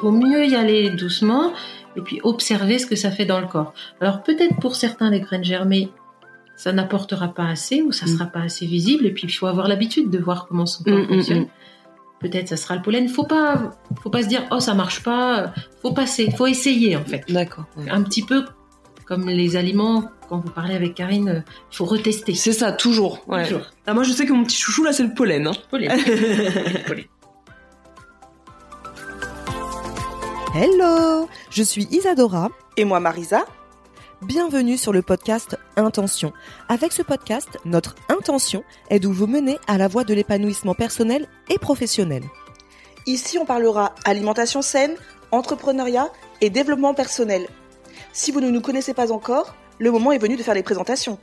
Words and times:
Vaut 0.00 0.10
mieux 0.12 0.46
y 0.46 0.54
aller 0.56 0.90
doucement 0.90 1.52
et 1.96 2.00
puis 2.00 2.20
observer 2.22 2.78
ce 2.78 2.86
que 2.86 2.96
ça 2.96 3.10
fait 3.10 3.24
dans 3.26 3.40
le 3.40 3.46
corps. 3.46 3.74
Alors 4.00 4.22
peut-être 4.22 4.56
pour 4.60 4.76
certains 4.76 5.10
les 5.10 5.20
graines 5.20 5.44
germées, 5.44 5.90
ça 6.56 6.72
n'apportera 6.72 7.28
pas 7.28 7.46
assez 7.46 7.82
ou 7.82 7.90
ça 7.92 8.06
sera 8.06 8.26
pas 8.26 8.40
assez 8.40 8.66
visible 8.66 9.06
et 9.06 9.10
puis 9.12 9.24
il 9.26 9.30
faut 9.32 9.46
avoir 9.46 9.66
l'habitude 9.68 10.10
de 10.10 10.18
voir 10.18 10.46
comment 10.46 10.66
son 10.66 10.84
corps 10.84 10.94
Mm, 10.94 11.02
mm, 11.02 11.08
fonctionne. 11.08 11.40
mm. 11.40 11.48
Peut-être 12.20 12.48
ça 12.48 12.56
sera 12.58 12.76
le 12.76 12.82
pollen. 12.82 13.08
Faut 13.08 13.24
pas, 13.24 13.70
faut 14.02 14.10
pas 14.10 14.22
se 14.22 14.28
dire 14.28 14.42
oh 14.50 14.60
ça 14.60 14.74
marche 14.74 15.02
pas. 15.02 15.52
Faut 15.80 15.92
passer, 15.92 16.30
faut 16.36 16.46
essayer 16.46 16.96
en 16.96 17.04
fait. 17.04 17.24
D'accord. 17.30 17.64
ouais. 17.78 17.88
Un 17.90 18.02
petit 18.02 18.22
peu 18.22 18.44
comme 19.06 19.28
les 19.28 19.56
aliments 19.56 20.04
quand 20.28 20.38
vous 20.38 20.50
parlez 20.50 20.74
avec 20.76 20.94
Karine, 20.94 21.28
euh, 21.28 21.40
il 21.72 21.76
faut 21.76 21.84
retester. 21.86 22.34
C'est 22.34 22.52
ça, 22.52 22.70
toujours. 22.70 23.24
ouais. 23.26 23.44
Toujours. 23.48 23.62
Ah, 23.86 23.94
moi, 23.94 24.04
je 24.04 24.12
sais 24.12 24.26
que 24.26 24.32
mon 24.32 24.44
petit 24.44 24.56
chouchou, 24.56 24.84
là, 24.84 24.92
c'est 24.92 25.02
le 25.02 25.12
pollen. 25.12 25.48
hein. 25.48 25.52
Pollen. 25.70 25.90
Pollen. 26.86 27.04
Hello, 30.52 31.28
je 31.48 31.62
suis 31.62 31.86
Isadora. 31.92 32.48
Et 32.76 32.84
moi, 32.84 32.98
Marisa 32.98 33.44
Bienvenue 34.20 34.76
sur 34.76 34.92
le 34.92 35.00
podcast 35.00 35.56
Intention. 35.76 36.32
Avec 36.68 36.92
ce 36.92 37.02
podcast, 37.02 37.58
notre 37.64 37.94
intention 38.08 38.64
est 38.88 38.98
de 38.98 39.06
vous 39.06 39.28
mener 39.28 39.58
à 39.68 39.78
la 39.78 39.86
voie 39.86 40.02
de 40.02 40.12
l'épanouissement 40.12 40.74
personnel 40.74 41.28
et 41.50 41.58
professionnel. 41.58 42.24
Ici, 43.06 43.38
on 43.38 43.44
parlera 43.44 43.94
alimentation 44.04 44.60
saine, 44.60 44.96
entrepreneuriat 45.30 46.10
et 46.40 46.50
développement 46.50 46.94
personnel. 46.94 47.46
Si 48.12 48.32
vous 48.32 48.40
ne 48.40 48.50
nous 48.50 48.60
connaissez 48.60 48.92
pas 48.92 49.12
encore, 49.12 49.54
le 49.78 49.92
moment 49.92 50.10
est 50.10 50.18
venu 50.18 50.36
de 50.36 50.42
faire 50.42 50.54
les 50.54 50.64
présentations. 50.64 51.20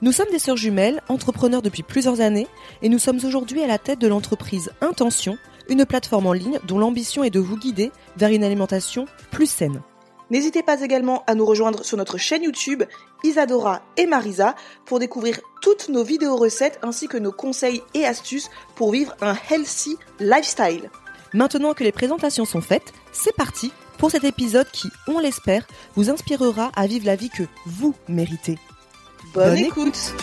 Nous 0.00 0.12
sommes 0.12 0.30
des 0.30 0.38
sœurs 0.38 0.56
jumelles, 0.56 1.02
entrepreneurs 1.08 1.62
depuis 1.62 1.82
plusieurs 1.82 2.22
années, 2.22 2.48
et 2.80 2.88
nous 2.88 2.98
sommes 2.98 3.20
aujourd'hui 3.22 3.62
à 3.62 3.66
la 3.66 3.78
tête 3.78 3.98
de 3.98 4.08
l'entreprise 4.08 4.72
Intention, 4.80 5.36
une 5.68 5.84
plateforme 5.84 6.26
en 6.26 6.32
ligne 6.32 6.58
dont 6.66 6.78
l'ambition 6.78 7.24
est 7.24 7.30
de 7.30 7.40
vous 7.40 7.56
guider 7.56 7.92
vers 8.16 8.30
une 8.30 8.44
alimentation 8.44 9.06
plus 9.30 9.46
saine. 9.46 9.82
N'hésitez 10.30 10.62
pas 10.62 10.80
également 10.80 11.24
à 11.26 11.34
nous 11.34 11.44
rejoindre 11.44 11.84
sur 11.84 11.98
notre 11.98 12.16
chaîne 12.16 12.42
YouTube 12.42 12.84
Isadora 13.22 13.82
et 13.98 14.06
Marisa 14.06 14.54
pour 14.86 14.98
découvrir 14.98 15.40
toutes 15.60 15.90
nos 15.90 16.04
vidéos 16.04 16.36
recettes 16.36 16.78
ainsi 16.82 17.06
que 17.06 17.18
nos 17.18 17.32
conseils 17.32 17.82
et 17.92 18.06
astuces 18.06 18.48
pour 18.74 18.92
vivre 18.92 19.14
un 19.20 19.34
healthy 19.50 19.98
lifestyle. 20.20 20.90
Maintenant 21.34 21.74
que 21.74 21.84
les 21.84 21.92
présentations 21.92 22.46
sont 22.46 22.60
faites, 22.60 22.92
c'est 23.12 23.36
parti 23.36 23.72
pour 23.98 24.10
cet 24.10 24.24
épisode 24.24 24.70
qui, 24.72 24.88
on 25.06 25.18
l'espère, 25.18 25.66
vous 25.96 26.10
inspirera 26.10 26.72
à 26.74 26.86
vivre 26.86 27.06
la 27.06 27.16
vie 27.16 27.30
que 27.30 27.44
vous 27.66 27.94
méritez. 28.08 28.58
Bonne, 29.34 29.50
Bonne 29.50 29.58
écoute. 29.58 30.14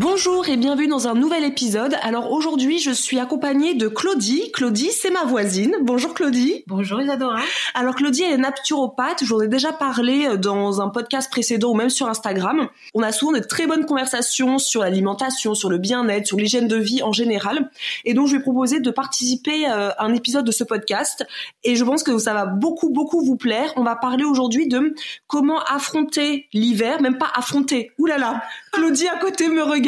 Bonjour 0.00 0.48
et 0.48 0.56
bienvenue 0.56 0.86
dans 0.86 1.08
un 1.08 1.14
nouvel 1.14 1.42
épisode. 1.42 1.96
Alors 2.02 2.30
aujourd'hui, 2.30 2.78
je 2.78 2.92
suis 2.92 3.18
accompagnée 3.18 3.74
de 3.74 3.88
Claudie. 3.88 4.52
Claudie, 4.52 4.92
c'est 4.92 5.10
ma 5.10 5.24
voisine. 5.24 5.74
Bonjour 5.82 6.14
Claudie. 6.14 6.62
Bonjour 6.68 7.02
Isadora. 7.02 7.40
Alors 7.74 7.96
Claudie, 7.96 8.22
elle 8.22 8.34
est 8.34 8.36
naturopathe. 8.36 9.24
Je 9.24 9.26
vous 9.26 9.40
en 9.40 9.42
ai 9.42 9.48
déjà 9.48 9.72
parlé 9.72 10.26
euh, 10.26 10.36
dans 10.36 10.80
un 10.80 10.88
podcast 10.88 11.28
précédent 11.28 11.70
ou 11.70 11.74
même 11.74 11.90
sur 11.90 12.06
Instagram. 12.06 12.68
On 12.94 13.02
a 13.02 13.10
souvent 13.10 13.32
de 13.32 13.40
très 13.40 13.66
bonnes 13.66 13.86
conversations 13.86 14.58
sur 14.58 14.82
l'alimentation, 14.82 15.56
sur 15.56 15.68
le 15.68 15.78
bien-être, 15.78 16.28
sur 16.28 16.36
l'hygiène 16.36 16.68
de 16.68 16.76
vie 16.76 17.02
en 17.02 17.12
général. 17.12 17.68
Et 18.04 18.14
donc 18.14 18.28
je 18.28 18.34
lui 18.34 18.38
ai 18.38 18.42
proposé 18.42 18.78
de 18.78 18.92
participer 18.92 19.66
euh, 19.66 19.90
à 19.98 20.04
un 20.04 20.14
épisode 20.14 20.44
de 20.44 20.52
ce 20.52 20.62
podcast. 20.62 21.26
Et 21.64 21.74
je 21.74 21.82
pense 21.82 22.04
que 22.04 22.16
ça 22.18 22.34
va 22.34 22.46
beaucoup, 22.46 22.90
beaucoup 22.90 23.24
vous 23.24 23.36
plaire. 23.36 23.72
On 23.74 23.82
va 23.82 23.96
parler 23.96 24.22
aujourd'hui 24.22 24.68
de 24.68 24.94
comment 25.26 25.58
affronter 25.64 26.46
l'hiver, 26.52 27.02
même 27.02 27.18
pas 27.18 27.32
affronter. 27.34 27.90
Ouh 27.98 28.06
là 28.06 28.18
là, 28.18 28.44
Claudie 28.70 29.08
à 29.08 29.16
côté 29.16 29.48
me 29.48 29.64
regarde 29.64 29.87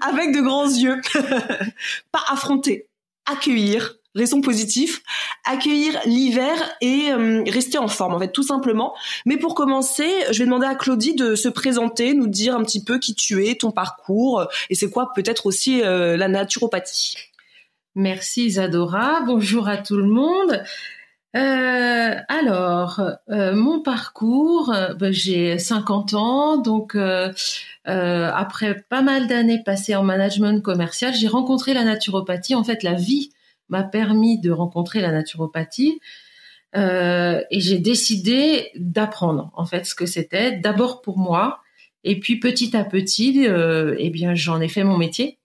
avec 0.00 0.34
de 0.34 0.40
grands 0.40 0.68
yeux. 0.68 1.00
pas 2.12 2.22
affronter, 2.28 2.88
accueillir. 3.26 3.96
Raison 4.16 4.40
positif, 4.40 5.02
accueillir 5.44 6.00
l'hiver 6.06 6.56
et 6.80 7.12
euh, 7.12 7.44
rester 7.46 7.76
en 7.76 7.86
forme 7.86 8.14
en 8.14 8.18
fait 8.18 8.32
tout 8.32 8.42
simplement. 8.42 8.94
Mais 9.26 9.36
pour 9.36 9.54
commencer, 9.54 10.08
je 10.30 10.38
vais 10.38 10.46
demander 10.46 10.66
à 10.66 10.74
Claudie 10.74 11.14
de 11.14 11.34
se 11.34 11.50
présenter, 11.50 12.14
nous 12.14 12.26
dire 12.26 12.56
un 12.56 12.64
petit 12.64 12.82
peu 12.82 12.98
qui 12.98 13.14
tu 13.14 13.46
es, 13.46 13.56
ton 13.56 13.72
parcours 13.72 14.40
euh, 14.40 14.44
et 14.70 14.74
c'est 14.74 14.88
quoi 14.88 15.12
peut-être 15.14 15.44
aussi 15.44 15.82
euh, 15.82 16.16
la 16.16 16.28
naturopathie. 16.28 17.16
Merci 17.94 18.46
Isadora. 18.46 19.20
Bonjour 19.26 19.68
à 19.68 19.76
tout 19.76 19.98
le 19.98 20.06
monde. 20.06 20.62
Alors, 21.34 23.02
mon 23.28 23.82
parcours, 23.82 24.74
ben, 24.98 25.12
j'ai 25.12 25.58
50 25.58 26.14
ans, 26.14 26.56
donc 26.56 26.96
euh, 27.88 28.30
après 28.34 28.84
pas 28.88 29.02
mal 29.02 29.26
d'années 29.26 29.62
passées 29.64 29.94
en 29.94 30.02
management 30.02 30.62
commercial, 30.62 31.14
j'ai 31.14 31.28
rencontré 31.28 31.74
la 31.74 31.84
naturopathie. 31.84 32.54
En 32.54 32.64
fait, 32.64 32.82
la 32.82 32.94
vie 32.94 33.30
m'a 33.68 33.82
permis 33.82 34.40
de 34.40 34.50
rencontrer 34.50 35.00
la 35.00 35.12
naturopathie 35.12 36.00
euh, 36.76 37.42
et 37.50 37.60
j'ai 37.60 37.78
décidé 37.78 38.70
d'apprendre 38.76 39.50
en 39.54 39.66
fait 39.66 39.86
ce 39.86 39.94
que 39.94 40.06
c'était. 40.06 40.52
D'abord 40.52 41.00
pour 41.00 41.18
moi, 41.18 41.60
et 42.04 42.20
puis 42.20 42.38
petit 42.38 42.76
à 42.76 42.84
petit, 42.84 43.46
euh, 43.46 43.96
eh 43.98 44.10
bien, 44.10 44.34
j'en 44.34 44.60
ai 44.60 44.68
fait 44.68 44.84
mon 44.84 44.96
métier. 44.96 45.38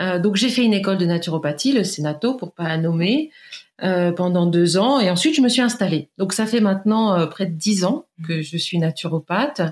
Euh, 0.00 0.18
donc 0.18 0.36
j'ai 0.36 0.48
fait 0.48 0.62
une 0.62 0.74
école 0.74 0.98
de 0.98 1.06
naturopathie, 1.06 1.72
le 1.72 1.84
Sénato 1.84 2.34
pour 2.34 2.54
pas 2.54 2.68
la 2.68 2.78
nommer, 2.78 3.30
euh, 3.82 4.12
pendant 4.12 4.46
deux 4.46 4.76
ans 4.76 5.00
et 5.00 5.10
ensuite 5.10 5.34
je 5.34 5.40
me 5.40 5.48
suis 5.48 5.60
installée. 5.60 6.08
Donc 6.18 6.32
ça 6.32 6.46
fait 6.46 6.60
maintenant 6.60 7.18
euh, 7.18 7.26
près 7.26 7.46
de 7.46 7.54
dix 7.54 7.84
ans 7.84 8.06
que 8.26 8.42
je 8.42 8.56
suis 8.56 8.78
naturopathe. 8.78 9.62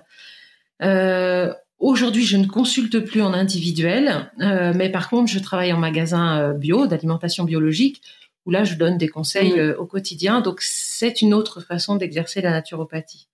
Aujourd'hui, 1.79 2.25
je 2.25 2.37
ne 2.37 2.47
consulte 2.47 3.01
plus 3.01 3.21
en 3.21 3.35
individuel, 3.35 4.31
euh, 4.41 4.73
mais 4.75 4.91
par 4.91 5.11
contre, 5.11 5.31
je 5.31 5.39
travaille 5.39 5.73
en 5.73 5.79
magasin 5.79 6.41
euh, 6.41 6.53
bio, 6.55 6.87
d'alimentation 6.87 7.45
biologique, 7.45 8.03
où 8.47 8.51
là, 8.51 8.65
je 8.65 8.77
donne 8.77 8.97
des 8.97 9.09
conseils 9.09 9.59
euh, 9.59 9.77
au 9.77 9.87
quotidien. 9.87 10.41
Donc, 10.41 10.61
c'est 10.63 11.21
une 11.21 11.35
autre 11.35 11.61
façon 11.61 11.97
d'exercer 11.97 12.41
la 12.41 12.51
naturopathie. 12.51 13.29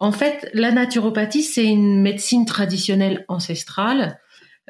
En 0.00 0.12
fait, 0.12 0.50
la 0.52 0.70
naturopathie, 0.70 1.42
c'est 1.42 1.64
une 1.64 2.02
médecine 2.02 2.44
traditionnelle 2.44 3.24
ancestrale 3.28 4.20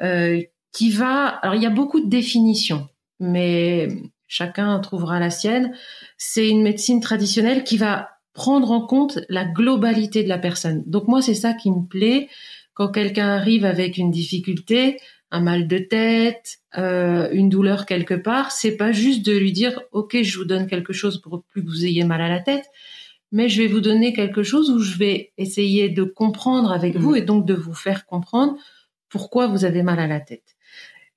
euh, 0.01 0.41
qui 0.71 0.91
va. 0.91 1.27
Alors, 1.27 1.55
il 1.55 1.61
y 1.61 1.67
a 1.67 1.71
beaucoup 1.71 1.99
de 1.99 2.09
définitions, 2.09 2.87
mais 3.19 3.89
chacun 4.27 4.79
trouvera 4.79 5.19
la 5.19 5.29
sienne. 5.29 5.75
C'est 6.17 6.47
une 6.47 6.61
médecine 6.61 7.01
traditionnelle 7.01 7.63
qui 7.63 7.77
va 7.77 8.09
prendre 8.33 8.71
en 8.71 8.81
compte 8.81 9.19
la 9.27 9.43
globalité 9.43 10.23
de 10.23 10.29
la 10.29 10.37
personne. 10.37 10.83
Donc 10.85 11.07
moi, 11.07 11.21
c'est 11.21 11.33
ça 11.33 11.53
qui 11.53 11.71
me 11.71 11.85
plaît 11.85 12.29
quand 12.79 12.87
quelqu'un 12.87 13.27
arrive 13.27 13.65
avec 13.65 13.97
une 13.97 14.09
difficulté, 14.09 15.01
un 15.31 15.41
mal 15.41 15.67
de 15.67 15.79
tête, 15.79 16.59
euh, 16.77 17.27
une 17.33 17.49
douleur 17.49 17.85
quelque 17.85 18.13
part, 18.13 18.53
c'est 18.53 18.77
pas 18.77 18.93
juste 18.93 19.25
de 19.25 19.37
lui 19.37 19.51
dire 19.51 19.81
OK, 19.91 20.17
je 20.21 20.37
vous 20.37 20.45
donne 20.45 20.65
quelque 20.65 20.93
chose 20.93 21.19
pour 21.19 21.43
plus 21.43 21.61
que 21.61 21.67
vous 21.67 21.85
ayez 21.85 22.05
mal 22.05 22.21
à 22.21 22.29
la 22.29 22.39
tête, 22.39 22.63
mais 23.33 23.49
je 23.49 23.61
vais 23.61 23.67
vous 23.67 23.81
donner 23.81 24.13
quelque 24.13 24.43
chose 24.43 24.69
où 24.69 24.79
je 24.79 24.97
vais 24.97 25.33
essayer 25.37 25.89
de 25.89 26.03
comprendre 26.03 26.71
avec 26.71 26.95
vous 26.95 27.15
et 27.15 27.21
donc 27.21 27.45
de 27.45 27.53
vous 27.53 27.73
faire 27.73 28.05
comprendre 28.05 28.55
pourquoi 29.09 29.47
vous 29.47 29.65
avez 29.65 29.83
mal 29.83 29.99
à 29.99 30.07
la 30.07 30.21
tête. 30.21 30.55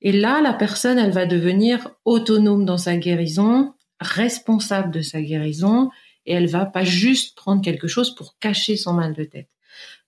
Et 0.00 0.10
là, 0.10 0.40
la 0.40 0.54
personne, 0.54 0.98
elle 0.98 1.12
va 1.12 1.26
devenir 1.26 1.90
autonome 2.04 2.64
dans 2.64 2.76
sa 2.76 2.96
guérison, 2.96 3.72
responsable 4.00 4.90
de 4.90 5.00
sa 5.00 5.22
guérison, 5.22 5.90
et 6.26 6.32
elle 6.32 6.48
va 6.48 6.66
pas 6.66 6.82
juste 6.82 7.36
prendre 7.36 7.62
quelque 7.62 7.86
chose 7.86 8.16
pour 8.16 8.36
cacher 8.40 8.76
son 8.76 8.94
mal 8.94 9.14
de 9.14 9.22
tête. 9.22 9.48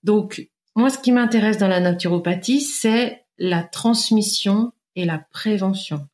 Donc, 0.03 0.49
moi, 0.75 0.91
ce 0.91 0.99
qui 0.99 1.13
m'intéresse 1.13 1.59
dans 1.59 1.69
la 1.69 1.81
naturopathie, 1.81 2.61
c'est 2.61 3.25
la 3.39 3.63
transmission 3.63 4.73
et 4.97 5.05
la 5.05 5.19
prévention. 5.19 6.09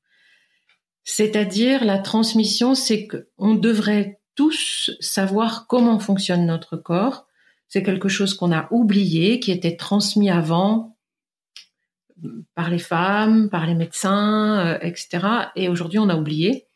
C'est-à-dire, 1.05 1.85
la 1.85 1.99
transmission, 1.99 2.75
c'est 2.75 3.09
qu'on 3.09 3.55
devrait 3.55 4.21
tous 4.35 4.91
savoir 5.01 5.67
comment 5.67 5.99
fonctionne 5.99 6.47
notre 6.47 6.77
corps. 6.77 7.27
C'est 7.69 7.83
quelque 7.83 8.09
chose 8.09 8.35
qu'on 8.35 8.53
a 8.53 8.69
oublié, 8.71 9.41
qui 9.41 9.51
était 9.51 9.77
transmis 9.77 10.31
avant 10.31 10.97
par 12.55 12.71
les 12.71 12.79
femmes, 12.79 13.49
par 13.49 13.67
les 13.67 13.75
médecins, 13.75 14.67
euh, 14.67 14.79
etc. 14.83 15.27
Et 15.57 15.69
aujourd'hui, 15.69 15.99
on 15.99 16.09
a 16.09 16.17
oublié. 16.17 16.67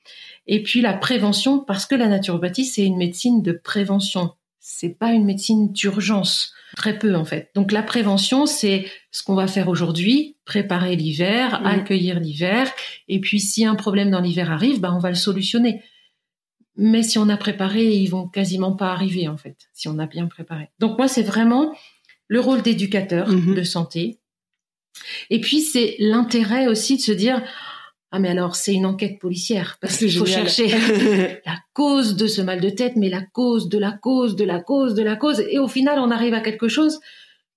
Et 0.47 0.63
puis 0.63 0.81
la 0.81 0.95
prévention, 0.95 1.59
parce 1.59 1.87
que 1.87 1.95
la 1.95 2.09
naturopathie, 2.09 2.65
c'est 2.65 2.85
une 2.85 2.97
médecine 2.97 3.43
de 3.43 3.53
prévention. 3.53 4.33
C'est 4.67 4.99
pas 4.99 5.13
une 5.13 5.27
médecine 5.27 5.71
d'urgence, 5.73 6.55
très 6.75 6.99
peu 6.99 7.15
en 7.15 7.27
fait. 7.27 7.51
Donc 7.55 7.71
la 7.71 7.83
prévention, 7.83 8.47
c'est 8.47 8.87
ce 9.11 9.23
qu'on 9.23 9.35
va 9.35 9.47
faire 9.47 9.69
aujourd'hui, 9.69 10.37
préparer 10.47 10.97
l'hiver, 10.97 11.61
accueillir 11.67 12.19
l'hiver, 12.19 12.73
et 13.07 13.21
puis 13.21 13.41
si 13.41 13.67
un 13.67 13.75
problème 13.75 14.11
dans 14.11 14.23
l'hiver 14.23 14.51
arrive, 14.51 14.81
ben 14.81 14.95
on 14.95 14.99
va 14.99 15.11
le 15.11 15.17
solutionner. 15.17 15.83
Mais 16.77 17.03
si 17.03 17.19
on 17.19 17.29
a 17.29 17.37
préparé, 17.37 17.95
ils 17.95 18.09
vont 18.09 18.27
quasiment 18.27 18.73
pas 18.75 18.91
arriver 18.91 19.29
en 19.29 19.37
fait, 19.37 19.69
si 19.75 19.87
on 19.87 19.99
a 19.99 20.07
bien 20.07 20.27
préparé. 20.29 20.71
Donc 20.79 20.97
moi, 20.97 21.09
c'est 21.09 21.23
vraiment 21.23 21.75
le 22.27 22.41
rôle 22.41 22.63
d'éducateur 22.63 23.29
Mhm. 23.29 23.55
de 23.55 23.63
santé. 23.65 24.19
Et 25.29 25.41
puis 25.43 25.61
c'est 25.61 25.97
l'intérêt 25.99 26.69
aussi 26.69 26.97
de 26.97 27.03
se 27.03 27.13
dire 27.13 27.43
ah 28.15 28.19
mais 28.21 28.29
alors 28.29 28.55
c'est 28.57 28.73
une 28.75 28.87
enquête 28.87 29.19
policière 29.19 29.77
parce 29.81 29.97
qu'il 29.99 30.13
faut 30.13 30.25
chercher 30.27 30.69
la 31.47 31.57
cause 31.73 32.17
de 32.17 32.27
ce 32.27 32.41
mal 32.43 32.61
de 32.61 32.71
tête, 32.71 32.95
mais 32.97 33.09
la 33.09 33.23
cause 33.23 33.69
de 33.69 33.79
la 33.79 33.93
cause 33.93 34.37
de 34.37 34.45
la 34.45 34.61
cause 34.61 34.95
de 34.95 35.03
la 35.03 35.17
cause. 35.17 35.41
Et 35.51 35.59
au 35.59 35.69
final, 35.69 35.99
on 35.99 36.11
arrive 36.11 36.35
à 36.35 36.41
quelque 36.41 36.69
chose 36.69 37.01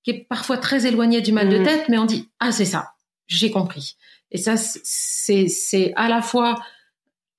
qui 0.04 0.12
est 0.12 0.26
parfois 0.30 0.58
très 0.58 0.86
éloigné 0.86 1.22
du 1.22 1.32
mal 1.32 1.50
de 1.50 1.58
Mhm. 1.60 1.64
tête, 1.66 1.90
mais 1.90 1.98
on 1.98 2.06
dit 2.06 2.28
ah 2.40 2.52
c'est 2.52 2.66
ça, 2.66 2.92
j'ai 3.28 3.52
compris. 3.52 3.96
Et 4.32 4.38
ça 4.38 4.56
c'est 4.58 5.48
c'est 5.48 5.94
à 5.96 6.10
la 6.10 6.22
fois 6.22 6.56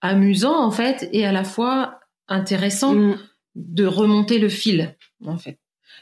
amusant 0.00 0.56
en 0.64 0.70
fait 0.70 1.08
et 1.12 1.26
à 1.26 1.32
la 1.32 1.44
fois 1.44 2.00
intéressant 2.28 2.94
Mm. 2.94 3.18
de 3.56 3.86
remonter 3.86 4.38
le 4.38 4.48
fil 4.48 4.94
en 5.26 5.38
fait. 5.38 5.58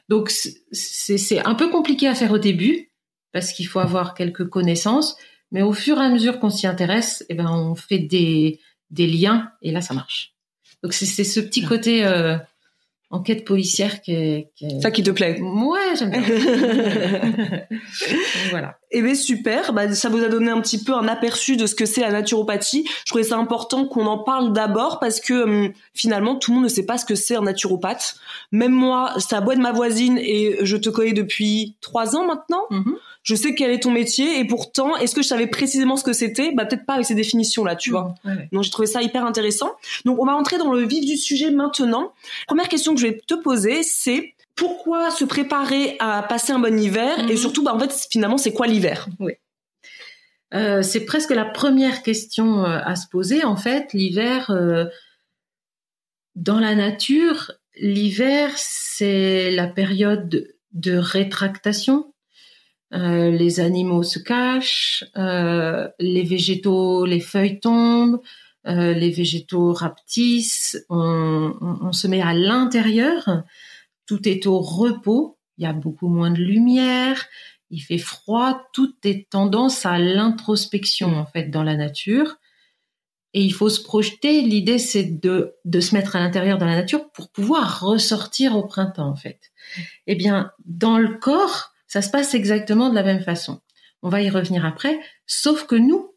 Donc 0.09 0.29
c'est 0.31 1.19
c'est 1.19 1.45
un 1.47 1.55
peu 1.55 1.69
compliqué 1.71 2.07
à 2.09 2.15
faire 2.15 2.33
au 2.33 2.39
début 2.39 2.91
parce 3.33 3.53
qu'il 3.53 3.67
faut 3.67 3.81
avoir 3.81 4.15
quelques 4.15 4.49
connaissances, 4.49 5.17
mais 5.53 5.63
au 5.63 5.73
fur 5.73 5.99
et 5.99 6.05
à 6.05 6.09
mesure 6.09 6.39
qu'on 6.41 6.51
s'y 6.51 6.67
intéresse, 6.67 7.25
eh 7.29 7.35
ben 7.35 7.49
on 7.51 7.75
fait 7.75 7.99
des 7.99 8.61
des 8.91 9.07
liens 9.07 9.51
et 9.63 9.71
là 9.73 9.81
ça 9.81 9.95
marche. 9.95 10.33
Donc 10.83 10.93
c'est 10.93 11.25
ce 11.25 11.41
petit 11.41 11.63
côté 11.63 12.05
euh, 12.05 12.37
enquête 13.11 13.45
policière 13.45 14.03
qui 14.03 14.13
est, 14.13 14.51
qui 14.57 14.67
est- 14.67 14.81
Ça 14.81 14.91
qui 14.91 15.03
te 15.03 15.11
plaît. 15.11 15.41
Ouais, 15.41 15.95
j'aime 15.99 16.11
bien. 16.11 16.23
Voilà. 18.51 18.79
Eh 18.91 19.03
bien 19.03 19.15
super, 19.15 19.73
bah, 19.73 19.93
ça 19.95 20.09
vous 20.09 20.23
a 20.23 20.29
donné 20.29 20.51
un 20.51 20.61
petit 20.61 20.83
peu 20.83 20.95
un 20.95 21.09
aperçu 21.09 21.57
de 21.57 21.67
ce 21.67 21.75
que 21.75 21.87
c'est 21.87 22.01
la 22.01 22.11
naturopathie. 22.13 22.87
Je 23.05 23.11
trouvais 23.11 23.25
ça 23.25 23.37
important 23.37 23.87
qu'on 23.87 24.07
en 24.07 24.19
parle 24.19 24.53
d'abord 24.53 25.01
parce 25.01 25.21
que 25.21 25.43
hum, 25.45 25.73
finalement 25.95 26.37
tout 26.37 26.51
le 26.53 26.57
monde 26.57 26.65
ne 26.65 26.69
sait 26.71 26.87
pas 26.87 26.99
ce 26.99 27.05
que 27.05 27.15
c'est 27.15 27.37
un 27.37 27.43
naturopathe. 27.43 28.17
Même 28.53 28.73
moi, 28.73 29.13
ça 29.19 29.41
beau 29.41 29.53
être 29.53 29.59
ma 29.59 29.73
voisine 29.73 30.19
et 30.19 30.59
je 30.63 30.77
te 30.77 30.89
connais 30.89 31.13
depuis 31.13 31.77
trois 31.81 32.17
ans 32.17 32.27
maintenant. 32.27 32.63
Mhm. 32.71 32.97
Je 33.27 33.35
sais 33.35 33.57
quel 33.57 33.73
est 33.73 33.81
ton 33.81 33.91
métier 33.91 34.39
et 34.39 34.45
pourtant, 34.47 34.97
est-ce 34.97 35.13
que 35.17 35.21
je 35.21 35.27
savais 35.27 35.49
précisément 35.49 35.97
ce 35.97 36.05
que 36.05 36.13
c'était? 36.13 36.53
Bah 36.53 36.65
peut-être 36.65 36.87
pas 36.87 36.95
avec 36.95 37.07
ces 37.07 37.17
définitions 37.17 37.65
là, 37.65 37.75
tu 37.75 37.91
vois. 37.91 38.15
Ouais. 38.25 38.49
Donc 38.53 38.63
j'ai 38.63 38.71
trouvé 38.71 38.87
ça 38.87 39.03
hyper 39.03 39.27
intéressant. 39.27 39.73
Donc 40.05 40.21
on 40.23 40.25
va 40.27 40.35
entrer 40.37 40.59
dans 40.59 40.73
le 40.73 40.87
vif 40.87 41.05
du 41.05 41.17
sujet 41.17 41.51
maintenant. 41.51 42.13
Première 42.47 42.69
question 42.69 42.95
que 42.95 43.01
je 43.01 43.09
vais 43.09 43.19
te 43.27 43.35
poser, 43.35 43.83
c'est 43.83 44.35
pourquoi 44.55 45.11
se 45.11 45.25
préparer 45.25 45.97
à 45.99 46.23
passer 46.23 46.53
un 46.53 46.61
bon 46.61 46.79
hiver? 46.79 47.19
Et 47.29 47.33
Mhm. 47.33 47.37
surtout, 47.37 47.65
bah 47.65 47.75
en 47.75 47.81
fait 47.81 47.93
finalement 48.13 48.39
c'est 48.39 48.53
quoi 48.53 48.69
l'hiver? 48.69 49.09
Euh, 50.55 50.83
c'est 50.83 51.05
presque 51.05 51.31
la 51.33 51.45
première 51.45 52.05
question 52.05 52.65
euh, 52.65 52.79
à 52.85 52.95
se 52.95 53.09
poser. 53.09 53.43
En 53.45 53.57
fait, 53.57 53.93
l'hiver, 53.93 54.51
euh, 54.53 54.85
dans 56.37 56.61
la 56.61 56.77
nature, 56.77 57.51
l'hiver, 57.75 58.53
c'est 58.57 59.51
la 59.51 59.67
période 59.67 60.29
de, 60.29 60.55
de 60.73 60.97
rétractation. 60.97 62.13
Euh, 62.93 63.31
les 63.31 63.59
animaux 63.61 64.05
se 64.05 64.19
cachent, 64.21 65.05
euh, 65.17 65.89
les 65.99 66.23
végétaux, 66.23 67.05
les 67.05 67.21
feuilles 67.21 67.59
tombent, 67.59 68.21
euh, 68.69 68.93
les 68.93 69.11
végétaux 69.11 69.73
rapetissent, 69.73 70.79
on, 70.89 71.53
on- 71.61 71.93
se 71.93 72.07
met 72.07 72.23
à 72.23 72.33
l'intérieur, 72.33 73.43
tout 74.07 74.29
est 74.29 74.47
au 74.47 74.61
repos, 74.61 75.37
il 75.59 75.65
y 75.65 75.67
a 75.67 75.73
beaucoup 75.73 76.09
moins 76.09 76.31
de 76.31 76.39
lumière, 76.39 77.27
il 77.71 77.81
fait 77.81 77.99
froid, 77.99 78.63
tout 78.73 78.95
est 79.05 79.29
tendance 79.31 79.85
à 79.85 79.99
l'introspection 79.99 81.09
en 81.17 81.27
fait 81.27 81.51
dans 81.51 81.65
la 81.65 81.77
nature. 81.77 82.37
Et 83.35 83.43
il 83.43 83.53
faut 83.53 83.69
se 83.69 83.83
projeter. 83.83 84.41
L'idée, 84.41 84.79
c'est 84.79 85.05
de, 85.21 85.55
de 85.67 85.81
se 85.81 85.95
mettre 85.95 86.17
à 86.17 86.21
l'intérieur 86.21 86.57
de 86.57 86.65
la 86.65 86.75
nature 86.77 87.11
pour 87.11 87.31
pouvoir 87.31 87.81
ressortir 87.81 88.57
au 88.57 88.63
printemps, 88.63 89.09
en 89.11 89.17
fait. 89.17 89.41
Eh 90.07 90.15
bien, 90.15 90.53
dans 90.65 90.97
le 90.97 91.19
corps, 91.19 91.75
ça 91.87 92.03
se 92.03 92.11
passe 92.11 92.35
exactement 92.35 92.89
de 92.91 92.95
la 92.95 93.03
même 93.03 93.23
façon. 93.23 93.61
On 94.03 94.09
va 94.09 94.23
y 94.23 94.29
revenir 94.31 94.65
après. 94.65 94.99
Sauf 95.27 95.67
que 95.67 95.77
nous, 95.77 96.11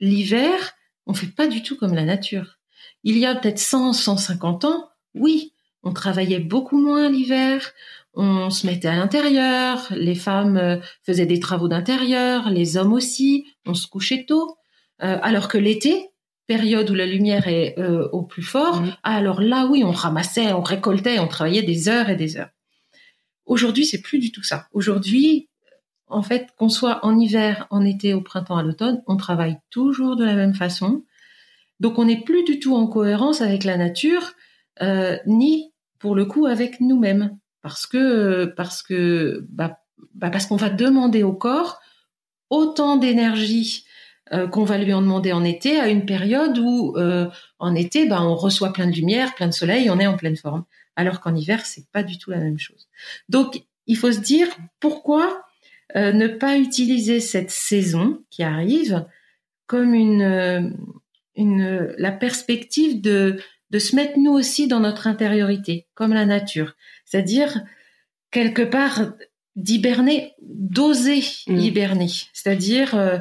l'hiver, 0.00 0.72
on 1.06 1.14
fait 1.14 1.26
pas 1.34 1.46
du 1.46 1.62
tout 1.62 1.76
comme 1.76 1.94
la 1.94 2.04
nature. 2.04 2.58
Il 3.02 3.18
y 3.18 3.26
a 3.26 3.34
peut-être 3.34 3.58
100, 3.58 3.92
150 3.92 4.64
ans, 4.64 4.88
oui, 5.14 5.52
on 5.82 5.92
travaillait 5.92 6.38
beaucoup 6.40 6.78
moins 6.78 7.08
l'hiver, 7.10 7.72
on 8.14 8.50
se 8.50 8.66
mettait 8.66 8.88
à 8.88 8.96
l'intérieur, 8.96 9.86
les 9.90 10.14
femmes 10.14 10.56
euh, 10.56 10.76
faisaient 11.02 11.26
des 11.26 11.40
travaux 11.40 11.68
d'intérieur, 11.68 12.48
les 12.50 12.76
hommes 12.76 12.92
aussi, 12.92 13.46
on 13.66 13.74
se 13.74 13.86
couchait 13.86 14.24
tôt, 14.26 14.56
Euh, 15.02 15.18
alors 15.22 15.48
que 15.48 15.58
l'été, 15.58 16.10
période 16.46 16.88
où 16.88 16.94
la 16.94 17.04
lumière 17.04 17.48
est 17.48 17.74
euh, 17.78 18.08
au 18.12 18.22
plus 18.22 18.44
fort, 18.44 18.80
Mhm. 18.80 18.94
alors 19.02 19.40
là 19.42 19.66
oui, 19.66 19.82
on 19.84 19.90
ramassait, 19.90 20.52
on 20.52 20.62
récoltait, 20.62 21.18
on 21.18 21.26
travaillait 21.26 21.62
des 21.62 21.88
heures 21.88 22.08
et 22.10 22.14
des 22.16 22.36
heures. 22.36 22.50
Aujourd'hui, 23.46 23.84
c'est 23.84 24.00
plus 24.00 24.18
du 24.18 24.32
tout 24.32 24.42
ça. 24.42 24.68
Aujourd'hui, 24.72 25.48
en 26.06 26.22
fait, 26.22 26.48
qu'on 26.56 26.68
soit 26.68 27.04
en 27.04 27.18
hiver, 27.18 27.66
en 27.70 27.84
été, 27.84 28.14
au 28.14 28.20
printemps, 28.20 28.56
à 28.56 28.62
l'automne, 28.62 29.02
on 29.06 29.16
travaille 29.16 29.58
toujours 29.70 30.16
de 30.16 30.24
la 30.24 30.34
même 30.34 30.54
façon. 30.54 31.04
Donc, 31.80 31.98
on 31.98 32.04
n'est 32.04 32.22
plus 32.22 32.44
du 32.44 32.58
tout 32.60 32.74
en 32.74 32.86
cohérence 32.86 33.40
avec 33.40 33.64
la 33.64 33.76
nature, 33.76 34.32
euh, 34.82 35.18
ni 35.26 35.72
pour 35.98 36.14
le 36.14 36.24
coup 36.24 36.46
avec 36.46 36.80
nous-mêmes, 36.80 37.38
parce 37.62 37.86
que 37.86 38.46
parce 38.56 38.82
que 38.82 39.46
bah, 39.48 39.78
bah, 40.14 40.30
parce 40.30 40.46
qu'on 40.46 40.56
va 40.56 40.70
demander 40.70 41.22
au 41.22 41.32
corps 41.32 41.80
autant 42.50 42.96
d'énergie 42.96 43.84
euh, 44.32 44.46
qu'on 44.48 44.64
va 44.64 44.78
lui 44.78 44.94
en 44.94 45.02
demander 45.02 45.32
en 45.32 45.44
été 45.44 45.78
à 45.78 45.88
une 45.88 46.06
période 46.06 46.58
où 46.58 46.94
euh, 46.96 47.28
en 47.58 47.74
été, 47.74 48.06
bah, 48.06 48.22
on 48.22 48.34
reçoit 48.34 48.72
plein 48.72 48.86
de 48.86 48.94
lumière, 48.94 49.34
plein 49.34 49.48
de 49.48 49.52
soleil, 49.52 49.90
on 49.90 49.98
est 49.98 50.06
en 50.06 50.16
pleine 50.16 50.36
forme, 50.36 50.64
alors 50.96 51.20
qu'en 51.20 51.34
hiver, 51.34 51.64
c'est 51.66 51.90
pas 51.90 52.02
du 52.02 52.18
tout 52.18 52.30
la 52.30 52.38
même 52.38 52.58
chose. 52.58 52.88
Donc, 53.28 53.62
il 53.86 53.96
faut 53.96 54.12
se 54.12 54.20
dire 54.20 54.48
pourquoi 54.80 55.44
euh, 55.96 56.12
ne 56.12 56.28
pas 56.28 56.56
utiliser 56.58 57.20
cette 57.20 57.50
saison 57.50 58.22
qui 58.30 58.42
arrive 58.42 59.04
comme 59.66 59.94
une, 59.94 60.22
euh, 60.22 60.70
une 61.36 61.94
la 61.98 62.12
perspective 62.12 63.00
de 63.00 63.38
de 63.70 63.78
se 63.80 63.96
mettre 63.96 64.18
nous 64.18 64.30
aussi 64.30 64.68
dans 64.68 64.78
notre 64.78 65.08
intériorité, 65.08 65.88
comme 65.94 66.12
la 66.12 66.26
nature, 66.26 66.74
c'est-à-dire 67.04 67.60
quelque 68.30 68.62
part 68.62 69.14
d'hiberner, 69.56 70.34
d'oser 70.42 71.22
Mm. 71.46 71.58
hiberner, 71.58 72.10
c'est-à-dire 72.32 72.94
euh, 72.94 73.18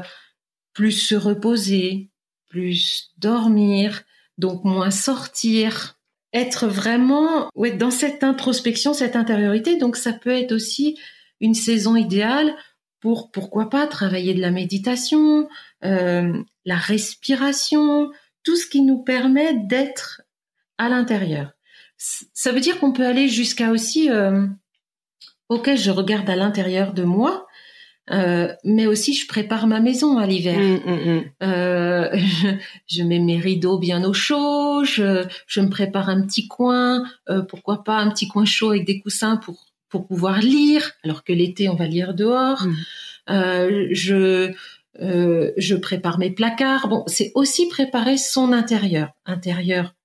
plus 0.74 0.92
se 0.92 1.16
reposer, 1.16 2.10
plus 2.50 3.12
dormir, 3.18 4.04
donc 4.38 4.64
moins 4.64 4.92
sortir, 4.92 6.00
être 6.34 6.68
vraiment 6.68 7.50
ouais, 7.56 7.72
dans 7.72 7.92
cette 7.92 8.24
introspection, 8.24 8.94
cette 8.94 9.16
intériorité. 9.16 9.78
Donc 9.78 9.96
ça 9.96 10.14
peut 10.14 10.32
être 10.32 10.52
aussi 10.52 10.98
une 11.40 11.54
saison 11.54 11.96
idéale 11.96 12.56
pour, 13.00 13.32
pourquoi 13.32 13.70
pas, 13.70 13.86
travailler 13.86 14.34
de 14.34 14.42
la 14.42 14.52
méditation, 14.52 15.48
euh, 15.84 16.34
la 16.66 16.76
respiration, 16.76 18.12
tout 18.44 18.56
ce 18.56 18.66
qui 18.66 18.82
nous 18.82 19.04
permet 19.04 19.54
d'être 19.54 20.22
à 20.78 20.90
l'intérieur. 20.90 21.52
Ça 21.98 22.52
veut 22.52 22.60
dire 22.60 22.80
qu'on 22.80 22.94
peut 22.94 23.06
aller 23.06 23.28
jusqu'à 23.30 23.72
aussi, 23.72 24.10
euh, 24.10 24.48
ok, 25.50 25.76
je 25.76 25.92
regarde 25.92 26.30
à 26.30 26.36
l'intérieur 26.36 26.94
de 26.94 27.04
moi, 27.04 27.43
euh, 28.12 28.54
mais 28.66 28.86
aussi 28.86 29.14
je 29.14 29.28
prépare 29.28 29.66
ma 29.66 29.80
maison 29.80 30.18
à 30.18 30.28
l'hiver. 30.28 30.58
Hum, 30.58 30.82
hum, 30.86 31.08
hum. 31.08 31.24
Euh, 31.42 32.10
je, 32.16 32.48
je 32.88 33.04
mets 33.04 33.20
mes 33.20 33.38
rideaux 33.38 33.80
bien 33.80 34.04
au 34.04 34.14
chaud, 34.14 34.84
je, 34.84 35.26
je 35.48 35.62
me 35.62 35.70
prépare 35.70 36.10
un 36.10 36.22
petit 36.26 36.48
coin, 36.48 37.06
euh, 37.30 37.42
pourquoi 37.42 37.84
pas 37.84 37.98
un 37.98 38.10
petit 38.10 38.28
coin 38.28 38.46
chaud 38.46 38.72
avec 38.72 38.86
des 38.86 39.00
coussins 39.00 39.38
pour 39.38 39.66
pour 39.90 40.08
pouvoir 40.08 40.40
lire, 40.40 40.92
alors 41.04 41.24
que 41.24 41.32
l'été 41.34 41.70
on 41.70 41.76
va 41.76 41.86
lire 41.86 42.16
dehors. 42.16 42.64
Mhm. 42.64 42.76
Euh, 43.30 43.88
je 43.92 44.52
euh, 45.02 45.52
je 45.58 45.76
prépare 45.76 46.20
mes 46.20 46.32
placards. 46.32 46.88
Bon, 46.88 47.04
c'est 47.08 47.32
aussi 47.36 47.68
préparer 47.68 48.18
son 48.18 48.52
intérieur, 48.52 49.12
intérieur 49.26 49.96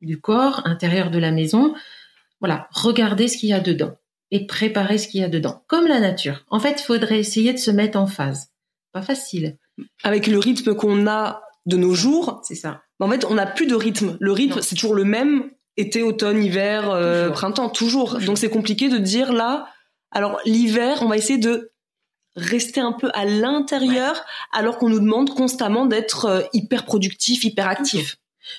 du 0.00 0.20
corps, 0.20 0.62
intérieur 0.66 1.10
de 1.10 1.18
la 1.18 1.30
maison. 1.30 1.74
Voilà, 2.40 2.68
regarder 2.72 3.28
ce 3.28 3.36
qu'il 3.36 3.48
y 3.48 3.52
a 3.52 3.60
dedans 3.60 3.96
et 4.30 4.46
préparer 4.46 4.98
ce 4.98 5.08
qu'il 5.08 5.20
y 5.20 5.24
a 5.24 5.28
dedans, 5.28 5.62
comme 5.66 5.86
la 5.86 6.00
nature. 6.00 6.44
En 6.50 6.60
fait, 6.60 6.80
il 6.80 6.84
faudrait 6.84 7.18
essayer 7.18 7.52
de 7.52 7.58
se 7.58 7.70
mettre 7.70 7.98
en 7.98 8.06
phase. 8.06 8.48
Pas 8.92 9.02
facile, 9.02 9.56
Avec 10.02 10.26
le 10.26 10.38
rythme 10.38 10.74
qu'on 10.74 11.06
a 11.06 11.42
de 11.66 11.76
nos 11.76 11.94
jours, 11.94 12.40
c'est 12.44 12.54
ça. 12.54 12.82
en 13.00 13.08
fait, 13.08 13.24
on 13.24 13.34
n'a 13.34 13.46
plus 13.46 13.66
de 13.66 13.74
rythme. 13.74 14.16
Le 14.20 14.32
rythme, 14.32 14.60
c'est 14.62 14.74
toujours 14.74 14.94
le 14.94 15.04
même 15.04 15.50
été, 15.76 16.02
automne, 16.02 16.42
hiver, 16.42 16.90
euh, 16.90 17.22
Toujours. 17.24 17.34
printemps, 17.34 17.68
toujours. 17.70 18.10
Toujours. 18.14 18.26
Donc 18.26 18.38
c'est 18.38 18.50
compliqué 18.50 18.88
de 18.88 18.98
dire 18.98 19.32
là. 19.32 19.68
Alors 20.10 20.40
l'hiver, 20.44 20.98
on 21.02 21.08
va 21.08 21.16
essayer 21.16 21.38
de 21.38 21.70
rester 22.36 22.80
un 22.80 22.92
peu 22.92 23.10
à 23.14 23.24
l'intérieur, 23.24 24.24
alors 24.52 24.78
qu'on 24.78 24.88
nous 24.88 25.00
demande 25.00 25.30
constamment 25.34 25.86
d'être 25.86 26.24
euh, 26.26 26.42
hyper 26.52 26.84
productif, 26.84 27.44
hyper 27.44 27.68
actif. 27.68 28.16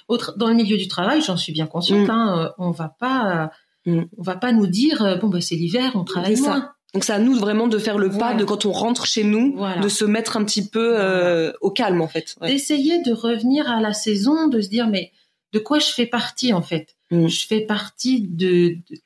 Autre, 0.07 0.37
dans 0.37 0.47
le 0.47 0.53
milieu 0.55 0.77
du 0.77 0.87
travail, 0.87 1.21
j'en 1.21 1.37
suis 1.37 1.51
bien 1.53 1.67
consciente, 1.67 2.07
Mm. 2.07 2.11
hein, 2.11 2.39
euh, 2.45 2.49
on 2.57 2.71
va 2.71 2.89
pas, 2.99 3.51
Mm. 3.85 4.01
On 4.17 4.21
va 4.23 4.35
pas 4.35 4.51
nous 4.51 4.67
dire 4.67 5.01
euh, 5.03 5.15
bon 5.15 5.27
bah 5.27 5.41
c'est 5.41 5.55
l'hiver, 5.55 5.91
on 5.95 6.03
travaille 6.03 6.37
ça. 6.37 6.73
Donc 6.93 7.05
c'est 7.05 7.13
à 7.13 7.19
nous 7.19 7.35
vraiment 7.35 7.67
de 7.67 7.77
faire 7.77 7.97
le 7.97 8.09
pas 8.09 8.33
de 8.33 8.43
quand 8.43 8.65
on 8.65 8.71
rentre 8.71 9.05
chez 9.05 9.23
nous, 9.23 9.53
Voilà. 9.55 9.81
de 9.81 9.87
se 9.87 10.03
mettre 10.03 10.35
un 10.35 10.43
petit 10.43 10.67
peu 10.67 10.99
euh, 10.99 11.53
au 11.61 11.71
calme 11.71 12.01
en 12.01 12.07
fait. 12.07 12.35
Ouais. 12.41 12.49
D'essayer 12.49 13.01
de 13.01 13.13
revenir 13.13 13.69
à 13.69 13.79
la 13.79 13.93
saison, 13.93 14.47
de 14.47 14.59
se 14.59 14.67
dire 14.69 14.87
mais 14.87 15.11
de 15.53 15.59
quoi 15.59 15.79
je 15.79 15.87
fais 15.87 16.05
partie 16.05 16.53
en 16.53 16.61
fait? 16.61 16.95
Mm. 17.09 17.27
Je 17.27 17.47
fais 17.47 17.61
partie 17.61 18.21
de 18.21 18.75
de, 18.89 18.97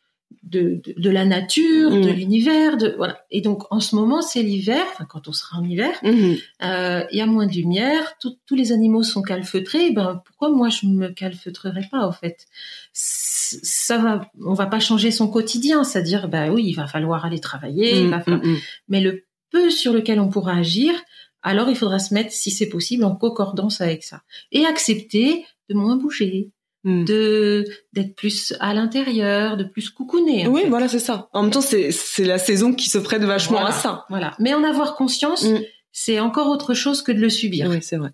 de, 0.44 0.82
de 0.96 1.10
la 1.10 1.25
nature, 1.25 1.89
Mm. 1.91 2.01
de 2.01 2.12
l'univers, 2.12 2.77
de 2.77 2.94
voilà. 2.98 3.17
Et 3.32 3.41
donc 3.41 3.63
en 3.72 3.79
ce 3.79 3.96
moment 3.96 4.22
c'est 4.22 4.44
l'hiver, 4.44 4.84
enfin 4.94 5.05
quand 5.05 5.27
on 5.27 5.32
sera 5.34 5.58
en 5.58 5.63
hiver, 5.63 5.91
Mhm. 6.03 6.36
euh, 6.63 7.03
il 7.12 7.17
y 7.17 7.22
a 7.22 7.25
moins 7.25 7.48
de 7.48 7.53
lumière, 7.53 8.13
tout- 8.20 8.38
tous 8.46 8.55
les 8.55 8.72
animaux 8.72 9.01
sont 9.03 9.22
calfeutrés. 9.24 9.91
Ben 9.91 10.22
pourquoi 10.25 10.50
moi 10.50 10.70
je 10.70 10.86
me 10.86 11.10
calfeutrerais 11.10 11.88
pas 11.91 12.05
en 12.05 12.12
fait? 12.12 12.46
Ça 12.94 13.98
va, 13.98 14.29
on 14.44 14.53
va 14.53 14.65
pas 14.67 14.79
changer 14.79 15.12
son 15.12 15.27
quotidien, 15.27 15.84
c'est-à-dire 15.84 16.27
bah 16.27 16.50
oui, 16.51 16.63
il 16.67 16.74
va 16.74 16.88
falloir 16.88 17.25
aller 17.25 17.39
travailler, 17.39 18.01
il 18.03 18.10
va 18.10 18.17
Mhm, 18.17 18.24
falloir- 18.24 18.46
mhm. 18.46 18.58
mais 18.88 19.01
le 19.01 19.24
peu 19.51 19.70
sur 19.70 19.94
lequel 19.94 20.20
on 20.20 20.29
pourra 20.29 20.55
agir, 20.58 20.94
alors 21.41 21.70
il 21.70 21.75
faudra 21.75 22.00
se 22.00 22.13
mettre, 22.13 22.32
si 22.32 22.51
c'est 22.51 22.67
possible, 22.70 23.03
en 23.03 23.15
concordance 23.15 23.82
avec 23.82 24.03
ça 24.03 24.22
et 24.51 24.65
accepter 24.65 25.46
de 25.70 25.75
moins 25.75 25.96
bouger, 25.96 26.50
Mhm. 26.86 27.04
de 27.06 27.65
d'être 27.94 28.15
plus 28.15 28.54
à 28.60 28.74
l'intérieur, 28.74 29.58
de 29.58 29.63
plus 29.63 29.89
coucouner. 29.89 30.48
Oui, 30.48 30.62
fait. 30.62 30.70
voilà, 30.70 30.88
c'est 30.88 31.00
ça. 31.00 31.27
En 31.34 31.42
même 31.42 31.51
temps, 31.51 31.60
c'est 31.62 31.92
c'est 31.92 32.24
la 32.25 32.38
saison 32.38 32.74
qui 32.74 32.89
se 32.89 32.98
prête 33.00 33.24
vachement 33.24 33.58
Voilà. 33.60 33.75
à 33.75 33.80
ça. 33.80 34.06
Voilà. 34.10 34.36
Mais 34.39 34.54
en 34.54 34.63
avoir 34.63 34.96
conscience, 34.96 35.44
Mm. 35.44 35.62
c'est 35.92 36.20
encore 36.20 36.48
autre 36.48 36.74
chose 36.74 37.01
que 37.01 37.12
de 37.12 37.20
le 37.20 37.30
subir. 37.30 37.68
Oui, 37.70 37.80
c'est 37.82 37.98
vrai. 37.98 38.12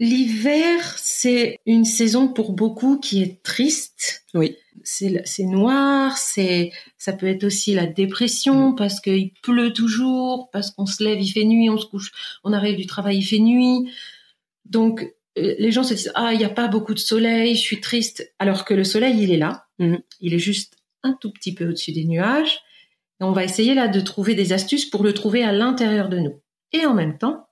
L'hiver, 0.00 0.94
c'est 0.98 1.58
une 1.66 1.84
saison 1.84 2.28
pour 2.28 2.52
beaucoup 2.52 2.98
qui 2.98 3.22
est 3.22 3.42
triste. 3.42 4.24
Oui. 4.34 4.56
C'est 4.84 5.20
c'est 5.24 5.44
noir, 5.44 6.16
c'est 6.16 6.70
ça 6.98 7.12
peut 7.12 7.26
être 7.26 7.44
aussi 7.44 7.74
la 7.74 7.86
Mm. 7.86 7.94
dépression 7.94 8.72
parce 8.74 9.00
qu'il 9.00 9.32
pleut 9.42 9.72
toujours, 9.72 10.50
parce 10.52 10.70
qu'on 10.70 10.86
se 10.86 11.02
lève, 11.02 11.20
il 11.20 11.28
fait 11.32 11.44
nuit, 11.44 11.68
on 11.70 11.78
se 11.78 11.86
couche, 11.86 12.12
on 12.44 12.52
arrive 12.52 12.76
du 12.76 12.86
travail, 12.86 13.18
il 13.18 13.24
fait 13.24 13.40
nuit. 13.40 13.90
Donc 14.66 15.12
les 15.58 15.70
gens 15.72 15.82
se 15.84 15.94
disent 15.94 16.12
ah 16.14 16.32
il 16.32 16.38
n'y 16.38 16.44
a 16.44 16.48
pas 16.50 16.68
beaucoup 16.68 16.94
de 16.94 16.98
soleil, 16.98 17.54
je 17.54 17.60
suis 17.60 17.80
triste, 17.80 18.32
alors 18.38 18.64
que 18.64 18.74
le 18.74 18.84
soleil 18.84 19.22
il 19.22 19.32
est 19.32 19.36
là, 19.38 19.64
Mhm. 19.78 20.00
il 20.20 20.34
est 20.34 20.38
juste 20.38 20.74
un 21.02 21.12
tout 21.20 21.30
petit 21.32 21.54
peu 21.54 21.68
au-dessus 21.68 21.92
des 21.92 22.04
nuages. 22.04 22.58
Et 23.20 23.24
on 23.24 23.32
va 23.32 23.44
essayer 23.44 23.74
là 23.74 23.88
de 23.88 24.00
trouver 24.00 24.34
des 24.34 24.52
astuces 24.52 24.86
pour 24.86 25.02
le 25.04 25.12
trouver 25.14 25.42
à 25.44 25.52
l'intérieur 25.52 26.08
de 26.08 26.18
nous. 26.18 26.40
Et 26.72 26.84
en 26.86 26.94
même 26.94 27.18
temps, 27.18 27.48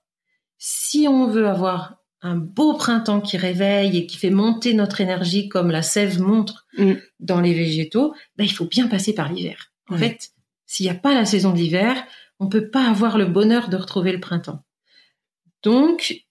si 0.57 1.07
on 1.07 1.27
veut 1.27 1.47
avoir 1.47 1.97
un 2.21 2.35
beau 2.35 2.73
printemps 2.75 3.21
qui 3.21 3.37
réveille 3.37 3.97
et 3.97 4.07
qui 4.07 4.17
fait 4.17 4.29
monter 4.31 4.73
notre 4.73 5.01
énergie 5.01 5.49
comme 5.49 5.69
la 5.71 5.83
sève 5.83 6.19
montre 6.19 6.65
Mm. 6.77 6.93
dans 7.19 7.41
les 7.41 7.53
végétaux, 7.53 8.13
ben, 8.35 8.43
il 8.43 8.51
faut 8.51 8.65
bien 8.65 8.87
passer 8.87 9.13
par 9.13 9.31
l'hiver. 9.31 9.71
En 9.89 9.97
fait, 9.97 10.29
s'il 10.65 10.85
n'y 10.85 10.89
a 10.89 10.95
pas 10.95 11.13
la 11.13 11.25
saison 11.25 11.51
de 11.53 11.57
l'hiver, 11.57 11.95
on 12.39 12.49
peut 12.49 12.69
pas 12.69 12.87
avoir 12.89 13.17
le 13.17 13.25
bonheur 13.25 13.69
de 13.69 13.77
retrouver 13.77 14.11
le 14.11 14.19
printemps. 14.19 14.63
Donc, 15.63 16.23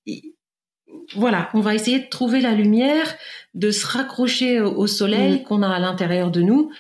voilà, 1.15 1.51
on 1.55 1.61
va 1.61 1.75
essayer 1.75 1.99
de 1.99 2.09
trouver 2.09 2.41
la 2.41 2.53
lumière, 2.53 3.15
de 3.55 3.71
se 3.71 3.87
raccrocher 3.87 4.61
au, 4.61 4.87
soleil 4.87 5.41
Mm. 5.41 5.43
qu'on 5.45 5.63
a 5.63 5.69
à 5.69 5.79
l'intérieur 5.79 6.31
de 6.31 6.43
nous 6.43 6.71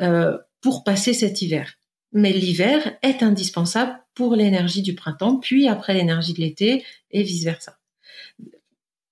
euh, 0.00 0.36
pour 0.60 0.84
passer 0.84 1.14
cet 1.14 1.42
hiver. 1.42 1.74
Mais 2.12 2.32
l'hiver 2.32 2.96
est 3.02 3.22
indispensable 3.22 3.98
pour 4.14 4.34
l'énergie 4.34 4.82
du 4.82 4.94
printemps, 4.94 5.36
puis 5.36 5.68
après 5.68 5.94
l'énergie 5.94 6.32
de 6.32 6.40
l'été 6.40 6.84
et 7.10 7.22
vice 7.22 7.44
versa. 7.44 7.78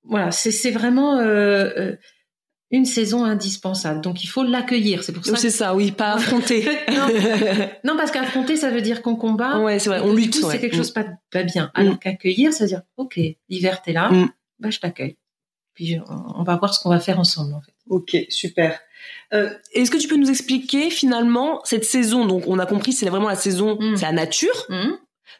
Voilà, 0.02 0.30
c'est 0.30 0.50
c'est 0.50 0.70
vraiment 0.70 1.18
euh, 1.18 1.70
euh, 1.76 1.96
une 2.76 2.85
saison 2.87 3.25
indispensable. 3.25 4.00
Donc 4.00 4.23
il 4.25 4.26
faut 4.26 4.43
l'accueillir. 4.43 5.02
C'est 5.04 5.12
pour 5.12 5.25
ça. 5.25 5.31
Donc, 5.33 5.40
C'est 5.40 5.50
ça, 5.50 5.75
oui, 5.75 5.93
pas 5.93 6.12
affronter. 6.14 6.64
Non. 6.93 7.09
Non, 7.85 7.97
parce 7.97 8.11
qu'affronter, 8.11 8.57
ça 8.57 8.71
veut 8.71 8.81
dire 8.83 9.02
qu'on 9.02 9.16
combat. 9.16 9.59
ouais, 9.61 9.78
c'est 9.78 9.88
vrai, 9.90 10.00
on 10.00 10.12
lutte. 10.14 10.37
ouais. 10.43 10.50
c'est 10.52 10.59
quelque 10.61 10.75
Mm. 10.75 10.78
chose 10.78 10.90
pas, 10.93 11.07
pas 11.31 11.43
bien. 11.43 11.71
Alors 11.75 11.99
qu'accueillir, 11.99 12.52
ça 12.52 12.64
veut 12.64 12.69
dire, 12.69 12.83
ok, 12.97 13.19
l'hiver 13.49 13.83
t'es 13.83 13.93
là, 13.93 14.11
Mm. 14.11 14.28
bah 14.61 14.71
je 14.71 14.78
t'accueille. 14.81 15.16
Puis 15.75 15.99
on, 16.09 16.40
on 16.40 16.43
va 16.45 16.57
voir 16.57 16.73
ce 16.75 16.81
qu'on 16.83 16.90
va 16.90 17.00
faire 17.00 17.19
ensemble 17.19 17.54
en 17.54 17.61
fait. 17.61 17.73
Ok, 17.88 18.16
super. 18.31 18.78
Euh, 19.35 19.50
Est-ce 19.75 19.90
que 19.90 19.99
tu 19.99 20.09
peux 20.09 20.16
nous 20.16 20.31
expliquer 20.31 20.88
finalement 20.90 21.61
cette 21.64 21.85
saison? 21.85 22.25
Donc, 22.26 22.45
on 22.47 22.59
a 22.59 22.64
compris, 22.66 22.93
c'est 22.93 23.09
vraiment 23.09 23.28
la 23.28 23.35
saison, 23.37 23.76
Mm. 23.78 23.97
c'est 23.97 24.07
la 24.07 24.12
nature, 24.12 24.66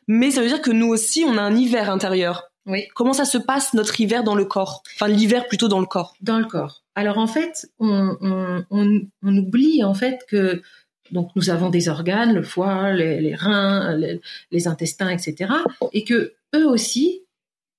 mais 0.09 0.31
ça 0.31 0.43
veut 0.43 0.49
dire 0.49 0.61
que 0.61 0.71
nous 0.71 0.89
aussi, 0.89 1.25
on 1.27 1.39
a 1.39 1.43
un 1.43 1.57
hiver 1.57 1.89
intérieur. 1.91 2.45
Oui. 2.67 2.87
Comment 2.95 3.13
ça 3.13 3.25
se 3.25 3.39
passe 3.39 3.75
notre 3.75 4.01
hiver 4.01 4.25
dans 4.25 4.35
le 4.35 4.45
corps? 4.45 4.83
Enfin, 4.95 5.09
l'hiver 5.09 5.47
plutôt 5.47 5.69
dans 5.69 5.81
le 5.81 5.87
corps. 5.87 6.15
Dans 6.21 6.39
le 6.39 6.47
corps. 6.47 6.83
Alors 6.95 7.19
en 7.19 7.27
fait, 7.27 7.71
on, 7.79 8.17
on, 8.21 8.65
on, 8.71 9.01
on 9.23 9.37
oublie 9.37 9.85
en 9.85 9.95
fait 9.95 10.25
que 10.29 10.63
donc 11.11 11.31
nous 11.37 11.51
avons 11.51 11.71
des 11.71 11.89
organes, 11.89 12.33
le 12.33 12.43
foie, 12.43 12.93
les, 12.93 13.21
les 13.21 13.35
reins, 13.35 13.95
les, 13.97 14.21
les 14.51 14.69
intestins, 14.69 15.11
etc. 15.11 15.53
Et 15.93 16.05
que 16.05 16.35
eux 16.55 16.67
aussi, 16.67 17.23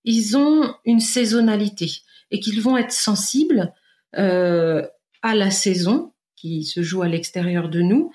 ils 0.04 0.38
ont 0.38 0.74
une 0.86 1.00
saisonnalité 1.00 1.92
et 2.32 2.40
qu'ils 2.40 2.62
vont 2.62 2.78
être 2.78 2.92
sensibles 2.92 3.74
euh, 4.18 4.86
à 5.22 5.36
la 5.36 5.52
saison 5.52 6.14
qui 6.36 6.64
se 6.64 6.84
joue 6.84 7.02
à 7.02 7.08
l'extérieur 7.08 7.70
de 7.70 7.82
nous 7.82 8.12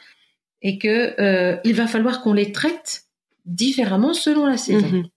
et 0.62 0.78
que 0.78 1.20
euh, 1.20 1.56
il 1.64 1.74
va 1.74 1.86
falloir 1.86 2.22
qu'on 2.22 2.34
les 2.34 2.52
traite 2.52 3.04
différemment 3.46 4.14
selon 4.14 4.46
la 4.46 4.56
saison. 4.56 4.88
Mhm. 4.88 5.08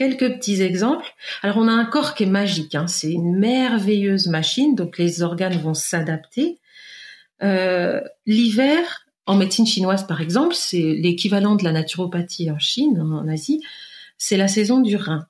Quelques 0.00 0.36
petits 0.36 0.62
exemples. 0.62 1.04
Alors, 1.42 1.58
on 1.58 1.68
a 1.68 1.72
un 1.72 1.84
corps 1.84 2.14
qui 2.14 2.22
est 2.22 2.26
magique. 2.26 2.74
hein. 2.74 2.86
C'est 2.86 3.12
une 3.12 3.36
merveilleuse 3.38 4.28
machine, 4.28 4.74
donc 4.74 4.96
les 4.96 5.20
organes 5.20 5.58
vont 5.58 5.74
s'adapter. 5.74 6.58
Euh, 7.42 8.00
L'hiver, 8.24 9.06
en 9.26 9.36
médecine 9.36 9.66
chinoise 9.66 10.06
par 10.06 10.22
exemple, 10.22 10.54
c'est 10.54 10.80
l'équivalent 10.80 11.54
de 11.54 11.64
la 11.64 11.72
naturopathie 11.72 12.50
en 12.50 12.58
Chine, 12.58 12.98
en 12.98 13.28
Asie. 13.28 13.60
C'est 14.16 14.38
la 14.38 14.48
saison 14.48 14.80
du 14.80 14.96
rein. 14.96 15.26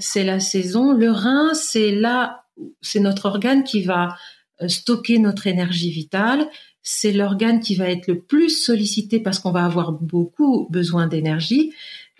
C'est 0.00 0.24
la 0.24 0.38
saison. 0.38 0.92
Le 0.92 1.10
rein, 1.10 1.54
c'est 1.54 1.90
là, 1.90 2.44
c'est 2.82 3.00
notre 3.00 3.24
organe 3.24 3.64
qui 3.64 3.82
va 3.82 4.18
euh, 4.60 4.68
stocker 4.68 5.18
notre 5.18 5.46
énergie 5.46 5.90
vitale. 5.90 6.46
C'est 6.82 7.12
l'organe 7.12 7.60
qui 7.60 7.74
va 7.74 7.88
être 7.88 8.06
le 8.06 8.20
plus 8.20 8.50
sollicité 8.50 9.18
parce 9.18 9.38
qu'on 9.38 9.50
va 9.50 9.64
avoir 9.64 9.92
beaucoup 9.92 10.66
besoin 10.68 11.06
d'énergie. 11.06 11.72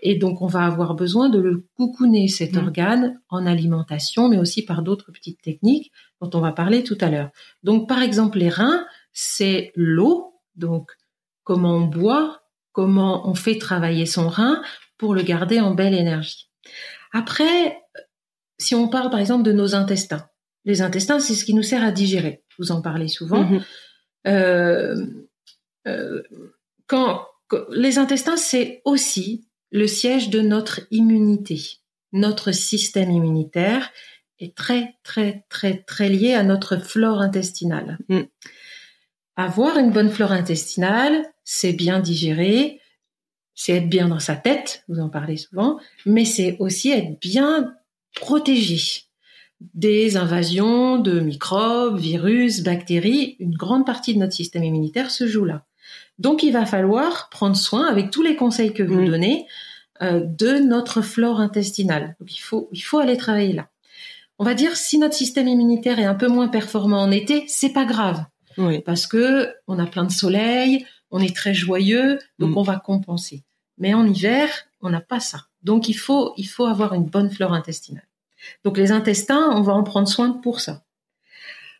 Et 0.02 0.16
donc, 0.16 0.40
on 0.42 0.46
va 0.46 0.64
avoir 0.64 0.94
besoin 0.94 1.28
de 1.28 1.38
le 1.38 1.66
coucouner, 1.76 2.28
cet 2.28 2.54
Mhm. 2.54 2.64
organe, 2.64 3.20
en 3.28 3.46
alimentation, 3.46 4.28
mais 4.28 4.38
aussi 4.38 4.62
par 4.64 4.82
d'autres 4.82 5.12
petites 5.12 5.40
techniques 5.42 5.92
dont 6.20 6.30
on 6.34 6.40
va 6.40 6.52
parler 6.52 6.82
tout 6.84 6.96
à 7.00 7.10
l'heure. 7.10 7.30
Donc, 7.62 7.88
par 7.88 8.02
exemple, 8.02 8.38
les 8.38 8.48
reins, 8.48 8.86
c'est 9.12 9.72
l'eau. 9.74 10.34
Donc, 10.54 10.90
comment 11.44 11.76
on 11.76 11.86
boit, 11.86 12.42
comment 12.72 13.28
on 13.28 13.34
fait 13.34 13.58
travailler 13.58 14.06
son 14.06 14.28
rein 14.28 14.62
pour 14.96 15.14
le 15.14 15.22
garder 15.22 15.60
en 15.60 15.74
belle 15.74 15.94
énergie. 15.94 16.48
Après, 17.12 17.78
si 18.58 18.74
on 18.74 18.88
parle 18.88 19.10
par 19.10 19.20
exemple 19.20 19.42
de 19.42 19.52
nos 19.52 19.74
intestins, 19.74 20.26
les 20.66 20.82
intestins, 20.82 21.18
c'est 21.18 21.34
ce 21.34 21.44
qui 21.44 21.54
nous 21.54 21.62
sert 21.62 21.82
à 21.82 21.90
digérer. 21.90 22.42
Vous 22.58 22.70
en 22.72 22.82
parlez 22.82 23.08
souvent. 23.08 23.44
Mhm. 23.44 23.62
Euh, 24.26 25.06
euh, 25.88 26.22
quand, 26.86 27.26
quand- 27.48 27.64
les 27.70 27.98
intestins, 27.98 28.36
c'est 28.36 28.82
aussi 28.84 29.48
le 29.70 29.86
siège 29.86 30.30
de 30.30 30.40
notre 30.40 30.80
immunité. 30.90 31.78
Notre 32.12 32.52
système 32.52 33.10
immunitaire 33.10 33.90
est 34.38 34.56
très, 34.56 34.96
très, 35.02 35.44
très, 35.48 35.82
très 35.82 36.08
lié 36.08 36.34
à 36.34 36.42
notre 36.42 36.78
flore 36.78 37.20
intestinale. 37.20 37.98
Mm. 38.08 38.22
Avoir 39.36 39.78
une 39.78 39.92
bonne 39.92 40.10
flore 40.10 40.32
intestinale, 40.32 41.24
c'est 41.44 41.72
bien 41.72 42.00
digérer, 42.00 42.80
c'est 43.54 43.74
être 43.74 43.88
bien 43.88 44.08
dans 44.08 44.18
sa 44.18 44.36
tête, 44.36 44.84
vous 44.88 45.00
en 45.00 45.08
parlez 45.08 45.36
souvent, 45.36 45.78
mais 46.04 46.24
c'est 46.24 46.56
aussi 46.58 46.90
être 46.90 47.20
bien 47.20 47.74
protégé 48.14 49.10
des 49.74 50.16
invasions 50.16 50.98
de 50.98 51.20
microbes, 51.20 51.98
virus, 51.98 52.62
bactéries. 52.62 53.36
Une 53.38 53.54
grande 53.54 53.86
partie 53.86 54.14
de 54.14 54.18
notre 54.18 54.32
système 54.32 54.64
immunitaire 54.64 55.10
se 55.10 55.26
joue 55.26 55.44
là. 55.44 55.66
Donc 56.18 56.42
il 56.42 56.52
va 56.52 56.66
falloir 56.66 57.28
prendre 57.30 57.56
soin, 57.56 57.86
avec 57.86 58.10
tous 58.10 58.22
les 58.22 58.36
conseils 58.36 58.72
que 58.74 58.82
vous 58.82 59.00
Mm. 59.00 59.06
donnez, 59.08 59.46
euh, 60.02 60.20
de 60.24 60.58
notre 60.58 61.02
flore 61.02 61.40
intestinale. 61.40 62.16
Donc 62.20 62.34
il 62.34 62.40
faut, 62.40 62.68
il 62.72 62.80
faut 62.80 62.98
aller 62.98 63.16
travailler 63.16 63.52
là. 63.52 63.68
On 64.38 64.44
va 64.44 64.54
dire 64.54 64.76
si 64.76 64.98
notre 64.98 65.14
système 65.14 65.48
immunitaire 65.48 65.98
est 65.98 66.04
un 66.04 66.14
peu 66.14 66.28
moins 66.28 66.48
performant 66.48 67.02
en 67.02 67.10
été, 67.10 67.44
c'est 67.48 67.72
pas 67.74 67.84
grave 67.84 68.24
Oui. 68.56 68.80
parce 68.80 69.06
que 69.06 69.52
on 69.66 69.78
a 69.78 69.86
plein 69.86 70.04
de 70.04 70.12
soleil, 70.12 70.86
on 71.10 71.20
est 71.20 71.34
très 71.36 71.52
joyeux, 71.54 72.18
donc 72.38 72.50
Mm. 72.50 72.58
on 72.58 72.62
va 72.62 72.76
compenser. 72.78 73.44
Mais 73.78 73.92
en 73.94 74.06
hiver, 74.06 74.48
on 74.80 74.90
n'a 74.90 75.00
pas 75.00 75.20
ça. 75.20 75.46
Donc 75.62 75.88
il 75.88 75.94
faut 75.94 76.32
il 76.38 76.48
faut 76.48 76.64
avoir 76.66 76.94
une 76.94 77.04
bonne 77.04 77.30
flore 77.30 77.52
intestinale. 77.52 78.06
Donc 78.64 78.78
les 78.78 78.92
intestins, 78.92 79.50
on 79.52 79.60
va 79.60 79.74
en 79.74 79.82
prendre 79.82 80.08
soin 80.08 80.30
pour 80.32 80.60
ça. 80.60 80.82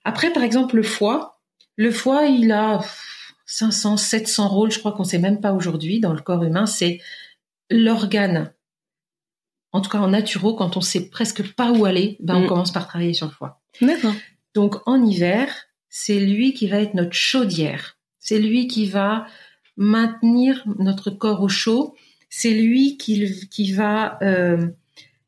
Après 0.05 0.31
par 0.33 0.43
exemple 0.43 0.77
le 0.77 0.83
foie, 0.83 1.41
le 1.77 1.91
foie, 1.91 2.27
il 2.27 2.53
a 2.53 2.81
500 3.51 3.97
700 3.97 4.49
rôles, 4.49 4.71
je 4.71 4.79
crois 4.79 4.93
qu'on 4.93 5.05
sait 5.05 5.19
même 5.19 5.41
pas 5.41 5.53
aujourd'hui 5.53 5.99
dans 6.01 6.13
le 6.13 6.21
corps 6.21 6.45
humain, 6.45 6.67
c'est 6.67 7.01
l'organe 7.71 8.53
en 9.73 9.81
tout 9.81 9.91
cas 9.91 9.99
en 9.99 10.09
naturo, 10.09 10.55
quand 10.55 10.77
on 10.77 10.81
sait 10.81 11.09
presque 11.11 11.55
pas 11.55 11.71
où 11.71 11.85
aller, 11.85 12.17
ben 12.21 12.35
on 12.37 12.41
Mm. 12.45 12.47
commence 12.49 12.73
par 12.73 12.89
travailler 12.89 13.15
sur 13.15 13.27
le 13.27 13.33
foie. 13.33 13.61
D'accord. 13.81 14.15
Donc 14.55 14.77
en 14.87 15.05
hiver, 15.05 15.49
c'est 15.89 16.19
lui 16.19 16.55
qui 16.55 16.67
va 16.67 16.81
être 16.81 16.95
notre 16.95 17.13
chaudière. 17.13 17.97
C'est 18.19 18.41
lui 18.41 18.67
qui 18.67 18.87
va 18.87 19.27
maintenir 19.77 20.65
notre 20.79 21.11
corps 21.11 21.41
au 21.43 21.49
chaud. 21.49 21.95
C'est 22.29 22.53
lui 22.53 22.97
qui, 22.97 23.49
qui 23.49 23.73
va 23.73 24.19
euh, 24.23 24.67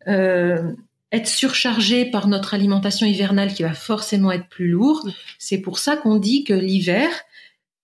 euh, 0.08 0.72
être 1.12 1.28
surchargé 1.28 2.04
par 2.06 2.26
notre 2.26 2.52
alimentation 2.54 3.06
hivernale 3.06 3.54
qui 3.54 3.62
va 3.62 3.74
forcément 3.74 4.32
être 4.32 4.48
plus 4.48 4.68
lourde. 4.68 5.14
C'est 5.38 5.58
pour 5.58 5.78
ça 5.78 5.96
qu'on 5.96 6.16
dit 6.18 6.42
que 6.42 6.52
l'hiver, 6.54 7.08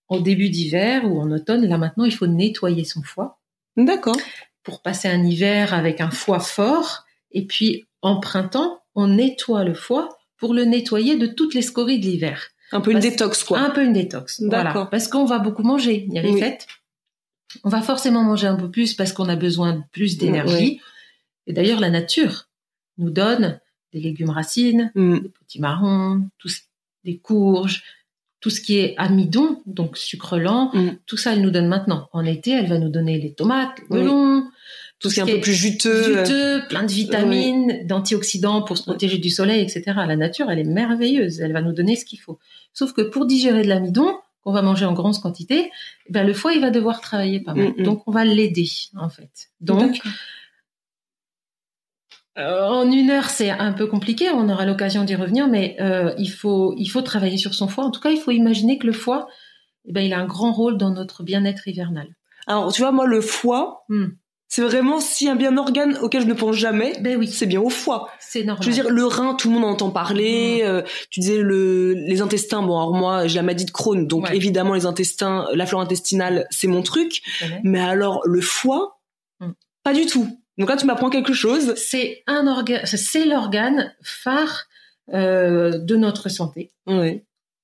au 0.09 0.19
début 0.19 0.49
d'hiver 0.49 1.05
ou 1.05 1.21
en 1.21 1.31
automne, 1.31 1.65
là 1.65 1.77
maintenant, 1.77 2.05
il 2.05 2.13
faut 2.13 2.27
nettoyer 2.27 2.83
son 2.83 3.01
foie. 3.03 3.39
D'accord. 3.77 4.17
Pour 4.63 4.81
passer 4.81 5.07
un 5.07 5.23
hiver 5.23 5.73
avec 5.73 6.01
un 6.01 6.11
foie 6.11 6.39
fort. 6.39 7.05
Et 7.31 7.45
puis, 7.45 7.85
en 8.01 8.19
printemps, 8.19 8.81
on 8.95 9.07
nettoie 9.07 9.63
le 9.63 9.73
foie 9.73 10.09
pour 10.37 10.53
le 10.53 10.65
nettoyer 10.65 11.17
de 11.17 11.27
toutes 11.27 11.53
les 11.53 11.61
scories 11.61 11.99
de 11.99 12.05
l'hiver. 12.05 12.49
Un 12.71 12.81
peu 12.81 12.91
une 12.91 12.99
détox, 12.99 13.43
quoi. 13.43 13.59
Un 13.59 13.69
peu 13.69 13.83
une 13.83 13.93
détox. 13.93 14.41
D'accord. 14.41 14.89
Parce 14.89 15.07
qu'on 15.07 15.25
va 15.25 15.39
beaucoup 15.39 15.63
manger. 15.63 16.05
Il 16.07 16.13
y 16.13 16.19
a 16.19 16.21
les 16.21 16.37
fêtes. 16.37 16.67
On 17.63 17.69
va 17.69 17.81
forcément 17.81 18.23
manger 18.23 18.47
un 18.47 18.55
peu 18.55 18.69
plus 18.69 18.93
parce 18.93 19.11
qu'on 19.11 19.27
a 19.27 19.35
besoin 19.35 19.73
de 19.73 19.81
plus 19.91 20.17
d'énergie. 20.17 20.81
Et 21.47 21.53
d'ailleurs, 21.53 21.79
la 21.79 21.89
nature 21.89 22.47
nous 22.97 23.09
donne 23.09 23.59
des 23.91 23.99
légumes 23.99 24.29
racines, 24.29 24.91
mm. 24.93 25.19
des 25.19 25.29
petits 25.29 25.59
marrons, 25.59 26.29
tout 26.37 26.49
des 27.05 27.17
courges, 27.17 27.83
tout 28.41 28.49
ce 28.49 28.61
qui 28.61 28.77
est 28.77 28.95
amidon, 28.97 29.61
donc 29.65 29.97
sucre 29.97 30.37
lent, 30.37 30.71
mm. 30.73 30.91
tout 31.05 31.17
ça, 31.17 31.33
elle 31.33 31.41
nous 31.41 31.51
donne 31.51 31.67
maintenant. 31.67 32.07
En 32.13 32.25
été, 32.25 32.51
elle 32.51 32.67
va 32.67 32.77
nous 32.77 32.89
donner 32.89 33.19
les 33.19 33.33
tomates, 33.33 33.77
le 33.89 33.99
melons, 33.99 34.43
tout, 34.99 35.09
ce 35.09 35.15
qui 35.15 35.19
est 35.19 35.23
un 35.23 35.25
peu 35.25 35.41
plus 35.41 35.53
juteux, 35.53 36.03
juteux 36.03 36.61
plein 36.67 36.83
de 36.83 36.91
vitamines, 36.91 37.85
d'antioxydants 37.85 38.61
pour 38.61 38.77
se 38.77 38.83
protéger 38.83 39.17
du 39.17 39.29
soleil, 39.29 39.61
etc. 39.61 39.83
La 40.07 40.15
nature, 40.15 40.49
elle 40.49 40.59
est 40.59 40.65
merveilleuse. 40.65 41.39
Elle 41.39 41.53
va 41.53 41.61
nous 41.61 41.73
donner 41.73 41.95
ce 41.95 42.05
qu'il 42.05 42.19
faut. 42.19 42.39
Sauf 42.73 42.93
que 42.93 43.01
pour 43.01 43.25
digérer 43.25 43.63
de 43.63 43.69
l'amidon, 43.69 44.13
qu'on 44.43 44.51
va 44.51 44.61
manger 44.61 44.85
en 44.85 44.93
grande 44.93 45.19
quantité, 45.19 45.69
eh 46.07 46.11
ben 46.11 46.25
le 46.25 46.33
foie, 46.33 46.53
il 46.53 46.61
va 46.61 46.69
devoir 46.69 47.01
travailler 47.01 47.41
pas 47.41 47.53
mal. 47.53 47.69
Mm, 47.69 47.81
mm. 47.81 47.83
Donc, 47.83 48.03
on 48.07 48.11
va 48.11 48.25
l'aider, 48.25 48.69
en 48.97 49.09
fait. 49.09 49.49
Donc, 49.61 49.99
en 52.39 52.91
une 52.91 53.09
heure, 53.09 53.29
c'est 53.29 53.49
un 53.49 53.73
peu 53.73 53.87
compliqué. 53.87 54.29
On 54.29 54.49
aura 54.49 54.65
l'occasion 54.65 55.03
d'y 55.03 55.15
revenir, 55.15 55.47
mais 55.47 55.75
euh, 55.79 56.13
il 56.17 56.31
faut 56.31 56.73
il 56.77 56.87
faut 56.87 57.01
travailler 57.01 57.37
sur 57.37 57.53
son 57.53 57.67
foie. 57.67 57.83
En 57.83 57.91
tout 57.91 58.01
cas, 58.01 58.09
il 58.09 58.19
faut 58.19 58.31
imaginer 58.31 58.77
que 58.77 58.87
le 58.87 58.93
foie, 58.93 59.27
eh 59.85 59.91
ben, 59.91 60.01
il 60.01 60.13
a 60.13 60.19
un 60.19 60.25
grand 60.25 60.51
rôle 60.51 60.77
dans 60.77 60.91
notre 60.91 61.23
bien-être 61.23 61.67
hivernal. 61.67 62.07
Alors, 62.47 62.71
tu 62.71 62.81
vois, 62.81 62.91
moi, 62.91 63.05
le 63.05 63.21
foie, 63.21 63.83
hmm. 63.89 64.07
c'est 64.47 64.61
vraiment 64.61 64.99
si 64.99 65.29
un 65.29 65.35
bien 65.35 65.57
organe 65.57 65.97
auquel 66.01 66.21
je 66.21 66.27
ne 66.27 66.33
pense 66.33 66.55
jamais, 66.55 66.93
ben 67.01 67.17
oui, 67.17 67.27
c'est 67.27 67.45
bien 67.45 67.61
au 67.61 67.69
foie. 67.69 68.09
C'est 68.19 68.43
normal. 68.43 68.63
Je 68.63 68.69
veux 68.69 68.73
dire, 68.73 68.89
le 68.89 69.05
rein, 69.05 69.35
tout 69.35 69.49
le 69.49 69.55
monde 69.55 69.65
en 69.65 69.71
entend 69.71 69.91
parler. 69.91 70.61
Hmm. 70.63 70.67
Euh, 70.67 70.81
tu 71.09 71.19
disais 71.19 71.41
le 71.41 71.93
les 71.93 72.21
intestins. 72.21 72.61
Bon, 72.61 72.77
alors 72.77 72.93
moi, 72.93 73.27
j'ai 73.27 73.35
la 73.35 73.43
maladie 73.43 73.65
de 73.65 73.71
Crohn, 73.71 74.07
donc 74.07 74.31
évidemment 74.31 74.73
les 74.73 74.85
intestins, 74.85 75.47
la 75.53 75.65
flore 75.65 75.81
intestinale, 75.81 76.47
c'est 76.49 76.67
mon 76.67 76.81
truc. 76.81 77.21
Mais 77.63 77.79
alors 77.79 78.21
le 78.25 78.41
foie, 78.41 78.99
hmm. 79.39 79.51
pas 79.83 79.93
du 79.93 80.05
tout. 80.05 80.39
Donc 80.59 80.69
là, 80.69 80.75
tu 80.75 80.85
m'apprends 80.85 81.09
quelque 81.09 81.33
chose. 81.33 81.73
C'est 81.75 82.23
un 82.27 82.45
organe, 82.45 82.85
c'est 82.85 83.25
l'organe 83.25 83.95
phare 84.03 84.65
euh, 85.13 85.77
de 85.77 85.95
notre 85.95 86.29
santé. 86.29 86.71
Oui. 86.85 87.21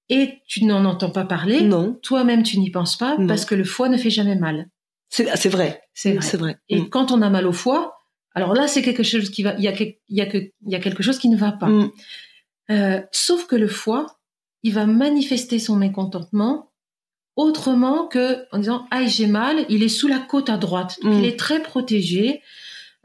Et 0.09 0.39
tu 0.47 0.65
n'en 0.65 0.85
entends 0.85 1.09
pas 1.09 1.25
parler. 1.25 1.61
Non. 1.61 1.99
Toi-même, 2.01 2.43
tu 2.43 2.57
n'y 2.57 2.71
penses 2.71 2.97
pas 2.97 3.17
parce 3.27 3.45
que 3.45 3.55
le 3.55 3.63
foie 3.63 3.89
ne 3.89 3.97
fait 3.97 4.09
jamais 4.09 4.35
mal. 4.35 4.69
C'est 5.09 5.23
vrai. 5.49 5.81
C'est 5.93 6.13
vrai. 6.13 6.21
C'est 6.21 6.37
vrai. 6.37 6.57
Et 6.69 6.81
mm. 6.81 6.89
quand 6.89 7.11
on 7.11 7.21
a 7.21 7.29
mal 7.29 7.47
au 7.47 7.53
foie, 7.53 7.97
alors 8.33 8.53
là, 8.53 8.67
c'est 8.67 8.81
quelque 8.81 9.03
chose 9.03 9.29
qui 9.29 9.43
va. 9.43 9.55
Il 9.57 9.63
y 9.63 9.67
a, 9.67 9.73
y 10.09 10.21
a, 10.21 10.25
que, 10.25 10.51
y 10.65 10.75
a 10.75 10.79
quelque 10.79 11.03
chose 11.03 11.19
qui 11.19 11.29
ne 11.29 11.37
va 11.37 11.51
pas. 11.51 11.67
Mm. 11.67 11.91
Euh, 12.71 13.01
sauf 13.11 13.45
que 13.45 13.55
le 13.55 13.67
foie, 13.67 14.19
il 14.63 14.73
va 14.73 14.85
manifester 14.85 15.59
son 15.59 15.75
mécontentement 15.75 16.71
autrement 17.35 18.07
que 18.07 18.45
en 18.51 18.59
disant 18.59 18.87
ah 18.91 19.05
j'ai 19.05 19.27
mal, 19.27 19.65
il 19.69 19.83
est 19.83 19.89
sous 19.89 20.07
la 20.07 20.19
côte 20.19 20.49
à 20.49 20.57
droite, 20.57 20.97
mm. 21.03 21.11
il 21.11 21.25
est 21.25 21.37
très 21.37 21.61
protégé. 21.61 22.41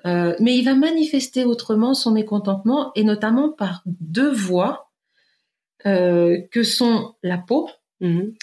Euh, 0.06 0.34
mais 0.40 0.56
il 0.56 0.64
va 0.64 0.74
manifester 0.74 1.44
autrement 1.44 1.94
son 1.94 2.10
mécontentement 2.10 2.92
et 2.94 3.04
notamment 3.04 3.50
par 3.50 3.82
deux 3.86 4.30
voies 4.30 4.90
euh, 5.86 6.38
que 6.50 6.62
sont 6.62 7.14
la 7.22 7.38
peau. 7.38 7.68
Mhm. 8.00 8.34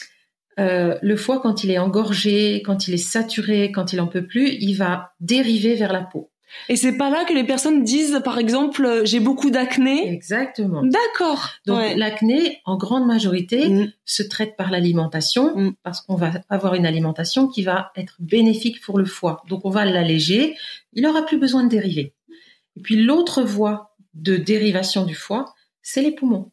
Euh, 0.60 0.98
le 1.02 1.16
foie, 1.16 1.40
quand 1.40 1.64
il 1.64 1.72
est 1.72 1.78
engorgé, 1.78 2.64
quand 2.66 2.88
il 2.88 2.94
est 2.96 2.98
saturé, 2.98 3.72
quand 3.72 3.94
il 3.94 4.02
en 4.02 4.08
peut 4.08 4.26
plus, 4.26 4.50
il 4.60 4.74
va 4.74 5.12
dériver 5.20 5.76
vers 5.76 5.94
la 5.94 6.02
peau. 6.02 6.32
Et 6.70 6.76
c'est 6.76 6.98
pas 6.98 7.10
là 7.10 7.26
que 7.26 7.34
les 7.34 7.44
personnes 7.44 7.84
disent, 7.84 8.22
par 8.24 8.38
exemple, 8.38 8.86
euh, 8.86 9.06
j'ai 9.06 9.20
beaucoup 9.20 9.50
d'acné. 9.50 10.12
Exactement. 10.12 10.84
D'accord. 10.84 11.50
Donc 11.66 11.82
l'acné, 11.96 12.62
en 12.66 12.78
grande 12.78 13.06
majorité, 13.06 13.70
mm. 13.70 13.94
se 14.06 14.24
traite 14.24 14.56
par 14.56 14.72
l'alimentation 14.72 15.56
mm. 15.56 15.76
parce 15.84 16.02
qu'on 16.02 16.16
va 16.16 16.32
avoir 16.50 16.74
une 16.76 16.86
alimentation 16.86 17.48
qui 17.48 17.64
va 17.64 17.92
être 17.96 18.16
bénéfique 18.20 18.82
pour 18.82 18.98
le 18.98 19.06
foie. 19.06 19.44
Donc 19.50 19.66
on 19.66 19.70
va 19.70 19.86
l'alléger. 19.86 20.56
Il 20.94 21.04
n'aura 21.04 21.26
plus 21.26 21.38
besoin 21.38 21.64
de 21.64 21.70
dériver. 21.70 22.14
Et 22.76 22.82
puis 22.82 22.96
l'autre 22.96 23.44
voie 23.44 23.96
de 24.14 24.38
dérivation 24.38 25.06
du 25.06 25.16
foie, 25.16 25.54
c'est 25.82 26.02
les 26.02 26.12
poumons. 26.12 26.52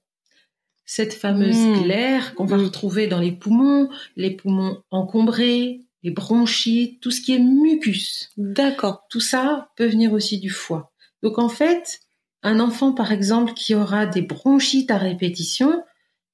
Cette 0.87 1.15
fameuse 1.15 1.57
mm. 1.57 1.83
glaire 1.83 2.35
qu'on 2.35 2.45
va 2.45 2.57
retrouver 2.57 3.07
dans 3.07 3.21
les 3.21 3.33
poumons, 3.33 3.89
les 4.17 4.31
poumons 4.31 4.83
encombrés, 4.91 5.81
les 6.05 6.11
bronchites, 6.11 7.01
tout 7.01 7.11
ce 7.11 7.23
qui 7.23 7.35
est 7.35 7.39
mucus. 7.41 8.31
D'accord. 8.37 9.07
Tout 9.09 9.21
ça 9.21 9.71
peut 9.77 9.87
venir 9.87 10.13
aussi 10.13 10.39
du 10.39 10.51
foie. 10.51 10.93
Donc 11.23 11.39
en 11.39 11.49
fait, 11.49 12.01
un 12.43 12.61
enfant 12.61 12.93
par 12.93 13.11
exemple 13.11 13.55
qui 13.55 13.75
aura 13.75 14.05
des 14.05 14.21
bronchites 14.21 14.91
à 14.91 14.99
répétition, 14.99 15.83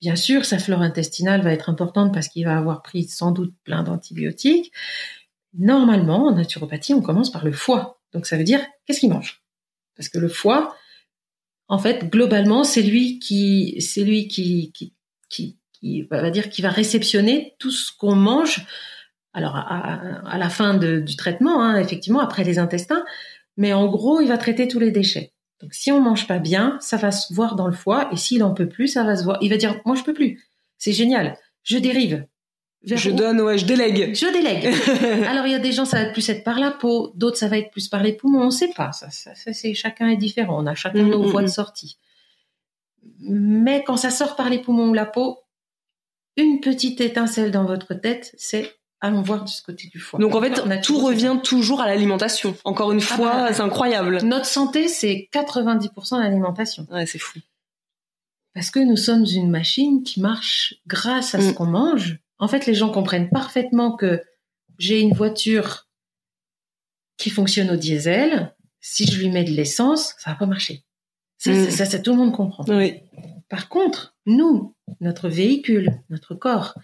bien 0.01 0.17
sûr 0.17 0.45
sa 0.45 0.59
flore 0.59 0.83
intestinale 0.83 1.43
va 1.43 1.53
être 1.53 1.71
importante 1.71 2.13
parce 2.13 2.29
qu'il 2.29 2.45
va 2.45 2.59
avoir 2.59 2.83
pris 2.83 3.05
sans 3.05 3.31
doute 3.31 3.55
plein 3.63 3.85
d'antibiotiques. 3.85 4.73
Normalement, 5.57 6.27
en 6.27 6.35
naturopathie, 6.35 6.93
on 6.93 7.01
commence 7.01 7.31
par 7.31 7.45
le 7.45 7.53
foie. 7.53 8.01
Donc 8.13 8.27
ça 8.27 8.37
veut 8.37 8.45
dire 8.45 8.61
qu'est-ce 8.87 9.01
qu'il 9.01 9.11
mange? 9.11 9.45
Parce 9.97 10.09
que 10.09 10.19
le 10.19 10.29
foie, 10.29 10.75
en 11.69 11.79
fait, 11.79 12.11
globalement, 12.11 12.65
c'est 12.65 12.83
lui 12.83 13.21
qui, 13.21 13.81
c'est 13.81 14.03
lui 14.03 14.27
qui, 14.27 14.73
qui, 14.73 14.95
qui, 15.29 15.59
qui 15.73 16.03
va 16.03 16.31
dire 16.31 16.51
qui 16.51 16.61
va 16.61 16.71
réceptionner 16.71 17.55
tout 17.61 17.71
ce 17.71 17.93
qu'on 17.97 18.17
mange 18.17 18.67
alors 19.33 19.57
à, 19.57 20.37
la 20.39 20.49
fin 20.49 20.75
du 20.75 21.17
traitement, 21.17 21.63
hein, 21.63 21.79
effectivement, 21.79 22.21
après 22.21 22.45
les 22.45 22.59
intestins, 22.59 23.05
mais 23.57 23.73
en 23.73 23.89
gros, 23.89 24.21
il 24.21 24.29
va 24.29 24.39
traiter 24.39 24.69
tous 24.69 24.79
les 24.79 24.91
déchets. 24.91 25.33
Donc 25.61 25.75
si 25.75 25.93
on 25.93 26.01
mange 26.01 26.27
pas 26.27 26.39
bien, 26.39 26.79
ça 26.81 26.97
va 26.97 27.13
se 27.13 27.33
voir 27.33 27.55
dans 27.55 27.67
le 27.67 27.73
foie, 27.73 28.09
et 28.13 28.17
s'il 28.17 28.43
en 28.43 28.55
peut 28.55 28.69
plus, 28.69 28.89
ça 28.89 29.05
va 29.05 29.17
se 29.17 29.25
voir. 29.25 29.39
Il 29.43 29.51
va 29.51 29.57
dire, 29.57 29.81
moi 29.85 29.95
je 29.95 30.03
peux 30.03 30.15
plus. 30.15 30.43
C'est 30.79 30.93
génial. 30.93 31.37
Je 31.63 31.77
dérive. 31.77 32.27
je 32.83 33.11
donne, 33.11 33.41
ouais, 33.43 33.59
je 33.59 33.67
délègue. 33.67 34.15
Je 34.15 34.33
délègue. 34.33 34.75
Alors 35.29 35.47
il 35.47 35.53
y 35.53 35.55
a 35.55 35.59
des 35.59 35.73
gens, 35.73 35.85
ça 35.85 36.05
va 36.05 36.11
plus 36.11 36.27
être 36.31 36.43
par 36.43 36.59
la 36.59 36.71
peau, 36.71 37.13
d'autres 37.15 37.37
ça 37.37 37.49
va 37.49 37.59
être 37.59 37.71
plus 37.71 37.89
par 37.89 38.03
les 38.03 38.15
poumons. 38.15 38.41
On 38.41 38.47
ne 38.47 38.51
sait 38.51 38.73
pas. 38.75 38.93
Ça, 38.93 39.11
ça, 39.11 39.33
c'est 39.35 39.75
chacun 39.75 40.09
est 40.09 40.17
différent. 40.17 40.63
On 40.63 40.67
a 40.67 40.75
chacun 40.75 41.03
nos 41.03 41.23
mm, 41.23 41.27
mm, 41.27 41.31
voies 41.31 41.43
de 41.43 41.47
mm. 41.47 41.51
sortie. 41.51 41.99
Mais 43.21 43.85
quand 43.85 43.99
ça 43.99 44.11
sort 44.11 44.37
par 44.37 44.49
les 44.49 44.59
poumons 44.59 44.89
ou 44.89 44.95
la 44.95 45.07
peau, 45.07 45.41
une 46.37 46.61
petite 46.61 47.03
étincelle 47.03 47.51
dans 47.51 47.65
votre 47.65 47.93
tête, 47.93 48.35
c'est 48.39 48.80
allons 49.01 49.23
voir 49.23 49.45
de 49.45 49.49
ce 49.49 49.63
côté 49.63 49.89
du 49.89 49.99
foie. 49.99 50.19
Donc 50.19 50.35
en 50.35 50.41
fait, 50.41 50.81
tout 50.83 50.99
revient 50.99 51.37
toujours 51.43 51.81
à 51.81 51.87
l'alimentation. 51.87 52.57
Encore 52.65 52.93
une 52.93 53.01
ah 53.01 53.15
fois, 53.15 53.33
bah, 53.33 53.53
c'est 53.53 53.63
incroyable. 53.63 54.19
Notre 54.23 54.47
santé, 54.47 54.89
c'est 54.89 55.29
90% 55.33 56.21
d'alimentation. 56.21 56.87
Ouais, 56.91 57.07
c'est 57.07 57.19
fou. 57.19 57.39
Parce 58.55 58.71
que 58.71 58.81
nous 58.81 58.97
sommes 58.97 59.25
une 59.25 59.51
machine 59.51 60.03
qui 60.03 60.21
marche 60.21 60.75
grâce 60.87 61.35
à 61.35 61.41
ce 61.41 61.51
mm. 61.51 61.55
qu'on 61.55 61.67
mange. 61.67 62.19
En 62.39 62.49
fait, 62.49 62.67
les 62.67 62.75
gens 62.75 62.91
comprennent 62.91 63.31
parfaitement 63.31 63.97
que 63.97 64.23
j'ai 64.79 65.01
une 65.01 65.15
voiture 65.15 65.89
qui 67.17 67.31
fonctionne 67.31 67.71
au 67.71 67.77
diesel. 67.77 68.55
Si 68.81 69.07
je 69.07 69.19
lui 69.19 69.31
mets 69.31 69.45
de 69.45 69.51
l'essence, 69.51 70.15
ça 70.19 70.31
va 70.31 70.37
pas 70.37 70.47
marcher. 70.47 70.85
Ça, 71.39 71.53
mm. 71.53 71.71
ça, 71.71 71.87
ça, 71.87 71.99
tout 71.99 72.11
le 72.11 72.19
monde 72.19 72.33
comprend. 72.33 72.65
Oui. 72.69 73.01
Par 73.49 73.69
contre, 73.69 74.15
nous, 74.27 74.75
notre 75.01 75.29
véhicule, 75.29 76.03
notre 76.09 76.35
corps, 76.35 76.75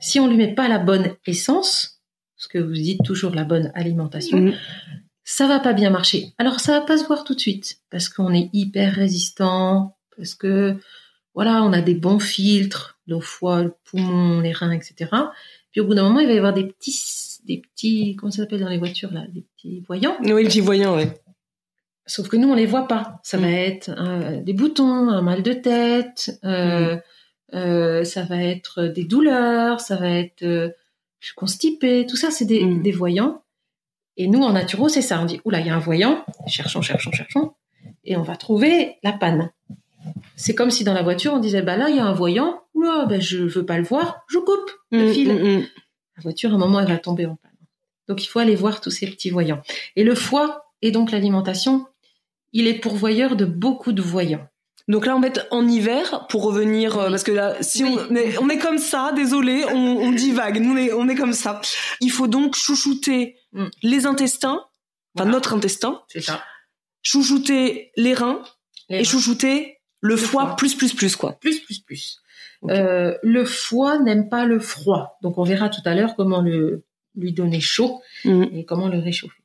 si 0.00 0.20
on 0.20 0.28
lui 0.28 0.36
met 0.36 0.54
pas 0.54 0.68
la 0.68 0.78
bonne 0.78 1.14
essence, 1.26 2.02
ce 2.36 2.48
que 2.48 2.58
vous 2.58 2.72
dites 2.72 3.02
toujours 3.04 3.34
la 3.34 3.44
bonne 3.44 3.72
alimentation, 3.74 4.38
mm. 4.38 4.54
ça 5.24 5.46
va 5.46 5.60
pas 5.60 5.72
bien 5.72 5.90
marcher. 5.90 6.32
Alors 6.38 6.60
ça 6.60 6.78
va 6.78 6.86
pas 6.86 6.98
se 6.98 7.06
voir 7.06 7.24
tout 7.24 7.34
de 7.34 7.40
suite 7.40 7.78
parce 7.90 8.08
qu'on 8.08 8.32
est 8.32 8.50
hyper 8.52 8.94
résistant, 8.94 9.96
parce 10.16 10.34
que 10.34 10.76
voilà, 11.34 11.62
on 11.62 11.72
a 11.72 11.82
des 11.82 11.94
bons 11.94 12.18
filtres, 12.18 12.98
le 13.06 13.20
foie, 13.20 13.62
le 13.62 13.74
poumon, 13.84 14.40
les 14.40 14.52
reins, 14.52 14.72
etc. 14.72 15.10
Puis 15.70 15.80
au 15.80 15.86
bout 15.86 15.94
d'un 15.94 16.04
moment, 16.04 16.20
il 16.20 16.26
va 16.26 16.32
y 16.32 16.38
avoir 16.38 16.54
des 16.54 16.64
petits, 16.64 16.98
des 17.44 17.60
petits, 17.60 18.16
comment 18.16 18.30
ça 18.30 18.42
s'appelle 18.42 18.60
dans 18.60 18.68
les 18.68 18.78
voitures 18.78 19.12
là, 19.12 19.26
des 19.32 19.42
petits 19.42 19.80
voyants. 19.80 20.16
Oui, 20.20 20.42
les 20.42 20.48
petits 20.48 20.60
voyants, 20.60 20.96
oui. 20.96 21.04
Sauf 22.06 22.28
que 22.28 22.36
nous, 22.36 22.48
on 22.48 22.54
les 22.54 22.66
voit 22.66 22.86
pas. 22.86 23.20
Ça 23.22 23.36
va 23.36 23.48
mm. 23.48 23.54
être 23.54 23.90
euh, 23.90 24.40
des 24.40 24.52
boutons, 24.52 25.08
un 25.10 25.22
mal 25.22 25.42
de 25.42 25.52
tête, 25.52 26.38
euh, 26.44 26.96
mm. 26.96 27.00
Euh, 27.54 28.04
ça 28.04 28.22
va 28.24 28.42
être 28.42 28.84
des 28.84 29.04
douleurs, 29.04 29.80
ça 29.80 29.96
va 29.96 30.08
être 30.08 30.42
euh, 30.42 30.70
je 31.20 31.28
suis 31.28 31.34
constipée, 31.34 32.06
tout 32.08 32.16
ça 32.16 32.30
c'est 32.30 32.44
des, 32.44 32.64
mm. 32.64 32.82
des, 32.82 32.92
voyants. 32.92 33.42
Et 34.16 34.26
nous 34.26 34.42
en 34.42 34.52
naturo 34.52 34.88
c'est 34.88 35.02
ça, 35.02 35.20
on 35.20 35.26
dit 35.26 35.40
oula 35.44 35.60
il 35.60 35.66
y 35.66 35.70
a 35.70 35.76
un 35.76 35.80
voyant, 35.80 36.24
cherchons, 36.46 36.82
cherchons, 36.82 37.12
cherchons, 37.12 37.52
et 38.04 38.16
on 38.16 38.22
va 38.22 38.36
trouver 38.36 38.96
la 39.02 39.12
panne. 39.12 39.52
C'est 40.34 40.54
comme 40.54 40.70
si 40.70 40.82
dans 40.84 40.94
la 40.94 41.02
voiture 41.02 41.34
on 41.34 41.38
disait 41.38 41.62
bah 41.62 41.76
là 41.76 41.88
il 41.88 41.96
y 41.96 42.00
a 42.00 42.04
un 42.04 42.12
voyant, 42.12 42.62
Oula, 42.74 43.06
ben 43.06 43.20
je 43.20 43.38
veux 43.38 43.64
pas 43.64 43.78
le 43.78 43.84
voir, 43.84 44.24
je 44.28 44.38
coupe 44.38 44.70
le 44.90 45.08
Mm, 45.08 45.12
fil. 45.12 45.32
mm. 45.32 45.66
La 46.16 46.22
voiture, 46.22 46.52
à 46.52 46.54
un 46.54 46.58
moment, 46.58 46.80
elle 46.80 46.88
va 46.88 46.98
tomber 46.98 47.26
en 47.26 47.36
panne. 47.36 47.52
Donc, 48.08 48.24
il 48.24 48.26
faut 48.26 48.38
aller 48.38 48.54
voir 48.54 48.80
tous 48.80 48.90
ces 48.90 49.06
petits 49.06 49.30
voyants. 49.30 49.60
Et 49.96 50.04
le 50.04 50.14
foie, 50.14 50.72
et 50.80 50.90
donc 50.90 51.10
l'alimentation, 51.10 51.86
il 52.52 52.66
est 52.68 52.78
pourvoyeur 52.78 53.36
de 53.36 53.44
beaucoup 53.44 53.92
de 53.92 54.00
voyants. 54.02 54.46
Donc 54.88 55.04
là, 55.06 55.16
en 55.16 55.20
fait, 55.22 55.46
en 55.50 55.66
hiver, 55.66 56.26
pour 56.28 56.44
revenir, 56.44 56.96
euh, 56.96 57.10
parce 57.10 57.24
que 57.24 57.32
là, 57.32 57.56
si 57.60 57.82
Oui. 57.84 57.98
on, 58.10 58.14
est, 58.14 58.38
on 58.38 58.48
est 58.48 58.58
comme 58.58 58.78
ça, 58.78 59.12
désolé, 59.16 59.64
on, 59.72 59.74
on 59.76 60.12
divague, 60.12 60.60
nous 60.60 60.74
on 60.74 60.76
est, 60.76 60.92
on 60.92 61.08
est 61.08 61.16
comme 61.16 61.32
ça. 61.32 61.60
Il 62.00 62.10
faut 62.12 62.28
donc 62.28 62.54
chouchouter 62.54 63.36
Mm. 63.52 63.66
les 63.82 64.06
intestins, 64.06 64.60
enfin 65.14 65.24
Voilà. 65.24 65.30
notre 65.32 65.54
intestin, 65.54 66.02
C'est 66.08 66.20
ça. 66.20 66.42
chouchouter 67.02 67.90
les 67.96 68.14
reins 68.14 68.42
Les 68.88 68.96
et 68.96 68.98
reins. 68.98 69.04
chouchouter 69.04 69.78
le, 70.00 70.16
foie, 70.16 70.46
foie. 70.46 70.56
plus 70.56 70.74
plus 70.74 70.92
plus 70.94 71.16
quoi. 71.16 71.32
plus, 71.40 71.60
plus, 71.60 71.78
plus. 71.80 72.20
Euh, 72.70 73.14
le 73.22 73.44
foie 73.44 73.98
n'aime 73.98 74.28
pas 74.28 74.44
le 74.44 74.58
froid. 74.58 75.18
Donc, 75.22 75.38
on 75.38 75.42
verra 75.44 75.68
tout 75.68 75.80
à 75.84 75.94
l'heure 75.94 76.16
comment 76.16 76.42
le, 76.42 76.84
lui 77.14 77.32
donner 77.32 77.60
chaud 77.60 78.00
Mm. 78.24 78.44
et 78.52 78.64
comment 78.64 78.88
le 78.88 78.98
réchauffer. 78.98 79.42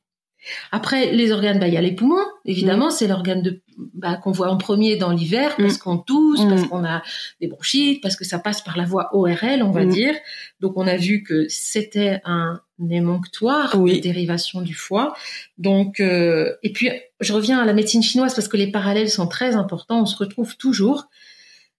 Après, 0.72 1.12
les 1.12 1.30
organes, 1.32 1.58
bah, 1.60 1.68
il 1.68 1.74
y 1.74 1.76
a 1.76 1.80
les 1.80 1.92
poumons. 1.94 2.24
Évidemment, 2.44 2.88
Mm. 2.88 2.90
c'est 2.90 3.06
l'organe 3.06 3.42
de, 3.42 3.62
bah, 3.94 4.16
qu'on 4.16 4.32
voit 4.32 4.50
en 4.50 4.56
premier 4.56 4.96
dans 4.96 5.10
l'hiver 5.12 5.54
parce 5.56 5.78
qu'on 5.78 5.98
tousse, 5.98 6.40
Mm. 6.44 6.48
parce 6.48 6.64
qu'on 6.66 6.84
a 6.84 7.02
des 7.40 7.46
bronchites, 7.48 8.02
parce 8.02 8.16
que 8.16 8.24
ça 8.24 8.38
passe 8.38 8.60
par 8.60 8.76
la 8.76 8.84
voie 8.84 9.10
ORL, 9.14 9.62
on 9.62 9.70
va 9.70 9.84
Mm. 9.84 9.88
dire. 9.90 10.14
Donc, 10.60 10.72
on 10.76 10.86
a 10.86 10.96
vu 10.96 11.22
que 11.22 11.46
c'était 11.48 12.20
un 12.24 12.60
émonctoire 12.90 13.74
Oui. 13.78 13.96
de 13.96 14.02
dérivation 14.02 14.60
du 14.62 14.74
foie. 14.74 15.14
Donc, 15.58 16.00
euh, 16.00 16.52
et 16.62 16.72
puis, 16.72 16.90
je 17.20 17.32
reviens 17.32 17.60
à 17.60 17.64
la 17.64 17.72
médecine 17.72 18.02
chinoise 18.02 18.34
parce 18.34 18.48
que 18.48 18.56
les 18.56 18.70
parallèles 18.70 19.10
sont 19.10 19.26
très 19.26 19.54
importants. 19.54 20.02
On 20.02 20.06
se 20.06 20.16
retrouve 20.16 20.56
toujours. 20.56 21.04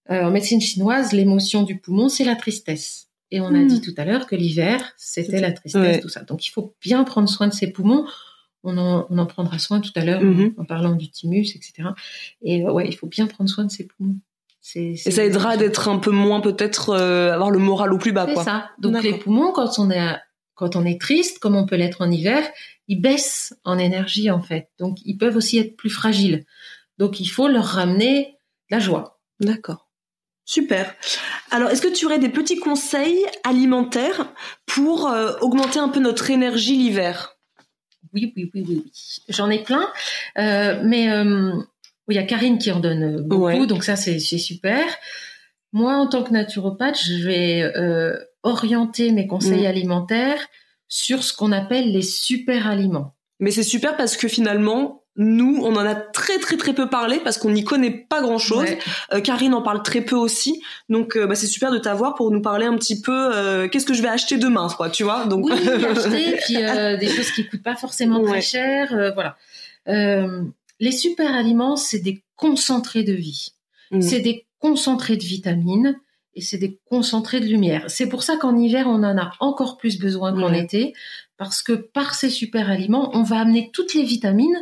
Euh, 0.09 0.23
en 0.23 0.31
médecine 0.31 0.59
chinoise, 0.61 1.13
l'émotion 1.13 1.63
du 1.63 1.79
poumon, 1.79 2.09
c'est 2.09 2.25
la 2.25 2.35
tristesse. 2.35 3.07
Et 3.31 3.39
on 3.41 3.47
a 3.47 3.51
Mm. 3.59 3.67
dit 3.67 3.81
tout 3.81 3.93
à 3.97 4.05
l'heure 4.05 4.27
que 4.27 4.35
l'hiver, 4.35 4.93
c'était 4.97 5.39
la 5.41 5.51
tristesse, 5.51 5.81
Ouais. 5.81 5.99
tout 5.99 6.09
ça. 6.09 6.21
Donc, 6.23 6.45
il 6.45 6.49
faut 6.49 6.75
bien 6.81 7.03
prendre 7.03 7.27
soin 7.29 7.47
de 7.47 7.53
ses 7.53 7.71
poumons. 7.71 8.05
On 8.63 8.77
en, 8.77 9.05
on 9.09 9.17
en 9.17 9.25
prendra 9.25 9.59
soin 9.59 9.81
tout 9.81 9.91
à 9.95 10.05
l'heure 10.05 10.21
Mhm. 10.21 10.53
en 10.57 10.65
parlant 10.65 10.93
du 10.95 11.09
thymus, 11.09 11.55
etc. 11.55 11.89
Et 12.41 12.63
euh, 12.65 12.71
ouais, 12.71 12.87
il 12.87 12.95
faut 12.95 13.07
bien 13.07 13.27
prendre 13.27 13.49
soin 13.49 13.65
de 13.65 13.71
ses 13.71 13.85
poumons. 13.85 14.15
Et 14.75 14.95
ça 14.95 15.25
aidera 15.25 15.57
d'être 15.57 15.89
un 15.89 15.97
peu 15.99 16.11
moins 16.11 16.39
peut-être 16.39 16.91
euh, 16.91 17.33
avoir 17.33 17.51
le 17.51 17.59
moral 17.59 17.91
au 17.91 17.97
plus 17.97 18.13
bas 18.13 18.25
c'est 18.29 18.43
ça. 18.43 18.69
Donc 18.79 19.03
les 19.03 19.13
poumons, 19.17 19.51
quand 19.51 19.77
on 19.77 19.91
est 19.91 20.15
quand 20.55 20.77
on 20.77 20.85
est 20.85 21.01
triste, 21.01 21.39
comme 21.39 21.55
on 21.55 21.65
peut 21.65 21.75
l'être 21.75 22.01
en 22.01 22.09
hiver, 22.09 22.47
ils 22.87 23.01
baissent 23.01 23.53
en 23.65 23.77
énergie 23.77 24.31
en 24.31 24.41
fait. 24.41 24.69
Donc 24.79 24.99
ils 25.03 25.17
peuvent 25.17 25.35
aussi 25.35 25.57
être 25.57 25.75
plus 25.75 25.89
fragiles. 25.89 26.45
Donc 26.97 27.19
il 27.19 27.25
faut 27.25 27.49
leur 27.49 27.65
ramener 27.65 28.37
la 28.69 28.79
joie. 28.79 29.19
D'accord. 29.41 29.89
Super. 30.45 30.93
Alors, 31.51 31.69
est-ce 31.69 31.81
que 31.81 31.93
tu 31.93 32.05
aurais 32.05 32.19
des 32.19 32.29
petits 32.29 32.57
conseils 32.59 33.25
alimentaires 33.45 34.27
pour 34.65 35.07
euh, 35.07 35.33
augmenter 35.41 35.79
un 35.79 35.87
peu 35.89 35.99
notre 36.01 36.29
énergie 36.29 36.77
l'hiver? 36.77 37.32
Oui, 38.13 38.33
oui, 38.35 38.51
oui, 38.53 38.65
oui, 38.67 38.81
oui. 38.85 38.91
J'en 39.29 39.49
ai 39.49 39.59
plein, 39.63 39.87
Euh, 40.37 40.81
mais 40.83 41.09
euh, 41.11 41.53
il 42.09 42.15
y 42.15 42.19
a 42.19 42.23
Karine 42.23 42.57
qui 42.57 42.71
en 42.71 42.79
donne 42.79 43.03
euh, 43.03 43.21
beaucoup, 43.21 43.43
Ouais. 43.43 43.65
donc 43.67 43.83
ça 43.83 43.95
c'est 43.95 44.19
super. 44.19 44.83
Moi, 45.71 45.95
en 45.95 46.07
tant 46.07 46.23
que 46.23 46.31
naturopathe, 46.31 46.99
je 47.03 47.23
vais 47.25 47.61
euh, 47.63 48.15
orienter 48.43 49.11
mes 49.11 49.25
conseils 49.27 49.63
Mm. 49.63 49.67
alimentaires 49.67 50.47
sur 50.87 51.23
ce 51.23 51.33
qu'on 51.33 51.51
appelle 51.51 51.91
les 51.91 52.01
super 52.03 52.67
aliments. 52.67 53.15
Mais 53.39 53.49
c'est 53.51 53.63
super 53.63 53.95
parce 53.97 54.15
que 54.17 54.27
finalement, 54.27 55.02
nous, 55.15 55.59
on 55.61 55.75
en 55.75 55.85
a 55.85 55.93
très 55.93 56.39
très 56.39 56.57
très 56.57 56.73
peu 56.73 56.89
parlé 56.89 57.19
parce 57.23 57.37
qu'on 57.37 57.51
n'y 57.51 57.63
connaît 57.63 57.91
pas 57.91 58.21
grand-chose. 58.21 58.63
Ouais. 58.63 58.79
Euh, 59.13 59.21
Karine 59.21 59.53
en 59.53 59.61
parle 59.61 59.83
très 59.83 60.01
peu 60.01 60.15
aussi, 60.15 60.61
donc 60.89 61.15
euh, 61.15 61.27
bah, 61.27 61.35
c'est 61.35 61.45
super 61.47 61.71
de 61.71 61.77
t'avoir 61.77 62.15
pour 62.15 62.31
nous 62.31 62.41
parler 62.41 62.65
un 62.65 62.75
petit 62.77 62.99
peu. 63.01 63.35
euh, 63.35 63.67
Qu'est-ce 63.67 63.85
que 63.85 63.93
je 63.93 64.01
vais 64.01 64.07
acheter 64.09 64.37
demain, 64.37 64.67
quoi, 64.75 64.89
tu 64.89 65.03
vois 65.03 65.25
Donc 65.25 65.45
Oui, 65.45 65.51
acheter, 65.85 66.37
puis 66.45 66.55
des 66.55 67.07
choses 67.15 67.31
qui 67.31 67.47
coûtent 67.47 67.61
pas 67.63 67.75
forcément 67.75 68.21
Ouais. 68.21 68.31
très 68.31 68.41
cher, 68.41 69.11
voilà. 69.13 69.37
Les 70.79 70.91
super 70.91 71.33
aliments, 71.33 71.75
c'est 71.75 71.99
des 71.99 72.23
concentrés 72.35 73.03
de 73.03 73.13
vie. 73.13 73.49
Mm. 73.91 74.01
C'est 74.01 74.19
des 74.19 74.45
concentrés 74.59 75.17
de 75.17 75.23
vitamines 75.23 75.95
et 76.35 76.41
c'est 76.41 76.57
des 76.57 76.79
concentrés 76.89 77.39
de 77.39 77.45
lumière. 77.45 77.83
C'est 77.87 78.07
pour 78.09 78.23
ça 78.23 78.37
qu'en 78.37 78.57
hiver, 78.57 78.87
on 78.87 79.03
en 79.03 79.17
a 79.17 79.31
encore 79.39 79.77
plus 79.77 79.99
besoin 79.99 80.33
qu'en 80.33 80.51
été, 80.51 80.93
parce 81.37 81.61
que 81.61 81.73
par 81.73 82.15
ces 82.15 82.29
super 82.29 82.69
aliments, 82.69 83.11
on 83.15 83.21
va 83.23 83.39
amener 83.39 83.69
toutes 83.71 83.93
les 83.93 84.03
vitamines 84.03 84.57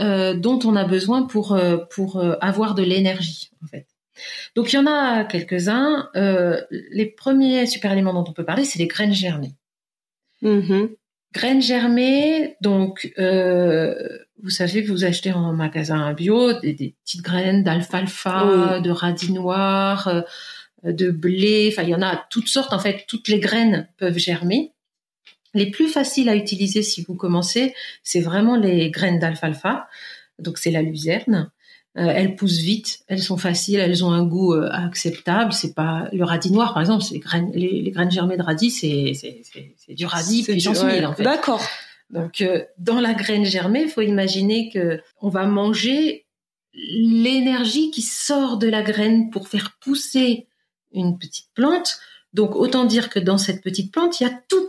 euh, 0.00 0.34
dont 0.34 0.58
on 0.64 0.76
a 0.76 0.84
besoin 0.84 1.22
pour 1.22 1.52
euh, 1.52 1.78
pour 1.90 2.16
euh, 2.16 2.36
avoir 2.40 2.74
de 2.74 2.82
l'énergie, 2.82 3.50
en 3.64 3.66
fait. 3.66 3.86
Donc 4.54 4.72
il 4.72 4.76
y 4.76 4.78
en 4.78 4.86
a 4.86 5.24
quelques-uns. 5.24 6.08
Euh, 6.16 6.60
les 6.70 7.06
premiers 7.06 7.66
super 7.66 7.92
aliments 7.92 8.14
dont 8.14 8.24
on 8.28 8.32
peut 8.32 8.44
parler, 8.44 8.64
c'est 8.64 8.78
les 8.78 8.86
graines 8.86 9.12
germées. 9.12 9.54
Mhm. 10.42 10.90
Graines 11.34 11.62
germées, 11.62 12.56
donc 12.60 13.12
euh, 13.18 13.94
vous 14.42 14.50
savez, 14.50 14.82
vous 14.82 15.04
achetez 15.04 15.32
en 15.32 15.52
magasin 15.52 16.12
bio 16.14 16.52
des, 16.60 16.72
des 16.72 16.96
petites 17.04 17.22
graines 17.22 17.64
d'alfalfa, 17.64 18.80
de 18.80 18.90
radis 18.90 19.32
noir, 19.32 20.08
euh, 20.08 20.22
de 20.84 21.10
blé. 21.10 21.70
Enfin, 21.72 21.82
il 21.82 21.90
y 21.90 21.94
en 21.94 22.02
a 22.02 22.24
toutes 22.30 22.48
sortes. 22.48 22.72
En 22.72 22.78
fait, 22.78 23.04
toutes 23.08 23.28
les 23.28 23.40
graines 23.40 23.88
peuvent 23.98 24.16
germer. 24.16 24.72
Les 25.58 25.70
plus 25.70 25.88
faciles 25.88 26.28
à 26.28 26.36
utiliser 26.36 26.82
si 26.82 27.02
vous 27.02 27.14
commencez, 27.14 27.74
c'est 28.02 28.20
vraiment 28.20 28.56
les 28.56 28.90
graines 28.90 29.18
d'alfalfa. 29.18 29.88
Donc 30.38 30.58
c'est 30.58 30.70
la 30.70 30.82
luzerne. 30.82 31.50
Euh, 31.96 32.12
elles 32.14 32.36
poussent 32.36 32.60
vite, 32.60 33.00
elles 33.08 33.22
sont 33.22 33.38
faciles, 33.38 33.80
elles 33.80 34.04
ont 34.04 34.12
un 34.12 34.24
goût 34.24 34.54
euh, 34.54 34.68
acceptable. 34.70 35.52
C'est 35.52 35.74
pas 35.74 36.08
le 36.12 36.22
radis 36.24 36.52
noir, 36.52 36.72
par 36.72 36.82
exemple, 36.82 37.04
les 37.10 37.18
graines, 37.18 37.50
les, 37.54 37.82
les 37.82 37.90
graines 37.90 38.10
germées 38.10 38.36
de 38.36 38.42
radis, 38.42 38.70
c'est 38.70 39.12
du 39.88 40.06
radis 40.06 40.44
puissance 40.44 40.82
ouais. 40.82 40.94
1000 40.94 41.06
en 41.06 41.14
fait. 41.14 41.24
D'accord. 41.24 41.62
Donc, 42.10 42.40
euh, 42.40 42.64
dans 42.78 43.00
la 43.00 43.14
graine 43.14 43.44
germée, 43.44 43.82
il 43.82 43.88
faut 43.88 44.00
imaginer 44.00 44.70
que 44.70 45.00
on 45.20 45.28
va 45.28 45.46
manger 45.46 46.26
l'énergie 46.72 47.90
qui 47.90 48.02
sort 48.02 48.58
de 48.58 48.68
la 48.68 48.82
graine 48.82 49.30
pour 49.30 49.48
faire 49.48 49.76
pousser 49.80 50.46
une 50.92 51.18
petite 51.18 51.48
plante. 51.54 51.98
Donc, 52.32 52.54
autant 52.54 52.84
dire 52.84 53.10
que 53.10 53.18
dans 53.18 53.38
cette 53.38 53.62
petite 53.62 53.92
plante, 53.92 54.20
il 54.20 54.24
y 54.24 54.26
a 54.26 54.40
tout. 54.48 54.68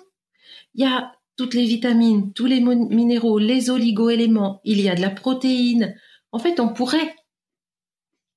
Il 0.76 0.84
y 0.84 0.88
a 0.88 1.12
toutes 1.38 1.54
les 1.54 1.66
vitamines, 1.66 2.34
tous 2.34 2.46
les 2.46 2.60
minéraux, 2.60 3.40
les 3.40 3.70
oligo-éléments. 3.70 4.60
Il 4.64 4.82
y 4.82 4.90
a 4.90 4.96
de 4.96 5.02
la 5.02 5.10
protéine. 5.10 5.96
En 6.32 6.40
fait, 6.40 6.60
on 6.60 6.70
pourrait 6.70 7.16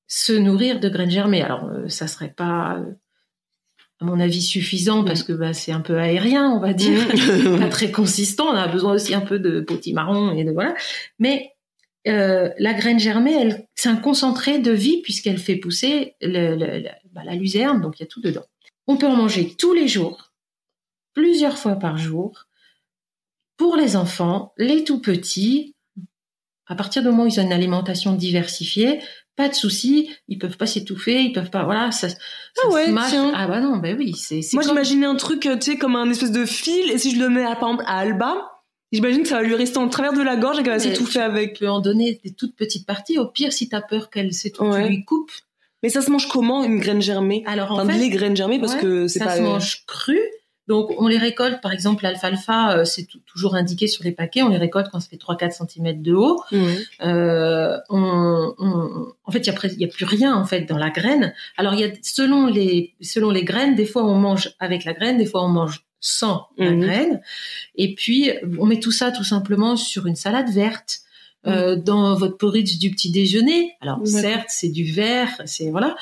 se 0.07 0.33
nourrir 0.33 0.81
de 0.81 0.89
graines 0.89 1.11
germées. 1.11 1.43
Alors, 1.43 1.65
euh, 1.65 1.89
ça 1.89 2.07
serait 2.07 2.33
pas, 2.33 2.77
euh, 2.79 2.93
à 4.01 4.05
mon 4.05 4.21
avis, 4.21 4.43
suffisant 4.43 5.05
parce 5.05 5.23
que 5.23 5.33
bah, 5.33 5.53
c'est 5.53 5.73
un 5.73 5.81
peu 5.81 5.99
aérien, 5.99 6.51
on 6.51 6.61
va 6.61 6.73
dire 6.75 7.01
Mhm. 7.15 7.59
pas 7.59 7.69
très 7.71 7.91
consistant. 7.91 8.47
On 8.49 8.55
a 8.57 8.69
besoin 8.69 8.93
aussi 8.95 9.15
un 9.15 9.21
peu 9.21 9.39
de 9.39 9.61
potimarron 9.61 10.33
et 10.33 10.45
de 10.45 10.51
voilà. 10.53 10.75
Mais 11.19 11.53
euh, 12.09 12.51
la 12.59 12.75
graine 12.75 12.99
germée, 12.99 13.33
elle, 13.35 13.67
c'est 13.75 13.89
un 13.89 13.97
concentré 13.97 14.59
de 14.59 14.73
vie 14.73 15.03
puisqu'elle 15.03 15.39
fait 15.39 15.57
pousser 15.57 16.17
le, 16.21 16.57
le- 16.57 16.79
le- 16.81 16.89
bah, 17.13 17.23
la 17.25 17.35
luzerne, 17.35 17.81
donc 17.81 17.99
il 17.99 18.03
y 18.03 18.07
a 18.07 18.09
tout 18.09 18.21
dedans. 18.21 18.45
On 18.89 18.97
peut 18.97 19.07
en 19.07 19.15
manger 19.17 19.55
tous 19.57 19.73
les 19.73 19.87
jours, 19.87 20.32
plusieurs 21.15 21.59
fois 21.59 21.77
par 21.77 21.97
jour, 21.99 22.47
pour 23.57 23.77
les 23.77 23.97
enfants, 23.97 24.53
les 24.59 24.85
tout 24.85 25.01
petits. 25.01 25.75
À 26.67 26.75
partir 26.75 27.03
du 27.03 27.09
moment 27.09 27.25
où 27.25 27.27
ils 27.27 27.39
ont 27.41 27.45
une 27.45 27.53
alimentation 27.53 28.13
diversifiée, 28.15 29.01
pas 29.37 29.49
de 29.49 29.55
souci, 29.55 30.11
ils 30.29 30.39
peuvent 30.39 30.57
pas 30.57 30.67
s'étouffer, 30.67 31.21
ils 31.23 31.33
peuvent 31.33 31.51
pas, 31.51 31.65
voilà, 31.65 31.91
ça, 31.91 32.09
ça 32.09 32.17
Ah 32.65 32.69
ouais, 32.71 32.87
se 32.87 32.91
mâche. 32.91 33.13
Ah 33.35 33.47
bah 33.47 33.61
non, 33.61 33.77
bah 33.79 33.91
oui, 33.97 34.15
c'est, 34.15 34.41
Moi, 34.53 34.63
comme- 34.63 34.71
j'imaginais 34.73 35.07
un 35.07 35.17
truc, 35.17 35.47
euh, 35.47 35.57
tu 35.57 35.73
sais, 35.73 35.79
comme 35.79 35.97
un 35.97 36.09
espèce 36.11 36.33
de 36.33 36.45
fil, 36.45 36.91
et 36.91 36.99
si 36.99 37.15
je 37.15 37.21
le 37.21 37.29
mets, 37.29 37.45
à, 37.45 37.57
par 37.57 37.71
exemple, 37.71 37.85
à 37.87 37.99
Alba, 37.99 38.51
j'imagine 38.93 39.23
que 39.23 39.29
ça 39.29 39.37
va 39.37 39.43
lui 39.43 39.55
rester 39.55 39.79
en 39.79 39.89
travers 39.89 40.13
de 40.13 40.23
la 40.23 40.37
gorge 40.37 40.59
et 40.59 40.63
qu'elle 40.63 40.73
va 40.73 40.79
s'étouffer 40.79 41.13
tu 41.15 41.19
avec. 41.19 41.59
peux 41.59 41.69
en 41.69 41.81
donner 41.81 42.21
des 42.25 42.33
toutes 42.35 42.55
petites 42.57 42.87
parties. 42.87 43.19
Au 43.19 43.27
pire, 43.27 43.53
si 43.53 43.69
tu 43.69 43.75
as 43.77 43.83
peur 43.83 44.09
qu'elle 44.11 44.33
s'étouffe, 44.33 44.69
Ouais. 44.75 44.85
tu 44.85 44.89
lui 44.91 45.05
coupes. 45.05 45.33
Mais 45.83 45.89
ça 45.89 46.01
se 46.01 46.11
mange 46.11 46.29
comment, 46.29 46.63
une 46.63 46.79
graine 46.79 47.03
germée? 47.03 47.43
Alors 47.47 47.73
en 47.73 47.81
Enfin, 47.81 47.93
fait, 47.93 47.99
les 47.99 48.09
graines 48.11 48.37
germées, 48.37 48.61
parce 48.61 48.75
ouais, 48.75 48.81
que 48.81 49.09
c'est 49.09 49.19
ça 49.19 49.25
pas... 49.27 49.37
se 49.37 49.43
mange 49.43 49.85
cru. 49.87 50.19
Donc 50.69 50.91
on 50.99 51.09
les 51.09 51.19
récolte, 51.19 51.61
par 51.61 51.73
exemple 51.73 52.05
l'alfalfa, 52.05 52.77
euh, 52.79 52.85
c'est 52.85 53.05
tou- 53.05 53.19
toujours 53.27 53.57
indiqué 53.57 53.89
sur 53.89 54.05
les 54.05 54.13
paquets, 54.13 54.43
on 54.43 54.49
les 54.49 54.59
récolte 54.59 54.89
quand 54.93 55.01
ça 55.01 55.09
fait 55.09 55.17
3-4 55.17 55.53
cm 55.53 56.01
de 56.03 56.13
haut. 56.15 56.41
Mhm. 56.53 56.77
Euh, 57.03 57.79
on, 57.91 58.55
on- 58.59 59.13
en 59.25 59.33
fait, 59.33 59.41
il 59.41 59.81
y 59.81 59.85
a, 59.85 59.89
plus 59.89 60.05
rien 60.05 60.35
en 60.37 60.45
fait 60.45 60.63
dans 60.63 60.79
la 60.79 60.91
graine. 60.91 61.35
Alors 61.57 61.75
il 61.75 61.81
y 61.81 61.85
a 61.85 61.89
selon 62.03 62.47
les 62.47 62.95
selon 63.01 63.31
les 63.31 63.45
graines, 63.45 63.75
des 63.75 63.87
fois 63.87 64.05
on 64.05 64.15
mange 64.19 64.55
avec 64.61 64.85
la 64.85 64.93
graine, 64.93 65.19
des 65.19 65.27
fois 65.27 65.45
on 65.45 65.49
mange 65.49 65.85
sans 65.99 66.47
la 66.59 66.71
Mhm. 66.71 66.81
graine. 66.81 67.21
Et 67.77 67.95
puis 67.95 68.31
on 68.59 68.67
met 68.67 68.79
tout 68.81 68.93
ça 68.93 69.11
tout 69.11 69.25
simplement 69.25 69.77
sur 69.77 70.07
une 70.07 70.17
salade 70.17 70.51
verte. 70.51 71.01
euh, 71.45 71.75
dans 71.75 72.15
votre 72.15 72.37
porridge 72.37 72.79
du 72.79 72.93
petit 72.93 73.11
déjeuner. 73.11 73.73
Alors 73.81 73.99
certes, 74.07 74.47
c'est 74.49 74.69
du 74.69 74.85
vert, 74.93 75.43
c'est 75.45 75.71
voilà, 75.71 75.97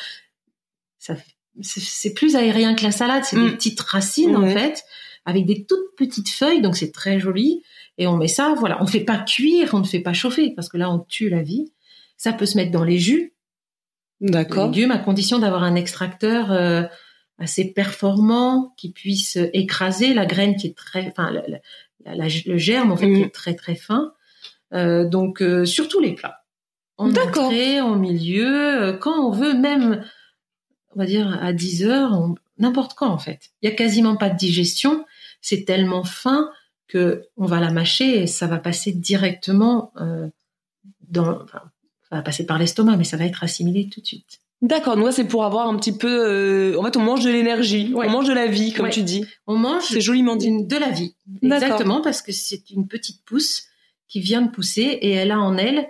ça 0.99 1.17
fait- 1.17 1.33
c'est 1.63 2.15
plus 2.15 2.37
aérien 2.37 2.75
que 2.75 2.83
la 2.83 2.93
salade, 2.93 3.25
c'est 3.25 3.37
des 3.37 3.43
Mm. 3.49 3.53
petites 3.57 3.81
racines 3.81 4.37
en 4.37 4.47
fait, 4.47 4.85
avec 5.25 5.47
des 5.47 5.65
toutes 5.67 5.95
petites 5.97 6.31
feuilles, 6.31 6.63
donc 6.63 6.77
c'est 6.77 6.93
très 6.93 7.21
joli. 7.21 7.63
Et 7.99 8.07
on 8.07 8.17
met 8.17 8.29
ça, 8.29 8.55
voilà, 8.59 8.81
on 8.81 8.85
ne 8.85 8.89
fait 8.91 9.01
pas 9.05 9.19
cuire, 9.19 9.71
on 9.75 9.81
ne 9.81 9.85
fait 9.85 10.01
pas 10.01 10.13
chauffer, 10.15 10.53
parce 10.55 10.69
que 10.69 10.77
là 10.79 10.91
on 10.91 11.01
tue 11.01 11.29
la 11.29 11.43
vie. 11.43 11.73
Ça 12.17 12.33
peut 12.33 12.47
se 12.47 12.57
mettre 12.57 12.71
dans 12.71 12.85
les 12.85 12.99
jus. 12.99 13.35
D'accord. 14.21 14.67
légumes, 14.71 14.91
à 14.91 14.99
condition 14.99 15.39
d'avoir 15.39 15.63
un 15.63 15.75
extracteur 15.77 16.53
euh, 16.53 16.83
assez 17.39 17.73
performant 17.73 18.75
qui 18.77 18.93
puisse 18.93 19.39
écraser 19.55 20.13
la 20.13 20.27
graine 20.27 20.57
qui 20.57 20.67
est 20.67 20.77
très, 20.77 21.09
enfin 21.09 21.31
la- 21.31 21.43
la- 21.49 22.15
la- 22.15 22.29
le 22.47 22.59
germe 22.59 22.93
en 22.93 22.97
fait 22.99 23.07
qui 23.07 23.19
Mhm. 23.21 23.25
est 23.25 23.35
très 23.35 23.55
très 23.55 23.75
fin. 23.75 24.13
Euh, 24.75 25.09
donc 25.09 25.41
euh, 25.43 25.65
sur 25.65 25.89
tous 25.89 26.01
les 26.01 26.15
plats. 26.15 26.45
En 26.99 27.11
entrée, 27.11 27.81
en 27.81 27.97
milieu, 27.97 28.99
quand 29.01 29.27
on 29.27 29.31
veut, 29.31 29.55
même 29.55 30.05
on 30.95 30.99
va 30.99 31.07
dire 31.07 31.39
à 31.43 31.53
10 31.53 31.85
heures, 31.85 32.13
on- 32.13 32.35
n'importe 32.59 32.95
quand 32.95 33.09
en 33.11 33.19
fait. 33.19 33.51
Il 33.63 33.71
y 33.71 33.73
a 33.73 33.75
quasiment 33.77 34.17
pas 34.17 34.29
de 34.31 34.37
digestion. 34.37 35.05
C'est 35.41 35.65
tellement 35.65 36.05
fin 36.05 36.51
que 36.89 37.27
on 37.37 37.47
va 37.47 37.61
la 37.61 37.71
mâcher 37.71 38.23
et 38.23 38.27
ça 38.27 38.47
va 38.47 38.59
passer 38.59 38.93
directement 38.93 39.93
euh, 40.01 40.29
dans. 41.09 41.43
enfin, 41.43 41.63
ça 42.09 42.17
va 42.17 42.23
passer 42.23 42.45
par 42.45 42.59
l'estomac, 42.59 42.97
mais 42.97 43.05
ça 43.05 43.17
va 43.17 43.25
être 43.25 43.45
assimilé 43.45 43.89
tout 43.89 44.01
de 44.01 44.07
suite. 44.07 44.41
D'accord. 44.63 44.97
Là, 44.97 45.11
c'est 45.13 45.25
pour 45.25 45.45
avoir 45.45 45.69
un 45.69 45.77
petit 45.79 45.97
peu. 45.97 46.09
euh, 46.29 46.77
En 46.79 46.83
fait, 46.85 46.97
on 46.97 47.01
mange 47.01 47.25
de 47.25 47.31
l'énergie, 47.31 47.95
Ouais. 47.95 48.07
on 48.09 48.11
mange 48.11 48.27
de 48.29 48.35
la 48.35 48.47
vie, 48.47 48.73
comme 48.75 48.87
Ouais. 48.87 48.93
tu 48.93 49.03
dis. 49.03 49.25
On 49.47 49.57
mange 49.57 49.85
C'est 49.85 50.01
joliment 50.03 50.37
dit. 50.37 50.65
de 50.65 50.77
la 50.77 50.91
vie. 50.91 51.15
Exactement, 51.43 52.03
parce 52.03 52.21
que 52.21 52.33
c'est 52.33 52.69
une 52.71 52.87
petite 52.87 53.25
pousse 53.25 53.63
qui 54.09 54.21
vient 54.21 54.43
de 54.43 54.51
pousser 54.51 54.83
et 54.83 55.13
elle 55.13 55.31
a 55.31 55.41
en 55.41 55.57
elle 55.57 55.89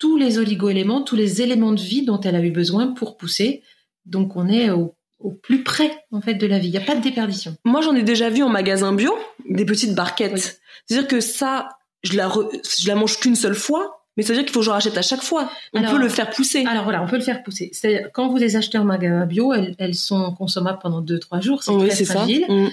tous 0.00 0.16
les 0.16 0.38
oligo-éléments, 0.38 1.02
tous 1.02 1.14
les 1.14 1.42
éléments 1.42 1.70
de 1.72 1.80
vie 1.80 2.02
dont 2.04 2.20
elle 2.20 2.34
a 2.34 2.40
eu 2.40 2.50
besoin 2.50 2.88
pour 2.88 3.16
pousser. 3.16 3.62
Donc 4.06 4.34
on 4.34 4.48
est 4.48 4.70
au, 4.70 4.96
au 5.20 5.30
plus 5.30 5.62
près 5.62 5.92
en 6.10 6.20
fait 6.20 6.34
de 6.34 6.46
la 6.48 6.58
vie. 6.58 6.66
Il 6.68 6.72
n'y 6.72 6.78
a 6.78 6.80
pas 6.80 6.96
de 6.96 7.02
déperdition. 7.02 7.56
Moi, 7.64 7.82
j'en 7.82 7.94
ai 7.94 8.02
déjà 8.02 8.30
vu 8.30 8.42
en 8.42 8.48
magasin 8.48 8.92
bio 8.92 9.14
des 9.48 9.64
petites 9.64 9.94
barquettes. 9.94 10.32
Oui. 10.34 10.40
C'est-à-dire 10.86 11.06
que 11.06 11.20
ça, 11.20 11.68
je 12.02 12.16
la, 12.16 12.28
re- 12.28 12.50
je 12.80 12.88
la 12.88 12.94
mange 12.96 13.20
qu'une 13.20 13.36
seule 13.36 13.54
fois, 13.54 14.02
mais 14.16 14.22
ça 14.22 14.30
veut 14.32 14.36
dire 14.38 14.44
qu'il 14.46 14.52
faut 14.54 14.60
que 14.60 14.66
je 14.66 14.70
rachète 14.70 14.96
à 14.96 15.02
chaque 15.02 15.22
fois. 15.22 15.50
On 15.74 15.78
Alors- 15.80 15.92
peut 15.92 15.98
le 16.00 16.08
faire 16.08 16.30
pousser. 16.30 16.64
Alors 16.66 16.84
voilà, 16.84 17.02
on 17.02 17.06
peut 17.06 17.16
le 17.18 17.22
faire 17.22 17.42
pousser. 17.42 17.70
C'est-à-dire 17.72 18.08
quand 18.14 18.28
vous 18.28 18.38
les 18.38 18.56
achetez 18.56 18.78
en 18.78 18.84
magasin 18.84 19.26
bio, 19.26 19.52
elles, 19.52 19.76
elles 19.78 19.94
sont 19.94 20.32
consommables 20.34 20.78
pendant 20.82 21.02
2-3 21.02 21.42
jours. 21.42 21.62
C'est 21.62 21.72
oui, 21.72 21.88
très 21.88 22.04
ça. 22.04 22.14
fragile. 22.14 22.46
Mm. 22.48 22.68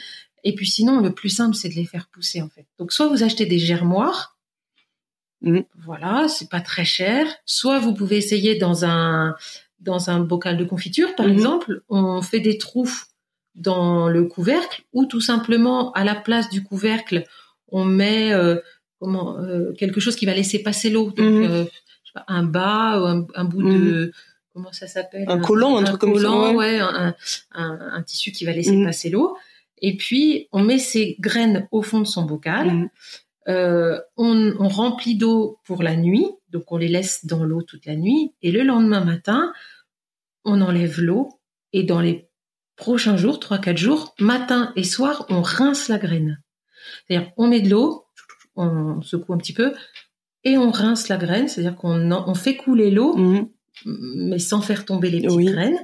Et 0.46 0.56
puis 0.56 0.66
sinon, 0.68 1.02
le 1.02 1.13
plus 1.13 1.30
simple, 1.30 1.56
c'est 1.56 1.68
de 1.68 1.74
les 1.76 1.86
faire 1.86 2.08
pousser 2.12 2.42
en 2.42 2.48
fait. 2.48 2.66
Donc 2.80 2.94
soit 2.94 3.08
vous 3.08 3.22
achetez 3.24 3.46
des 3.46 3.60
germoirs, 3.60 4.37
Mhm. 5.41 5.63
voilà, 5.86 6.28
c'est 6.28 6.50
pas 6.50 6.62
très 6.62 6.86
cher. 6.86 7.28
Soit 7.45 7.80
vous 7.80 7.93
pouvez 7.93 8.17
essayer 8.17 8.56
dans 8.56 8.86
un 8.86 9.36
dans 9.80 10.10
un 10.10 10.19
bocal 10.19 10.58
de 10.58 10.63
confiture, 10.65 11.13
par 11.15 11.28
Mhm. 11.28 11.34
exemple, 11.34 11.82
on 11.89 12.21
fait 12.23 12.39
des 12.39 12.58
trous 12.58 12.89
dans 13.54 14.10
le 14.10 14.23
couvercle, 14.26 14.84
ou 14.93 15.06
tout 15.06 15.21
simplement 15.21 15.91
à 15.93 16.04
la 16.04 16.15
place 16.15 16.50
du 16.50 16.63
couvercle, 16.63 17.23
on 17.69 17.86
met 17.86 18.34
euh, 18.34 18.58
comment 19.00 19.38
euh, 19.38 19.73
quelque 19.73 20.00
chose 20.00 20.15
qui 20.15 20.26
va 20.26 20.34
laisser 20.34 20.60
passer 20.63 20.89
l'eau, 20.89 21.12
donc 21.12 21.19
Mhm. 21.19 21.43
euh, 21.43 21.63
je 22.04 22.08
sais 22.10 22.13
pas, 22.15 22.26
un 22.28 22.43
bas, 22.43 23.00
ou 23.00 23.06
un, 23.06 23.28
un 23.36 23.43
bout 23.45 23.62
de 23.63 24.12
comment 24.54 24.71
ça 24.73 24.88
s'appelle? 24.88 25.26
Un 25.28 25.38
collant, 25.39 25.78
un 25.78 25.84
truc 25.84 26.00
comme 26.02 26.17
ça, 26.17 26.32
ouais. 26.32 26.56
ouais, 26.56 26.80
un, 26.80 27.13
un, 27.54 27.80
un 27.93 28.02
tissu 28.02 28.32
qui 28.32 28.43
va 28.45 28.52
laisser 28.54 28.84
passer 28.84 29.12
l'eau. 29.12 29.38
Et 29.80 29.95
puis, 29.95 30.47
on 30.52 30.63
met 30.63 30.80
ces 30.80 31.15
graines 31.19 31.67
au 31.71 31.84
fond 31.84 32.00
de 32.00 32.06
son 32.08 32.23
bocal. 32.23 32.89
Euh, 33.48 34.00
on, 34.18 34.54
on 34.60 34.68
remplit 34.68 35.16
d'eau 35.18 35.60
pour 35.66 35.82
la 35.84 35.96
nuit, 35.96 36.28
donc 36.50 36.72
on 36.72 36.78
les 36.78 36.88
laisse 36.90 37.26
dans 37.26 37.44
l'eau 37.44 37.62
toute 37.62 37.86
la 37.86 37.96
nuit. 37.96 38.34
Et 38.42 38.52
le 38.52 38.64
lendemain 38.64 39.04
matin, 39.04 39.54
on 40.44 40.60
enlève 40.62 41.00
l'eau. 41.00 41.30
Et 41.74 41.84
dans 41.84 42.02
les 42.02 42.30
prochains 42.76 43.18
jours, 43.18 43.40
3-4 43.40 43.78
jours, 43.78 44.14
matin 44.20 44.72
et 44.76 44.84
soir, 44.84 45.26
on 45.30 45.42
rince 45.42 45.88
la 45.88 45.98
graine. 45.98 46.42
C'est-à-dire, 47.08 47.32
on 47.38 47.48
met 47.48 47.62
de 47.62 47.70
l'eau, 47.70 48.06
on 48.56 49.02
secoue 49.02 49.34
un 49.34 49.38
petit 49.38 49.54
peu, 49.54 49.74
et 50.44 50.58
on 50.58 50.72
rince 50.72 51.08
la 51.10 51.18
graine. 51.18 51.48
C'est-à-dire 51.48 51.76
qu'on 51.76 52.12
on 52.12 52.34
fait 52.36 52.56
couler 52.58 52.92
l'eau, 52.92 53.16
Mhm. 53.16 53.50
mais 53.86 54.40
sans 54.40 54.62
faire 54.62 54.86
tomber 54.86 55.10
les 55.10 55.22
petites 55.22 55.36
Oui. 55.38 55.46
graines. 55.46 55.80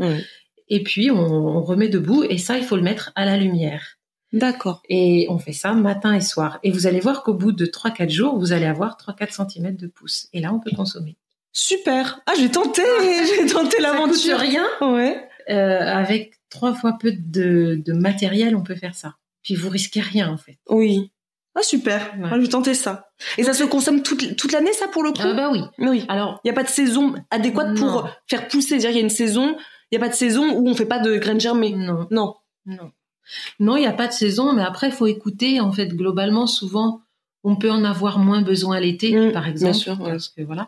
Et 0.69 0.81
puis, 0.83 1.11
on, 1.11 1.17
on 1.17 1.61
remet 1.61 1.89
debout. 1.89 2.23
Et 2.23 2.37
ça, 2.37 2.57
il 2.57 2.63
faut 2.63 2.75
le 2.77 2.81
mettre 2.81 3.11
à 3.15 3.25
la 3.25 3.37
lumière. 3.37 3.97
D'accord. 4.33 4.81
Et 4.89 5.27
on 5.29 5.37
fait 5.39 5.53
ça 5.53 5.73
matin 5.73 6.13
et 6.13 6.21
soir. 6.21 6.59
Et 6.63 6.71
vous 6.71 6.87
allez 6.87 6.99
voir 6.99 7.23
qu'au 7.23 7.33
bout 7.35 7.51
de 7.51 7.65
3-4 7.65 8.09
jours, 8.09 8.37
vous 8.39 8.51
allez 8.51 8.65
avoir 8.65 8.97
3-4 8.97 9.49
cm 9.49 9.75
de 9.75 9.87
pouce. 9.87 10.27
Et 10.33 10.41
là, 10.41 10.51
on 10.53 10.59
peut 10.59 10.71
consommer. 10.75 11.15
Super. 11.51 12.19
Ah, 12.25 12.33
j'ai 12.37 12.49
tenté, 12.49 12.81
j'ai 13.37 13.45
tenté 13.45 13.79
l'aventure. 13.79 14.39
rien. 14.39 14.65
Ouais. 14.81 15.23
Euh, 15.49 15.79
avec 15.81 16.33
trois 16.49 16.73
fois 16.73 16.97
peu 16.99 17.11
de, 17.15 17.81
de 17.85 17.93
matériel, 17.93 18.55
on 18.55 18.63
peut 18.63 18.75
faire 18.75 18.95
ça. 18.95 19.15
Puis 19.43 19.55
vous 19.55 19.69
risquez 19.69 20.01
rien, 20.01 20.29
en 20.31 20.37
fait. 20.37 20.57
Oui. 20.69 21.11
Ah, 21.55 21.61
super. 21.61 22.13
Ouais. 22.17 22.29
Ah, 22.31 22.35
je 22.37 22.41
vais 22.41 22.47
tenter 22.47 22.73
ça. 22.73 23.11
Et 23.37 23.43
ça 23.43 23.53
se 23.53 23.63
consomme 23.63 24.01
toute, 24.01 24.35
toute 24.35 24.51
l'année, 24.51 24.73
ça, 24.73 24.87
pour 24.87 25.03
le 25.03 25.11
coup? 25.11 25.19
Ah 25.23 25.33
bah 25.33 25.49
oui. 25.51 25.61
Oui. 25.77 26.05
Alors, 26.07 26.39
Il 26.43 26.47
n'y 26.47 26.51
a 26.51 26.55
pas 26.55 26.63
de 26.63 26.69
saison 26.69 27.13
adéquate 27.29 27.77
pour 27.77 28.09
faire 28.27 28.47
pousser. 28.47 28.69
C'est-à-dire, 28.79 28.89
il 28.89 28.95
y 28.95 28.99
a 28.99 29.01
une 29.03 29.09
saison, 29.11 29.55
il 29.91 29.97
n'y 29.97 29.97
a 29.97 29.99
pas 29.99 30.09
de 30.09 30.15
saison 30.15 30.53
où 30.55 30.67
on 30.67 30.73
fait 30.73 30.87
pas 30.87 30.97
de 30.99 31.15
graines 31.17 31.39
germées. 31.39 31.73
non, 31.75 32.07
Non. 32.09 32.33
non. 32.65 32.91
Non, 33.59 33.77
il 33.77 33.81
n'y 33.81 33.87
a 33.87 33.93
pas 33.93 34.07
de 34.07 34.13
saison, 34.13 34.53
mais 34.53 34.63
après, 34.63 34.87
il 34.87 34.93
faut 34.93 35.07
écouter. 35.07 35.59
En 35.59 35.71
fait, 35.71 35.87
globalement, 35.87 36.47
souvent, 36.47 37.01
on 37.43 37.55
peut 37.55 37.71
en 37.71 37.83
avoir 37.83 38.19
moins 38.19 38.41
besoin 38.41 38.79
l'été, 38.79 39.15
Mm, 39.15 39.31
par 39.31 39.47
exemple. 39.47 39.71
bien 39.71 39.79
sûr, 39.79 40.01
ouais. 40.01 40.11
Parce 40.11 40.29
que 40.29 40.41
voilà. 40.41 40.67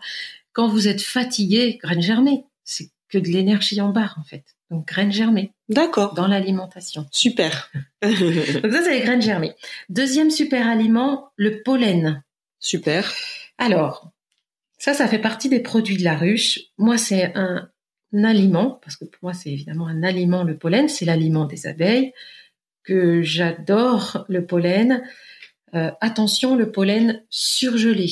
Quand 0.54 0.68
vous 0.68 0.88
êtes 0.88 1.02
fatigué, 1.02 1.78
graines 1.82 2.02
germées, 2.02 2.46
c'est 2.64 2.90
que 3.10 3.18
de 3.18 3.28
l'énergie 3.28 3.82
en 3.82 3.90
barre, 3.90 4.16
en 4.20 4.24
fait. 4.24 4.44
Donc, 4.72 4.88
graines 4.88 5.12
germées 5.12 5.52
D'accord. 5.70 6.14
dans 6.16 6.28
l'alimentation. 6.28 7.06
Super. 7.12 7.72
Donc 8.02 8.14
ça, 8.72 8.84
c'est 8.84 8.98
les 8.98 9.02
graines 9.02 9.22
germées. 9.22 9.54
Deuxième 9.90 10.32
super 10.32 10.68
aliment, 10.68 11.30
le 11.36 11.62
pollen. 11.62 12.24
Super. 12.60 13.14
Alors, 13.58 14.12
ça, 14.78 14.94
ça 14.94 15.08
fait 15.08 15.20
partie 15.20 15.50
des 15.50 15.60
produits 15.60 15.98
de 15.98 16.04
la 16.04 16.16
ruche. 16.16 16.60
Moi, 16.78 16.98
c'est 16.98 17.32
un, 17.36 17.70
aliment, 18.24 18.80
parce 18.82 18.96
que 18.96 19.06
pour 19.06 19.20
moi, 19.24 19.34
c'est 19.34 19.52
évidemment 19.52 19.88
un 19.88 20.02
aliment, 20.02 20.44
le 20.44 20.58
pollen, 20.58 20.88
c'est 20.88 21.06
l'aliment 21.06 21.46
des 21.46 21.68
abeilles, 21.68 22.14
que 22.86 23.22
j'adore 23.22 24.26
le 24.30 24.46
pollen. 24.46 25.04
Euh, 25.74 25.92
attention, 26.02 26.56
le 26.56 26.72
pollen 26.72 27.24
surgelé. 27.30 28.12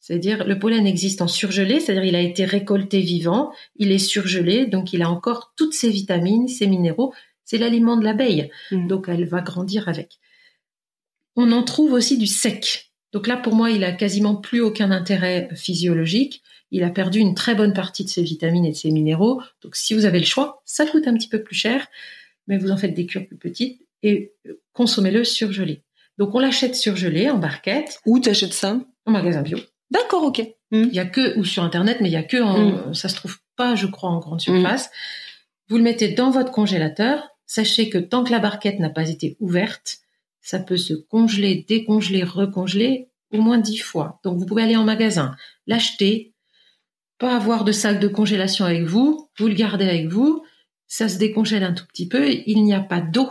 C'est-à-dire, 0.00 0.46
le 0.46 0.58
pollen 0.58 0.86
existe 0.86 1.20
en 1.20 1.28
surgelé, 1.28 1.80
c'est-à-dire 1.80 2.04
il 2.04 2.16
a 2.16 2.20
été 2.22 2.44
récolté 2.46 3.00
vivant, 3.00 3.52
il 3.76 3.92
est 3.92 3.98
surgelé, 3.98 4.66
donc 4.66 4.92
il 4.94 5.02
a 5.02 5.10
encore 5.10 5.52
toutes 5.56 5.74
ses 5.74 5.90
vitamines, 5.90 6.48
ses 6.48 6.66
minéraux. 6.66 7.12
C'est 7.44 7.58
l'aliment 7.58 7.96
de 7.96 8.04
l'abeille, 8.04 8.50
Mhm. 8.70 8.88
donc 8.88 9.06
elle 9.08 9.26
va 9.26 9.40
grandir 9.40 9.88
avec. 9.88 10.18
On 11.36 11.52
en 11.52 11.62
trouve 11.62 11.92
aussi 11.92 12.18
du 12.18 12.26
sec. 12.26 12.90
Donc 13.12 13.26
là, 13.26 13.36
pour 13.36 13.54
moi, 13.54 13.70
il 13.70 13.84
a 13.84 13.92
quasiment 13.92 14.34
plus 14.34 14.60
aucun 14.60 14.90
intérêt 14.90 15.48
physiologique. 15.54 16.42
Il 16.70 16.84
a 16.84 16.90
perdu 16.90 17.20
une 17.20 17.34
très 17.34 17.54
bonne 17.54 17.72
partie 17.72 18.04
de 18.04 18.10
ses 18.10 18.22
vitamines 18.22 18.66
et 18.66 18.72
de 18.72 18.76
ses 18.76 18.90
minéraux. 18.90 19.40
Donc 19.62 19.76
si 19.76 19.94
vous 19.94 20.04
avez 20.04 20.18
le 20.18 20.26
choix, 20.26 20.62
ça 20.66 20.84
coûte 20.84 21.06
un 21.06 21.14
petit 21.14 21.28
peu 21.28 21.42
plus 21.42 21.54
cher, 21.54 21.86
mais 22.46 22.58
vous 22.58 22.70
en 22.70 22.76
faites 22.76 22.92
des 22.94 23.06
cures 23.06 23.26
plus 23.26 23.36
petites 23.38 23.80
et 24.02 24.34
euh, 24.46 24.60
consommez-le 24.72 25.24
surgelé. 25.24 25.82
Donc 26.18 26.34
on 26.34 26.38
l'achète 26.38 26.74
surgelé 26.74 27.30
en 27.30 27.38
barquette, 27.38 28.00
Où 28.06 28.18
t'achètes 28.18 28.52
ça 28.52 28.80
en 29.06 29.10
magasin 29.10 29.42
bio. 29.42 29.58
D'accord, 29.90 30.24
ok. 30.24 30.42
Il 30.70 30.92
y 30.92 30.98
a 30.98 31.06
que 31.06 31.38
ou 31.38 31.44
sur 31.44 31.62
internet, 31.62 31.98
mais 32.00 32.08
il 32.08 32.12
y 32.12 32.16
a 32.16 32.22
que 32.22 32.42
en, 32.42 32.92
ça 32.92 33.08
se 33.08 33.14
trouve 33.14 33.38
pas, 33.56 33.74
je 33.74 33.86
crois, 33.86 34.10
en 34.10 34.18
grande 34.18 34.40
surface. 34.40 34.90
Vous 35.68 35.78
le 35.78 35.82
mettez 35.82 36.08
dans 36.08 36.30
votre 36.30 36.52
congélateur. 36.52 37.30
Sachez 37.46 37.88
que 37.88 37.96
tant 37.96 38.24
que 38.24 38.30
la 38.30 38.40
barquette 38.40 38.78
n'a 38.78 38.90
pas 38.90 39.08
été 39.08 39.38
ouverte, 39.40 40.00
ça 40.42 40.58
peut 40.58 40.76
se 40.76 40.92
congeler, 40.92 41.64
décongeler, 41.66 42.22
recongeler 42.22 43.08
au 43.32 43.40
moins 43.40 43.58
dix 43.58 43.78
fois. 43.78 44.20
Donc 44.22 44.38
vous 44.38 44.44
pouvez 44.44 44.62
aller 44.62 44.76
en 44.76 44.84
magasin, 44.84 45.34
l'acheter, 45.66 46.34
pas 47.18 47.34
avoir 47.34 47.64
de 47.64 47.72
sac 47.72 48.00
de 48.00 48.08
congélation 48.08 48.64
avec 48.64 48.82
vous, 48.82 49.28
vous 49.38 49.48
le 49.48 49.54
gardez 49.54 49.86
avec 49.86 50.08
vous, 50.08 50.44
ça 50.86 51.08
se 51.08 51.18
décongèle 51.18 51.64
un 51.64 51.72
tout 51.72 51.86
petit 51.86 52.08
peu, 52.08 52.30
il 52.30 52.62
n'y 52.64 52.74
a 52.74 52.80
pas 52.80 53.00
d'eau, 53.00 53.28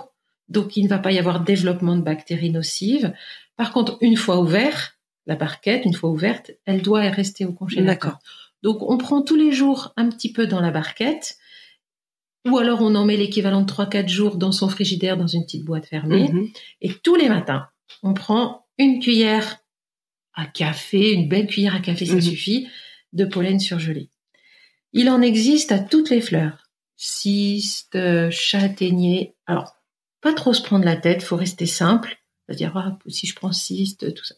donc 0.49 0.77
il 0.77 0.83
ne 0.83 0.89
va 0.89 0.99
pas 0.99 1.11
y 1.11 1.19
avoir 1.19 1.41
développement 1.43 1.95
de 1.95 2.01
bactéries 2.01 2.51
nocives. 2.51 3.13
Par 3.55 3.71
contre, 3.73 3.97
une 4.01 4.15
fois 4.17 4.39
ouvert, 4.39 4.93
la 5.25 5.35
barquette, 5.35 5.85
une 5.85 5.93
fois 5.93 6.09
ouverte, 6.09 6.51
elle 6.65 6.81
doit 6.81 7.01
rester 7.01 7.45
au 7.45 7.53
congélateur. 7.53 7.93
D'accord. 7.95 8.19
Donc 8.63 8.81
on 8.81 8.97
prend 8.97 9.21
tous 9.21 9.35
les 9.35 9.51
jours 9.51 9.93
un 9.97 10.09
petit 10.09 10.31
peu 10.31 10.47
dans 10.47 10.61
la 10.61 10.71
barquette, 10.71 11.37
ou 12.47 12.57
alors 12.57 12.81
on 12.81 12.95
en 12.95 13.05
met 13.05 13.17
l'équivalent 13.17 13.61
de 13.61 13.71
3-4 13.71 14.07
jours 14.07 14.37
dans 14.37 14.51
son 14.51 14.69
frigidaire 14.69 15.17
dans 15.17 15.27
une 15.27 15.43
petite 15.43 15.65
boîte 15.65 15.85
fermée. 15.85 16.29
Mhm. 16.31 16.47
Et 16.81 16.93
tous 16.93 17.15
les 17.15 17.29
matins, 17.29 17.67
on 18.03 18.13
prend 18.13 18.65
une 18.77 18.99
cuillère 18.99 19.57
à 20.33 20.45
café, 20.45 21.13
une 21.13 21.27
belle 21.27 21.47
cuillère 21.47 21.75
à 21.75 21.79
café, 21.79 22.05
ça 22.05 22.15
Mhm. 22.15 22.21
suffit, 22.21 22.67
de 23.13 23.25
pollen 23.25 23.59
surgelé. 23.59 24.09
Il 24.93 25.09
en 25.09 25.21
existe 25.21 25.71
à 25.71 25.79
toutes 25.79 26.09
les 26.09 26.21
fleurs. 26.21 26.63
Euh, 27.95 28.29
châtaignier. 28.31 29.35
Alors, 29.45 29.76
pas 30.27 30.33
trop 30.33 30.53
se 30.53 30.61
prendre 30.61 30.85
la 30.85 30.95
tête, 30.95 31.23
faut 31.23 31.35
rester 31.35 31.65
simple. 31.65 32.17
C'est-à-dire, 32.45 32.71
ah, 32.75 32.97
si 33.07 33.27
je 33.27 33.35
prends 33.35 33.51
cyste, 33.51 34.13
tout 34.13 34.23
ça. 34.23 34.35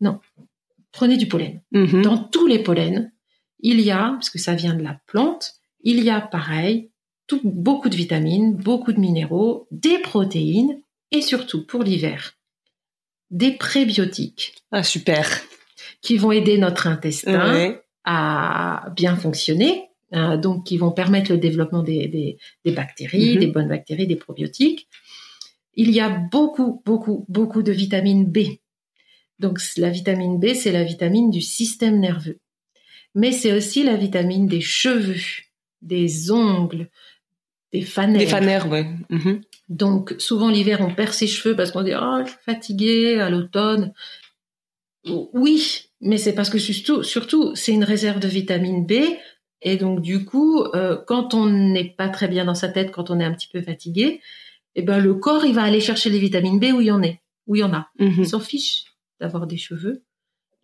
Non. 0.00 0.20
Prenez 0.92 1.16
du 1.16 1.26
pollen. 1.26 1.60
Mhm. 1.72 2.02
Dans 2.02 2.18
tous 2.18 2.46
les 2.46 2.58
pollens, 2.60 3.10
il 3.60 3.80
y 3.80 3.90
a, 3.90 4.10
parce 4.12 4.30
que 4.30 4.38
ça 4.38 4.54
vient 4.54 4.74
de 4.74 4.82
la 4.82 5.00
plante, 5.06 5.54
il 5.84 6.02
y 6.02 6.10
a 6.10 6.20
pareil, 6.20 6.90
tout, 7.26 7.40
beaucoup 7.44 7.88
de 7.88 7.96
vitamines, 7.96 8.54
beaucoup 8.56 8.92
de 8.92 9.00
minéraux, 9.00 9.66
des 9.70 9.98
protéines 9.98 10.80
et 11.12 11.22
surtout 11.22 11.64
pour 11.66 11.82
l'hiver, 11.82 12.34
des 13.30 13.52
prébiotiques 13.52 14.54
Ah, 14.70 14.82
super. 14.82 15.26
qui 16.02 16.16
vont 16.18 16.32
aider 16.32 16.58
notre 16.58 16.86
intestin 16.88 17.52
Ouais. 17.52 17.82
à 18.04 18.90
bien 18.96 19.16
fonctionner. 19.16 19.88
euh, 20.14 20.36
donc 20.36 20.66
qui 20.66 20.76
vont 20.76 20.90
permettre 20.92 21.30
le 21.32 21.38
développement 21.38 21.82
des, 21.82 22.06
des, 22.06 22.36
des 22.66 22.72
bactéries, 22.72 23.32
Mhm. 23.36 23.40
des 23.40 23.46
bonnes 23.46 23.68
bactéries, 23.68 24.06
des 24.06 24.16
probiotiques. 24.16 24.86
Il 25.74 25.90
y 25.90 26.00
a 26.00 26.08
beaucoup, 26.08 26.82
beaucoup, 26.84 27.24
beaucoup 27.28 27.62
de 27.62 27.72
vitamine 27.72 28.26
B. 28.26 28.38
Donc 29.38 29.58
la 29.76 29.90
vitamine 29.90 30.38
B, 30.38 30.54
c'est 30.54 30.72
la 30.72 30.84
vitamine 30.84 31.30
du 31.30 31.40
système 31.40 31.98
nerveux. 31.98 32.38
Mais 33.14 33.32
c'est 33.32 33.52
aussi 33.52 33.82
la 33.82 33.96
vitamine 33.96 34.46
des 34.46 34.60
cheveux, 34.60 35.20
des 35.82 36.30
ongles, 36.30 36.88
des 37.72 37.82
fanères. 37.82 38.18
Des 38.18 38.26
fanères, 38.26 38.68
ouais. 38.68 38.86
Mhm. 39.10 39.42
Donc 39.68 40.14
souvent 40.18 40.50
l'hiver 40.50 40.80
on 40.80 40.94
perd 40.94 41.12
ses 41.12 41.26
cheveux 41.26 41.56
parce 41.56 41.72
qu'on 41.72 41.82
dit 41.82 41.94
oh 41.94 42.20
je 42.24 42.30
suis 42.30 42.38
fatiguée 42.44 43.20
à 43.20 43.30
l'automne. 43.30 43.92
Oui, 45.32 45.90
mais 46.00 46.18
c'est 46.18 46.34
parce 46.34 46.50
que 46.50 46.58
surtout 46.58 47.02
surtout 47.02 47.54
c'est 47.54 47.72
une 47.72 47.84
réserve 47.84 48.20
de 48.20 48.28
vitamine 48.28 48.86
B 48.86 48.92
et 49.62 49.76
donc 49.76 50.00
du 50.00 50.24
coup 50.24 50.62
euh, 50.74 50.96
quand 51.06 51.34
on 51.34 51.46
n'est 51.46 51.94
pas 51.96 52.08
très 52.08 52.28
bien 52.28 52.44
dans 52.44 52.54
sa 52.54 52.68
tête, 52.68 52.92
quand 52.92 53.10
on 53.10 53.18
est 53.18 53.24
un 53.24 53.32
petit 53.32 53.48
peu 53.48 53.62
fatigué, 53.62 54.20
eh 54.74 54.82
ben 54.82 54.98
le 54.98 55.14
corps 55.14 55.44
il 55.44 55.54
va 55.54 55.62
aller 55.62 55.80
chercher 55.80 56.10
les 56.10 56.18
vitamines 56.18 56.58
B 56.60 56.64
où 56.74 56.80
il 56.80 56.86
y 56.86 56.90
en 56.90 57.02
est, 57.02 57.20
où 57.46 57.56
il 57.56 57.60
y 57.60 57.64
en 57.64 57.72
a. 57.72 57.88
Mhm. 57.98 58.14
Il 58.18 58.26
s'en 58.28 58.40
fiche 58.40 58.84
d'avoir 59.20 59.46
des 59.46 59.56
cheveux. 59.56 60.02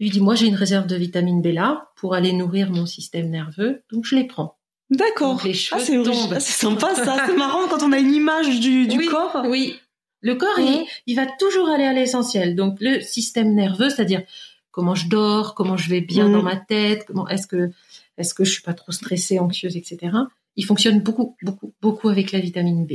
Lui 0.01 0.11
dit 0.11 0.21
moi 0.21 0.35
j'ai 0.35 0.47
une 0.47 0.55
réserve 0.55 0.87
de 0.87 0.97
vitamine 0.97 1.43
B 1.43 1.47
là 1.49 1.91
pour 1.97 2.15
aller 2.15 2.33
nourrir 2.33 2.71
mon 2.71 2.87
système 2.87 3.29
nerveux, 3.31 3.83
donc 3.93 4.05
je 4.05 4.15
les 4.17 4.25
prends. 4.25 4.57
D'accord. 4.91 5.41
Les 5.45 5.51
Ah, 5.73 5.79
cheveux 5.79 6.05
c'est 6.05 6.35
ah, 6.35 6.41
c'est 6.41 6.53
sympa 6.53 6.95
ça. 6.95 7.25
C'est 7.27 7.37
marrant 7.37 7.69
quand 7.69 7.83
on 7.83 7.93
a 7.93 7.99
une 7.99 8.15
image 8.15 8.61
du, 8.61 8.87
du 8.87 8.97
oui, 8.99 9.07
corps. 9.07 9.43
Oui. 9.47 9.77
Le 10.21 10.35
corps, 10.35 10.59
il, 10.59 10.85
il 11.07 11.15
va 11.15 11.27
toujours 11.39 11.69
aller 11.69 11.85
à 11.85 11.93
l'essentiel. 11.93 12.57
Donc 12.57 12.79
le 12.81 13.01
système 13.03 13.55
nerveux, 13.55 13.91
c'est-à-dire 13.91 14.23
comment 14.71 14.95
je 14.95 15.09
dors, 15.09 15.55
comment 15.55 15.77
je 15.77 15.91
vais 15.91 16.01
bien 16.01 16.27
Mhm. 16.29 16.33
dans 16.33 16.43
ma 16.43 16.57
tête, 16.57 17.05
comment 17.07 17.29
est-ce 17.29 17.47
que 17.47 17.71
est-ce 18.17 18.33
que 18.35 18.45
je 18.45 18.51
suis 18.53 18.63
pas 18.63 18.73
trop 18.75 18.91
stressée, 18.93 19.39
anxieuse, 19.39 19.77
etc. 19.77 20.17
Il 20.57 20.65
fonctionne 20.65 21.01
beaucoup, 21.01 21.37
beaucoup, 21.43 21.73
beaucoup 21.83 22.09
avec 22.09 22.33
la 22.33 22.41
vitamine 22.41 22.85
B. 22.87 22.95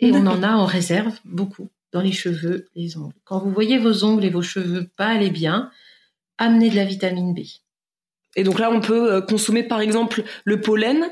Et 0.00 0.12
on 0.12 0.26
en 0.26 0.42
a 0.42 0.52
en 0.52 0.64
réserve 0.64 1.14
beaucoup 1.24 1.68
dans 1.92 2.00
les 2.00 2.12
cheveux, 2.12 2.68
les 2.76 2.96
ongles. 2.96 3.14
Quand 3.24 3.38
vous 3.40 3.50
voyez 3.50 3.78
vos 3.78 4.04
ongles 4.04 4.24
et 4.24 4.30
vos 4.30 4.42
cheveux 4.42 4.88
pas 4.96 5.06
aller 5.06 5.30
bien, 5.30 5.70
amenez 6.38 6.70
de 6.70 6.76
la 6.76 6.84
vitamine 6.84 7.34
B. 7.34 7.40
Et 8.36 8.44
donc 8.44 8.58
là, 8.58 8.70
on 8.70 8.80
peut 8.80 9.12
euh, 9.14 9.20
consommer 9.20 9.62
par 9.62 9.80
exemple 9.80 10.22
le 10.44 10.60
pollen. 10.60 11.04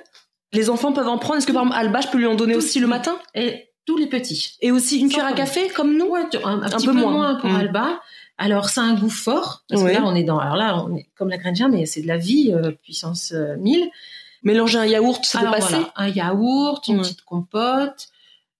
Les 0.52 0.70
enfants 0.70 0.92
peuvent 0.92 1.08
en 1.08 1.18
prendre. 1.18 1.38
Est-ce 1.38 1.46
que 1.46 1.52
par 1.52 1.62
exemple 1.64 1.78
Alba, 1.80 2.00
je 2.02 2.08
peux 2.08 2.18
lui 2.18 2.26
en 2.26 2.34
donner 2.36 2.52
Tout. 2.52 2.58
aussi 2.58 2.78
le 2.78 2.86
matin? 2.86 3.18
Et 3.34 3.70
tous 3.86 3.96
les 3.96 4.06
petits. 4.06 4.56
Et 4.60 4.70
aussi 4.70 5.00
une 5.00 5.08
cuillère 5.08 5.26
à 5.26 5.32
café 5.32 5.68
comme 5.68 5.96
nous? 5.96 6.06
Ouais, 6.06 6.20
un, 6.44 6.62
un 6.62 6.68
petit 6.70 6.86
peu 6.86 6.92
peu, 6.92 6.98
moins. 7.00 7.12
moins, 7.12 7.34
pour 7.36 7.50
Mm. 7.50 7.56
Alba. 7.56 8.00
Alors, 8.38 8.68
ça 8.68 8.82
a 8.82 8.84
un 8.84 8.94
goût 8.94 9.08
fort. 9.10 9.64
Parce 9.68 9.80
Ouais. 9.82 9.94
que 9.94 9.98
là, 9.98 10.04
on 10.04 10.14
est 10.14 10.22
dans, 10.24 10.38
alors 10.38 10.56
là, 10.56 10.84
on 10.84 10.94
est 10.94 11.08
comme 11.16 11.30
la 11.30 11.38
germe, 11.54 11.72
mais 11.72 11.86
c'est 11.86 12.02
de 12.02 12.06
la 12.06 12.18
vie, 12.18 12.52
euh, 12.52 12.70
puissance 12.70 13.32
euh, 13.32 13.56
1000. 13.56 13.88
Mélanger 14.42 14.78
un 14.78 14.86
yaourt, 14.86 15.24
ça 15.24 15.38
peut 15.40 15.46
alors, 15.46 15.54
passer? 15.58 15.74
voilà, 15.76 15.92
un 15.96 16.08
yaourt, 16.08 16.86
une 16.88 16.98
petite 17.00 17.22
compote, 17.22 18.08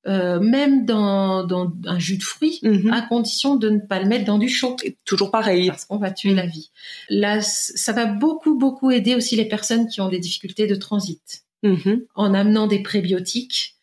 euh, 0.06 0.40
même 0.40 0.84
dans, 0.84 1.44
dans 1.44 1.72
un 1.86 1.98
jus 1.98 2.16
de 2.18 2.22
fruits, 2.22 2.58
Mhm. 2.62 2.92
à 2.92 3.02
condition 3.02 3.56
de 3.56 3.68
ne 3.70 3.78
pas 3.78 3.98
le 4.00 4.06
mettre 4.06 4.24
dans 4.24 4.38
du 4.38 4.48
chaud. 4.48 4.76
Et 4.84 4.96
Toujours 5.04 5.30
pareil. 5.30 5.68
Parce 5.68 5.84
qu'on 5.84 5.98
va 5.98 6.10
tuer 6.10 6.34
la 6.34 6.46
vie. 6.46 6.70
Là, 7.08 7.40
ça 7.40 7.92
va 7.92 8.06
beaucoup, 8.06 8.56
beaucoup 8.56 8.90
aider 8.90 9.14
aussi 9.14 9.36
les 9.36 9.46
personnes 9.46 9.88
qui 9.88 10.00
ont 10.00 10.08
des 10.08 10.18
difficultés 10.20 10.66
de 10.66 10.74
transit. 10.74 11.42
Mhm. 11.62 12.02
En 12.14 12.34
amenant 12.34 12.66
des 12.66 12.82
prébiotiques, 12.82 13.74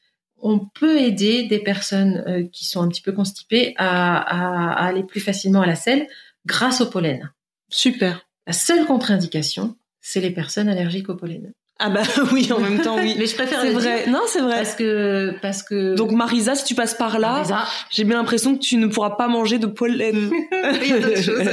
on 0.46 0.60
peut 0.60 1.00
aider 1.00 1.44
des 1.44 1.60
personnes 1.60 2.24
euh, 2.28 2.44
qui 2.52 2.66
sont 2.66 2.82
un 2.82 2.88
petit 2.90 3.02
peu 3.02 3.12
constipées 3.14 3.74
à, 3.78 4.18
à- 4.18 4.74
à 4.74 4.86
aller 4.88 5.04
plus 5.04 5.22
facilement 5.22 5.62
à 5.62 5.66
la 5.66 5.76
selle 5.76 6.08
grâce 6.46 6.82
au 6.82 6.86
pollen. 6.90 7.32
Super. 7.70 8.28
La 8.46 8.54
seule 8.54 8.86
contre-indication, 8.86 9.76
c'est 10.02 10.20
les 10.20 10.32
personnes 10.32 10.68
allergiques 10.70 11.08
au 11.10 11.16
pollen. 11.16 11.54
Ah 11.80 11.90
bah 11.90 12.02
oui, 12.32 12.52
en 12.52 12.60
même 12.60 12.80
temps, 12.82 12.98
oui. 12.98 13.16
Mais 13.20 13.26
je 13.26 13.34
préfère 13.36 13.62
C'est 13.62 13.72
vrai. 13.72 14.04
dire 14.06 14.14
Non, 14.14 14.22
c'est 14.28 14.42
vrai. 14.42 14.58
parce 14.58 14.76
que 14.76 15.34
parce 15.42 15.64
que 15.64 15.96
Donc 15.96 16.12
Marisa, 16.12 16.56
si 16.56 16.64
tu 16.66 16.76
passes 16.76 16.94
par 16.94 17.20
là, 17.20 17.44
j'ai 17.90 18.04
bien 18.04 18.18
l'impression 18.18 18.54
que 18.56 18.60
tu 18.60 18.78
ne 18.78 18.88
pourras 18.88 19.12
pas 19.12 19.28
manger 19.28 19.58
de 19.60 19.68
pollen. 19.68 20.32
il 20.84 20.88
y 20.88 20.94
a 20.94 21.00
d'autres 21.00 21.22
choses. 21.22 21.50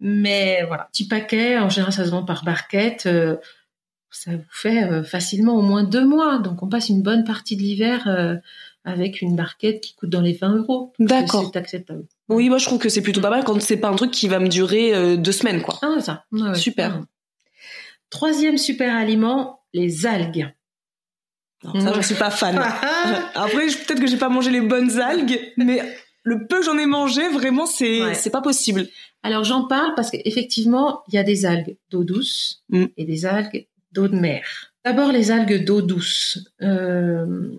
Mais 0.00 0.64
voilà, 0.66 0.88
petit 0.92 1.06
paquet, 1.06 1.58
en 1.58 1.68
général 1.68 1.92
ça 1.92 2.04
se 2.04 2.10
vend 2.10 2.24
par 2.24 2.44
barquette. 2.44 3.06
euh, 3.06 3.36
ça 4.10 4.30
vous 4.32 4.42
fait 4.50 4.84
euh, 4.84 5.02
facilement 5.02 5.56
au 5.56 5.62
moins 5.62 5.84
deux 5.84 6.04
mois. 6.06 6.38
Donc 6.38 6.62
on 6.62 6.68
passe 6.68 6.88
une 6.88 7.02
bonne 7.02 7.24
partie 7.24 7.56
de 7.56 7.62
l'hiver 7.62 8.04
euh, 8.06 8.36
avec 8.84 9.22
une 9.22 9.34
barquette 9.36 9.80
qui 9.80 9.94
coûte 9.94 10.10
dans 10.10 10.20
les 10.20 10.32
20 10.34 10.56
euros. 10.56 10.92
D'accord. 10.98 11.50
C'est 11.52 11.58
acceptable. 11.58 12.04
Oui, 12.28 12.48
moi 12.48 12.58
je 12.58 12.64
trouve 12.66 12.78
que 12.78 12.88
c'est 12.88 13.02
plutôt 13.02 13.20
pas 13.20 13.30
mal 13.30 13.44
quand 13.44 13.60
c'est 13.60 13.76
pas 13.76 13.88
un 13.88 13.96
truc 13.96 14.10
qui 14.10 14.28
va 14.28 14.38
me 14.40 14.48
durer 14.48 15.16
deux 15.16 15.32
semaines, 15.32 15.62
quoi. 15.62 15.78
Ah 15.82 16.00
ça. 16.00 16.24
Ouais, 16.32 16.42
ouais. 16.42 16.54
Super. 16.54 16.98
Mm. 16.98 17.06
Troisième 18.14 18.58
super 18.58 18.94
aliment, 18.96 19.60
les 19.72 20.06
algues. 20.06 20.48
Alors, 21.64 21.80
ça, 21.82 21.90
Ouais. 21.90 21.96
je 21.96 22.06
suis 22.06 22.14
pas 22.14 22.30
fan. 22.30 22.56
Après, 23.34 23.66
peut-être 23.66 23.98
que 24.00 24.06
j'ai 24.06 24.16
pas 24.18 24.28
mangé 24.28 24.52
les 24.52 24.60
bonnes 24.60 25.00
algues, 25.00 25.40
mais 25.56 25.82
le 26.22 26.46
peu 26.46 26.60
que 26.60 26.64
j'en 26.64 26.78
ai 26.78 26.86
mangé, 26.86 27.28
vraiment, 27.28 27.66
c'est 27.66 28.02
Ouais. 28.04 28.14
c'est 28.14 28.30
pas 28.30 28.40
possible. 28.40 28.86
Alors 29.24 29.42
j'en 29.42 29.66
parle 29.66 29.94
parce 29.96 30.10
qu'effectivement, 30.12 31.02
il 31.08 31.14
y 31.14 31.18
a 31.18 31.24
des 31.24 31.44
algues 31.44 31.76
d'eau 31.90 32.04
douce 32.04 32.62
Mm. 32.68 32.84
et 32.96 33.04
des 33.04 33.26
algues 33.26 33.66
d'eau 33.90 34.06
de 34.06 34.14
mer. 34.16 34.44
D'abord 34.84 35.10
les 35.10 35.32
algues 35.32 35.64
d'eau 35.64 35.82
douce. 35.82 36.38
Euh, 36.62 37.50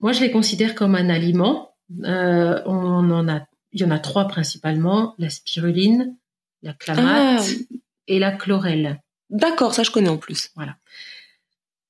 moi, 0.00 0.12
je 0.12 0.20
les 0.20 0.30
considère 0.30 0.74
comme 0.74 0.94
un 0.96 1.08
aliment. 1.08 1.72
Euh, 2.04 2.60
on 2.66 3.10
en 3.10 3.26
a, 3.28 3.46
il 3.72 3.80
y 3.80 3.84
en 3.84 3.90
a 3.90 3.98
trois 4.00 4.28
principalement 4.28 5.14
la 5.18 5.30
spiruline, 5.30 6.14
la 6.62 6.74
clamate 6.74 7.42
Ah. 7.48 7.74
et 8.08 8.18
la 8.18 8.32
chlorelle. 8.32 9.00
D'accord, 9.30 9.74
ça 9.74 9.82
je 9.82 9.90
connais 9.90 10.08
en 10.08 10.18
plus. 10.18 10.50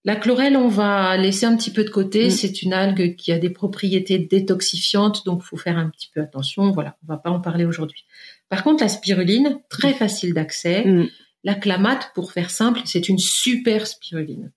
La 0.04 0.14
chlorelle, 0.14 0.56
on 0.56 0.68
va 0.68 1.16
laisser 1.16 1.46
un 1.46 1.56
petit 1.56 1.72
peu 1.72 1.82
de 1.82 1.90
côté. 1.90 2.28
Mm. 2.28 2.30
C'est 2.30 2.62
une 2.62 2.72
algue 2.72 3.16
qui 3.16 3.32
a 3.32 3.38
des 3.38 3.50
propriétés 3.50 4.20
détoxifiantes, 4.20 5.26
donc 5.26 5.42
faut 5.42 5.56
faire 5.56 5.78
un 5.78 5.90
petit 5.90 6.08
peu 6.14 6.20
attention. 6.20 6.70
Voilà, 6.70 6.96
on 7.02 7.12
va 7.12 7.18
pas 7.18 7.30
en 7.30 7.40
parler 7.40 7.64
aujourd'hui. 7.64 8.04
Par 8.48 8.62
contre, 8.62 8.84
la 8.84 8.88
spiruline, 8.88 9.58
très 9.68 9.92
facile 9.92 10.32
d'accès. 10.32 10.84
Mm. 10.84 11.08
La 11.42 11.54
clamate, 11.54 12.12
pour 12.14 12.32
faire 12.32 12.50
simple, 12.50 12.80
c'est 12.84 13.08
une 13.08 13.18
super 13.18 13.86
spiruline. 13.86 14.52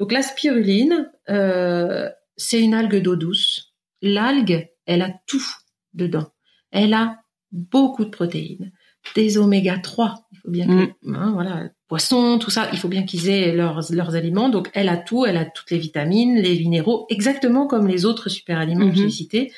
Donc 0.00 0.10
la 0.10 0.22
spiruline, 0.22 1.08
euh, 1.30 2.10
c'est 2.36 2.60
une 2.60 2.74
algue 2.74 3.00
d'eau 3.00 3.16
douce. 3.16 3.74
L'algue, 4.02 4.68
elle 4.86 5.02
a 5.02 5.14
tout 5.26 5.46
dedans. 5.92 6.32
Elle 6.72 6.94
a 6.94 7.20
beaucoup 7.52 8.04
de 8.04 8.10
protéines, 8.10 8.72
des 9.14 9.38
oméga 9.38 9.78
3. 9.78 10.26
Il 10.32 10.38
faut 10.38 10.50
bien 10.50 10.66
que, 10.66 10.92
hein, 11.08 11.30
voilà, 11.32 11.70
poissons, 11.88 12.38
tout 12.38 12.50
ça, 12.50 12.68
il 12.72 12.78
faut 12.78 12.88
bien 12.88 13.04
qu'ils 13.04 13.28
aient 13.28 13.52
leurs, 13.52 13.80
leurs 13.92 14.14
aliments. 14.14 14.48
Donc 14.48 14.70
elle 14.74 14.88
a 14.88 14.96
tout, 14.96 15.26
elle 15.26 15.36
a 15.36 15.44
toutes 15.44 15.70
les 15.70 15.78
vitamines, 15.78 16.36
les 16.36 16.58
minéraux, 16.58 17.06
exactement 17.10 17.66
comme 17.66 17.86
les 17.86 18.04
autres 18.04 18.28
super 18.28 18.58
aliments 18.58 18.90
que 18.90 18.96
Mhm. 18.96 19.02
j'ai 19.02 19.10
cités. 19.10 19.52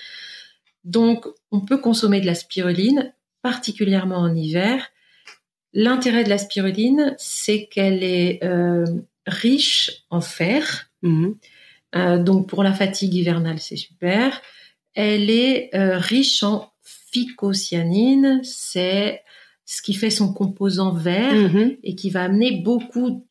Donc 0.84 1.26
on 1.50 1.60
peut 1.60 1.78
consommer 1.78 2.20
de 2.20 2.26
la 2.26 2.34
spiruline, 2.34 3.12
particulièrement 3.42 4.16
en 4.18 4.34
hiver. 4.34 4.88
L'intérêt 5.72 6.24
de 6.24 6.28
la 6.30 6.38
spiruline, 6.38 7.14
c'est 7.18 7.66
qu'elle 7.66 8.02
est 8.02 8.42
euh, 8.44 8.84
riche 9.26 10.04
en 10.10 10.20
fer. 10.20 10.90
Mhm. 11.02 11.36
Euh, 11.94 12.18
donc 12.18 12.48
pour 12.48 12.62
la 12.62 12.72
fatigue 12.72 13.14
hivernale, 13.14 13.58
c'est 13.60 13.76
super. 13.76 14.40
Elle 14.94 15.28
est 15.30 15.70
euh, 15.74 15.98
riche 15.98 16.42
en 16.42 16.70
phycocyanine, 16.82 18.40
c'est 18.42 19.22
ce 19.66 19.82
qui 19.82 19.92
fait 19.94 20.10
son 20.10 20.32
composant 20.32 20.92
vert 20.94 21.34
Mhm. 21.34 21.76
et 21.82 21.94
qui 21.94 22.08
va 22.08 22.22
amener 22.22 22.52
beaucoup 22.62 23.26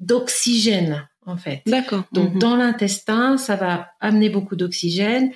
d'oxygène 0.00 1.08
en 1.26 1.36
fait. 1.36 1.62
D'accord. 1.66 2.04
Donc 2.12 2.34
Mhm. 2.34 2.38
dans 2.38 2.56
l'intestin, 2.56 3.36
ça 3.38 3.56
va 3.56 3.88
amener 4.00 4.28
beaucoup 4.28 4.56
d'oxygène 4.56 5.32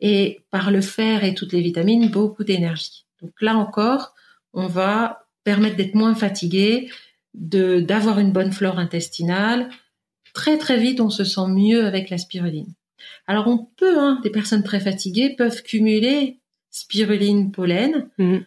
et 0.00 0.40
par 0.50 0.70
le 0.70 0.80
fer 0.80 1.24
et 1.24 1.34
toutes 1.34 1.52
les 1.52 1.60
vitamines, 1.62 2.08
beaucoup 2.10 2.44
d'énergie. 2.44 3.04
Donc 3.22 3.32
là 3.40 3.56
encore, 3.56 4.14
on 4.52 4.66
va 4.66 5.26
permettre 5.44 5.76
d'être 5.76 5.94
moins 5.94 6.14
fatigué, 6.14 6.90
de 7.34 7.80
d'avoir 7.80 8.18
une 8.18 8.32
bonne 8.32 8.52
flore 8.52 8.78
intestinale. 8.78 9.70
Très 10.34 10.58
très 10.58 10.78
vite, 10.78 11.00
on 11.00 11.10
se 11.10 11.24
sent 11.24 11.48
mieux 11.48 11.84
avec 11.86 12.10
la 12.10 12.18
spiruline. 12.18 12.72
Alors 13.26 13.46
on 13.48 13.58
peut, 13.76 13.98
hein, 13.98 14.20
des 14.22 14.30
personnes 14.30 14.62
très 14.62 14.80
fatiguées 14.80 15.34
peuvent 15.36 15.62
cumuler 15.62 16.38
spiruline 16.70 17.50
pollen. 17.50 18.08
Mhm. 18.18 18.44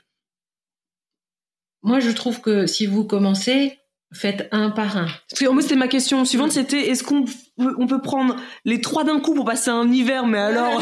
Moi, 1.83 1.99
je 1.99 2.11
trouve 2.11 2.41
que 2.41 2.65
si 2.65 2.85
vous 2.85 3.03
commencez, 3.03 3.77
faites 4.13 4.47
un 4.51 4.69
par 4.69 4.97
un. 4.97 5.05
En 5.05 5.55
fait, 5.55 5.61
c'était 5.61 5.75
ma 5.75 5.87
question 5.87 6.23
suivante, 6.25 6.51
c'était 6.51 6.89
est-ce 6.89 7.03
qu'on 7.03 7.23
peut, 7.23 7.75
on 7.77 7.87
peut 7.87 8.01
prendre 8.01 8.35
les 8.63 8.79
trois 8.79 9.03
d'un 9.03 9.19
coup 9.19 9.33
pour 9.33 9.43
passer 9.45 9.69
un 9.71 9.91
hiver, 9.91 10.25
mais 10.27 10.37
alors 10.39 10.81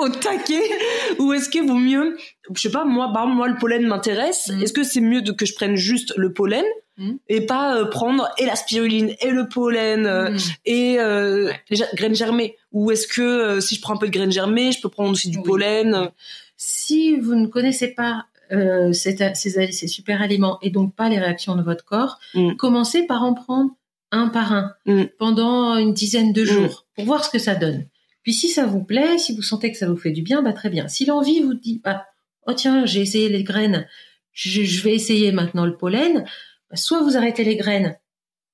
au, 0.00 0.04
au 0.04 0.08
taquet, 0.08 0.62
ou 1.18 1.32
est-ce 1.32 1.48
qu'il 1.50 1.66
vaut 1.66 1.74
mieux, 1.74 2.16
je 2.54 2.60
sais 2.60 2.70
pas, 2.70 2.84
moi, 2.84 3.08
moi 3.26 3.46
le 3.48 3.56
pollen 3.58 3.86
m'intéresse. 3.86 4.48
Mm. 4.48 4.62
Est-ce 4.62 4.72
que 4.72 4.82
c'est 4.84 5.00
mieux 5.00 5.22
de, 5.22 5.32
que 5.32 5.46
je 5.46 5.54
prenne 5.54 5.76
juste 5.76 6.12
le 6.16 6.32
pollen 6.32 6.64
Mm. 6.98 7.12
et 7.30 7.40
pas 7.46 7.74
euh, 7.78 7.86
prendre 7.86 8.28
et 8.36 8.44
la 8.44 8.54
spiruline 8.54 9.14
et 9.22 9.30
le 9.30 9.48
pollen 9.48 10.04
euh, 10.04 10.30
Mm. 10.32 10.36
et 10.66 11.00
euh, 11.00 11.46
Ouais. 11.46 11.60
les 11.70 11.76
ja- 11.78 11.86
graines 11.94 12.14
germées? 12.14 12.56
Ou 12.70 12.90
est-ce 12.90 13.06
que 13.06 13.22
euh, 13.22 13.60
si 13.62 13.76
je 13.76 13.80
prends 13.80 13.94
un 13.94 13.96
peu 13.96 14.08
de 14.08 14.12
graines 14.12 14.30
germées, 14.30 14.72
je 14.72 14.80
peux 14.82 14.90
prendre 14.90 15.10
aussi 15.10 15.30
du 15.30 15.38
Oui. 15.38 15.44
pollen? 15.44 15.94
Euh, 15.94 16.06
Si 16.58 17.16
vous 17.16 17.34
ne 17.34 17.46
connaissez 17.46 17.88
pas 17.88 18.26
euh, 18.52 18.92
ces, 18.92 19.16
ces, 19.34 19.72
ces 19.72 19.88
super 19.88 20.20
aliments 20.22 20.58
et 20.62 20.70
donc 20.70 20.94
pas 20.94 21.08
les 21.08 21.18
réactions 21.18 21.56
de 21.56 21.62
votre 21.62 21.84
corps, 21.84 22.18
Mm. 22.34 22.56
commencez 22.56 23.06
par 23.06 23.22
en 23.22 23.34
prendre 23.34 23.70
un 24.10 24.28
par 24.28 24.52
un 24.52 24.74
Mm. 24.86 25.04
pendant 25.18 25.76
une 25.76 25.94
dizaine 25.94 26.32
de 26.32 26.42
Mm. 26.42 26.46
jours 26.46 26.86
pour 26.94 27.04
voir 27.06 27.24
ce 27.24 27.30
que 27.30 27.38
ça 27.38 27.54
donne. 27.54 27.86
Puis 28.22 28.32
si 28.34 28.48
ça 28.48 28.66
vous 28.66 28.84
plaît, 28.84 29.18
si 29.18 29.34
vous 29.34 29.42
sentez 29.42 29.72
que 29.72 29.78
ça 29.78 29.88
vous 29.88 29.96
fait 29.96 30.12
du 30.12 30.22
bien, 30.22 30.42
bah 30.42 30.52
très 30.52 30.70
bien. 30.70 30.86
Si 30.88 31.04
l'envie 31.06 31.40
vous 31.40 31.54
dit 31.54 31.80
ah 31.84 32.06
oh 32.46 32.52
tiens 32.52 32.86
j'ai 32.86 33.00
essayé 33.00 33.28
les 33.28 33.42
graines, 33.42 33.86
je, 34.32 34.62
je 34.62 34.82
vais 34.82 34.94
essayer 34.94 35.32
maintenant 35.32 35.66
le 35.66 35.76
pollen, 35.76 36.24
bah, 36.70 36.76
soit 36.76 37.02
vous 37.02 37.16
arrêtez 37.16 37.44
les 37.44 37.56
graines 37.56 37.96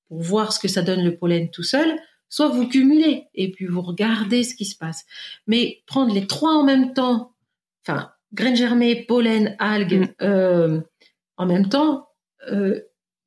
pour 0.07 0.21
voir 0.21 0.53
ce 0.53 0.59
que 0.59 0.67
ça 0.67 0.81
donne 0.81 1.03
le 1.03 1.15
pollen 1.17 1.49
tout 1.51 1.63
seul, 1.63 1.99
soit 2.29 2.47
vous 2.49 2.67
cumulez 2.67 3.25
et 3.35 3.51
puis 3.51 3.65
vous 3.65 3.81
regardez 3.81 4.43
ce 4.43 4.55
qui 4.55 4.65
se 4.65 4.75
passe. 4.75 5.05
Mais 5.45 5.83
prendre 5.85 6.13
les 6.13 6.25
trois 6.25 6.53
en 6.53 6.63
même 6.63 6.93
temps, 6.93 7.33
enfin 7.87 8.11
graines 8.33 8.55
germées, 8.55 9.05
pollen, 9.05 9.55
algues, 9.59 10.01
Mm. 10.01 10.07
euh, 10.23 10.81
en 11.37 11.45
même 11.45 11.69
temps. 11.69 12.07
euh, 12.51 12.79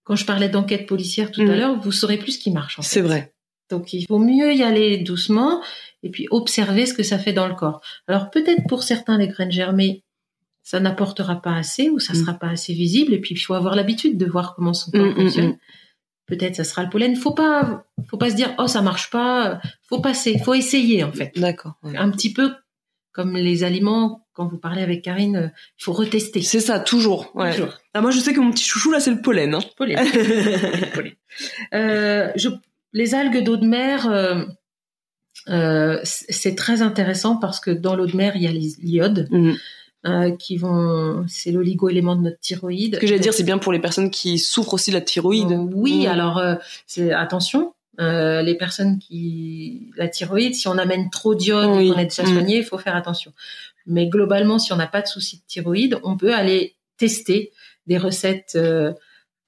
quand 0.05 0.17
je 0.17 0.25
parlais 0.25 0.49
d'enquête 0.49 0.87
policière 0.87 1.31
tout 1.31 1.43
Mm. 1.43 1.51
à 1.51 1.57
l'heure, 1.57 1.81
vous 1.81 1.93
saurez 1.93 2.17
plus 2.19 2.33
ce 2.33 2.39
qui 2.39 2.51
marche. 2.51 2.79
C'est 2.81 3.03
vrai. 3.03 3.33
Donc 3.71 3.93
il 3.93 4.07
vaut 4.09 4.19
mieux 4.19 4.53
y 4.55 4.63
aller 4.63 4.99
doucement 4.99 5.63
et 6.03 6.11
puis 6.11 6.27
observer 6.31 6.87
ce 6.87 6.95
que 6.95 7.03
ça 7.03 7.19
fait 7.19 7.33
dans 7.33 7.47
le 7.47 7.55
corps. 7.55 7.81
Alors 8.09 8.31
peut-être 8.31 8.67
pour 8.69 8.83
certains 8.83 9.19
les 9.19 9.29
graines 9.29 9.53
germées, 9.53 10.03
ça 10.63 10.81
n'apportera 10.81 11.41
pas 11.43 11.55
assez 11.55 11.89
ou 11.91 11.99
ça 12.01 12.15
Mm. 12.15 12.17
sera 12.17 12.33
pas 12.35 12.49
assez 12.49 12.73
visible 12.75 13.13
et 13.15 13.21
puis 13.21 13.35
il 13.35 13.39
faut 13.39 13.55
avoir 13.55 13.75
l'habitude 13.77 14.17
de 14.19 14.27
voir 14.27 14.55
comment 14.57 14.75
son 14.75 14.91
corps 14.91 15.01
Mm, 15.07 15.11
mm, 15.11 15.15
fonctionne. 15.17 15.49
mm. 15.51 15.59
Peut-être 16.27 16.57
ça 16.57 16.65
sera 16.65 16.83
le 16.85 16.89
pollen. 16.91 17.15
Faut 17.17 17.33
pas, 17.35 17.85
faut 18.09 18.17
pas 18.17 18.31
se 18.31 18.35
dire 18.37 18.55
oh 18.59 18.67
ça 18.67 18.81
marche 18.83 19.11
pas. 19.11 19.61
Faut 19.89 20.01
passer, 20.01 20.39
faut 20.39 20.55
essayer 20.55 21.05
en 21.05 21.13
fait. 21.13 21.33
D'accord. 21.37 21.75
ouais. 21.83 21.97
Un 21.97 22.11
petit 22.11 22.33
peu 22.33 22.53
comme 23.13 23.37
les 23.37 23.63
aliments 23.65 24.22
quand 24.35 24.47
vous 24.47 24.59
parlez 24.59 24.83
avec 24.83 25.03
Karine, 25.03 25.37
euh, 25.37 25.49
il 25.79 25.85
faut 25.85 25.93
retester. 25.93 26.43
C'est 26.43 26.61
ça, 26.61 26.81
toujours. 26.81 27.31
Ouais. 27.35 27.53
Toujours. 27.53 27.75
Ah, 27.95 28.01
moi, 28.01 28.11
je 28.11 28.19
sais 28.21 28.33
que 28.33 28.41
mon 28.41 28.51
petit 28.51 28.65
chouchou, 28.65 28.91
là, 28.91 29.01
c'est 29.01 29.11
le 29.11 29.21
pollen. 29.21 29.55
Hein. 29.55 29.61
Pollen. 29.77 29.99
Pollen. 30.95 31.13
Euh, 31.75 32.31
je, 32.37 32.49
les 32.93 33.15
algues 33.15 33.43
d'eau 33.45 33.57
de 33.57 33.67
mer, 33.67 34.07
euh, 34.11 34.45
euh, 35.49 35.99
c'est 36.05 36.55
très 36.55 36.83
intéressant 36.83 37.37
parce 37.37 37.59
que 37.61 37.71
dans 37.71 37.97
l'eau 37.97 38.07
de 38.07 38.17
mer, 38.17 38.37
il 38.37 38.43
y 38.43 38.47
a 38.47 38.53
l'iode 38.53 39.29
euh, 40.07 40.31
qui 40.37 40.57
vont, 40.57 41.25
c'est 41.29 41.51
l'oligo-élément 41.53 42.17
de 42.17 42.23
notre 42.23 42.39
thyroïde. 42.41 42.97
Ce 42.97 43.01
que 43.01 43.07
j'allais 43.07 43.21
dire, 43.21 43.35
c'est 43.35 43.43
bien 43.45 43.59
pour 43.59 43.73
les 43.73 43.79
personnes 43.81 44.11
qui 44.11 44.39
souffrent 44.39 44.75
aussi 44.75 44.91
de 44.91 44.97
la 44.97 45.01
thyroïde. 45.01 45.59
Oui, 45.73 46.07
Mm. 46.07 46.11
alors 46.11 46.43
c'est 46.87 47.13
attention. 47.13 47.75
euh, 48.01 48.41
les 48.41 48.55
personnes 48.57 48.99
qui 48.99 49.91
la 49.99 50.09
thyroïde, 50.09 50.55
si 50.55 50.67
on 50.67 50.79
amène 50.79 51.11
trop 51.11 51.35
d'iode 51.35 51.77
Oui. 51.77 51.91
qu'on 51.93 51.99
est 51.99 52.05
déjà 52.07 52.23
Mm. 52.23 52.33
soigné, 52.33 52.57
il 52.59 52.65
faut 52.65 52.79
faire 52.79 52.97
attention. 52.97 53.33
Mais 53.87 54.07
globalement, 54.09 54.59
si 54.59 54.73
on 54.73 54.77
n'a 54.77 54.87
pas 54.87 55.03
de 55.03 55.07
souci 55.07 55.39
de 55.39 55.43
thyroïde, 55.47 55.99
on 56.05 56.17
peut 56.17 56.35
aller 56.35 56.75
tester 56.99 57.53
des 57.87 57.99
recettes 57.99 58.53
euh, 58.57 58.93
euh, 58.93 58.95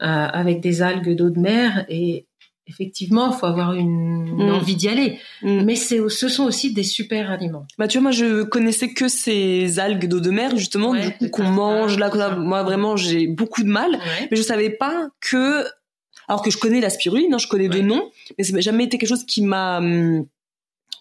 avec 0.06 0.60
des 0.60 0.82
algues 0.82 1.14
d'eau 1.14 1.30
de 1.30 1.38
mer 1.38 1.84
et 1.88 2.26
effectivement, 2.66 3.30
il 3.30 3.38
faut 3.38 3.46
avoir 3.46 3.74
une, 3.74 4.14
Mm. 4.34 4.50
envie 4.54 4.74
d'y 4.74 4.88
aller. 4.88 5.18
Mm. 5.42 5.62
Mais 5.64 5.76
c'est, 5.76 6.00
ce 6.08 6.28
sont 6.28 6.44
aussi 6.44 6.72
des 6.72 6.82
super 6.82 7.30
aliments. 7.30 7.66
Bah 7.78 7.86
tu 7.86 7.98
vois, 7.98 8.04
moi 8.04 8.10
je 8.10 8.42
connaissais 8.42 8.88
que 8.92 9.06
ces 9.06 9.78
algues 9.78 10.08
d'eau 10.08 10.18
de 10.20 10.30
mer 10.30 10.56
justement, 10.56 10.90
Ouais, 10.90 11.02
du 11.02 11.12
coup 11.12 11.28
qu'on 11.28 11.44
ça. 11.44 11.50
mange 11.50 11.98
là. 11.98 12.10
Ça. 12.10 12.34
Moi 12.36 12.62
vraiment 12.64 12.96
j'ai 12.96 13.26
beaucoup 13.28 13.62
de 13.62 13.68
mal, 13.68 13.90
Ouais. 13.92 14.28
mais 14.30 14.36
je 14.36 14.42
savais 14.42 14.70
pas 14.70 15.08
que, 15.20 15.64
alors 16.26 16.42
que 16.42 16.50
je 16.50 16.56
connais 16.58 16.80
la 16.80 16.90
spiruline, 16.90 17.32
hein, 17.34 17.38
je 17.38 17.46
connais 17.46 17.68
Ouais. 17.68 17.76
deux 17.80 17.82
noms, 17.82 18.10
mais 18.38 18.44
c'est 18.44 18.60
jamais 18.62 18.84
été 18.84 18.96
quelque 18.98 19.10
chose 19.10 19.24
qui 19.24 19.42
m'a 19.42 19.78
hum, 19.78 20.26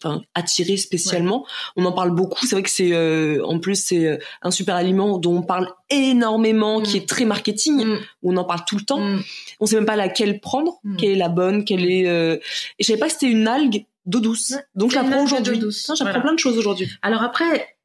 enfin 0.03 0.21
attiré 0.35 0.75
spécialement. 0.77 1.45
On 1.75 1.85
en 1.85 1.91
parle 1.93 2.11
beaucoup. 2.11 2.45
C'est 2.45 2.55
vrai 2.55 2.63
que 2.63 2.69
c'est 2.69 2.91
euh, 2.93 3.43
en 3.45 3.59
plus 3.59 3.75
c'est 3.81 4.05
euh, 4.05 4.17
un 4.41 4.51
super 4.51 4.75
aliment 4.75 5.17
dont 5.17 5.37
on 5.37 5.41
parle 5.43 5.69
énormément, 5.89 6.81
qui 6.81 6.97
Mm. 6.97 7.01
est 7.01 7.09
très 7.09 7.25
marketing. 7.25 7.85
Mm. 7.85 7.97
On 8.23 8.37
en 8.37 8.43
parle 8.43 8.61
tout 8.67 8.75
le 8.75 8.83
temps. 8.83 8.99
Mm. 8.99 9.23
On 9.59 9.65
sait 9.65 9.75
même 9.75 9.85
pas 9.85 9.95
laquelle 9.95 10.39
prendre, 10.39 10.79
Mm. 10.83 10.97
quelle 10.97 11.11
est 11.11 11.15
la 11.15 11.29
bonne, 11.29 11.63
quelle 11.65 11.89
est. 11.89 12.07
euh, 12.07 12.35
Et 12.79 12.83
je 12.83 12.87
savais 12.87 12.99
pas 12.99 13.07
que 13.07 13.13
c'était 13.13 13.31
une 13.31 13.47
algue 13.47 13.85
d'eau 14.05 14.19
douce. 14.19 14.53
Donc 14.75 14.91
d'eau 14.93 14.99
aujourd'hui. 15.23 15.59
J'apprends 15.61 15.95
Voilà. 16.03 16.19
plein 16.19 16.33
de 16.33 16.39
choses 16.39 16.57
aujourd'hui. 16.57 16.89
Alors 17.01 17.23
après, 17.23 17.75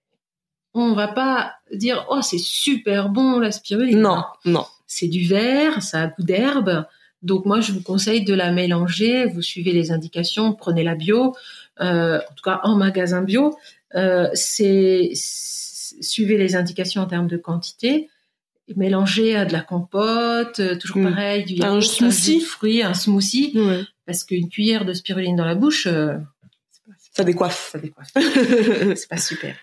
on 0.74 0.92
va 0.94 1.08
pas 1.08 1.52
dire 1.72 2.06
oh 2.10 2.20
c'est 2.22 2.38
super 2.38 3.08
bon 3.08 3.38
la 3.38 3.52
spiruline. 3.52 4.00
Non, 4.00 4.22
non. 4.44 4.66
c'est 4.86 5.08
du 5.08 5.26
vert, 5.26 5.82
ça 5.82 6.02
a 6.02 6.06
goût 6.08 6.22
d'herbe. 6.22 6.84
Donc 7.22 7.46
moi, 7.46 7.60
je 7.60 7.72
vous 7.72 7.82
conseille 7.82 8.22
de 8.24 8.32
la 8.32 8.52
mélanger. 8.52 9.26
Vous 9.26 9.42
suivez 9.42 9.72
les 9.72 9.90
indications, 9.90 10.52
prenez 10.52 10.84
la 10.84 10.94
bio, 10.94 11.34
euh, 11.80 12.18
en 12.18 12.34
tout 12.34 12.42
cas 12.44 12.60
en 12.64 12.76
magasin 12.76 13.22
bio. 13.22 13.56
Euh, 13.94 14.28
c'est 14.34 15.10
suivez 15.14 16.36
les 16.38 16.54
indications 16.56 17.02
en 17.02 17.06
termes 17.06 17.28
de 17.28 17.36
quantité. 17.36 18.08
Et 18.70 18.74
mélangez 18.76 19.34
à 19.34 19.46
de 19.46 19.52
la 19.54 19.62
compote, 19.62 20.60
euh, 20.60 20.76
toujours 20.76 20.98
Mm. 20.98 21.08
pareil, 21.10 21.44
du 21.44 21.54
Un 21.62 21.66
yaourt, 21.72 21.82
smoothie. 21.82 22.32
jus 22.34 22.38
de 22.40 22.44
fruits, 22.44 22.82
un 22.82 22.92
smoothie, 22.92 23.58
parce 24.04 24.24
qu'une 24.24 24.50
cuillère 24.50 24.84
de 24.84 24.92
spiruline 24.92 25.36
dans 25.36 25.46
la 25.46 25.54
bouche, 25.54 25.86
euh, 25.86 26.12
pas- 26.86 26.92
Ça 27.16 27.24
décoiffe. 27.24 27.70
ça 27.72 27.78
décoiffe. 27.78 28.10
c'est 28.98 29.08
pas 29.08 29.16
super. 29.16 29.56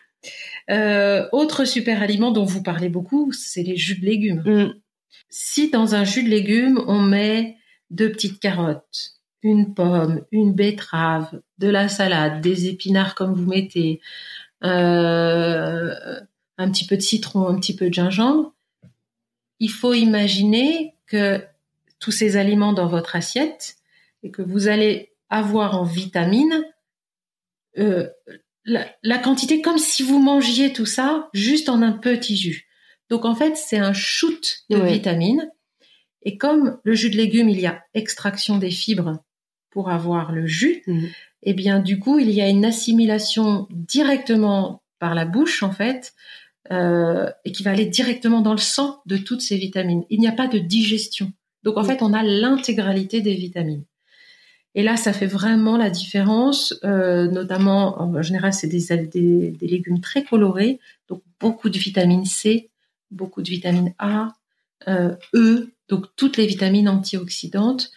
Autre 1.32 1.66
super 1.66 2.02
aliment 2.02 2.32
dont 2.32 2.46
vous 2.46 2.64
parlez 2.64 2.90
beaucoup, 2.90 3.32
c'est 3.32 3.62
les 3.64 3.78
jus 3.78 4.00
de 4.00 4.06
légumes. 4.06 4.42
Mm. 4.46 4.74
Si 5.30 5.70
dans 5.70 5.94
un 5.96 6.04
jus 6.04 6.24
de 6.24 6.30
légumes, 6.30 6.82
on 6.88 7.00
met 7.00 7.58
deux 7.92 8.12
petites 8.12 8.40
carottes, 8.40 9.12
une 9.46 9.76
pomme, 9.76 10.26
une 10.32 10.54
betterave, 10.54 11.40
de 11.60 11.70
la 11.70 11.88
salade, 11.88 12.42
des 12.42 12.68
épinards 12.68 13.14
comme 13.14 13.34
vous 13.36 13.46
mettez, 13.46 14.02
euh, 14.64 16.20
un 16.58 16.72
petit 16.72 16.88
peu 16.88 16.98
de 16.98 17.02
citron, 17.02 17.48
un 17.48 17.60
petit 17.60 17.76
peu 17.76 17.90
de 17.90 17.94
gingembre, 17.94 18.54
il 19.60 19.70
faut 19.70 19.94
imaginer 19.94 20.96
que 21.06 21.44
tous 22.00 22.12
ces 22.12 22.38
aliments 22.38 22.74
dans 22.74 22.88
votre 22.88 23.16
assiette 23.16 23.76
et 24.24 24.32
que 24.32 24.42
vous 24.42 24.68
allez 24.68 25.12
avoir 25.30 25.80
en 25.80 25.84
vitamines 25.84 26.66
euh, 27.78 28.10
la, 28.66 28.88
la 29.04 29.20
quantité 29.20 29.62
comme 29.62 29.78
si 29.78 30.02
vous 30.02 30.20
mangiez 30.20 30.74
tout 30.74 30.88
ça 30.88 31.30
juste 31.34 31.70
en 31.70 31.84
un 31.84 31.92
petit 31.92 32.36
jus. 32.36 32.68
Donc 33.10 33.26
en 33.26 33.36
fait, 33.36 33.56
c'est 33.58 33.78
un 33.78 33.94
shoot 33.94 34.64
de 34.72 34.78
vitamines. 34.78 35.52
Et 36.24 36.38
comme 36.38 36.80
le 36.84 36.96
jus 36.96 37.12
de 37.12 37.18
légumes, 37.18 37.50
il 37.50 37.60
y 37.60 37.68
a 37.68 37.84
extraction 37.94 38.58
des 38.58 38.72
fibres 38.72 39.24
pour 39.76 39.90
avoir 39.90 40.32
le 40.32 40.48
jus, 40.48 40.84
Mhm. 40.88 41.10
et 41.44 41.54
bien 41.54 41.80
du 41.82 42.00
coup, 42.00 42.18
il 42.18 42.32
y 42.32 42.42
a 42.42 42.48
une 42.48 42.64
assimilation 42.64 43.68
directement 43.72 44.82
par 45.00 45.14
la 45.20 45.26
bouche 45.26 45.64
en 45.64 45.72
fait, 45.80 46.14
euh, 46.72 47.30
et 47.44 47.52
qui 47.52 47.62
va 47.62 47.72
aller 47.72 47.86
directement 47.86 48.40
dans 48.42 48.54
le 48.54 48.66
sang 48.76 49.02
de 49.06 49.18
toutes 49.18 49.42
ces 49.42 49.58
vitamines. 49.58 50.04
Il 50.10 50.20
n'y 50.22 50.28
a 50.30 50.32
pas 50.32 50.48
de 50.48 50.60
digestion. 50.60 51.28
Donc 51.64 51.76
en 51.78 51.82
Mhm. 51.82 51.88
fait, 51.90 52.02
on 52.02 52.14
a 52.14 52.24
l'intégralité 52.24 53.20
des 53.20 53.36
vitamines. 53.36 53.84
Et 54.76 54.84
là, 54.84 54.96
ça 54.96 55.12
fait 55.12 55.28
vraiment 55.40 55.76
la 55.78 55.90
différence, 55.90 56.74
euh, 56.86 57.28
notamment 57.28 58.02
en 58.02 58.22
général, 58.22 58.54
c'est 58.54 58.68
des, 58.68 58.84
des, 59.16 59.52
des 59.52 59.68
légumes 59.68 60.00
très 60.00 60.24
colorés, 60.24 60.80
donc 61.10 61.22
beaucoup 61.42 61.70
de 61.70 61.78
vitamine 61.78 62.24
C, 62.26 62.70
beaucoup 63.12 63.42
de 63.42 63.50
vitamine 63.50 63.94
A, 64.00 64.34
euh, 64.88 65.16
E, 65.34 65.70
donc 65.90 66.06
toutes 66.16 66.38
les 66.38 66.48
vitamines 66.48 66.88
antioxydantes 66.90 67.92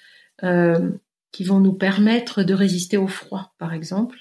euh, 0.45 0.91
qui 1.33 1.45
vont 1.45 1.61
nous 1.61 1.73
permettre 1.75 2.43
de 2.43 2.55
résister 2.55 2.97
au 2.97 3.07
froid, 3.09 3.55
par 3.59 3.73
exemple. 3.75 4.19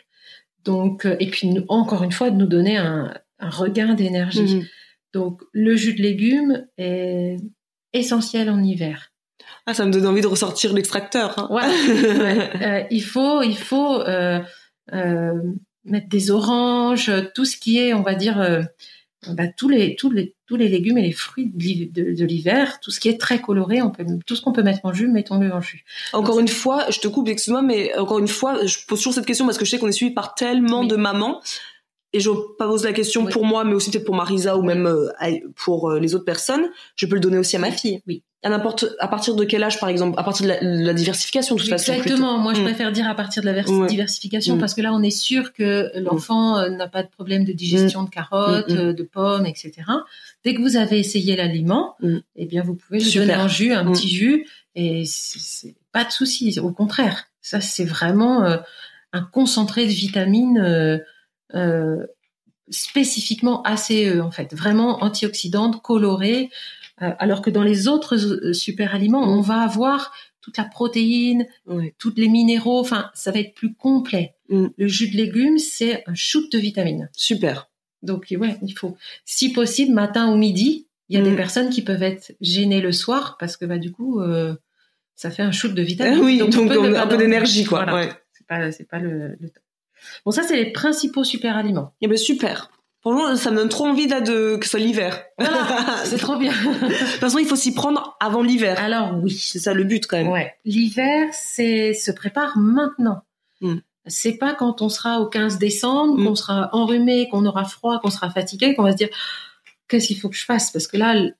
Donc, 0.64 1.05
euh, 1.05 1.16
et 1.20 1.28
puis 1.30 1.49
encore 1.70 2.03
une 2.03 2.12
fois, 2.12 2.30
de 2.30 2.36
nous 2.36 2.45
donner 2.47 2.78
un, 2.78 3.14
un 3.39 3.49
regain 3.49 3.93
d'énergie. 3.93 4.58
Mhm. 4.58 4.66
Donc, 5.14 5.41
le 5.53 5.76
jus 5.76 5.93
de 5.93 6.01
légumes 6.01 6.68
est 6.78 7.38
essentiel 7.93 8.49
en 8.49 8.62
hiver. 8.62 9.12
Ah, 9.66 9.74
ça 9.74 9.86
me 9.86 9.91
donne 9.91 10.05
envie 10.05 10.22
de 10.22 10.28
ressortir 10.28 10.74
l'extracteur. 10.74 11.38
hein. 11.39 11.47
Ouais. 11.49 11.64
Euh, 12.62 12.84
il 12.91 13.03
faut, 13.03 13.41
il 13.41 13.58
faut 13.58 14.01
euh, 14.01 14.39
euh, 14.93 15.34
mettre 15.86 16.10
des 16.10 16.32
oranges, 16.32 17.12
tout 17.34 17.45
ce 17.45 17.58
qui 17.58 17.80
est, 17.80 17.93
on 17.93 18.01
va 18.01 18.16
dire, 18.16 18.66
bah, 19.34 19.47
tous 19.47 19.68
les 19.68 19.95
tous 19.95 20.11
les 20.11 20.36
tous 20.45 20.55
les 20.55 20.68
légumes 20.70 20.97
et 20.99 21.01
les 21.01 21.11
fruits 21.11 21.47
de 21.53 21.59
l'hi- 21.63 21.88
de 21.89 22.13
de 22.13 22.26
l'hiver, 22.26 22.80
tout 22.82 22.91
ce 22.91 22.99
qui 22.99 23.09
est 23.09 23.20
très 23.20 23.41
coloré, 23.41 23.82
on 23.82 23.89
peut 23.91 24.05
tout 24.26 24.36
ce 24.36 24.41
qu'on 24.41 24.53
peut 24.53 24.63
mettre 24.63 24.82
en 24.84 24.93
jus, 24.93 25.07
mettons-le 25.07 25.51
en 25.51 25.59
jus. 25.61 25.84
Encore 26.13 26.39
une 26.39 26.47
fois, 26.47 26.86
je 26.89 26.99
te 26.99 27.07
coupe, 27.07 27.28
excuse-moi, 27.28 27.61
mais 27.63 27.97
encore 27.97 28.20
une 28.20 28.28
fois, 28.28 28.65
je 28.65 28.78
pose 28.88 28.99
toujours 28.99 29.13
cette 29.13 29.26
question 29.26 29.45
parce 29.45 29.57
que 29.57 29.65
je 29.65 29.72
sais 29.72 29.80
qu'on 29.80 29.88
est 29.88 29.91
suivi 29.91 30.13
par 30.13 30.36
tellement 30.36 30.82
Oui. 30.82 30.88
de 30.88 30.95
mamans. 30.95 31.41
Et 32.13 32.22
je 32.22 32.30
pose 32.57 32.86
la 32.86 32.93
question 32.93 33.26
Oui. 33.26 33.32
pour 33.34 33.43
moi, 33.43 33.65
mais 33.65 33.74
aussi 33.74 33.91
peut-être 33.91 34.05
pour 34.05 34.15
Marisa 34.15 34.55
ou 34.57 34.61
même 34.63 34.86
euh, 34.88 35.09
pour 35.55 35.89
euh, 35.91 35.99
les 35.99 36.15
autres 36.15 36.24
personnes. 36.24 36.70
Je 36.95 37.05
peux 37.05 37.15
le 37.15 37.20
donner 37.22 37.38
aussi 37.38 37.57
à 37.57 37.59
ma 37.59 37.70
fille. 37.72 38.01
Oui. 38.07 38.24
À 38.44 38.50
n'importe, 38.50 38.86
à 39.00 39.08
partir 39.08 39.34
de 39.36 39.44
quel 39.46 39.64
âge, 39.64 39.80
par 39.80 39.90
exemple, 39.90 40.18
à 40.20 40.24
partir 40.24 40.44
de 40.46 40.50
la, 40.52 40.62
la 40.62 40.94
diversification, 40.94 41.56
de 41.56 41.60
toute 41.62 41.70
façon. 41.72 41.92
plutôt. 41.94 42.04
Exactement. 42.04 42.38
Moi, 42.38 42.54
je 42.54 42.62
Mm. 42.62 42.66
préfère 42.66 42.92
dire 42.92 43.08
à 43.10 43.16
partir 43.16 43.42
de 43.42 43.50
la 43.50 43.68
Ouais. 43.68 43.88
diversification 43.88 44.56
Mm. 44.56 44.60
parce 44.60 44.76
que 44.76 44.82
là, 44.82 44.94
on 44.94 45.02
est 45.02 45.10
sûr 45.10 45.54
que 45.54 45.92
l'enfant 45.96 46.58
euh, 46.60 46.70
n'a 46.70 46.88
pas 46.88 47.02
de 47.02 47.10
problème 47.10 47.46
de 47.46 47.52
digestion 47.52 48.04
de 48.04 48.10
carottes, 48.12 48.70
Mm, 48.70 48.90
mm. 48.90 48.94
de 48.94 49.04
pommes, 49.04 49.48
etc. 49.48 49.72
Dès 50.46 50.54
que 50.54 50.62
vous 50.62 50.78
avez 50.78 51.00
essayé 51.00 51.36
l'aliment, 51.36 51.96
Mm. 52.00 52.18
eh 52.36 52.46
bien, 52.46 52.62
vous 52.62 52.76
pouvez 52.76 53.00
lui 53.00 53.12
donner 53.12 53.36
en 53.36 53.48
jus, 53.48 53.74
un 53.74 53.84
Mm. 53.84 53.94
petit 53.94 54.10
jus, 54.10 54.46
et 54.76 55.04
c'est 55.06 55.74
pas 55.92 56.04
de 56.06 56.12
souci. 56.12 56.60
Au 56.60 56.72
contraire, 56.72 57.26
ça, 57.42 57.60
c'est 57.60 57.86
vraiment 57.86 58.44
euh, 58.44 58.58
un 59.14 59.24
concentré 59.24 59.86
de 59.88 59.92
vitamines 59.92 60.60
euh, 60.60 61.00
euh, 61.56 62.06
spécifiquement 62.70 63.64
ACE, 63.64 64.20
en 64.22 64.32
fait, 64.32 64.54
vraiment 64.54 65.04
antioxydantes, 65.04 65.82
colorées, 65.82 66.50
alors 66.98 67.41
que 67.41 67.50
dans 67.50 67.64
les 67.64 67.88
autres 67.88 68.16
euh, 68.18 68.54
super 68.54 68.95
aliments, 68.95 69.26
Mm. 69.26 69.30
on 69.38 69.41
va 69.41 69.62
avoir 69.62 70.14
toute 70.41 70.58
la 70.58 70.64
protéine, 70.66 71.45
toutes 71.98 72.18
les 72.18 72.30
minéraux. 72.30 72.80
Enfin, 72.80 73.12
ça 73.14 73.32
va 73.32 73.39
être 73.39 73.54
plus 73.54 73.74
complet. 73.74 74.36
Mm. 74.50 74.68
Le 74.78 74.88
jus 74.88 75.10
de 75.12 75.18
légumes, 75.18 75.58
c'est 75.58 76.04
un 76.08 76.16
shoot 76.16 76.52
de 76.52 76.58
vitamines. 76.58 77.10
Super. 77.16 77.70
Donc 78.04 78.28
ouais, 78.38 78.58
il 78.62 78.72
faut, 78.74 78.95
si 79.26 79.52
possible, 79.52 79.93
matin 79.93 80.32
ou 80.32 80.38
midi. 80.38 80.88
Il 81.10 81.18
y 81.18 81.20
a 81.20 81.24
des 81.24 81.32
Mm. 81.32 81.36
personnes 81.38 81.70
qui 81.70 81.82
peuvent 81.82 82.04
être 82.04 82.34
gênées 82.41 82.82
le 82.82 82.91
soir 82.91 83.38
parce 83.39 83.58
que 83.58 83.66
bah 83.66 83.78
du 83.78 83.91
coup, 83.91 84.20
euh, 84.22 84.56
ça 85.16 85.32
fait 85.32 85.41
un 85.43 85.52
shoot 85.52 85.74
de 85.74 85.82
vitamines. 85.82 86.20
Ah 86.22 86.24
oui, 86.24 86.38
donc, 86.38 86.54
on 86.58 86.68
on- 86.70 86.93
un 86.95 87.08
peu 87.08 87.18
d'énergie, 87.18 87.64
quoi. 87.66 87.84
Voilà. 87.84 87.95
Ouais. 88.08 88.14
C'est 88.34 88.45
pas, 88.48 88.60
pas 88.89 89.00
le, 89.00 89.36
le 89.39 89.50
top. 89.50 89.64
Bon, 90.26 90.32
ça 90.32 90.43
c'est 90.43 90.56
les 90.56 90.72
principaux 90.72 91.24
super 91.24 91.58
aliments. 91.58 91.93
Eh 92.02 92.08
ben 92.08 92.18
super. 92.18 92.70
Franchement, 93.12 93.36
ça 93.36 93.51
me 93.51 93.58
donne 93.58 93.70
trop 93.70 93.86
envie 93.88 94.08
là 94.08 94.22
de 94.22 94.55
que 94.58 94.66
ce 94.66 94.72
soit 94.72 94.80
l'hiver. 94.80 95.22
Voilà, 95.38 95.66
c'est 96.03 96.18
trop 96.18 96.38
bien. 96.38 96.51
De 96.51 96.88
toute 96.88 97.20
façon, 97.20 97.38
il 97.38 97.45
faut 97.45 97.55
s'y 97.55 97.74
prendre 97.74 98.18
avant 98.20 98.41
l'hiver. 98.41 98.78
Alors 98.80 99.14
oui, 99.24 99.32
C'est 99.32 99.60
ça 99.60 99.74
le 99.74 99.84
but 99.84 100.05
quand 100.08 100.18
même. 100.18 100.28
Ouais. 100.30 100.53
L'hiver, 100.66 101.28
c'est 101.32 101.93
se 101.93 102.12
prépare 102.12 102.58
maintenant. 102.58 103.22
Mm. 103.62 103.78
C'est 104.10 104.34
pas 104.38 104.53
quand 104.53 104.82
on 104.82 104.89
sera 104.89 105.20
au 105.20 105.28
15 105.28 105.58
décembre, 105.58 106.18
Mm. 106.18 106.26
qu'on 106.26 106.36
sera 106.36 106.70
enrhumé, 106.74 107.28
qu'on 107.30 107.45
aura 107.45 107.66
froid, 107.66 107.99
qu'on 107.99 108.10
sera 108.10 108.30
fatigué, 108.30 108.74
qu'on 108.76 108.84
va 108.84 108.91
se 108.91 108.97
dire 108.97 109.10
qu'est-ce 109.88 110.08
qu'il 110.08 110.20
faut 110.20 110.30
que 110.30 110.36
je 110.36 110.46
fasse? 110.46 110.72
Parce 110.72 110.88
que 110.88 110.98
là, 110.98 111.14
le, 111.16 111.34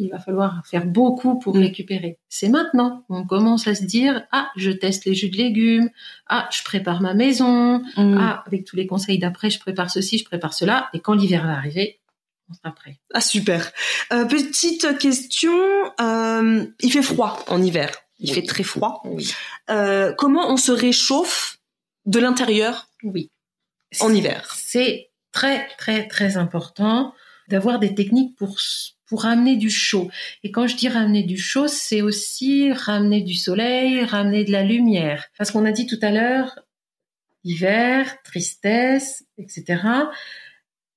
il 0.00 0.08
va 0.10 0.18
falloir 0.18 0.62
faire 0.66 0.86
beaucoup 0.86 1.38
pour 1.38 1.56
Mm. 1.56 1.60
récupérer. 1.60 2.18
C'est 2.28 2.48
maintenant. 2.48 3.04
On 3.08 3.24
commence 3.26 3.66
à 3.68 3.74
se 3.74 3.84
dire 3.84 4.24
ah, 4.32 4.50
je 4.56 4.70
teste 4.70 5.04
les 5.04 5.14
jus 5.14 5.30
de 5.30 5.36
légumes, 5.36 5.90
ah, 6.28 6.48
je 6.52 6.62
prépare 6.62 7.00
ma 7.00 7.14
maison, 7.14 7.78
Mm. 7.96 8.16
ah, 8.20 8.44
avec 8.46 8.64
tous 8.64 8.76
les 8.76 8.86
conseils 8.86 9.18
d'après, 9.18 9.50
je 9.50 9.58
prépare 9.58 9.90
ceci, 9.90 10.18
je 10.18 10.24
prépare 10.24 10.54
cela, 10.54 10.88
et 10.94 11.00
quand 11.00 11.14
l'hiver 11.14 11.44
va 11.46 11.54
arriver, 11.54 11.98
on 12.50 12.54
sera 12.54 12.74
prêt. 12.74 12.98
Ah 13.12 13.20
super. 13.20 13.70
Euh, 14.12 14.24
petite 14.24 14.98
question, 14.98 15.52
euh, 16.00 16.64
il 16.80 16.90
fait 16.92 17.02
froid 17.02 17.44
en 17.48 17.62
hiver. 17.62 17.90
Il 18.20 18.30
Oui. 18.30 18.34
fait 18.36 18.42
très 18.46 18.62
froid. 18.64 19.02
Oui. 19.04 19.32
Euh, 19.70 20.12
comment 20.16 20.50
on 20.50 20.56
se 20.56 20.72
réchauffe 20.72 21.58
de 22.06 22.18
l'intérieur 22.18 22.88
Oui. 23.02 23.30
en 24.00 24.12
hiver? 24.14 24.54
C'est 24.56 25.10
très 25.30 25.68
très 25.78 26.08
très 26.08 26.36
important 26.36 27.12
d'avoir 27.48 27.78
des 27.78 27.94
techniques 27.94 28.36
pour 28.36 28.58
pour 29.06 29.22
ramener 29.22 29.56
du 29.56 29.70
chaud. 29.70 30.10
Et 30.42 30.50
quand 30.50 30.66
je 30.66 30.76
dis 30.76 30.88
ramener 30.88 31.22
du 31.22 31.38
chaud, 31.38 31.66
c'est 31.66 32.02
aussi 32.02 32.70
ramener 32.72 33.22
du 33.22 33.32
soleil, 33.34 34.04
ramener 34.04 34.44
de 34.44 34.52
la 34.52 34.62
lumière. 34.62 35.24
Parce 35.38 35.50
qu'on 35.50 35.64
a 35.64 35.72
dit 35.72 35.86
tout 35.86 35.98
à 36.02 36.10
l'heure, 36.10 36.58
hiver, 37.42 38.20
tristesse, 38.22 39.24
etc. 39.38 39.80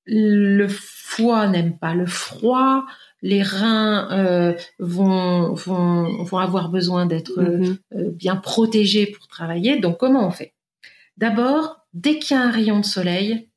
Le 0.05 0.67
foie 0.67 1.47
n'aime 1.47 1.77
pas 1.77 1.93
le 1.93 2.05
froid. 2.05 2.85
Les 3.21 3.43
reins 3.43 4.09
euh, 4.11 4.53
vont, 4.79 5.53
vont, 5.53 6.23
vont 6.23 6.37
avoir 6.37 6.69
besoin 6.69 7.05
d'être 7.05 7.39
euh, 7.39 7.57
Mhm. 7.59 7.77
euh, 7.95 8.11
bien 8.11 8.35
protégés 8.35 9.05
pour 9.05 9.27
travailler. 9.27 9.79
Donc 9.79 9.99
comment 9.99 10.27
on 10.27 10.31
fait? 10.31 10.53
D'abord, 11.17 11.77
dès 11.93 12.17
qu'il 12.19 12.35
y 12.35 12.39
a 12.39 12.43
un 12.43 12.51
rayon 12.51 12.79
de 12.79 12.85
soleil, 12.85 13.47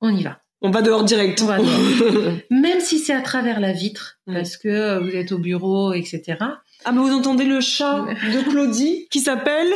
on 0.00 0.14
y 0.16 0.22
va. 0.22 0.40
On 0.62 0.70
va 0.70 0.82
dehors 0.82 1.04
direct. 1.04 1.40
On 1.42 1.46
va 1.46 1.58
dehors. 1.58 2.32
Même 2.50 2.80
si 2.80 2.98
c'est 2.98 3.14
à 3.14 3.22
travers 3.22 3.60
la 3.60 3.72
vitre, 3.72 4.18
parce 4.26 4.56
que 4.56 4.68
euh, 4.68 5.00
vous 5.00 5.10
êtes 5.10 5.32
au 5.32 5.38
bureau, 5.38 5.92
etc. 5.94 6.36
ah 6.40 6.92
mais 6.92 6.98
vous 7.00 7.12
entendez 7.12 7.44
le 7.44 7.60
chat 7.60 8.00
de 8.00 8.42
Claudie 8.50 9.08
qui 9.10 9.20
s'appelle 9.20 9.72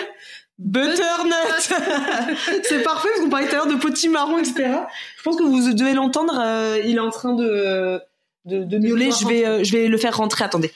Butternut. 0.58 1.34
C'est 2.64 2.82
parfait 2.82 3.08
parce 3.08 3.20
qu'on 3.22 3.30
parlait 3.30 3.46
tout 3.48 3.54
à 3.54 3.58
l'heure 3.58 3.66
de 3.66 3.74
potimarron, 3.76 4.38
etc. 4.38 4.70
Je 5.16 5.22
pense 5.22 5.36
que 5.36 5.42
vous 5.42 5.72
devez 5.72 5.94
l'entendre. 5.94 6.38
euh, 6.38 6.78
il 6.84 6.96
est 6.96 7.00
en 7.00 7.10
train 7.10 7.32
de 7.34 8.00
de, 8.44 8.62
de 8.62 8.78
miauler. 8.78 9.06
devoir 9.06 9.20
Je 9.20 9.26
vais 9.26 9.46
euh, 9.46 9.64
je 9.64 9.72
vais 9.72 9.88
le 9.88 9.96
faire 9.98 10.16
rentrer. 10.16 10.44
Attendez. 10.44 10.70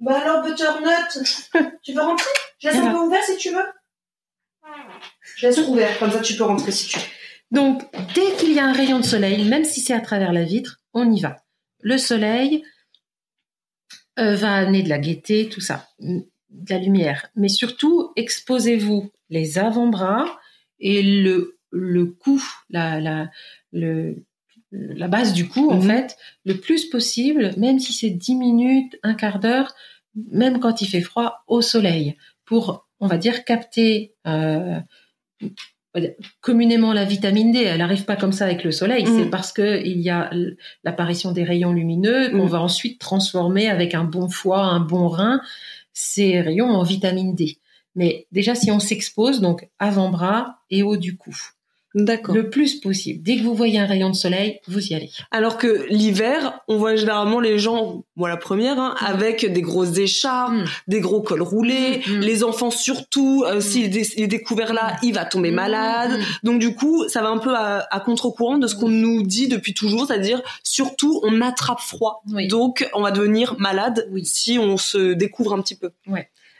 Bah 0.00 0.18
alors, 0.20 0.42
Butternut, 0.42 1.18
tu 1.82 1.92
veux 1.92 2.00
rentrer? 2.02 2.30
Je 2.58 2.68
laisse 2.68 2.76
un 2.78 2.90
peu 2.90 2.98
ouvert 2.98 3.22
si 3.22 3.36
tu 3.36 3.50
veux. 3.50 3.64
Je 5.42 5.48
laisse 5.48 5.58
ouvert, 5.66 5.98
comme 5.98 6.12
ça 6.12 6.20
tu 6.20 6.36
peux 6.36 6.44
rentrer 6.44 6.70
si 6.70 6.86
tu 6.88 6.98
veux. 6.98 7.04
Donc, 7.50 7.82
dès 8.14 8.36
qu'il 8.38 8.52
y 8.52 8.60
a 8.60 8.64
un 8.66 8.72
rayon 8.72 9.00
de 9.00 9.04
soleil, 9.04 9.44
même 9.44 9.64
si 9.64 9.80
c'est 9.80 9.92
à 9.92 10.00
travers 10.00 10.32
la 10.32 10.44
vitre, 10.44 10.80
on 10.94 11.10
y 11.10 11.20
va. 11.20 11.42
Le 11.80 11.98
soleil 11.98 12.62
euh, 14.18 14.36
va 14.36 14.54
amener 14.54 14.82
de 14.82 14.88
la 14.88 14.98
gaieté, 14.98 15.48
tout 15.48 15.60
ça, 15.60 15.88
de 15.98 16.24
la 16.70 16.78
lumière. 16.78 17.28
Mais 17.34 17.48
surtout, 17.48 18.12
exposez-vous 18.16 19.10
les 19.30 19.58
avant-bras 19.58 20.26
et 20.78 21.02
le, 21.02 21.58
le 21.70 22.06
cou, 22.06 22.42
la, 22.70 23.00
la, 23.00 23.30
le, 23.72 24.24
la 24.70 25.08
base 25.08 25.32
du 25.32 25.48
cou, 25.48 25.70
en 25.72 25.80
Mhm. 25.80 25.88
fait, 25.90 26.16
le 26.44 26.58
plus 26.58 26.86
possible, 26.86 27.52
même 27.56 27.80
si 27.80 27.92
c'est 27.92 28.10
10 28.10 28.36
minutes, 28.36 28.96
un 29.02 29.14
quart 29.14 29.40
d'heure, 29.40 29.74
même 30.30 30.60
quand 30.60 30.82
il 30.82 30.86
fait 30.88 31.00
froid, 31.00 31.42
au 31.48 31.62
soleil, 31.62 32.16
pour, 32.44 32.86
on 33.00 33.08
va 33.08 33.16
dire, 33.18 33.44
capter 33.44 34.14
euh, 34.26 34.78
communément 36.40 36.92
la 36.94 37.04
vitamine 37.04 37.52
D. 37.52 37.62
Elle 37.64 37.78
n'arrive 37.78 38.04
pas 38.04 38.16
comme 38.16 38.32
ça 38.32 38.46
avec 38.46 38.64
le 38.64 38.72
soleil, 38.72 39.06
c'est 39.06 39.28
parce 39.28 39.52
que 39.52 39.84
il 39.84 40.00
y 40.00 40.08
a 40.10 40.30
l'apparition 40.84 41.32
des 41.32 41.44
rayons 41.44 41.72
lumineux 41.72 42.30
qu'on 42.30 42.44
Mhm. 42.44 42.48
va 42.48 42.60
ensuite 42.62 42.98
transformer 42.98 43.68
avec 43.68 43.94
un 43.94 44.04
bon 44.04 44.28
foie, 44.30 44.62
un 44.62 44.80
bon 44.80 45.08
rein, 45.08 45.40
ces 45.92 46.40
rayons 46.40 46.70
en 46.70 46.82
vitamine 46.82 47.34
D. 47.34 47.58
Mais 47.94 48.26
déjà, 48.32 48.54
si 48.54 48.70
on 48.70 48.80
s'expose, 48.80 49.42
donc 49.42 49.68
avant-bras 49.78 50.60
et 50.70 50.82
haut 50.82 50.96
du 50.96 51.16
cou. 51.18 51.36
Le 51.94 52.48
plus 52.50 52.76
possible. 52.80 53.22
Dès 53.22 53.36
que 53.36 53.42
vous 53.42 53.54
voyez 53.54 53.78
un 53.78 53.86
rayon 53.86 54.08
de 54.10 54.14
soleil, 54.14 54.60
vous 54.68 54.80
y 54.86 54.94
allez. 54.94 55.10
Alors 55.30 55.58
que 55.58 55.86
l'hiver, 55.90 56.60
on 56.68 56.76
voit 56.78 56.96
généralement 56.96 57.40
les 57.40 57.58
gens, 57.58 58.04
moi 58.16 58.28
la 58.28 58.36
première, 58.36 58.78
hein, 58.78 58.94
avec 59.00 59.44
des 59.50 59.62
grosses 59.62 59.96
écharpes, 59.98 60.52
Mm. 60.52 60.64
des 60.88 61.00
gros 61.00 61.20
cols 61.22 61.42
roulés, 61.42 62.02
Mm, 62.06 62.12
mm. 62.16 62.20
les 62.20 62.44
enfants 62.44 62.70
surtout, 62.70 63.44
euh, 63.46 63.60
s'il 63.60 63.96
est 63.96 64.26
découvert 64.26 64.72
là, 64.72 64.96
il 65.02 65.14
va 65.14 65.24
tomber 65.24 65.50
malade. 65.50 66.12
Mm. 66.18 66.22
Donc 66.46 66.58
du 66.60 66.74
coup, 66.74 67.08
ça 67.08 67.22
va 67.22 67.28
un 67.28 67.38
peu 67.38 67.54
à, 67.54 67.86
à 67.90 68.00
contre-courant 68.00 68.58
de 68.58 68.66
ce 68.66 68.74
qu'on 68.74 68.88
nous 68.88 69.22
dit 69.22 69.48
depuis 69.48 69.74
toujours, 69.74 70.06
c'est-à-dire 70.06 70.40
surtout 70.62 71.20
on 71.24 71.40
attrape 71.40 71.80
froid. 71.80 72.22
Oui. 72.32 72.48
Donc 72.48 72.88
on 72.94 73.02
va 73.02 73.10
devenir 73.10 73.56
malade 73.58 74.08
Oui. 74.10 74.24
si 74.24 74.58
on 74.58 74.76
se 74.76 75.12
découvre 75.12 75.52
un 75.54 75.60
petit 75.62 75.76
peu. 75.76 75.90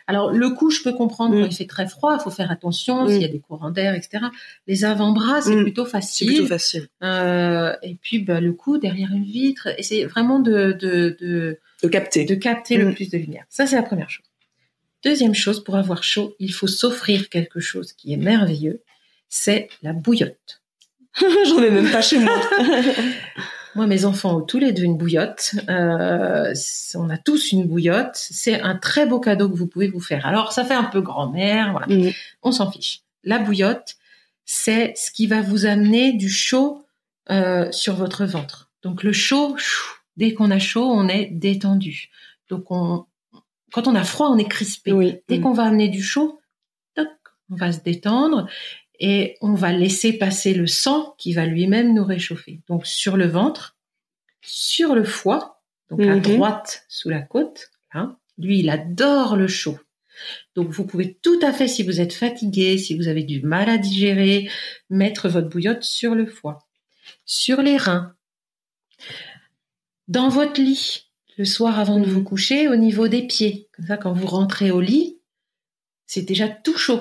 Alors 0.07 0.33
le 0.33 0.51
cou, 0.51 0.71
je 0.71 0.83
peux 0.83 0.93
comprendre 0.93 1.35
Mm. 1.37 1.43
quand 1.43 1.47
il 1.49 1.55
fait 1.57 1.67
très 1.67 1.87
froid, 1.87 2.17
il 2.19 2.23
faut 2.23 2.31
faire 2.31 2.51
attention 2.51 3.05
Mm. 3.05 3.09
s'il 3.09 3.23
y 3.23 3.25
a 3.25 3.29
des 3.29 3.39
courants 3.41 3.71
d'air, 3.71 3.95
etc. 3.95 4.25
Les 4.67 4.85
avant-bras, 4.85 5.41
c'est 5.43 5.55
Mm. 5.57 5.63
plutôt 5.63 5.85
C'est 5.85 5.91
facile. 5.93 6.27
plutôt 6.29 6.47
facile 6.47 6.89
Euh, 7.03 7.75
et 7.83 7.95
puis 8.01 8.19
bah, 8.19 8.41
le 8.41 8.53
cou 8.53 8.79
derrière 8.79 9.11
une 9.13 9.25
vitre, 9.25 9.69
c'est 9.81 10.05
vraiment 10.05 10.39
de, 10.41 10.73
de, 10.73 11.17
de, 11.21 11.59
de 11.83 11.89
capter. 11.89 12.25
de 12.25 12.35
capter 12.35 12.77
le 12.77 12.87
Mm. 12.91 12.95
plus 12.95 13.11
de 13.11 13.19
lumière. 13.19 13.45
Ça, 13.49 13.67
c'est 13.67 13.77
la 13.77 13.83
première 13.83 14.11
chose. 14.11 14.25
Deuxième 15.05 15.35
chose, 15.35 15.65
pour 15.65 15.77
avoir 15.77 16.05
chaud, 16.05 16.37
il 16.39 16.53
faut 16.53 16.69
s'offrir 16.69 17.29
quelque 17.29 17.59
chose 17.61 17.93
qui 17.93 18.13
est 18.13 18.17
merveilleux, 18.17 18.83
c'est 19.29 19.69
la 19.83 19.93
bouillotte. 19.93 20.63
J'en 21.47 21.63
ai 21.63 21.71
même 21.71 21.91
pas 21.91 22.03
chez 22.03 22.19
moi. 22.19 22.41
Moi, 23.75 23.87
mes 23.87 24.05
enfants 24.05 24.39
ont 24.39 24.41
tous 24.43 24.59
les 24.59 24.73
deux 24.73 24.83
une 24.83 24.97
bouillotte. 24.97 25.55
Euh, 25.69 26.55
on 26.95 27.09
a 27.09 27.17
tous 27.17 27.53
une 27.53 27.67
bouillotte. 27.67 28.17
C'est 28.17 28.61
un 28.61 28.77
très 28.77 29.07
beau 29.07 29.19
cadeau 29.19 29.49
que 29.49 29.57
vous 29.57 29.67
pouvez 29.67 29.89
vous 29.89 30.01
faire. 30.01 30.27
Alors, 30.27 30.53
ça 30.53 30.65
fait 30.65 30.75
un 30.75 30.85
peu 30.85 31.01
grand-mère, 31.01 31.73
voilà. 31.73 31.87
Mm. 31.87 32.13
On 32.43 32.53
s'en 32.53 32.71
fiche. 32.71 33.01
La 33.25 33.39
bouillotte, 33.39 33.97
c'est 34.45 34.93
ce 34.97 35.11
qui 35.11 35.27
va 35.27 35.41
vous 35.41 35.65
amener 35.65 36.13
du 36.13 36.29
chaud 36.29 36.85
euh, 37.31 37.71
sur 37.73 37.95
votre 37.95 38.25
ventre. 38.27 38.71
Donc, 38.83 39.03
le 39.03 39.13
chaud, 39.13 39.57
dès 40.17 40.35
qu'on 40.35 40.51
a 40.51 40.59
chaud, 40.59 40.85
on 40.85 41.09
est 41.09 41.27
détendu. 41.27 42.11
Donc, 42.51 42.71
on, 42.71 43.07
quand 43.73 43.87
on 43.89 43.95
a 43.95 44.05
froid, 44.05 44.29
on 44.29 44.39
est 44.39 44.49
crispé. 44.49 44.93
Oui. 44.93 45.19
Dès 45.29 45.41
qu'on 45.41 45.53
va 45.53 45.65
amener 45.65 45.89
du 45.89 46.03
chaud, 46.03 46.41
toc, 46.95 47.09
on 47.51 47.57
va 47.57 47.73
se 47.73 47.81
détendre 47.81 48.49
et 49.05 49.37
on 49.41 49.53
va 49.55 49.73
laisser 49.73 50.13
passer 50.15 50.55
le 50.55 50.67
sang 50.69 51.15
qui 51.19 51.33
va 51.35 51.45
lui-même 51.45 51.93
nous 51.93 52.05
réchauffer. 52.05 52.61
Donc 52.69 52.87
sur 52.87 53.17
le 53.17 53.27
ventre, 53.27 53.77
sur 54.41 54.95
le 54.95 55.05
foie, 55.05 55.61
donc 55.91 56.01
à 56.03 56.15
Mhm. 56.15 56.23
droite 56.23 56.85
sous 56.89 57.11
la 57.11 57.21
côte, 57.21 57.71
lui 58.39 58.61
il 58.61 58.71
adore 58.71 59.37
le 59.37 59.49
chaud. 59.49 59.79
Donc 60.55 60.69
vous 60.71 60.87
pouvez 60.87 61.15
tout 61.15 61.39
à 61.43 61.53
fait, 61.53 61.67
si 61.69 61.83
vous 61.83 62.01
êtes 62.01 62.13
fatigué, 62.13 62.79
si 62.79 62.97
vous 62.97 63.09
avez 63.09 63.25
du 63.25 63.43
mal 63.43 63.69
à 63.69 63.77
digérer, 63.77 64.49
mettre 64.89 65.29
votre 65.29 65.49
bouillotte 65.49 65.83
sur 65.83 66.15
le 66.15 66.27
foie, 66.27 66.67
sur 67.25 67.61
les 67.61 67.77
reins, 67.77 68.15
dans 70.09 70.29
votre 70.29 70.61
lit, 70.61 71.11
le 71.39 71.45
soir 71.45 71.79
avant 71.81 71.99
de 71.99 72.07
Mhm. 72.07 72.13
vous 72.13 72.23
coucher, 72.23 72.69
au 72.69 72.77
niveau 72.77 73.09
des 73.09 73.27
pieds. 73.27 73.69
Comme 73.73 73.87
ça, 73.87 73.97
quand 73.97 74.13
vous 74.13 74.27
rentrez 74.27 74.71
au 74.71 74.81
lit, 74.81 75.19
c'est 76.07 76.23
déjà 76.23 76.49
tout 76.49 76.77
chaud. 76.77 77.01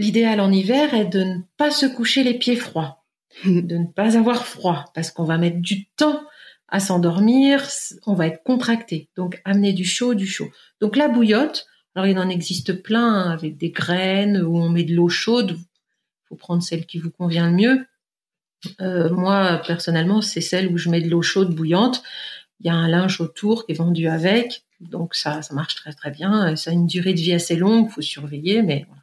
L'idéal 0.00 0.40
en 0.40 0.50
hiver 0.50 0.94
est 0.94 1.04
de 1.04 1.22
ne 1.22 1.40
pas 1.58 1.70
se 1.70 1.84
coucher 1.84 2.24
les 2.24 2.32
pieds 2.32 2.56
froids, 2.56 3.04
de 3.44 3.76
ne 3.76 3.84
pas 3.84 4.16
avoir 4.16 4.46
froid, 4.46 4.86
parce 4.94 5.10
qu'on 5.10 5.24
va 5.24 5.36
mettre 5.36 5.58
du 5.58 5.90
temps 5.90 6.22
à 6.68 6.80
s'endormir, 6.80 7.68
on 8.06 8.14
va 8.14 8.28
être 8.28 8.42
contracté. 8.42 9.10
Donc, 9.14 9.42
amener 9.44 9.74
du 9.74 9.84
chaud, 9.84 10.14
du 10.14 10.26
chaud. 10.26 10.48
Donc, 10.80 10.96
la 10.96 11.08
bouillotte, 11.08 11.66
alors 11.94 12.06
il 12.06 12.18
en 12.18 12.30
existe 12.30 12.82
plein 12.82 13.12
hein, 13.12 13.30
avec 13.30 13.58
des 13.58 13.72
graines 13.72 14.40
où 14.42 14.56
on 14.56 14.70
met 14.70 14.84
de 14.84 14.94
l'eau 14.94 15.10
chaude. 15.10 15.58
Il 15.58 16.28
faut 16.30 16.36
prendre 16.36 16.62
celle 16.62 16.86
qui 16.86 16.98
vous 16.98 17.10
convient 17.10 17.50
le 17.50 17.56
mieux. 17.56 17.86
Euh, 18.80 19.10
moi, 19.10 19.60
personnellement, 19.66 20.22
c'est 20.22 20.40
celle 20.40 20.68
où 20.72 20.78
je 20.78 20.88
mets 20.88 21.02
de 21.02 21.10
l'eau 21.10 21.20
chaude 21.20 21.54
bouillante. 21.54 22.02
Il 22.60 22.68
y 22.68 22.70
a 22.70 22.74
un 22.74 22.88
linge 22.88 23.20
autour 23.20 23.66
qui 23.66 23.72
est 23.72 23.74
vendu 23.74 24.08
avec, 24.08 24.64
donc 24.80 25.14
ça, 25.14 25.42
ça 25.42 25.52
marche 25.52 25.74
très 25.74 25.92
très 25.92 26.10
bien. 26.10 26.56
Ça 26.56 26.70
a 26.70 26.72
une 26.72 26.86
durée 26.86 27.12
de 27.12 27.20
vie 27.20 27.34
assez 27.34 27.56
longue, 27.56 27.90
faut 27.90 28.00
surveiller, 28.00 28.62
mais 28.62 28.86
voilà. 28.88 28.99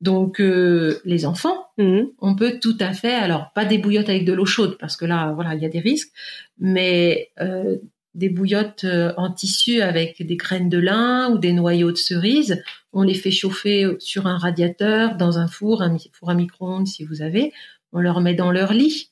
Donc 0.00 0.40
euh, 0.40 1.00
les 1.04 1.26
enfants, 1.26 1.66
Mhm. 1.76 2.08
on 2.20 2.34
peut 2.36 2.58
tout 2.60 2.76
à 2.80 2.92
fait, 2.92 3.14
alors 3.14 3.52
pas 3.54 3.64
des 3.64 3.78
bouillottes 3.78 4.08
avec 4.08 4.24
de 4.24 4.32
l'eau 4.32 4.46
chaude 4.46 4.76
parce 4.78 4.96
que 4.96 5.04
là, 5.04 5.32
voilà, 5.32 5.54
il 5.54 5.62
y 5.62 5.66
a 5.66 5.68
des 5.68 5.80
risques, 5.80 6.12
mais 6.58 7.30
euh, 7.40 7.76
des 8.14 8.28
bouillottes 8.28 8.84
euh, 8.84 9.12
en 9.16 9.32
tissu 9.32 9.80
avec 9.80 10.24
des 10.24 10.36
graines 10.36 10.68
de 10.68 10.78
lin 10.78 11.30
ou 11.30 11.38
des 11.38 11.52
noyaux 11.52 11.90
de 11.92 11.96
cerise. 11.96 12.62
On 12.92 13.02
les 13.02 13.14
fait 13.14 13.30
chauffer 13.30 13.96
sur 13.98 14.26
un 14.26 14.38
radiateur, 14.38 15.16
dans 15.16 15.38
un 15.38 15.46
four, 15.48 15.82
un 15.82 15.96
four 16.12 16.30
à 16.30 16.34
micro-ondes 16.34 16.86
si 16.86 17.04
vous 17.04 17.22
avez. 17.22 17.52
On 17.92 18.00
leur 18.00 18.20
met 18.20 18.34
dans 18.34 18.50
leur 18.50 18.72
lit 18.72 19.10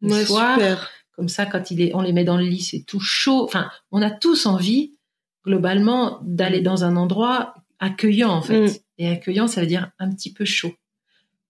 le 0.00 0.10
Ouais, 0.12 0.24
soir. 0.24 0.54
super. 0.58 0.90
Comme 1.16 1.28
ça, 1.28 1.46
quand 1.46 1.70
il 1.70 1.80
est, 1.82 1.94
on 1.94 2.00
les 2.00 2.12
met 2.12 2.24
dans 2.24 2.36
le 2.36 2.44
lit, 2.44 2.60
c'est 2.60 2.84
tout 2.86 3.00
chaud. 3.00 3.44
Enfin, 3.44 3.70
on 3.90 4.00
a 4.02 4.10
tous 4.10 4.46
envie, 4.46 4.92
globalement, 5.44 6.20
d'aller 6.22 6.60
dans 6.60 6.84
un 6.84 6.96
endroit 6.96 7.54
accueillant, 7.80 8.30
en 8.30 8.42
fait. 8.42 8.66
Mm. 8.66 8.70
Et 8.98 9.08
accueillant, 9.08 9.46
ça 9.46 9.60
veut 9.60 9.66
dire 9.66 9.90
un 9.98 10.10
petit 10.10 10.32
peu 10.32 10.44
chaud. 10.44 10.74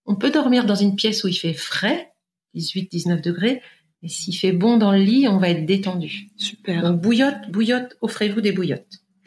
On 0.07 0.17
peut 0.17 0.31
dormir 0.31 0.65
dans 0.65 0.75
une 0.75 0.97
pièce 0.97 1.25
où 1.25 1.29
il 1.29 1.35
fait 1.35 1.55
frais, 1.55 2.13
18, 2.55 2.91
19 2.91 3.23
degrés. 3.23 3.63
Et 4.03 4.09
s'il 4.09 4.37
fait 4.37 4.53
bon 4.53 4.77
dans 4.77 4.93
le 4.93 4.99
lit, 4.99 5.27
on 5.29 5.39
va 5.39 5.51
être 5.51 5.67
détendu. 5.67 6.29
Super. 6.37 6.83
Donc, 6.83 7.01
bouillotte, 7.01 7.51
bouillotte, 7.51 7.97
offrez-vous 8.01 8.41
des 8.41 8.53
bouillottes. 8.53 9.03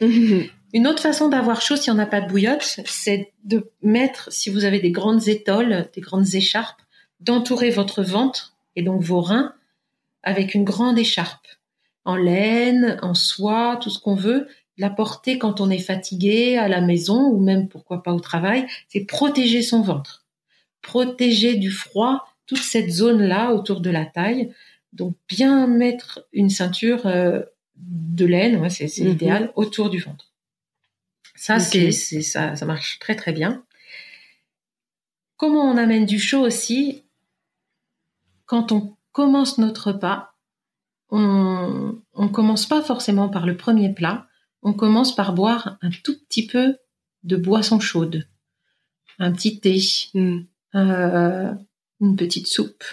Une 0.74 0.86
autre 0.86 1.02
façon 1.02 1.28
d'avoir 1.28 1.60
chaud 1.60 1.76
si 1.76 1.90
on 1.90 1.94
n'a 1.94 2.06
pas 2.06 2.22
de 2.22 2.28
bouillotte, 2.28 2.80
c'est 2.86 3.32
de 3.44 3.70
mettre, 3.82 4.32
si 4.32 4.48
vous 4.48 4.64
avez 4.64 4.80
des 4.80 4.90
grandes 4.90 5.28
étoiles, 5.28 5.90
des 5.94 6.00
grandes 6.00 6.34
écharpes, 6.34 6.80
d'entourer 7.20 7.70
votre 7.70 8.02
ventre 8.02 8.56
et 8.74 8.82
donc 8.82 9.02
vos 9.02 9.20
reins 9.20 9.54
avec 10.22 10.54
une 10.54 10.64
grande 10.64 10.98
écharpe 10.98 11.46
en 12.04 12.16
laine, 12.16 12.98
en 13.02 13.14
soie, 13.14 13.78
tout 13.80 13.90
ce 13.90 14.00
qu'on 14.00 14.14
veut, 14.14 14.48
la 14.78 14.90
porter 14.90 15.38
quand 15.38 15.60
on 15.60 15.70
est 15.70 15.78
fatigué 15.78 16.56
à 16.56 16.68
la 16.68 16.80
maison 16.80 17.28
ou 17.28 17.38
même 17.40 17.68
pourquoi 17.68 18.02
pas 18.02 18.12
au 18.14 18.20
travail, 18.20 18.66
c'est 18.88 19.04
protéger 19.04 19.62
son 19.62 19.82
ventre, 19.82 20.24
protéger 20.80 21.56
du 21.56 21.70
froid 21.70 22.26
toute 22.46 22.62
cette 22.62 22.90
zone-là 22.90 23.52
autour 23.52 23.80
de 23.80 23.90
la 23.90 24.04
taille. 24.06 24.52
Donc 24.92 25.14
bien 25.28 25.66
mettre 25.66 26.26
une 26.32 26.50
ceinture 26.50 27.06
euh, 27.06 27.40
de 27.76 28.26
laine, 28.26 28.56
ouais, 28.56 28.70
c'est 28.70 28.86
Mhm. 29.00 29.06
l'idéal, 29.08 29.52
autour 29.56 29.90
du 29.90 29.98
ventre. 29.98 30.32
Ça, 31.34 31.58
c'est, 31.58 31.90
ça, 31.92 32.54
ça 32.56 32.66
marche 32.66 32.98
très 32.98 33.16
très 33.16 33.32
bien. 33.32 33.64
Comment 35.36 35.64
on 35.70 35.76
amène 35.76 36.06
du 36.06 36.18
chaud 36.20 36.40
aussi? 36.40 37.02
Quand 38.46 38.70
on 38.70 38.96
commence 39.12 39.58
notre 39.58 39.88
repas, 39.92 40.34
on 41.10 41.98
on 42.14 42.28
commence 42.28 42.66
pas 42.66 42.82
forcément 42.82 43.28
par 43.28 43.46
le 43.46 43.56
premier 43.56 43.92
plat. 43.92 44.26
On 44.62 44.72
commence 44.72 45.14
par 45.14 45.32
boire 45.34 45.78
un 45.82 45.90
tout 45.90 46.16
petit 46.26 46.46
peu 46.46 46.76
de 47.24 47.36
boisson 47.36 47.80
chaude, 47.80 48.26
un 49.18 49.32
petit 49.32 49.60
thé, 49.60 49.78
Mhm. 50.14 50.46
euh, 50.74 51.52
une 52.00 52.16
petite 52.16 52.46
soupe, 52.46 52.84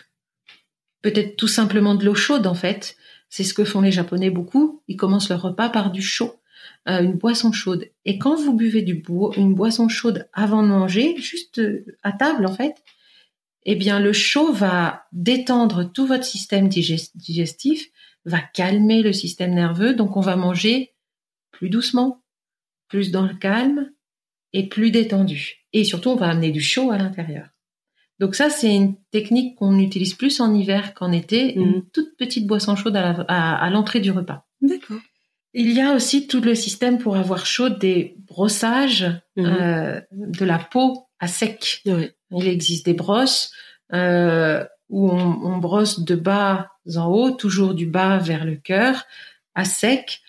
peut-être 1.01 1.35
tout 1.35 1.47
simplement 1.47 1.95
de 1.95 2.05
l'eau 2.05 2.15
chaude 2.15 2.47
en 2.47 2.55
fait. 2.55 2.95
C'est 3.29 3.43
ce 3.43 3.53
que 3.53 3.63
font 3.63 3.81
les 3.81 3.91
Japonais 3.91 4.29
beaucoup. 4.31 4.81
Ils 4.87 4.97
commencent 4.97 5.29
leur 5.29 5.41
repas 5.43 5.69
par 5.69 5.91
du 5.91 6.01
chaud, 6.01 6.35
euh, 6.87 7.01
une 7.01 7.13
boisson 7.13 7.51
chaude. 7.51 7.89
Et 8.05 8.17
quand 8.17 8.35
vous 8.35 8.53
buvez 8.53 8.81
du 8.81 9.03
une 9.37 9.53
boisson 9.53 9.87
chaude 9.87 10.27
avant 10.33 10.63
de 10.63 10.67
manger, 10.67 11.15
juste 11.17 11.59
euh, 11.59 11.85
à 12.03 12.11
table 12.11 12.45
en 12.47 12.53
fait, 12.53 12.75
eh 13.65 13.75
bien 13.75 13.99
le 13.99 14.13
chaud 14.13 14.51
va 14.51 15.05
détendre 15.11 15.83
tout 15.91 16.07
votre 16.07 16.23
système 16.23 16.69
digest- 16.69 17.15
digestif, 17.15 17.87
va 18.25 18.39
calmer 18.39 19.01
le 19.03 19.13
système 19.13 19.53
nerveux, 19.53 19.93
donc 19.93 20.17
on 20.17 20.21
va 20.21 20.35
manger 20.35 20.93
plus 21.59 21.69
doucement, 21.69 22.23
plus 22.87 23.11
dans 23.11 23.25
le 23.25 23.33
calme 23.35 23.91
et 24.53 24.69
plus 24.69 24.91
détendu. 24.91 25.65
Et 25.73 25.83
surtout, 25.83 26.09
on 26.11 26.15
va 26.15 26.29
amener 26.29 26.51
du 26.51 26.61
chaud 26.61 26.89
à 26.89 26.97
l'intérieur. 26.97 27.47
Donc 28.19 28.33
ça, 28.33 28.49
c'est 28.49 28.73
une 28.73 28.95
technique 29.11 29.57
qu'on 29.57 29.77
utilise 29.77 30.13
plus 30.13 30.39
en 30.39 30.53
hiver 30.53 30.93
qu'en 30.93 31.11
été, 31.11 31.53
une 31.55 31.83
toute 31.93 32.15
petite 32.17 32.47
boisson 32.47 32.77
chaude 32.77 32.95
à 32.95 33.69
l'entrée 33.71 33.99
du 33.99 34.11
repas. 34.11 34.47
D'accord. 34.61 34.99
Il 35.53 35.71
y 35.73 35.81
a 35.81 35.93
aussi 35.93 36.27
tout 36.27 36.39
le 36.41 36.55
système 36.55 36.97
pour 36.97 37.17
avoir 37.17 37.45
chaud 37.45 37.69
des 37.69 38.15
brossages 38.27 39.07
Mhm. 39.35 39.45
euh, 39.45 40.01
de 40.11 40.45
la 40.45 40.59
peau 40.59 41.07
à 41.19 41.27
sec. 41.27 41.81
Il 41.85 42.47
existe 42.47 42.85
des 42.85 42.93
brosses 42.93 43.51
euh, 43.93 44.63
où 44.89 45.09
on, 45.11 45.41
on 45.43 45.57
brosse 45.57 45.99
de 45.99 46.15
bas 46.15 46.71
en 46.95 47.05
haut, 47.07 47.31
toujours 47.31 47.73
du 47.73 47.85
bas 47.85 48.17
vers 48.17 48.45
le 48.45 48.55
cœur, 48.55 49.05
à 49.55 49.65
sec, 49.65 50.21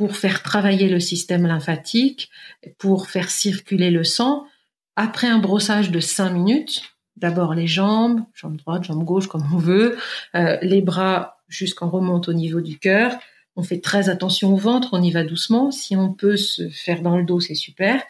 pour 0.00 0.16
faire 0.16 0.42
travailler 0.42 0.88
le 0.88 0.98
système 0.98 1.46
lymphatique, 1.46 2.30
pour 2.78 3.10
faire 3.10 3.28
circuler 3.28 3.90
le 3.90 4.02
sang. 4.02 4.46
Après 4.96 5.26
un 5.26 5.40
brossage 5.40 5.90
de 5.90 6.00
5 6.00 6.30
minutes, 6.30 6.84
d'abord 7.16 7.52
les 7.52 7.66
jambes, 7.66 8.22
jambe 8.32 8.56
droite, 8.56 8.84
jambe 8.84 9.04
gauche, 9.04 9.26
comme 9.26 9.44
on 9.52 9.58
veut, 9.58 9.98
euh, 10.34 10.56
les 10.62 10.80
bras 10.80 11.36
jusqu'en 11.48 11.90
remonte 11.90 12.30
au 12.30 12.32
niveau 12.32 12.62
du 12.62 12.78
cœur. 12.78 13.12
On 13.56 13.62
fait 13.62 13.82
très 13.82 14.08
attention 14.08 14.54
au 14.54 14.56
ventre, 14.56 14.88
on 14.92 15.02
y 15.02 15.10
va 15.10 15.22
doucement. 15.22 15.70
Si 15.70 15.94
on 15.96 16.14
peut 16.14 16.38
se 16.38 16.70
faire 16.70 17.02
dans 17.02 17.18
le 17.18 17.24
dos, 17.24 17.40
c'est 17.40 17.54
super. 17.54 18.02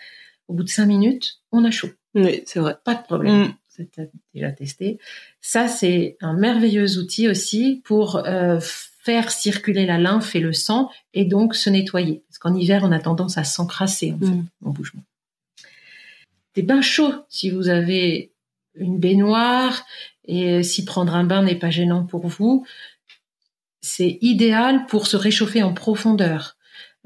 Au 0.47 0.55
bout 0.55 0.62
de 0.62 0.68
5 0.68 0.86
minutes, 0.86 1.41
on 1.51 1.64
a 1.64 1.72
chaud. 1.72 1.91
Oui, 2.14 2.45
c'est 2.47 2.61
vrai. 2.61 2.76
Pas 2.84 2.95
de 2.95 3.03
problème. 3.03 3.49
Mm. 3.49 3.55
C'est 3.66 4.12
déjà 4.32 4.53
testé. 4.53 5.01
Ça, 5.41 5.66
c'est 5.66 6.16
un 6.20 6.34
merveilleux 6.34 6.99
outil 6.99 7.26
aussi 7.26 7.82
pour 7.84 8.14
euh, 8.14 8.61
faire 9.03 9.30
circuler 9.30 9.86
la 9.86 9.98
lymphe 9.98 10.34
et 10.34 10.40
le 10.40 10.53
sang 10.53 10.90
et 11.14 11.24
donc 11.24 11.55
se 11.55 11.70
nettoyer. 11.70 12.22
Parce 12.28 12.38
qu'en 12.38 12.55
hiver, 12.55 12.82
on 12.84 12.92
a 12.92 12.98
tendance 12.98 13.38
à 13.38 13.44
s'encrasser 13.44 14.12
en 14.12 14.18
fait, 14.18 14.26
Mm. 14.26 14.46
en. 14.62 15.03
Des 16.55 16.62
bains 16.62 16.82
chauds, 16.82 17.14
si 17.28 17.51
vous 17.51 17.68
avez 17.68 18.32
une 18.74 18.98
baignoire 18.98 19.84
et 20.26 20.62
si 20.62 20.84
prendre 20.84 21.14
un 21.14 21.24
bain 21.24 21.42
n'est 21.42 21.55
pas 21.59 21.70
gênant 21.70 22.05
pour 22.05 22.26
vous, 22.26 22.66
c'est 23.80 24.18
idéal 24.20 24.86
pour 24.86 25.07
se 25.07 25.16
réchauffer 25.16 25.62
en 25.62 25.72
profondeur. 25.72 26.57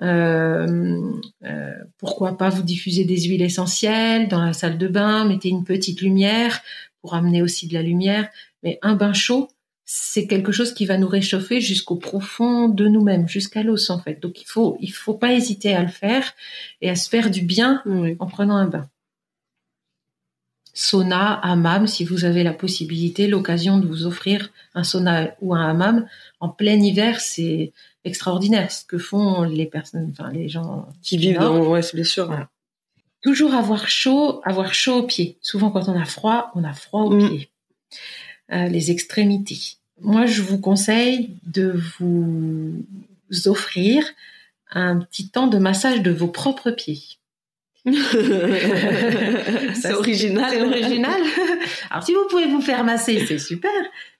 Euh, 0.03 1.01
euh, 1.45 1.72
pourquoi 1.99 2.36
pas 2.36 2.49
vous 2.49 2.64
diffuser 2.64 3.05
des 3.05 3.20
huiles 3.22 3.42
essentielles 3.42 4.26
dans 4.28 4.45
la 4.45 4.53
salle 4.53 4.76
de 4.76 4.88
bain, 4.88 5.24
mettez 5.24 5.49
une 5.49 5.62
petite 5.64 6.01
lumière 6.01 6.61
pour 7.01 7.14
amener 7.14 7.42
aussi 7.42 7.68
de 7.68 7.74
la 7.74 7.82
lumière. 7.82 8.28
Mais 8.64 8.78
un 8.82 8.95
bain 8.95 9.12
chaud, 9.12 9.49
c'est 9.87 10.26
quelque 10.26 10.51
chose 10.53 10.72
qui 10.72 10.87
va 10.87 10.97
nous 10.97 11.09
réchauffer 11.09 11.61
jusqu'au 11.61 11.97
profond 11.97 12.68
de 12.68 12.87
nous-mêmes, 12.89 13.28
jusqu'à 13.28 13.62
l'os 13.62 13.91
en 13.91 13.99
fait. 13.99 14.20
Donc 14.20 14.41
il 14.41 14.47
faut, 14.47 14.76
il 14.80 14.93
faut 14.93 15.14
pas 15.14 15.32
hésiter 15.35 15.74
à 15.74 15.82
le 15.82 15.89
faire 15.89 16.32
et 16.80 16.89
à 16.91 16.97
se 16.97 17.09
faire 17.09 17.30
du 17.30 17.43
bien 17.43 17.82
Oui. 17.87 18.16
en 18.18 18.26
prenant 18.26 18.57
un 18.57 18.66
bain. 18.66 18.89
Sauna, 20.76 21.35
hammam, 21.35 21.87
si 21.87 22.05
vous 22.05 22.24
avez 22.24 22.43
la 22.43 22.53
possibilité, 22.53 23.28
l'occasion 23.28 23.78
de 23.78 23.87
vous 23.87 24.07
offrir 24.07 24.51
un 24.74 24.82
sauna 24.82 25.37
ou 25.41 25.55
un 25.55 25.68
hammam 25.68 26.09
en 26.41 26.49
plein 26.49 26.80
hiver, 26.80 27.20
c'est 27.20 27.72
extraordinaire 28.05 28.72
ce 28.72 28.85
que 28.85 28.99
font 28.99 29.43
les 29.45 29.66
personnes, 29.66 30.09
enfin 30.11 30.32
les 30.32 30.49
gens 30.49 30.89
Qui 31.03 31.16
vivent 31.16 31.39
dans, 31.39 31.64
ouais, 31.68 31.80
bien 31.95 32.05
sûr. 32.05 32.26
Voilà. 32.26 32.49
Toujours 33.22 33.55
avoir 33.55 33.89
chaud, 33.89 34.41
avoir 34.45 34.74
chaud 34.74 34.97
aux 34.97 35.03
pieds. 35.07 35.39
Souvent, 35.43 35.70
quand 35.70 35.89
on 35.89 35.99
a 35.99 36.05
froid, 36.05 36.51
on 36.57 36.64
a 36.64 36.72
froid 36.72 37.03
aux 37.03 37.14
Mm. 37.14 37.28
pieds. 37.28 37.51
Euh, 38.53 38.68
les 38.68 38.90
extrémités. 38.90 39.76
Moi, 40.01 40.26
je 40.26 40.42
vous 40.42 40.59
conseille 40.59 41.30
de 41.47 41.74
vous 41.99 42.84
offrir 43.47 44.05
un 44.70 44.99
petit 44.99 45.28
temps 45.30 45.47
de 45.47 45.59
massage 45.59 46.03
de 46.03 46.11
vos 46.11 46.28
propres 46.28 46.70
pieds. 46.70 47.01
c'est 47.84 47.92
original. 49.92 50.51
C'est 50.51 50.62
original. 50.62 51.20
Alors, 51.90 52.05
si 52.05 52.12
vous 52.12 52.26
pouvez 52.28 52.47
vous 52.47 52.61
faire 52.61 52.84
masser, 52.84 53.24
c'est 53.26 53.38
super. 53.38 53.70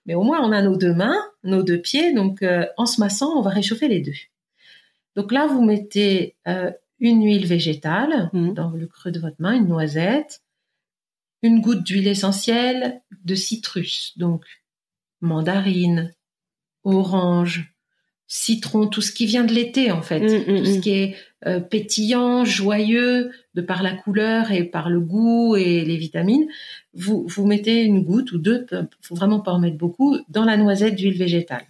Mais 0.07 0.15
au 0.15 0.23
moins, 0.23 0.41
on 0.43 0.53
a 0.53 0.63
nos 0.63 0.77
deux 0.77 0.95
mains, 0.95 1.17
nos 1.43 1.63
deux 1.63 1.81
pieds. 1.81 2.13
Donc, 2.13 2.43
euh, 2.43 2.67
en 2.77 2.87
se 2.87 3.01
massant, 3.01 3.39
on 3.39 3.43
va 3.43 3.51
réchauffer 3.51 3.89
les 3.89 4.01
deux. 4.01 4.13
Donc 5.17 5.33
là, 5.33 5.47
vous 5.47 5.63
mettez 5.63 6.35
euh, 6.47 6.71
une 7.01 7.25
huile 7.25 7.47
végétale 7.47 8.31
Mhm. 8.33 8.55
dans 8.55 8.71
le 8.71 8.87
creux 8.87 9.11
de 9.11 9.21
votre 9.21 9.37
main, 9.39 9.53
une 9.53 9.69
noisette, 9.69 10.41
une 11.45 11.61
goutte 11.61 11.83
d'huile 11.83 12.09
essentielle 12.09 13.03
de 13.25 13.35
citrus. 13.35 14.15
Donc, 14.17 14.45
mandarine, 15.21 16.15
orange, 16.85 17.75
citron, 18.27 18.87
tout 18.87 19.03
ce 19.03 19.13
qui 19.13 19.27
vient 19.27 19.45
de 19.45 19.53
l'été, 19.53 19.93
en 19.93 20.01
fait. 20.01 20.21
Mm, 20.21 20.53
mm, 20.53 20.59
tout 20.59 20.65
ce 20.65 20.79
mm. 20.79 20.81
qui 20.81 20.91
est 20.91 21.17
euh, 21.47 21.61
pétillant, 21.61 22.47
joyeux, 22.47 23.31
de 23.53 23.61
par 23.61 23.83
la 23.83 23.93
couleur 23.93 24.53
et 24.53 24.65
par 24.65 24.89
le 24.89 25.01
goût 25.01 25.55
et 25.55 25.85
les 25.85 25.99
vitamines, 25.99 26.49
vous, 26.95 27.27
vous 27.29 27.47
mettez 27.47 27.83
une 27.83 28.03
goutte 28.03 28.33
ou 28.33 28.39
deux, 28.39 28.67
faut 29.03 29.15
vraiment 29.15 29.41
pas 29.41 29.53
en 29.53 29.59
mettre 29.59 29.77
beaucoup, 29.77 30.17
dans 30.31 30.45
la 30.45 30.57
noisette 30.57 30.95
d'huile 30.95 31.19
végétale. 31.19 31.67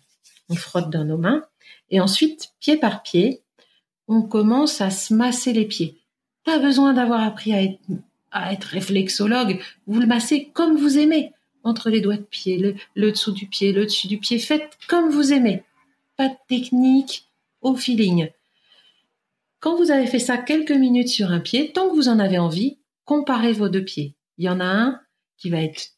On 0.49 0.55
frotte 0.55 0.91
dans 0.91 1.05
nos 1.05 1.19
mains 1.19 1.43
et 1.91 2.01
ensuite, 2.01 2.53
pied 2.61 2.77
par 2.77 3.03
pied, 3.03 3.43
on 4.07 4.23
commence 4.23 4.81
à 4.81 4.91
se 4.91 5.13
masser 5.13 5.53
les 5.53 5.65
pieds. 5.65 5.99
Pas 6.45 6.61
besoin 6.61 6.93
d'avoir 6.93 7.23
appris 7.23 7.53
à 7.53 7.63
être, 7.63 7.81
à 8.35 8.53
être 8.53 8.65
réflexologue. 8.65 9.61
Vous 9.87 10.01
le 10.01 10.07
massez 10.07 10.51
comme 10.53 10.77
vous 10.77 10.99
aimez, 10.99 11.33
entre 11.63 11.89
les 11.89 12.03
doigts 12.03 12.19
de 12.19 12.23
pied, 12.23 12.59
le, 12.59 12.75
le 12.95 13.13
dessous 13.13 13.33
du 13.33 13.47
pied, 13.47 13.73
le 13.73 13.87
dessus 13.87 14.09
du 14.09 14.19
pied. 14.19 14.39
Faites 14.39 14.77
comme 14.87 15.09
vous 15.09 15.33
aimez. 15.33 15.63
Pas 16.17 16.29
de 16.29 16.37
technique, 16.49 17.27
au 17.63 17.75
feeling. 17.75 18.29
Quand 19.61 19.77
vous 19.77 19.91
avez 19.91 20.07
fait 20.07 20.19
ça 20.19 20.37
quelques 20.37 20.71
minutes 20.73 21.09
sur 21.09 21.31
un 21.31 21.41
pied, 21.41 21.73
tant 21.73 21.89
que 21.89 21.95
vous 21.95 22.09
en 22.09 22.19
avez 22.19 22.39
envie, 22.39 22.77
comparez 23.07 23.53
vos 23.53 23.71
deux 23.71 23.85
pieds. 23.85 24.15
Il 24.37 24.45
y 24.45 24.49
en 24.51 24.61
a 24.61 24.67
un 24.67 25.01
qui 25.39 25.49
va 25.49 25.63
être 25.63 25.93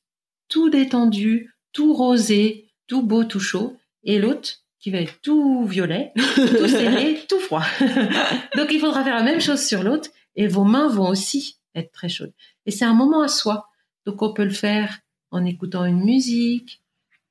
tout 0.49 0.71
détendu, 0.71 1.53
tout 1.73 1.93
rosé, 1.93 2.69
tout 2.87 3.03
beau, 3.03 3.25
tout 3.25 3.41
chaud, 3.41 3.77
et 4.05 4.19
l'autre 4.19 4.61
qui 4.79 4.91
va 4.91 4.99
être 4.99 5.21
tout 5.21 5.67
violet, 5.67 6.13
tout 6.35 6.69
serré, 6.69 7.21
tout 7.29 7.41
froid. 7.41 7.65
Donc 8.57 8.69
il 8.71 8.79
faudra 8.79 9.03
faire 9.03 9.17
la 9.17 9.25
même 9.25 9.41
chose 9.41 9.67
sur 9.67 9.83
l'autre, 9.83 10.11
et 10.37 10.47
vos 10.47 10.65
mains 10.65 10.89
vont 10.89 11.09
aussi 11.09 11.56
être 11.77 11.93
très 11.93 12.09
chaudes. 12.09 12.33
Et 12.67 12.71
c'est 12.71 12.85
un 12.85 12.95
moment 12.95 13.23
à 13.23 13.29
soi. 13.29 13.69
Donc 14.05 14.23
on 14.23 14.33
peut 14.33 14.45
le 14.45 14.51
faire 14.51 14.99
en 15.31 15.45
écoutant 15.45 15.85
une 15.85 16.05
musique, 16.05 16.83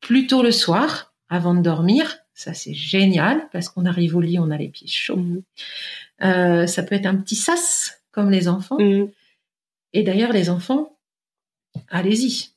plutôt 0.02 0.44
le 0.44 0.52
soir, 0.52 1.14
avant 1.30 1.56
de 1.56 1.62
dormir. 1.62 2.18
Ça 2.34 2.54
c'est 2.54 2.74
génial 2.74 3.48
parce 3.52 3.70
qu'on 3.70 3.86
arrive 3.86 4.16
au 4.16 4.22
lit, 4.22 4.40
on 4.40 4.52
a 4.52 4.58
les 4.58 4.68
pieds 4.70 4.88
chauds. 4.88 5.16
Mhm. 5.18 5.42
Euh, 6.24 6.68
ça 6.68 6.84
peut 6.84 6.96
être 6.96 7.06
un 7.06 7.16
petit 7.16 7.36
sas 7.36 8.02
comme 8.12 8.30
les 8.30 8.48
enfants. 8.48 8.78
Mhm. 8.80 9.10
Et 9.94 10.04
d'ailleurs 10.04 10.34
les 10.34 10.50
enfants, 10.50 10.98
allez-y. 11.90 12.50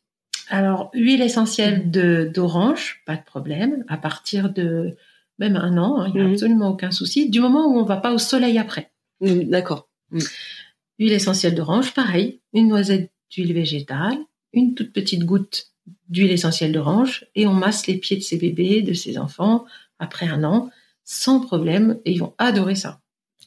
Alors 0.49 0.91
huile 0.95 1.22
essentielle 1.22 1.91
de 1.91 2.30
d'orange, 2.34 3.03
pas 3.07 3.16
de 3.16 3.22
problème. 3.24 3.84
À 3.89 3.97
partir 3.99 4.51
de 4.51 4.97
même 5.39 5.57
un 5.57 5.76
an, 5.78 6.01
hein, 6.01 6.07
il 6.09 6.14
n'y 6.14 6.20
a 6.20 6.24
Mhm. 6.24 6.32
absolument 6.32 6.68
aucun 6.70 6.91
souci. 6.91 7.30
Du 7.30 7.41
moment 7.41 7.66
où 7.66 7.78
on 7.78 7.84
va 7.84 7.99
pas 7.99 8.12
au 8.12 8.18
soleil 8.18 8.59
après. 8.59 8.91
D'accord. 9.20 9.89
Huile 10.99 11.12
essentielle 11.12 11.55
d'orange, 11.55 11.94
pareil. 11.94 12.40
Une 12.53 12.68
noisette 12.68 13.11
d'huile 13.30 13.53
végétale, 13.53 14.18
une 14.53 14.74
toute 14.74 14.92
petite 14.92 15.24
goutte 15.24 15.68
d'huile 16.09 16.32
essentielle 16.32 16.72
d'orange, 16.72 17.26
et 17.34 17.46
on 17.46 17.53
masse 17.55 17.86
les 17.86 17.96
pieds 17.96 18.16
de 18.16 18.22
ces 18.22 18.36
bébés, 18.36 18.82
de 18.82 18.94
ces 18.94 19.18
enfants, 19.18 19.64
après 19.99 20.26
un 20.26 20.44
an, 20.44 20.70
sans 21.05 21.40
problème, 21.40 21.99
et 22.05 22.12
ils 22.12 22.18
vont 22.18 22.34
adorer 22.38 22.74
ça. 22.74 23.01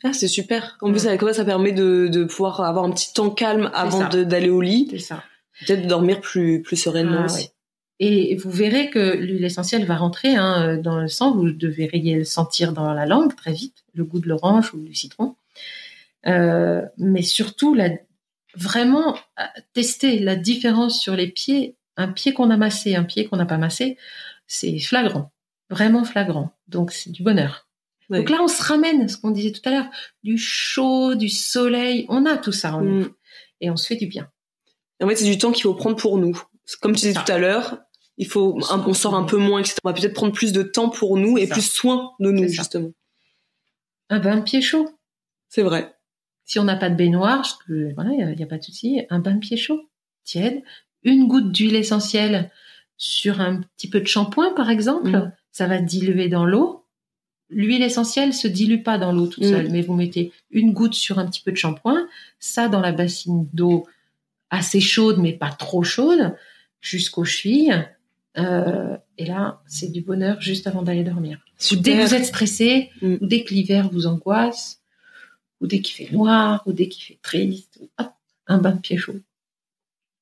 Ah, 0.03 0.13
c'est 0.13 0.27
super. 0.27 0.77
En 0.81 0.91
plus, 0.91 1.05
avec 1.05 1.21
ça, 1.21 1.33
ça 1.33 1.45
permet 1.45 1.71
de, 1.71 2.07
de 2.07 2.23
pouvoir 2.23 2.61
avoir 2.61 2.85
un 2.85 2.91
petit 2.91 3.13
temps 3.13 3.29
calme 3.29 3.69
avant 3.73 4.07
d'aller 4.09 4.49
au 4.49 4.61
lit. 4.61 4.87
C'est 4.89 4.97
ça. 4.99 5.23
Peut-être 5.65 5.85
dormir 5.87 6.21
plus, 6.21 6.61
plus 6.63 6.75
sereinement 6.77 7.19
Ah, 7.21 7.25
aussi. 7.25 7.43
ouais. 7.43 7.51
Et 8.03 8.35
vous 8.35 8.49
verrez 8.49 8.89
que 8.89 9.15
l'huile 9.15 9.43
essentielle 9.45 9.85
va 9.85 9.95
rentrer 9.95 10.35
hein, 10.35 10.77
dans 10.77 10.99
le 10.99 11.07
sang. 11.07 11.35
Vous 11.35 11.51
devriez 11.51 12.15
le 12.15 12.23
sentir 12.23 12.73
dans 12.73 12.91
la 12.95 13.05
langue 13.05 13.35
très 13.35 13.53
vite, 13.53 13.83
le 13.93 14.03
goût 14.03 14.19
de 14.19 14.27
l'orange 14.27 14.73
ou 14.73 14.79
du 14.79 14.95
citron. 14.95 15.35
Euh, 16.27 16.81
mais 16.97 17.23
surtout, 17.23 17.73
la, 17.73 17.89
vraiment 18.55 19.15
euh, 19.39 19.43
tester 19.73 20.19
la 20.19 20.35
différence 20.35 20.99
sur 20.99 21.15
les 21.15 21.27
pieds. 21.27 21.77
Un 21.97 22.07
pied 22.07 22.33
qu'on 22.33 22.49
a 22.49 22.57
massé, 22.57 22.95
un 22.95 23.03
pied 23.03 23.27
qu'on 23.27 23.37
n'a 23.37 23.45
pas 23.45 23.57
massé, 23.57 23.97
c'est 24.47 24.79
flagrant, 24.79 25.31
vraiment 25.69 26.03
flagrant. 26.03 26.51
Donc 26.67 26.91
c'est 26.91 27.11
du 27.11 27.23
bonheur. 27.23 27.67
Donc 28.09 28.29
là, 28.29 28.39
on 28.41 28.47
se 28.49 28.61
ramène, 28.61 29.07
ce 29.07 29.17
qu'on 29.17 29.31
disait 29.31 29.53
tout 29.53 29.61
à 29.65 29.71
l'heure, 29.71 29.89
du 30.23 30.37
chaud, 30.37 31.15
du 31.15 31.29
soleil. 31.29 32.05
On 32.09 32.25
a 32.25 32.37
tout 32.37 32.51
ça 32.51 32.75
en 32.75 32.81
nous. 32.81 33.05
Mm. 33.05 33.13
et 33.61 33.69
on 33.69 33.77
se 33.77 33.87
fait 33.87 33.95
du 33.95 34.07
bien. 34.07 34.29
En 35.01 35.07
fait, 35.07 35.15
c'est 35.15 35.25
du 35.25 35.37
temps 35.37 35.51
qu'il 35.51 35.63
faut 35.63 35.73
prendre 35.73 35.95
pour 35.95 36.17
nous. 36.17 36.39
Comme 36.81 36.93
tu 36.93 37.07
disais 37.07 37.13
tout 37.13 37.31
à 37.31 37.37
l'heure, 37.37 37.79
il 38.17 38.27
faut, 38.27 38.59
on 38.69 38.93
sort 38.93 39.15
un 39.15 39.23
peu 39.23 39.37
moins, 39.37 39.61
etc. 39.61 39.77
On 39.83 39.89
va 39.89 39.93
peut-être 39.93 40.13
prendre 40.13 40.33
plus 40.33 40.51
de 40.51 40.61
temps 40.61 40.89
pour 40.89 41.17
nous 41.17 41.37
et 41.37 41.47
ça. 41.47 41.53
plus 41.53 41.65
soin 41.65 42.11
de 42.19 42.31
nous, 42.31 42.47
justement. 42.47 42.91
Un 44.09 44.19
bain 44.19 44.37
de 44.37 44.41
pied 44.41 44.61
chaud. 44.61 44.89
C'est 45.47 45.63
vrai. 45.63 45.95
Si 46.51 46.59
on 46.59 46.65
n'a 46.65 46.75
pas 46.75 46.89
de 46.89 46.95
baignoire, 46.95 47.45
je- 47.45 47.73
euh, 47.73 47.91
voilà, 47.95 48.11
il 48.11 48.35
n'y 48.35 48.43
a, 48.43 48.45
pas 48.45 48.57
de 48.57 48.63
souci. 48.63 49.03
Un 49.09 49.19
bain 49.19 49.35
de 49.35 49.39
pied 49.39 49.55
chaud, 49.55 49.87
tiède. 50.25 50.61
Une 51.03 51.25
goutte 51.27 51.49
d'huile 51.53 51.75
essentielle 51.77 52.51
sur 52.97 53.39
un 53.39 53.61
petit 53.61 53.89
peu 53.89 54.01
de 54.01 54.05
shampoing, 54.05 54.53
par 54.53 54.69
exemple. 54.69 55.11
Mm. 55.11 55.31
Ça 55.53 55.67
va 55.67 55.79
diluer 55.79 56.27
dans 56.27 56.45
l'eau. 56.45 56.83
L'huile 57.49 57.83
essentielle 57.83 58.33
se 58.33 58.49
dilue 58.49 58.83
pas 58.83 58.97
dans 58.97 59.13
l'eau 59.13 59.27
toute 59.27 59.45
seule, 59.45 59.69
mais 59.71 59.81
vous 59.81 59.93
mettez 59.93 60.33
une 60.49 60.73
goutte 60.73 60.93
sur 60.93 61.19
un 61.19 61.25
petit 61.25 61.41
peu 61.41 61.51
de 61.53 61.57
shampoing, 61.57 62.05
ça 62.39 62.67
dans 62.67 62.81
la 62.81 62.91
bassine 62.91 63.47
d'eau 63.53 63.87
assez 64.49 64.81
chaude, 64.81 65.19
mais 65.19 65.31
pas 65.31 65.51
trop 65.51 65.83
chaude, 65.83 66.35
jusqu'aux 66.81 67.23
chevilles. 67.23 67.81
Euh, 68.37 68.97
et 69.17 69.25
là, 69.25 69.61
c'est 69.67 69.89
du 69.91 70.01
bonheur 70.01 70.41
juste 70.41 70.67
avant 70.67 70.81
d'aller 70.81 71.05
dormir. 71.05 71.39
Dès 71.71 71.93
que 71.97 72.01
vous 72.07 72.13
êtes 72.13 72.25
stressé, 72.25 72.89
Mm. 73.01 73.15
ou 73.21 73.25
dès 73.25 73.45
que 73.45 73.53
l'hiver 73.53 73.89
vous 73.89 74.05
angoisse, 74.05 74.80
ou 75.61 75.67
dès 75.67 75.79
qu'il 75.81 75.95
fait 76.05 76.11
noir, 76.13 76.63
ou 76.65 76.73
dès 76.73 76.87
qu'il 76.87 77.03
fait 77.05 77.19
triste, 77.21 77.79
hop, 77.99 78.07
un 78.47 78.57
bain 78.57 78.71
de 78.71 78.79
pied 78.79 78.97
chaud. 78.97 79.15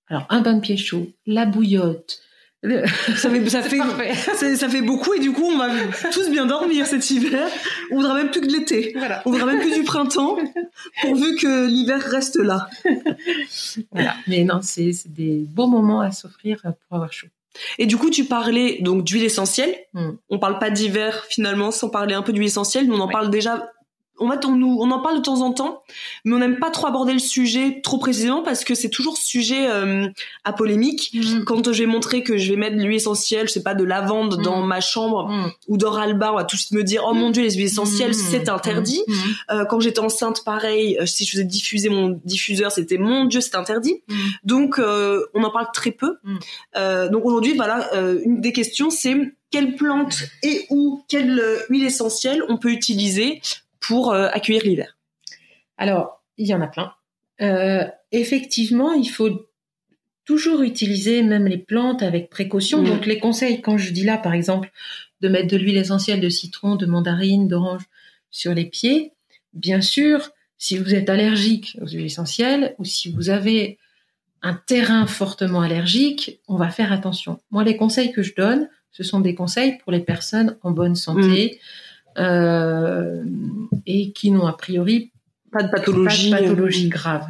Alors, 0.07 0.25
un 0.29 0.41
bain 0.41 0.53
de 0.55 0.61
pied 0.61 0.75
chaud, 0.77 1.07
la 1.25 1.45
bouillotte. 1.45 2.19
le- 2.61 2.85
Ça 3.15 3.29
fait, 3.29 3.49
ça 3.49 3.61
fait, 3.63 4.55
ça 4.57 4.67
beaucoup 4.81 5.13
et 5.13 5.19
du 5.19 5.31
coup, 5.31 5.43
on 5.45 5.57
va 5.57 5.69
tous 6.11 6.29
bien 6.29 6.45
dormir 6.45 6.85
cet 6.87 7.09
hiver. 7.09 7.47
On 7.91 7.95
voudra 7.95 8.15
même 8.15 8.29
plus 8.31 8.41
que 8.41 8.47
de 8.47 8.51
l'été. 8.51 8.91
Voilà. 8.97 9.21
On 9.25 9.31
voudra 9.31 9.45
même 9.45 9.61
plus 9.61 9.73
du 9.75 9.83
printemps, 9.83 10.37
pourvu 11.01 11.35
que 11.37 11.67
l'hiver 11.67 12.01
reste 12.01 12.35
là. 12.37 12.67
Voilà. 13.91 14.15
Mais 14.27 14.43
non, 14.43 14.59
c'est 14.61 14.91
c'est 14.93 15.13
des 15.13 15.45
beaux 15.47 15.67
moments 15.67 16.01
à 16.01 16.11
s'offrir 16.11 16.61
pour 16.61 16.95
avoir 16.97 17.13
chaud. 17.13 17.27
Et 17.77 17.85
du 17.87 17.97
coup, 17.97 18.09
tu 18.09 18.25
parlais 18.25 18.77
donc 18.81 19.03
d'huile 19.03 19.23
essentielle. 19.23 19.75
Mm. 19.93 20.09
On 20.29 20.39
parle 20.39 20.59
pas 20.59 20.69
d'hiver 20.69 21.25
finalement, 21.29 21.71
sans 21.71 21.89
parler 21.89 22.13
un 22.13 22.21
peu 22.21 22.31
d'huile 22.33 22.47
essentielle. 22.47 22.87
Nous, 22.87 22.95
on 22.95 22.99
en 22.99 23.07
Ouais. 23.07 23.11
parle 23.13 23.29
déjà. 23.29 23.71
En 24.19 24.29
fait, 24.29 24.45
on, 24.45 24.55
nous, 24.55 24.77
on 24.79 24.91
en 24.91 24.99
parle 24.99 25.17
de 25.17 25.21
temps 25.21 25.41
en 25.41 25.51
temps, 25.53 25.83
mais 26.25 26.33
on 26.35 26.39
n'aime 26.39 26.59
pas 26.59 26.69
trop 26.69 26.87
aborder 26.87 27.13
le 27.13 27.19
sujet 27.19 27.81
trop 27.81 27.97
précisément 27.97 28.41
parce 28.43 28.63
que 28.63 28.75
c'est 28.75 28.89
toujours 28.89 29.17
sujet 29.17 29.67
euh, 29.69 30.07
à 30.43 30.53
polémique. 30.53 31.15
Quand 31.45 31.71
je 31.71 31.79
vais 31.83 31.85
montrer 31.85 32.23
que 32.23 32.37
je 32.37 32.49
vais 32.51 32.57
mettre 32.57 32.75
de 32.77 32.81
l'huile 32.83 32.95
essentielle, 32.97 33.47
je 33.47 33.53
sais 33.53 33.63
pas, 33.63 33.75
de 33.75 33.83
lavande 33.83 34.39
Mm. 34.39 34.43
dans 34.43 34.61
ma 34.61 34.81
chambre 34.81 35.27
Mm. 35.29 35.51
ou 35.67 35.77
d'oralba, 35.77 36.31
on 36.33 36.35
va 36.35 36.43
tous 36.43 36.71
me 36.71 36.83
dire, 36.83 37.03
oh 37.07 37.13
mon 37.13 37.29
dieu, 37.31 37.43
les 37.43 37.51
huiles 37.55 37.65
essentielles, 37.65 38.11
Mm. 38.11 38.13
c'est 38.31 38.49
interdit. 38.49 39.01
Mm. 39.07 39.13
Euh, 39.51 39.65
quand 39.65 39.79
j'étais 39.79 39.99
enceinte, 39.99 40.43
pareil, 40.43 40.97
euh, 40.99 41.05
si 41.05 41.25
je 41.25 41.31
faisais 41.31 41.43
diffuser 41.43 41.89
mon 41.89 42.19
diffuseur, 42.25 42.71
c'était 42.71 42.97
mon 42.97 43.25
dieu, 43.25 43.41
c'est 43.41 43.55
interdit. 43.55 44.01
Mm. 44.07 44.15
Donc, 44.43 44.79
euh, 44.79 45.25
on 45.33 45.43
en 45.43 45.51
parle 45.51 45.67
très 45.73 45.91
peu. 45.91 46.17
Mm. 46.23 47.09
Donc 47.11 47.25
aujourd'hui, 47.25 47.53
voilà, 47.55 47.89
une 48.23 48.41
des 48.41 48.51
questions, 48.53 48.89
c'est 48.89 49.15
quelle 49.51 49.75
plante 49.75 50.15
et 50.43 50.65
ou 50.69 51.03
quelle 51.07 51.41
huile 51.69 51.85
essentielle 51.85 52.43
on 52.49 52.57
peut 52.57 52.69
utiliser 52.71 53.41
pour 53.79 54.11
euh, 54.11 54.27
accueillir 54.31 54.63
l'hiver. 54.63 54.97
Alors, 55.77 56.23
il 56.37 56.47
y 56.47 56.53
en 56.53 56.61
a 56.61 56.67
plein. 56.67 56.93
Euh, 57.41 57.85
effectivement, 58.11 58.93
il 58.93 59.09
faut 59.09 59.47
toujours 60.25 60.61
utiliser 60.61 61.23
même 61.23 61.47
les 61.47 61.57
plantes 61.57 62.03
avec 62.03 62.29
précaution. 62.29 62.81
Mm. 62.81 62.85
Donc, 62.85 63.05
les 63.05 63.19
conseils, 63.19 63.61
quand 63.61 63.77
je 63.77 63.91
dis 63.91 64.03
là, 64.03 64.17
par 64.17 64.33
exemple, 64.33 64.71
de 65.21 65.29
mettre 65.29 65.47
de 65.47 65.57
l'huile 65.57 65.77
essentielle 65.77 66.21
de 66.21 66.29
citron, 66.29 66.75
de 66.75 66.85
mandarine, 66.85 67.47
d'orange 67.47 67.83
sur 68.29 68.53
les 68.53 68.65
pieds, 68.65 69.13
bien 69.53 69.81
sûr, 69.81 70.29
si 70.57 70.77
vous 70.77 70.93
êtes 70.93 71.09
allergique 71.09 71.77
aux 71.81 71.87
huiles 71.87 72.05
essentielles 72.05 72.75
ou 72.77 72.85
si 72.85 73.11
vous 73.11 73.29
avez 73.29 73.79
un 74.41 74.53
terrain 74.53 75.05
fortement 75.07 75.61
allergique, 75.61 76.39
on 76.47 76.55
va 76.55 76.69
faire 76.69 76.93
attention. 76.93 77.39
Moi, 77.51 77.63
les 77.63 77.75
conseils 77.75 78.11
que 78.11 78.21
je 78.21 78.35
donne, 78.35 78.69
ce 78.91 79.03
sont 79.03 79.19
des 79.19 79.35
conseils 79.35 79.77
pour 79.79 79.91
les 79.91 79.99
personnes 79.99 80.57
en 80.61 80.71
bonne 80.71 80.95
santé 80.95 81.59
euh, 82.17 83.23
et 83.85 84.11
qui 84.11 84.31
n'ont 84.31 84.47
a 84.47 84.53
priori 84.53 85.11
Pas 85.51 85.63
de 85.63 85.69
pathologie. 85.69 86.29
pas 86.29 86.41
de 86.41 86.47
pathologie 86.47 86.89
grave. 86.89 87.27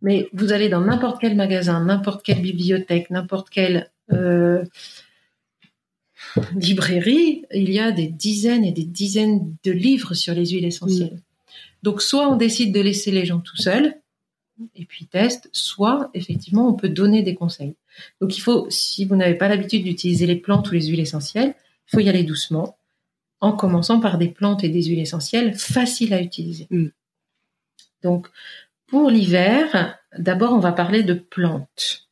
Mais 0.00 0.28
vous 0.32 0.52
allez 0.52 0.68
dans 0.68 0.80
n'importe 0.80 1.20
quel 1.20 1.36
magasin, 1.36 1.84
n'importe 1.84 2.24
quelle 2.24 2.42
bibliothèque, 2.42 3.10
n'importe 3.10 3.50
quelle 3.50 3.90
euh, 4.12 4.64
librairie, 6.56 7.44
il 7.52 7.70
y 7.70 7.78
a 7.78 7.92
des 7.92 8.08
dizaines 8.08 8.64
et 8.64 8.72
des 8.72 8.84
dizaines 8.84 9.54
de 9.64 9.70
livres 9.70 10.14
sur 10.14 10.34
les 10.34 10.46
huiles 10.46 10.64
essentielles. 10.64 11.20
Donc 11.82 12.02
soit 12.02 12.28
on 12.28 12.36
décide 12.36 12.74
de 12.74 12.80
laisser 12.80 13.10
les 13.10 13.24
gens 13.24 13.40
tout 13.40 13.56
seuls 13.56 13.96
et 14.76 14.84
puis 14.84 15.06
teste, 15.06 15.48
soit 15.52 16.10
effectivement 16.14 16.68
on 16.68 16.74
peut 16.74 16.88
donner 16.88 17.22
des 17.22 17.34
conseils. 17.34 17.74
Donc 18.20 18.36
il 18.36 18.40
faut, 18.40 18.66
si 18.70 19.04
vous 19.04 19.16
n'avez 19.16 19.34
pas 19.34 19.48
l'habitude 19.48 19.84
d'utiliser 19.84 20.26
les 20.26 20.36
plantes 20.36 20.70
ou 20.70 20.74
les 20.74 20.86
huiles 20.86 21.00
essentielles, 21.00 21.54
il 21.88 21.90
faut 21.90 22.00
y 22.00 22.08
aller 22.08 22.22
doucement, 22.22 22.76
en 23.42 23.52
commençant 23.52 24.00
par 24.00 24.16
des 24.16 24.28
plantes 24.28 24.64
et 24.64 24.68
des 24.68 24.84
huiles 24.84 25.00
essentielles 25.00 25.54
faciles 25.54 26.14
à 26.14 26.22
utiliser. 26.22 26.68
Mm. 26.70 26.88
Donc 28.02 28.28
pour 28.86 29.10
l'hiver, 29.10 29.98
d'abord 30.16 30.52
on 30.52 30.60
va 30.60 30.72
parler 30.72 31.02
de 31.02 31.14
plantes. 31.14 32.08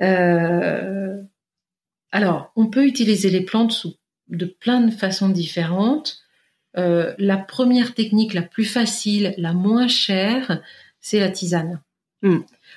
Euh, 0.00 1.20
alors 2.12 2.52
on 2.56 2.66
peut 2.66 2.86
utiliser 2.86 3.30
les 3.30 3.40
plantes 3.40 3.72
sous 3.72 3.94
de 4.28 4.44
plein 4.44 4.80
de 4.80 4.90
façons 4.90 5.30
différentes. 5.30 6.18
Euh, 6.76 7.14
la 7.18 7.38
première 7.38 7.94
technique 7.94 8.34
la 8.34 8.42
plus 8.42 8.64
facile, 8.66 9.34
la 9.38 9.54
moins 9.54 9.88
chère, 9.88 10.60
c'est 11.00 11.20
la 11.20 11.30
tisane. 11.30 11.80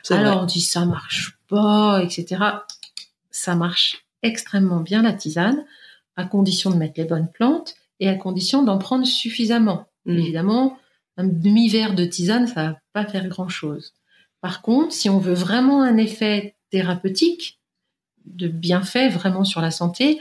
C'est 0.04 0.14
Alors 0.14 0.36
vrai. 0.36 0.44
on 0.44 0.46
dit 0.46 0.62
ça 0.62 0.86
marche 0.86 1.38
pas, 1.48 2.02
etc. 2.04 2.44
Ça 3.32 3.56
marche 3.56 4.06
extrêmement 4.24 4.82
bien 4.82 5.02
la 5.02 5.14
tisane, 5.14 5.64
à 6.18 6.26
condition 6.26 6.72
de 6.72 6.76
mettre 6.76 7.00
les 7.00 7.06
bonnes 7.06 7.32
plantes 7.32 7.76
et 8.00 8.10
à 8.10 8.16
condition 8.16 8.64
d'en 8.64 8.78
prendre 8.78 9.06
suffisamment. 9.06 9.86
Mm. 10.06 10.18
Évidemment, 10.18 10.78
un 11.16 11.26
demi-verre 11.26 11.96
de 11.96 12.06
tisane, 12.06 12.48
ça 12.48 12.64
va 12.64 12.80
pas 12.94 13.06
faire 13.06 13.28
grand-chose. 13.28 13.94
Par 14.42 14.62
contre, 14.62 14.94
si 14.94 15.10
on 15.10 15.20
veut 15.20 15.34
vraiment 15.34 15.82
un 15.82 15.98
effet 15.98 16.56
thérapeutique, 16.70 17.60
de 18.26 18.48
bienfait 18.50 19.08
vraiment 19.08 19.46
sur 19.46 19.62
la 19.62 19.72
santé, 19.72 20.20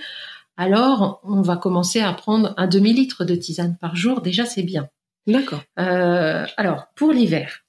alors 0.57 1.21
on 1.25 1.43
va 1.43 1.57
commencer 1.57 2.01
à 2.01 2.13
prendre 2.13 2.55
un 2.57 2.67
demi-litre 2.67 3.25
de 3.25 3.35
tisane 3.35 3.77
par 3.77 3.97
jour. 3.97 4.23
Déjà, 4.23 4.47
c'est 4.47 4.63
bien. 4.63 4.89
D'accord. 5.27 5.63
Euh, 5.79 6.47
alors, 6.57 6.87
pour 6.95 7.13
l'hiver, 7.13 7.65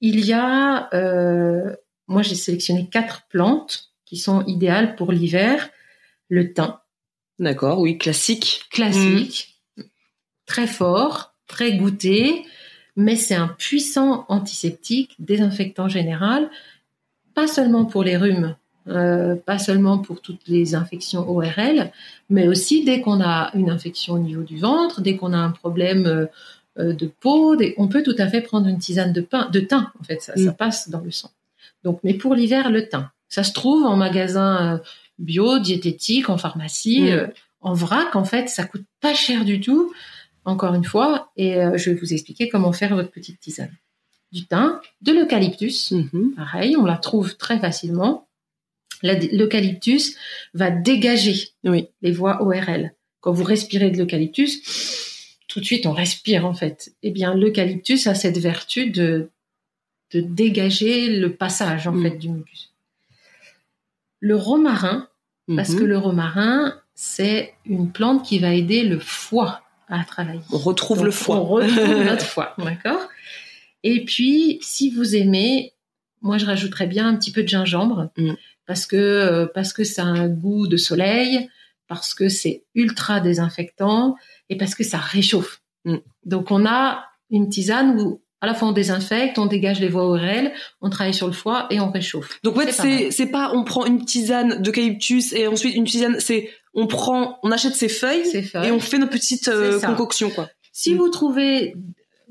il 0.00 0.24
y 0.24 0.32
a, 0.32 0.92
euh, 0.94 1.74
moi 2.08 2.22
j'ai 2.22 2.34
sélectionné 2.34 2.88
quatre 2.88 3.26
plantes 3.28 3.92
qui 4.04 4.16
sont 4.16 4.44
idéales 4.46 4.96
pour 4.96 5.12
l'hiver. 5.12 5.70
Le 6.28 6.52
thym, 6.52 6.76
D'accord, 7.40 7.80
oui, 7.80 7.98
classique. 7.98 8.66
classique, 8.70 9.56
très 10.46 10.66
fort, 10.66 11.32
très 11.46 11.76
goûté, 11.78 12.44
mais 12.96 13.16
c'est 13.16 13.34
un 13.34 13.48
puissant 13.48 14.26
antiseptique, 14.28 15.16
désinfectant 15.18 15.88
général, 15.88 16.50
pas 17.34 17.46
seulement 17.46 17.86
pour 17.86 18.04
les 18.04 18.16
rhumes, 18.18 18.56
euh, 18.88 19.36
pas 19.36 19.58
seulement 19.58 19.98
pour 19.98 20.20
toutes 20.20 20.46
les 20.48 20.74
infections 20.74 21.28
ORL, 21.28 21.90
mais 22.28 22.46
aussi 22.46 22.84
dès 22.84 23.00
qu'on 23.00 23.22
a 23.22 23.50
une 23.54 23.70
infection 23.70 24.14
au 24.14 24.18
niveau 24.18 24.42
du 24.42 24.58
ventre, 24.58 25.00
dès 25.00 25.16
qu'on 25.16 25.32
a 25.32 25.38
un 25.38 25.50
problème 25.50 26.28
euh, 26.78 26.92
de 26.92 27.06
peau, 27.06 27.56
on 27.78 27.88
peut 27.88 28.02
tout 28.02 28.14
à 28.18 28.28
fait 28.28 28.42
prendre 28.42 28.66
une 28.68 28.78
tisane 28.78 29.12
de, 29.12 29.22
pain, 29.22 29.48
de 29.50 29.60
thym, 29.60 29.90
en 29.98 30.04
fait, 30.04 30.20
ça, 30.20 30.34
Mm. 30.36 30.44
ça 30.44 30.52
passe 30.52 30.88
dans 30.90 31.00
le 31.00 31.10
sang. 31.10 31.30
Donc, 31.84 32.00
mais 32.04 32.14
pour 32.14 32.34
l'hiver, 32.34 32.70
le 32.70 32.86
thym. 32.86 33.08
Ça 33.28 33.44
se 33.44 33.52
trouve 33.52 33.84
en 33.86 33.96
magasin 33.96 34.74
euh, 34.74 34.78
bio, 35.20 35.58
diététique, 35.60 36.28
en 36.28 36.38
pharmacie, 36.38 37.02
Mm. 37.02 37.06
euh, 37.08 37.26
en 37.60 37.74
vrac, 37.74 38.16
en 38.16 38.24
fait, 38.24 38.48
ça 38.48 38.64
coûte 38.64 38.84
pas 39.00 39.14
cher 39.14 39.44
du 39.44 39.60
tout, 39.60 39.92
encore 40.44 40.74
une 40.74 40.84
fois, 40.84 41.30
et 41.36 41.56
euh, 41.56 41.76
je 41.76 41.90
vais 41.90 41.96
vous 41.96 42.12
expliquer 42.12 42.48
comment 42.48 42.72
faire 42.72 42.94
votre 42.94 43.10
petite 43.10 43.38
tisane. 43.38 43.72
Du 44.32 44.46
thym, 44.46 44.80
de 45.02 45.12
l'eucalyptus, 45.12 45.90
Mhm. 45.92 46.34
pareil, 46.36 46.76
on 46.76 46.84
la 46.84 46.96
trouve 46.96 47.36
très 47.36 47.58
facilement. 47.58 48.26
L'eucalyptus 49.02 50.16
va 50.54 50.70
dégager 50.70 51.48
Oui. 51.64 51.88
les 52.02 52.12
voies 52.12 52.42
ORL. 52.42 52.92
Quand 53.20 53.32
vous 53.32 53.44
respirez 53.44 53.90
de 53.90 53.98
l'eucalyptus, 53.98 55.36
tout 55.48 55.60
de 55.60 55.64
suite 55.64 55.86
on 55.86 55.92
respire 55.92 56.46
en 56.46 56.54
fait. 56.54 56.92
Eh 57.02 57.10
bien, 57.10 57.34
l'eucalyptus 57.34 58.06
a 58.06 58.14
cette 58.14 58.38
vertu 58.38 58.90
de, 58.90 59.30
de 60.12 60.20
dégager 60.20 61.18
le 61.18 61.32
passage 61.34 61.86
en 61.86 61.92
Mm. 61.92 62.02
fait 62.02 62.16
du 62.18 62.28
mucus. 62.30 62.70
Le 64.20 64.36
romarin, 64.36 65.08
parce 65.56 65.70
Mhm. 65.70 65.78
que 65.78 65.84
le 65.84 65.98
romarin, 65.98 66.74
c'est 66.94 67.54
une 67.64 67.90
plante 67.92 68.24
qui 68.24 68.38
va 68.38 68.54
aider 68.54 68.82
le 68.84 68.98
foie 68.98 69.62
à 69.88 70.04
travailler. 70.04 70.40
On 70.52 70.58
retrouve 70.58 70.98
Donc, 70.98 71.06
le 71.06 71.10
foie. 71.12 71.36
On 71.36 71.44
retrouve 71.44 72.04
notre 72.04 72.24
foie, 72.24 72.54
d'accord? 72.58 73.08
Et 73.82 74.04
puis, 74.04 74.58
si 74.62 74.90
vous 74.90 75.16
aimez, 75.16 75.72
moi 76.22 76.36
je 76.38 76.44
rajouterais 76.46 76.86
bien 76.86 77.08
un 77.08 77.16
petit 77.16 77.32
peu 77.32 77.42
de 77.42 77.48
gingembre 77.48 78.10
Mm. 78.16 78.32
parce 78.66 78.86
que 78.86 78.96
euh, 78.96 79.46
parce 79.54 79.72
que 79.72 79.84
ça 79.84 80.02
a 80.02 80.06
un 80.06 80.28
goût 80.28 80.66
de 80.68 80.76
soleil, 80.76 81.48
parce 81.88 82.14
que 82.14 82.28
c'est 82.28 82.62
ultra 82.74 83.20
désinfectant 83.20 84.16
et 84.48 84.56
parce 84.56 84.74
que 84.74 84.84
ça 84.84 84.98
réchauffe. 84.98 85.62
Mm. 85.86 85.96
Donc 86.26 86.50
on 86.50 86.66
a 86.66 87.04
une 87.30 87.48
tisane 87.48 87.98
où 88.00 88.20
à 88.40 88.46
la 88.46 88.54
fois 88.54 88.68
on 88.68 88.72
désinfecte, 88.72 89.38
on 89.38 89.46
dégage 89.46 89.80
les 89.80 89.88
voies 89.88 90.04
ORL, 90.06 90.52
on 90.80 90.90
travaille 90.90 91.14
sur 91.14 91.26
le 91.26 91.32
foie 91.32 91.66
et 91.70 91.78
on 91.80 91.90
réchauffe. 91.90 92.38
Donc 92.42 92.56
en 92.56 92.60
fait, 92.60 92.72
C'est 92.72 93.10
c'est 93.10 93.26
pas 93.26 93.52
on 93.54 93.64
prend 93.64 93.84
une 93.86 94.04
tisane 94.04 94.62
d'eucalyptus 94.62 95.32
et 95.32 95.46
ensuite 95.46 95.74
une 95.74 95.84
tisane, 95.84 96.16
c'est 96.20 96.50
on 96.74 96.86
prend, 96.86 97.38
on 97.42 97.50
achète 97.50 97.74
ses 97.74 97.88
feuilles 97.88 98.22
et 98.64 98.70
on 98.70 98.80
fait 98.80 98.98
notre 98.98 99.12
petite 99.12 99.48
euh, 99.48 99.72
C'est 99.72 99.80
ça. 99.80 99.86
concoction 99.88 100.30
quoi. 100.30 100.48
Si 100.72 100.94
Mm. 100.94 100.98
vous 100.98 101.08
trouvez, 101.08 101.74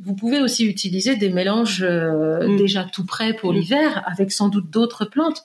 vous 0.02 0.16
pouvez 0.16 0.40
aussi 0.40 0.66
utiliser 0.66 1.16
des 1.18 1.30
mélanges 1.30 1.84
euh, 1.84 2.48
Mm. 2.48 2.58
déjà 2.58 2.84
tout 2.86 3.06
prêts 3.06 3.34
pour 3.34 3.52
Mm. 3.52 3.56
l'hiver, 3.56 4.04
avec 4.08 4.32
sans 4.32 4.48
doute 4.50 4.70
d'autres 4.70 5.06
plantes. 5.06 5.44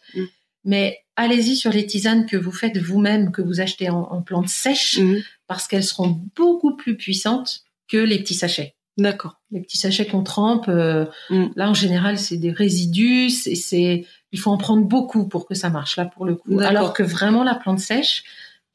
Mais 0.65 1.01
allez-y 1.17 1.57
sur 1.57 1.71
les 1.73 1.85
tisanes 1.87 2.25
que 2.27 2.37
vous 2.39 2.53
faites 2.53 2.79
vous-même, 2.79 3.33
que 3.33 3.43
vous 3.43 3.61
achetez 3.61 3.91
en, 3.91 4.01
en 4.11 4.23
plantes 4.23 4.49
sèches, 4.49 4.99
parce 5.47 5.69
qu'elles 5.69 5.85
seront 5.85 6.19
beaucoup 6.35 6.75
plus 6.77 6.97
puissantes 6.97 7.65
que 7.89 7.99
les 7.99 8.19
petits 8.19 8.35
sachets. 8.35 8.75
D'accord. 8.97 9.41
Les 9.51 9.61
petits 9.61 9.79
sachets 9.79 10.07
qu'on 10.07 10.23
trempe, 10.23 10.69
euh, 10.69 11.07
Mm. 11.31 11.47
là 11.57 11.69
en 11.71 11.75
général 11.75 12.19
c'est 12.19 12.37
des 12.37 12.53
résidus, 12.53 13.31
c'est, 13.31 13.55
c'est, 13.57 14.07
il 14.33 14.39
faut 14.39 14.51
en 14.51 14.57
prendre 14.59 14.85
beaucoup 14.85 15.27
pour 15.27 15.47
que 15.47 15.55
ça 15.55 15.69
marche 15.71 15.97
là 15.97 16.05
pour 16.05 16.25
le 16.25 16.37
coup. 16.37 16.61
Alors 16.61 16.93
que 16.93 17.03
vraiment 17.03 17.43
la 17.43 17.55
plante 17.57 17.81
sèche, 17.81 18.23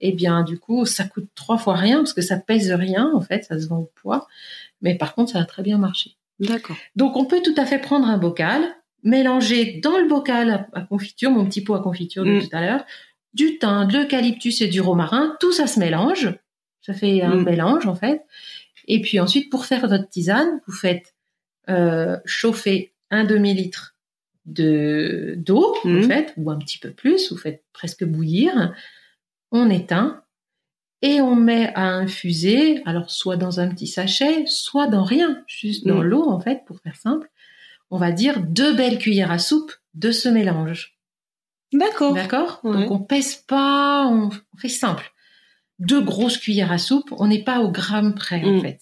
eh 0.02 0.12
bien 0.12 0.44
du 0.44 0.60
coup 0.60 0.86
ça 0.86 1.06
coûte 1.06 1.28
trois 1.36 1.58
fois 1.58 1.76
rien 1.76 1.98
parce 2.00 2.14
que 2.14 2.22
ça 2.22 2.38
pèse 2.38 2.72
rien 2.72 3.10
en 3.14 3.22
fait, 3.22 3.46
ça 3.46 3.60
se 3.60 3.68
vend 3.68 3.78
au 3.80 3.92
poids. 3.96 4.28
Mais 4.82 4.96
par 4.96 5.16
contre 5.16 5.32
ça 5.32 5.40
a 5.40 5.46
très 5.46 5.64
bien 5.64 5.78
marché. 5.78 6.16
D'accord. 6.40 6.76
Donc 6.98 7.16
on 7.16 7.26
peut 7.26 7.42
tout 7.42 7.56
à 7.58 7.66
fait 7.66 7.80
prendre 7.80 8.08
un 8.08 8.18
bocal, 8.18 8.62
mélanger 9.04 9.80
dans 9.82 9.98
le 9.98 10.08
bocal 10.08 10.50
à, 10.52 10.68
à 10.74 10.82
confiture, 10.82 11.32
mon 11.32 11.46
petit 11.46 11.62
pot 11.62 11.76
à 11.76 11.82
confiture 11.82 12.26
de 12.26 12.32
Mm. 12.32 12.42
tout 12.42 12.50
à 12.58 12.62
l'heure, 12.62 12.84
du 13.34 13.58
thym, 13.60 13.86
de 13.88 13.94
l'eucalyptus 13.98 14.60
et 14.62 14.68
du 14.68 14.82
romarin, 14.82 15.36
tout 15.40 15.52
ça 15.54 15.68
se 15.68 15.80
mélange, 15.80 16.34
ça 16.82 16.94
fait 16.94 17.22
un 17.22 17.36
Mm. 17.36 17.44
mélange 17.46 17.88
en 17.88 17.96
fait. 17.96 18.24
Et 18.90 19.02
puis 19.02 19.20
ensuite 19.20 19.50
pour 19.50 19.66
faire 19.66 19.88
votre 19.88 20.10
tisane, 20.10 20.60
vous 20.68 20.74
faites 20.74 21.16
euh, 21.70 22.18
chauffer 22.26 22.94
un 23.12 23.24
demi 23.24 23.54
litre 23.54 23.96
de 24.46 25.36
d'eau 25.38 25.76
en 25.84 25.90
Mm. 25.90 26.04
fait, 26.04 26.34
ou 26.38 26.50
un 26.52 26.58
petit 26.58 26.80
peu 26.80 26.92
plus, 26.92 27.32
vous 27.32 27.38
faites 27.38 27.64
presque 27.72 28.04
bouillir, 28.04 28.74
on 29.52 29.70
éteint 29.70 30.24
et 31.02 31.22
on 31.22 31.36
met 31.36 31.72
à 31.76 31.84
infuser, 31.88 32.82
alors 32.86 33.10
soit 33.12 33.38
dans 33.38 33.60
un 33.60 33.70
petit 33.70 33.88
sachet, 33.88 34.46
soit 34.48 34.88
dans 34.88 35.04
rien, 35.04 35.44
juste 35.48 35.86
dans 35.88 36.00
Mm. 36.02 36.08
l'eau 36.08 36.30
en 36.30 36.40
fait, 36.40 36.64
pour 36.66 36.80
faire 36.82 36.96
simple. 36.96 37.30
On 37.92 37.98
va 37.98 38.12
dire 38.12 38.42
deux 38.42 38.76
belles 38.76 38.98
cuillères 39.00 39.32
à 39.32 39.40
soupe 39.40 39.72
de 39.94 40.12
ce 40.12 40.30
mélange. 40.30 40.98
D'accord. 41.74 42.14
D'accord? 42.16 42.60
Ouais. 42.64 42.74
Donc 42.74 42.92
on 42.92 43.00
pèse 43.00 43.36
pas, 43.36 44.08
on, 44.08 44.30
on 44.54 44.58
fait 44.58 44.70
simple. 44.70 45.12
Deux 45.80 46.02
grosses 46.02 46.38
cuillères 46.38 46.72
à 46.72 46.78
soupe, 46.78 47.14
on 47.18 47.28
n'est 47.28 47.44
pas 47.44 47.60
au 47.62 47.72
gramme 47.72 48.14
près 48.16 48.44
en 48.44 48.58
Mm. 48.58 48.62
fait. 48.62 48.80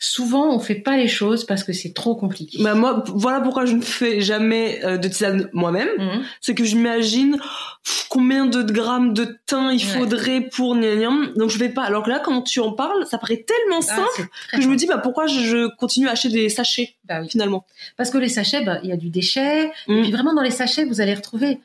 Souvent, 0.00 0.54
on 0.54 0.60
fait 0.60 0.76
pas 0.76 0.96
les 0.96 1.08
choses 1.08 1.44
parce 1.44 1.64
que 1.64 1.72
c'est 1.72 1.92
trop 1.92 2.14
compliqué. 2.14 2.62
Bah 2.62 2.74
moi, 2.74 3.02
voilà 3.08 3.40
pourquoi 3.40 3.64
je 3.66 3.72
ne 3.74 3.80
fais 3.82 4.20
jamais 4.20 4.80
euh, 4.84 4.96
de 4.96 5.08
tisane 5.08 5.48
moi-même. 5.52 5.88
Mhm. 5.98 6.22
C'est 6.40 6.54
que 6.54 6.62
j'imagine 6.62 7.32
pff, 7.38 8.06
combien 8.08 8.46
de 8.46 8.62
grammes 8.62 9.12
de 9.12 9.38
thym 9.46 9.70
il 9.72 9.78
Ouais. 9.84 9.98
faudrait 9.98 10.40
pour 10.42 10.76
gna. 10.76 11.10
Donc 11.34 11.50
je 11.50 11.58
vais 11.58 11.68
pas. 11.70 11.82
Alors 11.82 12.04
que 12.04 12.10
là, 12.10 12.20
quand 12.20 12.42
tu 12.42 12.60
en 12.60 12.72
parles, 12.72 13.06
ça 13.06 13.18
paraît 13.18 13.44
tellement 13.44 13.80
Ah, 13.88 13.96
simple 13.96 14.28
que 14.52 14.60
je 14.62 14.68
me 14.68 14.76
dis 14.76 14.86
bah 14.86 14.98
pourquoi 14.98 15.26
je, 15.26 15.40
je 15.40 15.66
continue 15.76 16.06
à 16.06 16.12
acheter 16.12 16.28
des 16.28 16.48
sachets 16.48 16.94
Bah 17.04 17.20
oui. 17.22 17.28
finalement? 17.28 17.64
Parce 17.96 18.10
que 18.10 18.18
les 18.18 18.28
sachets, 18.28 18.62
bah, 18.64 18.78
il 18.84 18.90
y 18.90 18.92
a 18.92 18.96
du 18.96 19.08
déchet. 19.10 19.72
Mm. 19.88 19.96
Et 19.98 20.02
puis 20.02 20.12
vraiment, 20.12 20.32
dans 20.34 20.42
les 20.42 20.52
sachets, 20.52 20.84
vous 20.84 21.00
allez 21.00 21.14
retrouver 21.14 21.58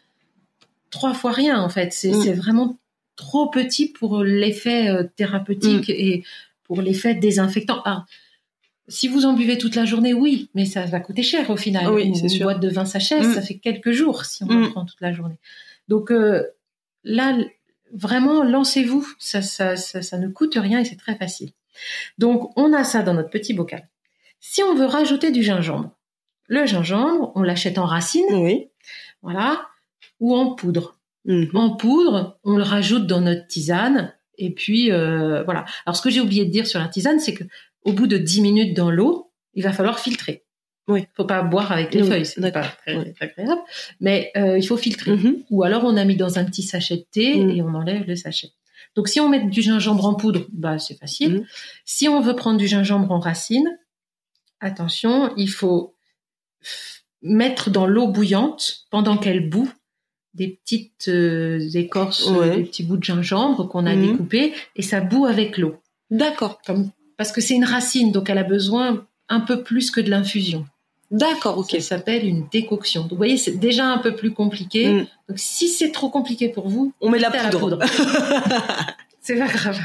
trois 0.89 1.13
fois 1.13 1.31
rien, 1.33 1.59
en 1.61 1.69
fait. 1.69 1.93
C'est 1.93 2.11
Mm. 2.11 2.21
c'est 2.23 2.33
vraiment 2.33 2.77
trop 3.23 3.49
petit 3.49 3.85
pour 3.91 4.23
l'effet 4.23 4.89
euh, 4.89 5.03
thérapeutique 5.15 5.89
Mm. 5.89 5.93
et 6.05 6.23
pour 6.63 6.81
l'effet 6.81 7.15
désinfectant. 7.15 7.81
Ah, 7.85 8.05
si 8.89 9.07
vous 9.07 9.25
en 9.25 9.33
buvez 9.33 9.57
toute 9.57 9.75
la 9.75 9.85
journée, 9.85 10.13
oui, 10.13 10.49
mais 10.55 10.65
ça 10.65 10.85
va 10.85 10.99
coûter 10.99 11.23
cher 11.23 11.49
au 11.49 11.55
final. 11.57 11.87
Oui, 11.89 12.03
une, 12.03 12.15
une 12.29 12.39
boîte 12.43 12.59
de 12.59 12.69
20 12.69 12.85
sachets, 12.85 13.21
Mm. 13.21 13.33
ça 13.33 13.41
fait 13.41 13.57
quelques 13.57 13.91
jours 13.91 14.25
si 14.25 14.43
on 14.43 14.47
Mm. 14.47 14.63
en 14.63 14.69
prend 14.71 14.85
toute 14.85 14.99
la 15.01 15.13
journée. 15.13 15.39
Donc 15.87 16.11
euh, 16.11 16.43
là, 17.03 17.37
vraiment, 17.93 18.43
lancez-vous. 18.43 19.07
Ça, 19.19 19.41
ça, 19.41 19.75
ça, 19.77 20.01
ça 20.01 20.17
ne 20.17 20.27
coûte 20.27 20.55
rien 20.55 20.79
et 20.79 20.85
c'est 20.85 20.97
très 20.97 21.15
facile. 21.15 21.51
Donc, 22.17 22.51
on 22.57 22.71
a 22.73 22.83
ça 22.83 23.01
dans 23.03 23.13
notre 23.13 23.29
petit 23.29 23.53
bocal. 23.53 23.87
Si 24.39 24.61
on 24.63 24.75
veut 24.75 24.85
rajouter 24.85 25.31
du 25.31 25.41
gingembre, 25.43 25.91
le 26.47 26.65
gingembre, 26.65 27.31
on 27.35 27.41
l'achète 27.41 27.77
en 27.77 27.85
racine, 27.85 28.25
Oui. 28.31 28.67
voilà, 29.21 29.65
ou 30.19 30.35
en 30.35 30.53
poudre. 30.55 30.97
Mhm. 31.25 31.49
En 31.53 31.75
poudre, 31.75 32.39
on 32.43 32.57
le 32.57 32.63
rajoute 32.63 33.07
dans 33.07 33.21
notre 33.21 33.47
tisane, 33.47 34.13
et 34.37 34.51
puis 34.53 34.91
euh, 34.91 35.43
voilà. 35.43 35.65
Alors, 35.85 35.95
ce 35.95 36.01
que 36.01 36.09
j'ai 36.09 36.19
oublié 36.21 36.45
de 36.45 36.51
dire 36.51 36.67
sur 36.67 36.79
la 36.79 36.87
tisane, 36.87 37.19
c'est 37.19 37.33
que 37.33 37.43
au 37.83 37.93
bout 37.93 38.07
de 38.07 38.17
10 38.17 38.41
minutes 38.41 38.75
dans 38.75 38.91
l'eau, 38.91 39.31
il 39.53 39.63
va 39.63 39.71
falloir 39.71 39.99
filtrer. 39.99 40.43
Oui. 40.89 41.05
Faut 41.15 41.23
pas 41.25 41.41
boire 41.43 41.71
avec 41.71 41.93
les 41.93 42.01
Oui, 42.01 42.09
feuilles, 42.09 42.25
c'est 42.25 42.51
pas 42.51 42.63
très, 42.63 42.97
oui. 42.97 43.13
agréable, 43.21 43.61
mais 44.01 44.31
euh, 44.35 44.57
il 44.57 44.65
faut 44.67 44.75
filtrer. 44.75 45.11
Mhm. 45.11 45.43
Ou 45.49 45.63
alors 45.63 45.85
on 45.85 45.95
a 45.95 46.03
mis 46.03 46.17
dans 46.17 46.39
un 46.39 46.43
petit 46.43 46.63
sachet 46.63 46.97
de 46.97 47.05
thé 47.09 47.35
Mm. 47.39 47.49
et 47.51 47.61
on 47.61 47.73
enlève 47.73 48.05
le 48.05 48.15
sachet. 48.17 48.49
Donc 48.95 49.07
si 49.07 49.21
on 49.21 49.29
met 49.29 49.45
du 49.45 49.61
gingembre 49.61 50.05
en 50.05 50.13
poudre, 50.15 50.45
bah 50.51 50.77
c'est 50.79 50.99
facile. 50.99 51.35
Mm. 51.35 51.45
Si 51.85 52.09
on 52.09 52.19
veut 52.19 52.35
prendre 52.35 52.57
du 52.57 52.67
gingembre 52.67 53.11
en 53.11 53.19
racine, 53.19 53.69
attention, 54.59 55.31
il 55.37 55.49
faut 55.49 55.95
mettre 57.21 57.69
dans 57.69 57.87
l'eau 57.87 58.07
bouillante 58.07 58.85
pendant 58.91 59.17
qu'elle 59.17 59.49
bout 59.49 59.71
des 60.33 60.47
petites 60.63 61.07
euh, 61.09 61.59
écorces, 61.75 62.27
euh, 62.29 62.39
Ouais. 62.39 62.55
des 62.57 62.63
petits 62.63 62.83
bouts 62.83 62.97
de 62.97 63.03
gingembre 63.03 63.67
qu'on 63.69 63.85
a 63.85 63.95
Mm. 63.95 64.01
découpés 64.11 64.53
et 64.75 64.81
ça 64.81 64.99
bout 65.01 65.25
avec 65.25 65.57
l'eau. 65.57 65.75
D'accord. 66.09 66.59
Comme 66.65 66.89
parce 67.17 67.31
que 67.31 67.41
c'est 67.41 67.53
une 67.53 67.65
racine, 67.65 68.11
donc 68.11 68.29
elle 68.29 68.37
a 68.39 68.43
besoin 68.43 69.05
un 69.29 69.39
peu 69.39 69.61
plus 69.63 69.91
que 69.91 70.01
de 70.01 70.09
l'infusion. 70.09 70.65
D'accord. 71.11 71.59
Ok. 71.59 71.69
Ça 71.71 71.79
s'appelle 71.81 72.25
une 72.25 72.47
décoction. 72.51 73.01
Donc 73.03 73.11
vous 73.11 73.17
voyez, 73.17 73.37
c'est 73.37 73.57
déjà 73.59 73.85
un 73.85 73.99
peu 73.99 74.15
plus 74.15 74.31
compliqué. 74.33 74.89
Mm. 74.89 75.07
Donc 75.29 75.37
si 75.37 75.67
c'est 75.67 75.91
trop 75.91 76.09
compliqué 76.09 76.49
pour 76.49 76.67
vous, 76.69 76.91
On 77.01 77.09
met 77.11 77.19
la 77.19 77.29
mettez 77.29 77.45
à 77.45 77.49
poudre. 77.51 77.79
c'est 79.21 79.37
pas 79.37 79.47
grave. 79.47 79.79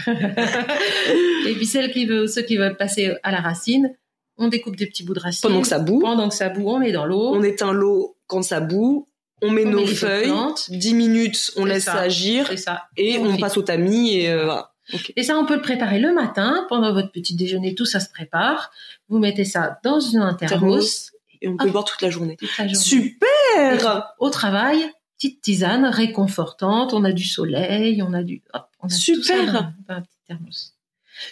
Et 1.46 1.54
puis 1.54 1.66
celle 1.66 1.92
qui 1.92 2.06
veut, 2.06 2.26
ceux 2.26 2.42
qui 2.42 2.56
veulent 2.56 2.76
passer 2.76 3.14
à 3.22 3.30
la 3.30 3.40
racine, 3.40 3.94
on 4.38 4.48
découpe 4.48 4.76
des 4.76 4.86
petits 4.86 5.04
bouts 5.04 5.14
de 5.14 5.20
racine. 5.20 5.48
Pendant 5.48 5.60
que 5.62 5.68
ça 5.68 5.78
bout, 5.78 5.98
Pendant 6.00 6.28
que 6.28 6.34
ça 6.34 6.48
bout, 6.48 6.68
on 6.68 6.78
met 6.78 6.92
dans 6.92 7.04
l'eau. 7.06 7.30
on 7.34 7.42
éteint 7.42 7.72
l'eau 7.72 8.16
quand 8.26 8.42
ça 8.42 8.60
bout 8.60 9.07
On 9.42 9.50
met 9.50 9.64
On 9.66 9.70
nos 9.70 9.80
met 9.80 9.86
feuilles, 9.94 10.26
plantes. 10.26 10.66
10 10.70 10.94
minutes, 10.94 11.52
on 11.56 11.64
laisse 11.64 11.84
ça. 11.84 11.92
ça 11.92 11.98
agir 12.00 12.58
ça. 12.58 12.84
et 12.96 13.18
On 13.18 13.36
passe 13.36 13.56
au 13.56 13.62
tamis 13.62 14.16
et 14.16 14.30
euh, 14.30 14.44
voilà. 14.44 14.72
Et 15.16 15.22
ça, 15.22 15.36
on 15.38 15.44
peut 15.44 15.54
le 15.56 15.60
préparer 15.62 15.98
le 15.98 16.14
matin, 16.14 16.64
pendant 16.70 16.92
votre 16.94 17.12
petit 17.12 17.34
déjeuner, 17.36 17.74
tout 17.74 17.84
ça 17.84 18.00
se 18.00 18.08
prépare. 18.08 18.70
Vous 19.08 19.18
mettez 19.18 19.44
ça 19.44 19.78
dans 19.84 20.16
un 20.16 20.32
thermos. 20.34 21.12
Et 21.42 21.48
on 21.48 21.56
peut 21.56 21.66
Ah. 21.68 21.70
boire 21.72 21.84
toute 21.84 22.00
la 22.02 22.10
journée. 22.10 22.36
toute 22.36 22.56
la 22.58 22.66
journée. 22.66 22.74
Super 22.84 24.14
Au 24.18 24.30
travail, 24.30 24.78
petite 25.16 25.40
tisane 25.42 25.84
réconfortante, 25.84 26.94
on 26.94 27.04
a 27.04 27.12
du 27.12 27.24
soleil, 27.24 28.02
on 28.02 28.12
a 28.14 28.22
du... 28.22 28.42
hop, 28.54 28.66
on 28.80 28.86
a 28.86 28.90
Super. 28.90 29.20
tout 29.20 29.22
ça 29.24 29.44
dans, 29.44 29.52
dans 29.52 29.94
un 29.96 30.00
petit 30.02 30.16
thermos. 30.26 30.74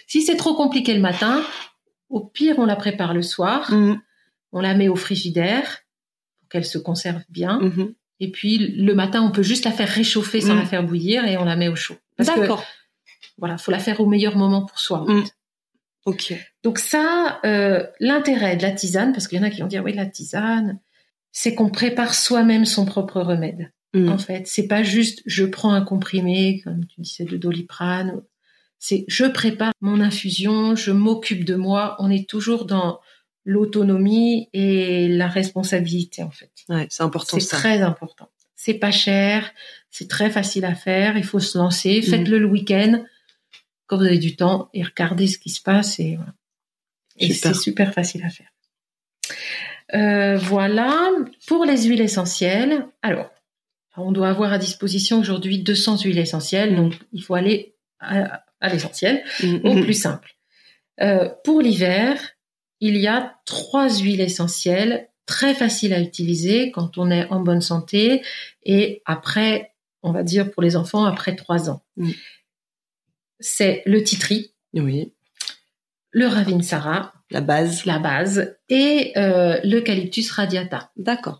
Si 0.05 0.21
c'est 0.21 0.35
trop 0.37 0.53
compliqué 0.55 0.93
le 0.93 0.99
matin, 1.01 1.41
au 2.09 2.19
pire, 2.21 2.55
on 2.59 2.65
la 2.65 2.75
prépare 2.75 3.13
le 3.13 3.21
soir, 3.21 3.71
Mhm, 3.71 3.99
on 4.51 4.61
la 4.61 4.75
met 4.75 4.87
au 4.87 4.95
frigidaire 4.95 5.79
pour 6.39 6.49
qu'elle 6.49 6.65
se 6.65 6.77
conserve 6.77 7.21
bien. 7.29 7.59
mhm. 7.59 7.93
Et 8.19 8.31
puis, 8.31 8.57
le 8.57 8.93
matin, 8.95 9.21
on 9.21 9.31
peut 9.31 9.43
juste 9.43 9.65
la 9.65 9.71
faire 9.71 9.87
réchauffer 9.89 10.41
sans 10.41 10.55
Mm. 10.55 10.59
la 10.59 10.65
faire 10.65 10.83
bouillir 10.83 11.25
et 11.25 11.37
on 11.37 11.45
la 11.45 11.55
met 11.55 11.67
au 11.67 11.75
chaud. 11.75 11.95
D'accord. 12.17 12.63
voilà, 13.37 13.57
faut 13.59 13.71
la 13.71 13.79
faire 13.79 13.99
au 14.01 14.07
meilleur 14.07 14.35
moment 14.35 14.65
pour 14.65 14.79
soi. 14.79 15.01
en 15.01 15.05
Mm. 15.13 15.23
Ok. 16.05 16.33
Donc 16.63 16.79
ça, 16.79 17.39
euh, 17.45 17.85
l'intérêt 17.99 18.55
de 18.55 18.61
la 18.63 18.71
tisane, 18.71 19.11
parce 19.11 19.27
qu'il 19.27 19.37
y 19.37 19.41
en 19.41 19.43
a 19.43 19.49
qui 19.49 19.61
vont 19.61 19.67
dire 19.67 19.83
oui 19.83 19.93
la 19.93 20.05
tisane, 20.05 20.79
c'est 21.31 21.53
qu'on 21.53 21.69
prépare 21.69 22.15
soi-même 22.15 22.65
son 22.65 22.85
propre 22.85 23.21
remède. 23.21 23.71
Mm. 23.93 24.09
En 24.09 24.17
fait, 24.17 24.47
c'est 24.47 24.67
pas 24.67 24.83
juste 24.83 25.21
je 25.25 25.43
prends 25.45 25.73
un 25.73 25.81
comprimé 25.81 26.61
comme 26.63 26.85
tu 26.87 27.01
disais 27.01 27.25
de 27.25 27.37
doliprane. 27.37 28.21
C'est 28.79 29.05
je 29.07 29.25
prépare 29.25 29.73
mon 29.81 29.99
infusion, 30.01 30.75
je 30.75 30.91
m'occupe 30.91 31.43
de 31.45 31.55
moi. 31.55 31.95
On 31.99 32.09
est 32.09 32.27
toujours 32.27 32.65
dans 32.65 32.99
l'autonomie 33.47 34.49
et 34.51 35.07
la 35.07 35.27
responsabilité 35.29 36.21
en 36.21 36.31
fait. 36.31 36.51
Ouais, 36.67 36.85
c'est 36.89 37.01
important 37.01 37.39
C'est 37.39 37.47
très 37.47 37.81
important. 37.81 38.29
C'est 38.55 38.73
pas 38.73 38.91
cher, 38.91 39.53
c'est 39.89 40.09
très 40.09 40.29
facile 40.29 40.65
à 40.65 40.75
faire. 40.75 41.17
Il 41.17 41.23
faut 41.23 41.39
se 41.39 41.57
lancer. 41.57 42.01
Mm. 42.01 42.03
Faites-le 42.03 42.39
le 42.39 42.45
week-end 42.45 43.05
quand 43.85 43.97
vous 43.97 44.03
avez 44.03 44.19
du 44.19 44.35
temps 44.35 44.69
et 44.73 44.83
regardez 44.83 45.27
ce 45.27 45.37
qui 45.39 45.49
se 45.49 45.61
passe 45.61 45.97
et 45.99 46.17
voilà. 46.17 46.33
Et 47.19 47.33
Super. 47.33 47.55
c'est 47.55 47.61
super 47.61 47.93
facile 47.93 48.23
à 48.25 48.29
faire. 48.29 48.51
Euh, 49.95 50.37
voilà 50.37 51.09
pour 51.47 51.63
les 51.63 51.83
huiles 51.83 52.01
essentielles. 52.01 52.85
Alors, 53.01 53.31
on 53.95 54.11
doit 54.11 54.27
avoir 54.27 54.51
à 54.51 54.57
disposition 54.57 55.19
aujourd'hui 55.19 55.63
200 55.63 55.99
huiles 56.03 56.19
essentielles, 56.19 56.75
donc 56.75 56.95
il 57.13 57.23
faut 57.23 57.33
aller 57.33 57.75
à, 57.99 58.43
à 58.59 58.69
l'essentiel, 58.69 59.23
Mhm, 59.41 59.61
au 59.63 59.81
plus 59.81 59.93
simple. 59.93 60.35
Euh, 61.01 61.29
pour 61.43 61.61
l'hiver, 61.61 62.36
il 62.79 62.97
y 62.97 63.07
a 63.07 63.39
trois 63.45 63.89
huiles 63.89 64.21
essentielles 64.21 65.09
très 65.25 65.53
faciles 65.53 65.93
à 65.93 65.99
utiliser 65.99 66.71
quand 66.71 66.97
on 66.97 67.11
est 67.11 67.27
en 67.29 67.39
bonne 67.41 67.61
santé 67.61 68.21
et 68.63 69.01
après, 69.05 69.73
on 70.03 70.11
va 70.11 70.23
dire 70.23 70.51
pour 70.51 70.61
les 70.63 70.75
enfants, 70.75 71.03
après 71.05 71.35
trois 71.35 71.69
ans. 71.69 71.83
Mm. 71.97 72.11
C'est 73.39 73.83
le 73.85 74.03
titri, 74.03 74.53
Oui, 74.73 75.13
le 76.11 76.27
ravinsara, 76.27 77.13
la 77.29 77.41
base. 77.41 77.85
la 77.85 77.99
base, 77.99 78.57
et 78.69 79.11
euh, 79.17 79.59
l'eucalyptus 79.63 80.31
radiata. 80.31 80.91
D'accord. 80.95 81.39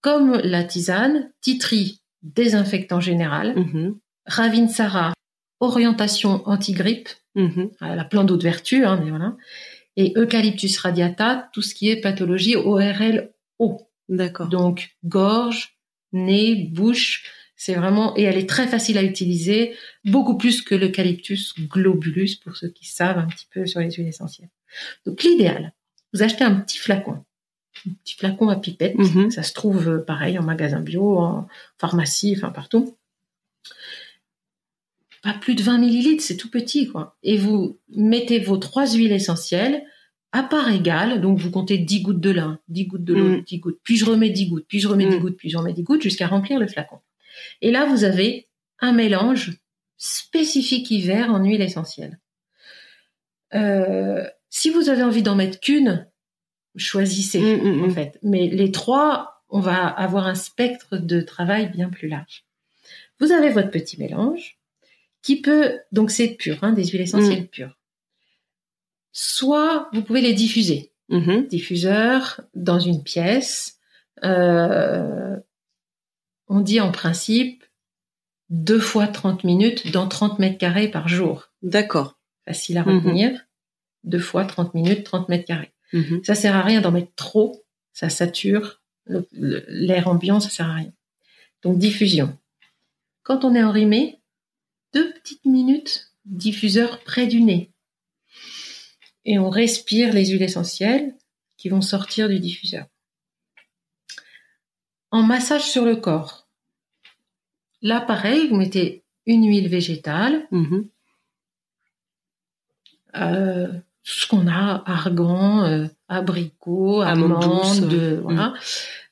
Comme 0.00 0.36
la 0.44 0.62
tisane, 0.64 1.32
titri, 1.40 2.02
désinfectant 2.22 3.00
général, 3.00 3.54
Mhm, 3.58 3.98
ravinsara, 4.26 5.14
orientation 5.60 6.42
anti-grippe, 6.46 7.08
elle 7.34 7.98
a 7.98 8.04
plein 8.04 8.22
d'autres 8.24 8.44
vertus, 8.44 8.84
hein, 8.84 9.00
mais 9.02 9.10
voilà, 9.10 9.34
et 9.96 10.12
eucalyptus 10.16 10.76
radiata, 10.78 11.48
tout 11.52 11.62
ce 11.62 11.74
qui 11.74 11.88
est 11.90 12.00
pathologie 12.00 12.56
ORL 12.56 13.30
O. 13.58 13.80
D'accord. 14.08 14.48
Donc, 14.48 14.96
gorge, 15.04 15.76
nez, 16.12 16.68
bouche, 16.72 17.24
c'est 17.56 17.74
vraiment, 17.74 18.16
et 18.16 18.22
elle 18.22 18.36
est 18.36 18.48
très 18.48 18.66
facile 18.66 18.98
à 18.98 19.02
utiliser, 19.02 19.74
beaucoup 20.04 20.36
plus 20.36 20.60
que 20.62 20.74
l'eucalyptus 20.74 21.54
globulus, 21.58 22.36
pour 22.42 22.56
ceux 22.56 22.68
qui 22.68 22.86
savent 22.86 23.18
un 23.18 23.26
petit 23.26 23.46
peu 23.52 23.66
sur 23.66 23.80
les 23.80 23.90
huiles 23.92 24.08
essentielles. 24.08 24.50
Donc, 25.06 25.22
l'idéal, 25.22 25.72
vous 26.12 26.22
achetez 26.22 26.44
un 26.44 26.56
petit 26.56 26.78
flacon, 26.78 27.24
un 27.86 27.90
petit 28.02 28.14
flacon 28.16 28.48
à 28.48 28.56
pipette, 28.56 28.96
Mhm. 28.96 29.30
ça 29.30 29.42
se 29.42 29.52
trouve 29.54 29.88
euh, 29.88 29.98
pareil 30.04 30.38
en 30.38 30.42
magasin 30.42 30.80
bio, 30.80 31.18
en 31.18 31.46
pharmacie, 31.78 32.34
enfin 32.36 32.50
partout. 32.50 32.96
Pas 35.24 35.32
plus 35.34 35.54
de 35.56 35.62
20 35.62 35.78
millilitres, 35.78 36.22
c'est 36.22 36.36
tout 36.36 36.50
petit, 36.50 36.86
quoi. 36.86 37.16
Et 37.22 37.36
vous 37.38 37.80
mettez 37.88 38.38
vos 38.38 38.58
trois 38.58 38.86
huiles 38.86 39.10
essentielles 39.12 39.82
à 40.32 40.42
part 40.42 40.70
égale, 40.70 41.20
donc 41.20 41.38
vous 41.38 41.50
comptez 41.50 41.78
10 41.78 42.02
gouttes 42.02 42.20
de 42.20 42.30
l'un, 42.30 42.58
10 42.68 42.86
gouttes 42.86 43.04
de 43.04 43.14
l'autre, 43.14 43.38
Mm. 43.40 43.44
10 43.44 43.58
gouttes, 43.60 43.80
puis 43.84 43.96
je 43.96 44.04
remets 44.04 44.30
10 44.30 44.48
gouttes, 44.48 44.66
puis 44.68 44.80
je 44.80 44.88
remets 44.88 45.06
10 45.06 45.16
Mm. 45.16 45.20
gouttes, 45.20 45.36
puis 45.36 45.48
je 45.48 45.56
remets 45.56 45.72
10 45.72 45.82
gouttes, 45.84 46.02
jusqu'à 46.02 46.26
remplir 46.26 46.58
le 46.60 46.66
flacon. 46.68 46.98
Et 47.62 47.70
là, 47.70 47.84
vous 47.86 48.04
avez 48.04 48.48
un 48.80 48.92
mélange 48.92 49.52
spécifique 49.96 50.90
hiver 50.90 51.30
en 51.32 51.42
huile 51.44 51.62
essentielle. 51.62 52.18
Euh, 53.54 54.24
si 54.50 54.70
vous 54.70 54.88
avez 54.88 55.02
envie 55.02 55.22
d'en 55.22 55.36
mettre 55.36 55.60
qu'une, 55.60 56.06
choisissez 56.76 57.40
Mm, 57.40 57.62
mm, 57.78 57.84
en 57.84 57.86
mm. 57.86 57.90
fait. 57.92 58.18
Mais 58.22 58.48
les 58.48 58.72
trois, 58.72 59.44
on 59.48 59.60
va 59.60 59.86
avoir 59.86 60.26
un 60.26 60.34
spectre 60.34 60.96
de 60.96 61.20
travail 61.20 61.70
bien 61.70 61.88
plus 61.88 62.08
large. 62.08 62.44
Vous 63.20 63.30
avez 63.32 63.50
votre 63.50 63.70
petit 63.70 63.98
mélange 63.98 64.58
qui 65.24 65.40
peut, 65.40 65.80
donc 65.90 66.10
c'est 66.10 66.28
pur, 66.28 66.58
hein, 66.62 66.72
des 66.72 66.84
huiles 66.84 67.00
essentielles 67.00 67.44
Mm. 67.44 67.48
pures. 67.48 67.78
Soit 69.12 69.88
vous 69.92 70.02
pouvez 70.02 70.20
les 70.20 70.32
diffuser, 70.34 70.92
Mhm. 71.08 71.46
diffuseur 71.46 72.40
dans 72.54 72.78
une 72.80 73.02
pièce. 73.02 73.78
Euh, 74.24 75.36
on 76.48 76.60
dit 76.60 76.80
en 76.80 76.90
principe 76.92 77.64
deux 78.50 78.78
fois 78.80 79.06
30 79.06 79.44
minutes 79.44 79.90
dans 79.92 80.08
30 80.08 80.38
mètres 80.38 80.58
carrés 80.58 80.88
par 80.88 81.08
jour. 81.08 81.50
D'accord. 81.62 82.18
Facile 82.46 82.78
à 82.78 82.82
retenir. 82.82 83.46
Deux 84.04 84.18
fois 84.18 84.44
30 84.44 84.74
minutes, 84.74 85.04
30 85.04 85.28
mètres 85.28 85.46
carrés. 85.46 85.72
Mhm. 85.92 86.22
Ça 86.24 86.34
sert 86.34 86.54
à 86.54 86.62
rien 86.62 86.80
d'en 86.80 86.90
mettre 86.92 87.14
trop, 87.16 87.64
ça 87.92 88.08
sature 88.10 88.82
l'air 89.32 90.08
ambiant, 90.08 90.40
ça 90.40 90.50
sert 90.50 90.68
à 90.68 90.74
rien. 90.74 90.92
Donc 91.62 91.78
diffusion. 91.78 92.36
Quand 93.22 93.44
on 93.44 93.54
est 93.54 93.62
enrhumé, 93.62 94.18
deux 94.94 95.12
petites 95.14 95.44
minutes, 95.44 96.12
diffuseur 96.24 97.00
près 97.04 97.26
du 97.26 97.40
nez. 97.42 97.70
Et 99.24 99.38
on 99.38 99.50
respire 99.50 100.12
les 100.12 100.26
huiles 100.26 100.42
essentielles 100.42 101.14
qui 101.56 101.68
vont 101.68 101.80
sortir 101.80 102.28
du 102.28 102.38
diffuseur. 102.40 102.86
En 105.10 105.22
massage 105.22 105.62
sur 105.64 105.84
le 105.84 105.96
corps. 105.96 106.48
Là, 107.82 108.00
pareil, 108.00 108.48
vous 108.48 108.56
mettez 108.56 109.04
une 109.26 109.46
huile 109.46 109.68
végétale, 109.68 110.46
euh, 113.16 113.72
ce 114.02 114.26
qu'on 114.26 114.46
a, 114.48 114.82
argan, 114.86 115.64
euh, 115.64 115.86
abricot, 116.08 117.00
Amande 117.02 117.42
douce, 117.42 117.78
amande, 117.78 117.92
ouais. 117.92 117.98
de- 117.98 118.20
voilà, 118.22 118.54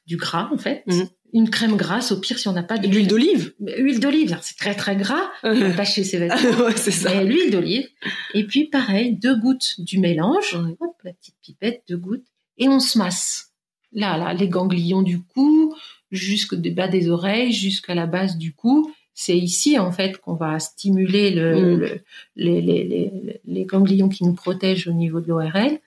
du 0.06 0.16
gras 0.16 0.48
en 0.52 0.58
fait. 0.58 0.82
Mhm. 0.86 1.08
Une 1.32 1.48
crème 1.48 1.76
grasse, 1.76 2.12
au 2.12 2.20
pire 2.20 2.38
si 2.38 2.48
on 2.48 2.52
n'a 2.52 2.62
pas 2.62 2.76
De 2.78 2.86
L'huile 2.88 3.06
d'olive 3.08 3.54
Huile 3.60 4.00
d'olive, 4.00 4.36
c'est 4.42 4.56
très 4.58 4.74
très 4.74 4.96
gras, 4.96 5.30
attacher 5.42 6.04
ses 6.04 6.18
vêtements. 6.18 6.64
Ouais, 6.66 6.76
c'est 6.76 6.90
ça. 6.90 7.14
Mais 7.14 7.24
l'huile 7.24 7.50
d'olive. 7.50 7.88
Et 8.34 8.44
puis 8.46 8.64
pareil, 8.66 9.14
deux 9.16 9.36
gouttes 9.38 9.76
du 9.80 9.98
mélange, 9.98 10.54
hop, 10.80 10.94
la 11.04 11.12
petite 11.12 11.36
pipette, 11.42 11.82
deux 11.88 11.96
gouttes, 11.96 12.26
et 12.58 12.68
on 12.68 12.80
se 12.80 12.98
masse. 12.98 13.52
Là, 13.94 14.16
là, 14.18 14.34
les 14.34 14.48
ganglions 14.48 15.02
du 15.02 15.20
cou, 15.22 15.74
jusqu'au 16.10 16.56
bas 16.56 16.88
des 16.88 17.08
oreilles, 17.08 17.52
jusqu'à 17.52 17.94
la 17.94 18.06
base 18.06 18.36
du 18.36 18.52
cou. 18.54 18.92
C'est 19.14 19.36
ici 19.36 19.78
en 19.78 19.92
fait 19.92 20.16
qu'on 20.18 20.32
va 20.34 20.58
stimuler 20.58 21.30
le, 21.30 21.54
Mm. 21.76 21.78
le- 21.80 22.00
les, 22.36 22.60
les, 22.62 22.84
les, 22.84 23.40
les 23.44 23.64
ganglions 23.66 24.08
qui 24.08 24.24
nous 24.24 24.32
protègent 24.32 24.88
au 24.88 24.92
niveau 24.94 25.20
de 25.20 25.28
l'ORL 25.28 25.78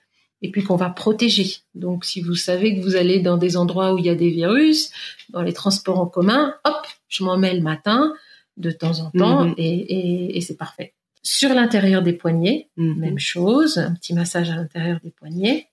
et 0.42 0.50
puis 0.50 0.62
qu'on 0.62 0.76
va 0.76 0.90
protéger. 0.90 1.56
Donc 1.74 2.04
si 2.04 2.20
vous 2.20 2.34
savez 2.34 2.76
que 2.76 2.80
vous 2.82 2.96
allez 2.96 3.20
dans 3.20 3.36
des 3.38 3.56
endroits 3.56 3.94
où 3.94 3.98
il 3.98 4.06
y 4.06 4.10
a 4.10 4.14
des 4.14 4.30
virus, 4.30 4.90
dans 5.30 5.42
les 5.42 5.52
transports 5.52 5.98
en 5.98 6.06
commun, 6.06 6.54
hop, 6.64 6.86
je 7.08 7.24
m'en 7.24 7.36
mets 7.38 7.54
le 7.54 7.62
matin 7.62 8.12
de 8.56 8.70
temps 8.70 9.00
en 9.00 9.10
temps 9.10 9.44
Mhm. 9.44 9.54
et, 9.58 9.68
et, 9.74 10.36
et 10.36 10.40
c'est 10.40 10.56
parfait. 10.56 10.94
Sur 11.22 11.52
l'intérieur 11.54 12.02
des 12.02 12.12
poignets, 12.12 12.68
Mhm. 12.76 12.98
même 12.98 13.18
chose, 13.18 13.78
un 13.78 13.94
petit 13.94 14.14
massage 14.14 14.50
à 14.50 14.56
l'intérieur 14.56 14.98
des 15.02 15.10
poignets. 15.10 15.68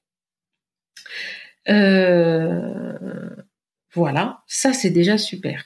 Euh, 1.70 3.30
voilà, 3.94 4.42
ça 4.48 4.74
c'est 4.74 4.90
déjà 4.90 5.18
super. 5.18 5.66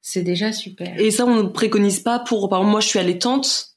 C'est 0.00 0.22
déjà 0.22 0.50
super. 0.52 0.98
Et 0.98 1.10
ça, 1.10 1.24
on 1.26 1.36
ne 1.42 1.48
préconise 1.48 2.00
pas 2.00 2.18
pour, 2.18 2.48
par 2.48 2.60
exemple, 2.60 2.70
moi, 2.72 2.80
je 2.80 2.88
suis 2.88 2.98
allaitante, 2.98 3.76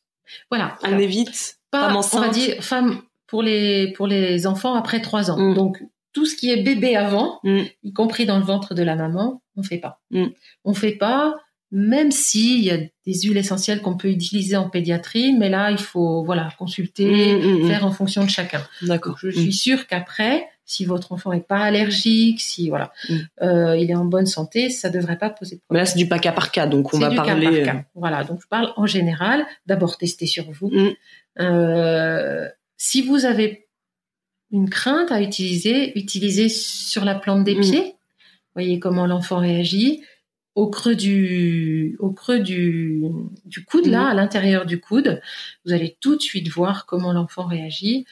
voilà. 0.50 0.78
on 0.82 0.86
Alors, 0.88 1.00
évite, 1.02 1.58
pas, 1.70 1.82
femme 1.82 1.90
on 1.90 1.94
va 1.94 2.00
enceinte. 2.00 2.34
dire 2.34 2.64
femme 2.64 3.02
pour 3.34 3.42
les 3.42 3.92
pour 3.98 4.06
les 4.06 4.46
enfants 4.46 4.76
après 4.76 5.02
trois 5.02 5.32
ans. 5.32 5.40
Mm. 5.40 5.54
Donc 5.56 5.74
tout 6.14 6.28
ce 6.28 6.36
qui 6.36 6.52
est 6.52 6.62
bébé 6.62 6.96
avant, 6.96 7.40
Mm. 7.44 7.62
y 7.84 7.92
compris 7.94 8.26
dans 8.28 8.38
le 8.38 8.46
ventre 8.46 8.76
de 8.76 8.84
la 8.84 8.96
maman, 8.96 9.42
on 9.58 9.64
fait 9.64 9.80
pas. 9.86 9.94
Mm. 10.12 10.26
On 10.66 10.74
fait 10.76 10.92
pas, 11.06 11.36
même 11.72 12.12
s'il 12.12 12.60
y 12.64 12.70
a 12.70 12.78
des 12.78 13.16
huiles 13.24 13.38
essentielles 13.46 13.82
qu'on 13.82 13.98
peut 13.98 14.10
utiliser 14.20 14.56
en 14.56 14.70
pédiatrie, 14.70 15.34
mais 15.40 15.50
là 15.50 15.72
il 15.72 15.80
faut 15.92 16.24
voilà 16.24 16.50
consulter, 16.60 17.10
Mm, 17.36 17.68
faire 17.70 17.84
en 17.86 17.92
fonction 17.92 18.24
de 18.24 18.30
chacun. 18.30 18.62
D'accord. 18.84 19.18
Je 19.18 19.30
suis 19.32 19.52
sûre 19.66 19.88
qu'après, 19.88 20.46
si 20.66 20.86
votre 20.86 21.12
enfant 21.12 21.34
est 21.34 21.48
pas 21.54 21.62
allergique, 21.70 22.40
si 22.40 22.70
voilà, 22.70 22.92
Mm. 23.10 23.16
euh, 23.48 23.78
il 23.82 23.90
est 23.90 23.96
en 23.96 24.06
bonne 24.06 24.28
santé, 24.28 24.70
ça 24.70 24.90
devrait 24.92 25.18
pas 25.18 25.32
poser 25.32 25.56
de 25.56 25.62
Mais 25.72 25.80
là, 25.80 25.84
problème. 25.84 25.86
c'est 25.88 25.98
du 26.04 26.08
pas 26.08 26.20
cas 26.20 26.32
par 26.40 26.52
cas, 26.56 26.68
donc 26.68 26.94
on 26.94 27.00
va 27.00 27.10
du 27.10 27.16
parler. 27.16 27.48
euh, 27.48 27.66
par 27.66 27.74
cas. 27.74 27.84
Voilà, 27.96 28.24
donc 28.24 28.38
je 28.44 28.48
parle 28.48 28.70
en 28.78 28.86
général. 28.86 29.40
D'abord 29.66 29.98
tester 29.98 30.28
sur 30.28 30.46
vous. 30.58 30.70
Mm. 30.70 30.92
Euh, 31.40 32.48
si 32.88 33.02
vous 33.02 33.24
avez 33.24 33.68
une 34.52 34.70
crainte 34.70 35.10
à 35.12 35.22
utiliser, 35.22 35.98
utilisez 35.98 36.50
sur 36.50 37.06
la 37.06 37.16
plante 37.16 37.44
des 37.46 37.56
Mm. 37.56 37.62
pieds. 37.62 37.96
Voyez 38.56 38.78
comment 38.80 39.08
l'enfant 39.08 39.38
réagit. 39.40 40.02
Au 40.56 40.70
creux 40.70 40.96
du, 40.96 41.96
au 42.00 42.12
creux 42.12 42.40
du, 42.42 43.02
du 43.46 43.64
coude, 43.66 43.88
là, 43.88 44.04
Mm. 44.04 44.08
à 44.12 44.14
l'intérieur 44.14 44.66
du 44.66 44.80
coude, 44.82 45.22
vous 45.66 45.72
allez 45.74 45.98
tout 46.02 46.16
de 46.18 46.22
suite 46.22 46.50
voir 46.50 46.86
comment 46.86 47.14
l'enfant 47.14 47.46
réagit. 47.48 48.06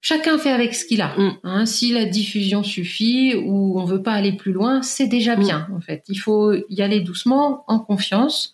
Chacun 0.00 0.36
fait 0.38 0.50
avec 0.50 0.74
ce 0.74 0.84
qu'il 0.84 1.00
a. 1.00 1.16
Mm. 1.16 1.38
Hein, 1.44 1.64
si 1.64 1.92
la 1.92 2.04
diffusion 2.06 2.62
suffit 2.64 3.34
ou 3.36 3.78
on 3.80 3.84
veut 3.84 4.02
pas 4.02 4.12
aller 4.14 4.32
plus 4.36 4.52
loin, 4.52 4.82
c'est 4.82 5.06
déjà 5.06 5.36
bien 5.36 5.68
en 5.72 5.80
fait. 5.80 6.02
Il 6.08 6.16
faut 6.18 6.54
y 6.68 6.82
aller 6.82 7.00
doucement, 7.00 7.64
en 7.68 7.78
confiance, 7.78 8.52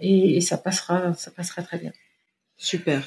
et, 0.00 0.36
et 0.38 0.40
ça 0.40 0.56
passera, 0.58 1.12
ça 1.14 1.30
passera 1.30 1.62
très 1.62 1.78
bien. 1.78 1.92
Super. 2.56 3.02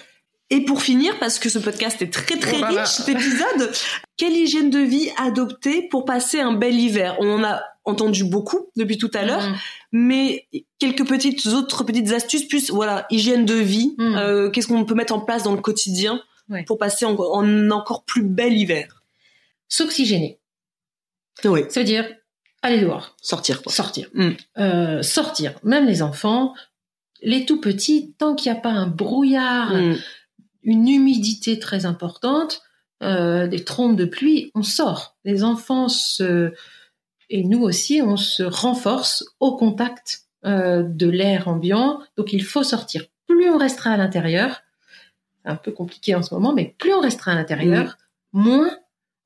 Et 0.52 0.62
pour 0.66 0.82
finir, 0.82 1.18
parce 1.20 1.38
que 1.38 1.47
ce 1.50 1.60
podcast 1.60 2.02
est 2.02 2.12
très 2.12 2.38
très 2.38 2.58
Voilà. 2.58 2.82
riche, 2.84 2.89
cet 2.91 3.10
épisode, 3.10 3.72
quelle 4.18 4.34
hygiène 4.36 4.70
de 4.72 4.80
vie 4.80 5.10
adopter 5.18 5.84
pour 5.89 6.06
passer 6.06 6.39
un 6.39 6.54
bel 6.54 6.74
hiver? 6.80 7.16
On 7.20 7.30
en 7.39 7.43
a 7.43 7.62
entendu 7.86 8.24
beaucoup 8.24 8.70
depuis 8.76 8.97
tout 8.97 9.12
à 9.14 9.24
l'heure, 9.26 9.47
Mm. 9.47 9.56
mais 9.91 10.47
quelques 10.80 11.08
petites 11.08 11.45
autres 11.47 11.84
petites 11.84 12.12
astuces, 12.12 12.47
plus 12.47 12.72
voilà, 12.72 13.06
hygiène 13.12 13.45
de 13.45 13.54
vie, 13.56 13.93
Mm. 14.00 14.16
euh, 14.16 14.50
qu'est-ce 14.50 14.68
qu'on 14.68 14.86
peut 14.86 14.95
mettre 14.95 15.14
en 15.14 15.20
place 15.20 15.43
dans 15.43 15.54
le 15.56 15.62
quotidien 15.62 16.22
Ouais. 16.50 16.64
pour 16.64 16.80
passer 16.80 17.06
en, 17.06 17.16
en 17.16 17.70
encore 17.72 18.04
plus 18.06 18.24
bel 18.24 18.54
hiver? 18.58 19.04
S'oxygéner, 19.68 20.39
Oui, 21.45 21.62
ça 21.70 21.82
veut 21.82 21.86
dire 21.86 22.08
aller 22.64 22.80
dehors, 22.82 23.16
sortir 23.22 23.62
quoi. 23.62 23.72
sortir, 23.72 24.10
Mm. 24.16 24.30
Euh, 24.58 25.02
sortir. 25.04 25.54
Même 25.64 25.86
les 25.86 26.02
enfants, 26.02 26.54
les 27.22 27.45
tout 27.45 27.62
petits, 27.62 28.14
tant 28.18 28.34
qu'il 28.36 28.52
n'y 28.52 28.58
a 28.58 28.62
pas 28.62 28.72
un 28.72 28.88
brouillard, 28.88 29.74
Mm. 29.76 29.97
Une 30.64 30.88
humidité 30.88 31.60
très 31.60 31.86
importante, 31.86 32.62
euh, 33.01 33.47
des 33.47 33.64
trompes 33.64 33.95
de 33.95 34.05
pluie, 34.05 34.51
on 34.55 34.64
sort. 34.64 35.16
Les 35.24 35.43
enfants 35.43 35.88
se 35.88 36.53
et 37.30 37.43
nous 37.43 37.62
aussi, 37.62 38.01
on 38.01 38.18
se 38.18 38.43
renforce 38.43 39.24
au 39.39 39.55
contact 39.55 40.24
euh, 40.45 40.84
de 40.84 41.07
l'air 41.07 41.47
ambiant. 41.47 42.01
Donc 42.18 42.34
il 42.34 42.43
faut 42.43 42.64
sortir. 42.64 43.05
Plus 43.28 43.49
on 43.49 43.57
restera 43.57 43.91
à 43.91 43.97
l'intérieur, 43.97 44.62
un 45.45 45.55
peu 45.55 45.72
compliqué 45.72 46.16
en 46.16 46.24
ce 46.24 46.34
moment, 46.34 46.53
mais 46.53 46.76
plus 46.78 46.93
on 46.93 47.01
restera 47.01 47.32
à 47.32 47.36
l'intérieur, 47.36 47.97
moins 48.34 48.72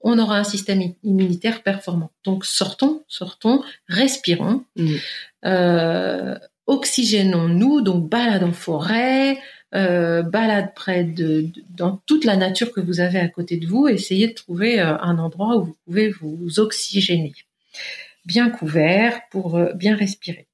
on 0.01 0.19
aura 0.19 0.38
un 0.38 0.43
système 0.43 0.81
immunitaire 1.03 1.63
performant. 1.63 2.11
Donc 2.25 2.45
sortons, 2.45 3.03
sortons, 3.07 3.63
respirons, 3.88 4.65
euh, 5.45 6.36
oxygénons-nous, 6.67 7.81
donc 7.81 8.09
balade 8.09 8.43
en 8.43 8.51
forêt, 8.51 9.39
euh, 9.76 10.21
balade 10.21 10.74
près 10.76 11.03
de, 11.03 11.41
de- 11.41 11.63
dans 11.69 11.97
toute 12.05 12.26
la 12.26 12.36
nature 12.38 12.71
que 12.71 12.80
vous 12.82 12.99
avez 12.99 13.19
à 13.19 13.28
côté 13.28 13.57
de 13.57 13.65
vous, 13.67 13.88
essayez 13.88 14.28
de 14.28 14.34
trouver 14.34 14.80
euh, 14.80 14.97
un 14.99 15.17
endroit 15.17 15.57
où 15.57 15.63
vous 15.65 15.78
pouvez 15.86 16.09
vous 16.09 16.59
oxygéner, 16.59 17.34
bien 18.26 18.49
couvert 18.49 19.21
pour 19.32 19.57
euh, 19.57 19.74
bien 19.74 19.95
respirer. 19.95 20.47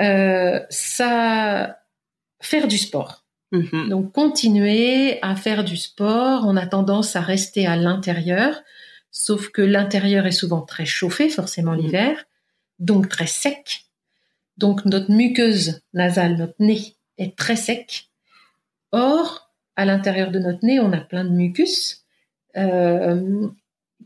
Euh, 0.00 0.60
ça, 0.70 1.78
faire 2.40 2.68
du 2.68 2.78
sport. 2.78 3.24
Mhm. 3.52 3.88
Donc 3.88 4.12
continuer 4.12 5.18
à 5.22 5.34
faire 5.34 5.64
du 5.64 5.76
sport, 5.76 6.44
on 6.46 6.56
a 6.56 6.66
tendance 6.66 7.16
à 7.16 7.20
rester 7.20 7.66
à 7.66 7.76
l'intérieur, 7.76 8.62
sauf 9.10 9.48
que 9.48 9.60
l'intérieur 9.62 10.26
est 10.26 10.30
souvent 10.32 10.60
très 10.62 10.86
chauffé, 10.86 11.28
forcément 11.28 11.72
Mhm. 11.72 11.80
l'hiver, 11.80 12.24
donc 12.78 13.08
très 13.08 13.26
sec. 13.26 13.86
Donc 14.56 14.84
notre 14.84 15.10
muqueuse 15.10 15.80
nasale, 15.94 16.36
notre 16.36 16.54
nez 16.60 16.94
est 17.18 17.36
très 17.36 17.56
sec. 17.56 18.09
Or, 18.92 19.50
à 19.76 19.84
l'intérieur 19.84 20.30
de 20.30 20.38
notre 20.38 20.64
nez, 20.64 20.80
on 20.80 20.92
a 20.92 21.00
plein 21.00 21.24
de 21.24 21.30
mucus 21.30 22.04
euh, 22.56 23.48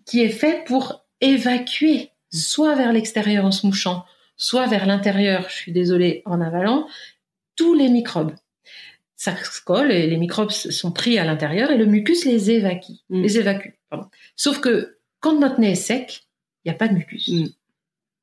qui 0.05 0.21
est 0.21 0.29
fait 0.29 0.65
pour 0.67 1.05
évacuer, 1.21 2.11
soit 2.31 2.75
vers 2.75 2.93
l'extérieur 2.93 3.45
en 3.45 3.51
se 3.51 3.67
mouchant, 3.67 4.05
soit 4.37 4.67
vers 4.67 4.87
l'intérieur, 4.87 5.49
je 5.49 5.55
suis 5.55 5.73
désolée, 5.73 6.23
en 6.27 6.41
avalant, 6.41 6.87
tous 7.57 7.75
les 7.75 7.89
microbes 7.89 8.35
ça 9.25 9.43
se 9.43 9.63
colle 9.63 9.91
et 9.91 10.07
les 10.07 10.19
microbes 10.19 10.51
sont 10.51 10.93
pris 10.93 11.19
à 11.19 11.25
l'intérieur 11.25 11.71
et 11.71 11.79
le 11.79 11.87
mucus 11.87 12.27
les 12.27 12.51
évacue. 12.51 12.93
Mm. 13.09 13.23
Les 13.23 13.39
évacue 13.39 13.71
pardon. 13.89 14.09
Sauf 14.37 14.61
que 14.61 14.99
quand 15.21 15.41
notre 15.41 15.61
nez 15.61 15.73
est 15.73 15.77
sec, 15.77 16.27
il 16.65 16.69
n'y 16.69 16.75
a 16.75 16.79
pas 16.79 16.89
de 16.89 16.95
mucus. 16.95 17.29
Mm. 17.29 17.47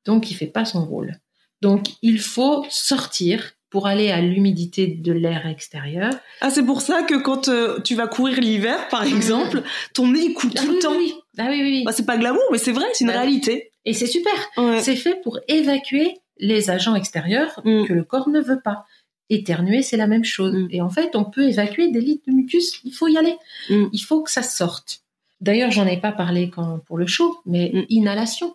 Donc 0.04 0.30
il 0.30 0.34
fait 0.34 0.46
pas 0.46 0.64
son 0.64 0.84
rôle. 0.84 1.18
Donc 1.60 1.88
il 2.02 2.20
faut 2.20 2.64
sortir 2.70 3.52
pour 3.72 3.86
aller 3.88 4.10
à 4.12 4.20
l'humidité 4.20 4.86
de 4.86 5.12
l'air 5.12 5.46
extérieur. 5.46 6.12
Ah, 6.42 6.50
c'est 6.50 6.62
pour 6.64 6.80
ça 6.82 7.02
que 7.02 7.14
quand 7.14 7.48
euh, 7.48 7.80
tu 7.80 7.94
vas 7.96 8.06
courir 8.06 8.38
l'hiver, 8.40 8.86
par 8.88 9.02
exemple, 9.04 9.62
ton 9.94 10.06
nez 10.08 10.20
il 10.26 10.34
coule 10.34 10.50
Ah 10.56 10.60
tout 10.60 10.68
oui, 10.68 10.74
le 10.76 10.78
temps. 10.80 10.90
oui, 10.92 11.12
oui. 11.14 11.14
Ah 11.38 11.46
oui, 11.48 11.56
oui, 11.62 11.70
oui. 11.78 11.82
Bah, 11.84 11.92
c'est 11.92 12.06
pas 12.06 12.18
glamour, 12.18 12.42
mais 12.52 12.58
c'est 12.58 12.72
vrai, 12.72 12.84
c'est 12.92 13.04
une 13.04 13.10
Bah, 13.10 13.16
réalité. 13.20 13.72
Et 13.84 13.94
c'est 13.94 14.06
super. 14.06 14.32
Ouais. 14.58 14.80
C'est 14.80 14.94
fait 14.96 15.20
pour 15.24 15.40
évacuer 15.48 16.18
les 16.38 16.70
agents 16.70 16.94
extérieurs 16.94 17.60
Mm. 17.64 17.86
que 17.86 17.92
le 17.92 18.04
corps 18.04 18.28
ne 18.28 18.40
veut 18.40 18.60
pas. 18.62 18.84
Éternuer, 19.30 19.82
c'est 19.82 19.96
la 19.96 20.06
même 20.06 20.24
chose. 20.24 20.52
Mm. 20.54 20.68
Et 20.70 20.80
en 20.82 20.90
fait, 20.90 21.16
on 21.16 21.24
peut 21.24 21.48
évacuer 21.48 21.90
des 21.90 22.00
litres 22.00 22.24
de 22.28 22.32
mucus. 22.32 22.80
Il 22.84 22.92
faut 22.92 23.08
y 23.08 23.16
aller. 23.16 23.36
Mm. 23.70 23.86
Il 23.92 24.00
faut 24.00 24.22
que 24.22 24.30
ça 24.30 24.42
sorte. 24.42 25.00
D'ailleurs, 25.40 25.70
j'en 25.70 25.86
ai 25.86 25.96
pas 25.98 26.12
parlé 26.12 26.50
quand, 26.50 26.78
pour 26.86 26.98
le 26.98 27.06
chaud, 27.06 27.38
mais 27.46 27.72
inhalation. 27.88 28.54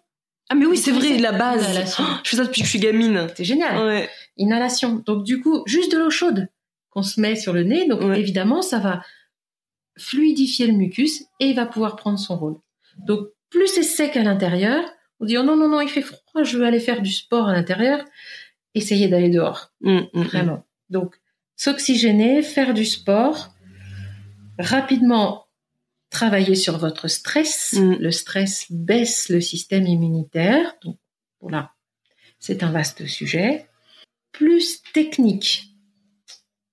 Ah, 0.50 0.56
mais 0.56 0.66
oui, 0.66 0.78
c'est 0.78 0.92
vrai, 0.92 1.18
la 1.18 1.34
base. 1.34 1.66
Oh, 2.00 2.04
je 2.24 2.30
fais 2.30 2.38
ça 2.38 2.44
depuis 2.46 2.62
que 2.62 2.66
je 2.66 2.70
suis 2.72 2.80
gamine. 2.80 3.28
C'est 3.36 3.44
génial. 3.44 3.86
Ouais. 3.86 4.10
Inhalation. 4.38 5.04
Donc, 5.06 5.24
du 5.26 5.42
coup, 5.42 5.64
juste 5.66 5.92
de 5.92 5.98
l'eau 5.98 6.10
chaude 6.10 6.48
qu'on 6.90 7.04
se 7.04 7.20
met 7.20 7.36
sur 7.36 7.52
le 7.54 7.64
nez. 7.64 7.86
Donc, 7.88 8.02
Ouais. 8.02 8.20
évidemment, 8.20 8.62
ça 8.62 8.80
va 8.80 9.02
fluidifier 9.98 10.68
le 10.68 10.74
mucus 10.74 11.24
et 11.40 11.48
il 11.48 11.56
va 11.56 11.66
pouvoir 11.66 11.96
prendre 11.96 12.18
son 12.20 12.38
rôle. 12.38 12.56
Donc, 13.00 13.28
plus 13.50 13.68
c'est 13.68 13.84
sec 13.84 14.16
à 14.16 14.24
l'intérieur, 14.24 14.84
on 15.20 15.26
dit, 15.26 15.38
oh 15.38 15.44
non, 15.44 15.56
non, 15.58 15.68
non, 15.68 15.82
il 15.82 15.90
fait 15.90 16.02
froid, 16.02 16.44
je 16.44 16.58
veux 16.58 16.66
aller 16.66 16.80
faire 16.80 17.02
du 17.02 17.12
sport 17.12 17.48
à 17.50 17.54
l'intérieur. 17.54 18.04
Essayez 18.76 19.08
d'aller 19.08 19.30
dehors. 19.30 19.72
Mm, 19.82 20.02
mm, 20.14 20.22
Vraiment. 20.24 20.66
Donc, 20.90 21.16
s'oxygéner, 21.56 22.42
faire 22.44 22.74
du 22.76 22.86
sport, 22.86 23.50
rapidement 24.60 25.47
travailler 26.10 26.56
sur 26.56 26.78
votre 26.78 27.08
stress. 27.08 27.74
Mm. 27.74 27.94
Le 28.00 28.12
stress 28.12 28.66
baisse 28.72 29.30
le 29.30 29.42
système 29.42 29.86
immunitaire. 29.88 30.76
Donc, 30.84 30.98
voilà, 31.42 31.72
c'est 32.40 32.64
un 32.64 32.72
vaste 32.72 33.06
sujet. 33.08 33.68
Plus 34.32 34.82
technique, 34.94 35.70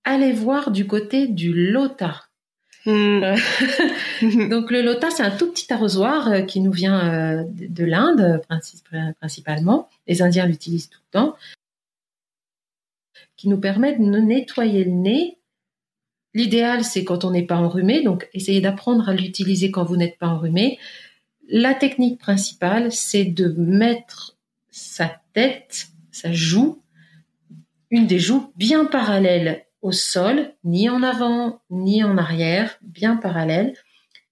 allez 0.04 0.32
voir 0.32 0.70
du 0.70 0.86
côté 0.86 1.26
du 1.28 1.52
lota. 1.52 2.24
mm. 2.86 3.34
Mm. 4.22 4.48
Donc 4.50 4.70
le 4.70 4.82
lota, 4.82 5.10
c'est 5.10 5.22
un 5.22 5.30
tout 5.36 5.50
petit 5.50 5.72
arrosoir 5.72 6.28
euh, 6.28 6.42
qui 6.42 6.60
nous 6.60 6.72
vient 6.72 6.98
euh, 7.40 7.44
de 7.44 7.66
de 7.66 7.84
l'Inde 7.84 8.20
euh, 8.20 8.38
princi- 8.38 8.82
principalement. 9.14 9.88
Les 10.06 10.20
Indiens 10.22 10.46
l'utilisent 10.46 10.90
tout 10.90 11.00
le 11.12 11.18
temps, 11.18 11.36
qui 13.36 13.48
nous 13.48 13.58
permet 13.58 13.96
de 13.96 14.02
nettoyer 14.04 14.84
le 14.84 14.90
nez. 14.92 15.38
L'idéal, 16.34 16.84
c'est 16.84 17.04
quand 17.04 17.24
on 17.24 17.30
n'est 17.30 17.46
pas 17.46 17.56
enrhumé, 17.56 18.02
donc 18.02 18.28
essayez 18.34 18.60
d'apprendre 18.60 19.08
à 19.08 19.14
l'utiliser 19.14 19.70
quand 19.70 19.84
vous 19.84 19.96
n'êtes 19.96 20.18
pas 20.18 20.28
enrhumé. 20.28 20.78
La 21.48 21.74
technique 21.74 22.18
principale, 22.18 22.90
c'est 22.90 23.24
de 23.24 23.54
mettre 23.56 24.36
sa 24.70 25.20
tête, 25.32 25.88
sa 26.10 26.32
joue, 26.32 26.82
une 27.90 28.08
des 28.08 28.18
joues 28.18 28.52
bien 28.56 28.84
parallèle 28.84 29.64
au 29.80 29.92
sol, 29.92 30.54
ni 30.64 30.88
en 30.88 31.02
avant, 31.02 31.62
ni 31.70 32.02
en 32.02 32.18
arrière, 32.18 32.78
bien 32.82 33.16
parallèle, 33.16 33.74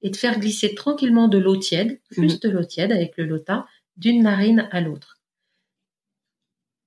et 0.03 0.11
de 0.11 0.17
faire 0.17 0.41
glisser 0.41 0.75
tranquillement 0.75 1.29
de 1.29 1.39
l'eau 1.39 1.57
tiède, 1.57 2.01
juste 2.11 2.45
de 2.45 2.51
l'eau 2.51 2.65
tiède 2.65 2.91
avec 2.91 3.17
le 3.17 3.27
lota, 3.27 3.67
d'une 3.97 4.23
narine 4.23 4.69
à 4.73 4.81
l'autre. 4.81 5.19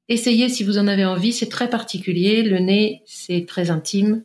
Essayez 0.10 0.50
si 0.50 0.64
vous 0.64 0.78
en 0.78 0.88
avez 0.88 1.06
envie, 1.06 1.32
c'est 1.32 1.50
très 1.50 1.70
particulier, 1.70 2.44
le 2.44 2.60
nez 2.60 3.04
c'est 3.06 3.46
très 3.48 3.70
intime. 3.70 4.24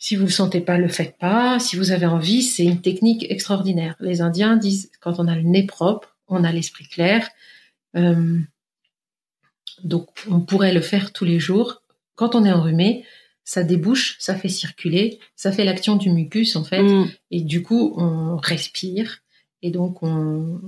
Si 0.00 0.16
vous 0.16 0.24
le 0.24 0.30
sentez 0.30 0.60
pas, 0.62 0.78
le 0.78 0.88
faites 0.88 1.18
pas. 1.18 1.58
Si 1.60 1.76
vous 1.76 1.92
avez 1.92 2.06
envie, 2.06 2.42
c'est 2.42 2.64
une 2.64 2.80
technique 2.80 3.30
extraordinaire. 3.30 3.96
Les 4.00 4.22
Indiens 4.22 4.56
disent 4.56 4.90
quand 5.00 5.20
on 5.20 5.28
a 5.28 5.36
le 5.36 5.42
nez 5.42 5.66
propre, 5.66 6.16
on 6.26 6.42
a 6.42 6.50
l'esprit 6.50 6.88
clair. 6.88 7.28
Euh, 7.96 8.38
donc 9.84 10.08
on 10.28 10.40
pourrait 10.40 10.72
le 10.72 10.80
faire 10.80 11.12
tous 11.12 11.26
les 11.26 11.38
jours. 11.38 11.82
Quand 12.14 12.34
on 12.34 12.44
est 12.46 12.52
enrhumé, 12.52 13.04
ça 13.44 13.62
débouche, 13.62 14.16
ça 14.18 14.34
fait 14.34 14.48
circuler, 14.48 15.18
ça 15.36 15.52
fait 15.52 15.64
l'action 15.64 15.96
du 15.96 16.10
mucus 16.10 16.56
en 16.56 16.64
fait, 16.64 16.82
Mm. 16.82 17.10
et 17.30 17.42
du 17.42 17.62
coup 17.62 17.94
on 17.96 18.36
respire 18.36 19.18
et 19.62 19.70
donc 19.70 20.02
on, 20.02 20.60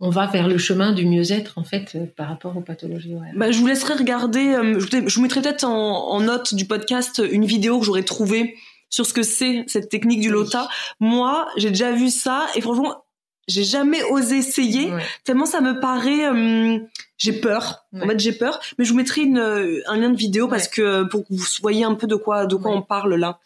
on 0.00 0.10
va 0.10 0.26
vers 0.26 0.46
le 0.48 0.58
chemin 0.58 0.92
du 0.92 1.06
mieux-être 1.06 1.58
en 1.58 1.64
fait 1.64 1.92
euh, 1.94 2.04
par 2.16 2.28
rapport 2.28 2.56
aux 2.56 2.60
pathologies 2.60 3.14
ORL. 3.14 3.32
Bah, 3.34 3.50
je 3.50 3.58
vous 3.58 3.66
laisserai 3.66 3.94
regarder, 3.94 4.48
euh, 4.54 4.78
je, 4.78 4.96
vous- 4.98 5.08
je 5.08 5.14
vous 5.16 5.22
mettrai 5.22 5.40
peut-être 5.42 5.64
en, 5.64 6.10
en 6.10 6.20
note 6.20 6.54
du 6.54 6.66
podcast 6.66 7.22
une 7.30 7.44
vidéo 7.46 7.78
que 7.80 7.86
j'aurais 7.86 8.02
trouvée 8.02 8.54
sur 8.90 9.06
ce 9.06 9.12
que 9.14 9.22
c'est 9.22 9.64
cette 9.66 9.88
technique 9.88 10.20
du 10.20 10.30
lota. 10.30 10.68
Moi, 11.00 11.48
j'ai 11.56 11.70
déjà 11.70 11.92
vu 11.92 12.08
ça 12.10 12.46
et 12.54 12.60
franchement, 12.60 13.04
j'ai 13.48 13.64
jamais 13.64 14.02
osé 14.10 14.38
essayer 14.38 14.90
tellement 15.24 15.46
ça 15.46 15.60
me 15.60 15.80
paraît 15.80 16.26
euh, 16.26 16.78
j'ai 17.16 17.32
peur. 17.32 17.86
En 17.94 18.06
fait 18.08 18.18
j'ai 18.20 18.32
peur. 18.32 18.60
Mais 18.78 18.84
je 18.84 18.90
vous 18.90 18.96
mettrai 18.96 19.22
une, 19.22 19.38
un 19.38 19.96
lien 19.96 20.10
de 20.10 20.16
vidéo 20.16 20.48
parce 20.48 20.68
que 20.68 21.04
pour 21.04 21.22
que 21.22 21.26
vous 21.32 21.44
voyez 21.62 21.84
un 21.84 21.94
peu 21.94 22.06
de 22.06 22.16
quoi 22.16 22.44
de 22.46 22.54
quoi 22.56 22.72
on 22.72 22.82
parle 22.82 23.14
là 23.14 23.38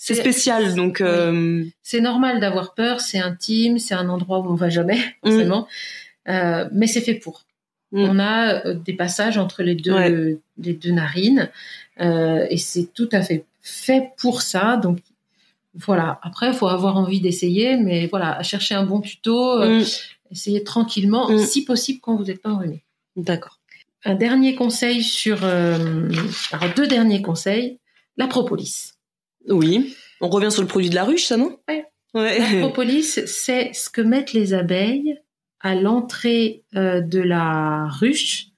c'est 0.00 0.14
spécial 0.14 0.74
donc 0.74 1.00
euh... 1.00 1.64
c'est 1.82 2.00
normal 2.00 2.40
d'avoir 2.40 2.74
peur 2.74 3.00
c'est 3.00 3.18
intime 3.18 3.78
c'est 3.78 3.94
un 3.94 4.08
endroit 4.08 4.38
où 4.38 4.48
on 4.48 4.54
va 4.54 4.68
jamais 4.68 4.96
mm. 4.96 5.30
forcément 5.30 5.68
euh, 6.28 6.68
mais 6.72 6.86
c'est 6.86 7.00
fait 7.00 7.14
pour 7.14 7.44
mm. 7.92 7.98
on 8.00 8.18
a 8.18 8.64
euh, 8.64 8.74
des 8.74 8.94
passages 8.94 9.36
entre 9.36 9.62
les 9.62 9.74
deux 9.74 10.38
les 10.58 10.72
deux 10.74 10.92
narines 10.92 11.50
et 12.00 12.56
c'est 12.56 12.94
tout 12.94 13.08
à 13.12 13.22
fait 13.22 13.44
fait 13.60 14.12
pour 14.16 14.40
ça 14.40 14.76
donc 14.76 14.98
voilà. 15.74 16.18
Après, 16.22 16.48
il 16.48 16.54
faut 16.54 16.68
avoir 16.68 16.96
envie 16.96 17.20
d'essayer, 17.20 17.76
mais 17.76 18.06
voilà, 18.06 18.42
chercher 18.42 18.74
un 18.74 18.84
bon 18.84 19.00
tuto, 19.00 19.60
euh, 19.60 19.80
mm. 19.80 19.84
essayer 20.32 20.64
tranquillement, 20.64 21.36
si 21.38 21.64
possible 21.64 22.00
quand 22.02 22.16
vous 22.16 22.24
n'êtes 22.24 22.42
pas 22.42 22.50
enrhumé. 22.50 22.82
D'accord. 23.16 23.58
Un 24.04 24.14
dernier 24.14 24.54
conseil 24.54 25.02
sur, 25.02 25.38
euh, 25.42 26.08
alors 26.52 26.74
deux 26.74 26.86
derniers 26.86 27.22
conseils, 27.22 27.78
la 28.16 28.26
propolis. 28.26 28.92
Oui. 29.48 29.94
On 30.20 30.28
revient 30.28 30.50
sur 30.50 30.62
le 30.62 30.68
produit 30.68 30.90
de 30.90 30.94
la 30.94 31.04
ruche, 31.04 31.24
ça 31.24 31.36
non? 31.36 31.58
Ouais. 31.68 31.84
La 32.14 32.60
propolis, 32.60 33.02
c'est 33.26 33.72
ce 33.72 33.90
que 33.90 34.00
mettent 34.00 34.32
les 34.32 34.54
abeilles 34.54 35.18
à 35.60 35.74
l'entrée 35.74 36.62
euh, 36.74 37.00
de 37.00 37.20
la 37.20 37.86
ruche 37.88 38.48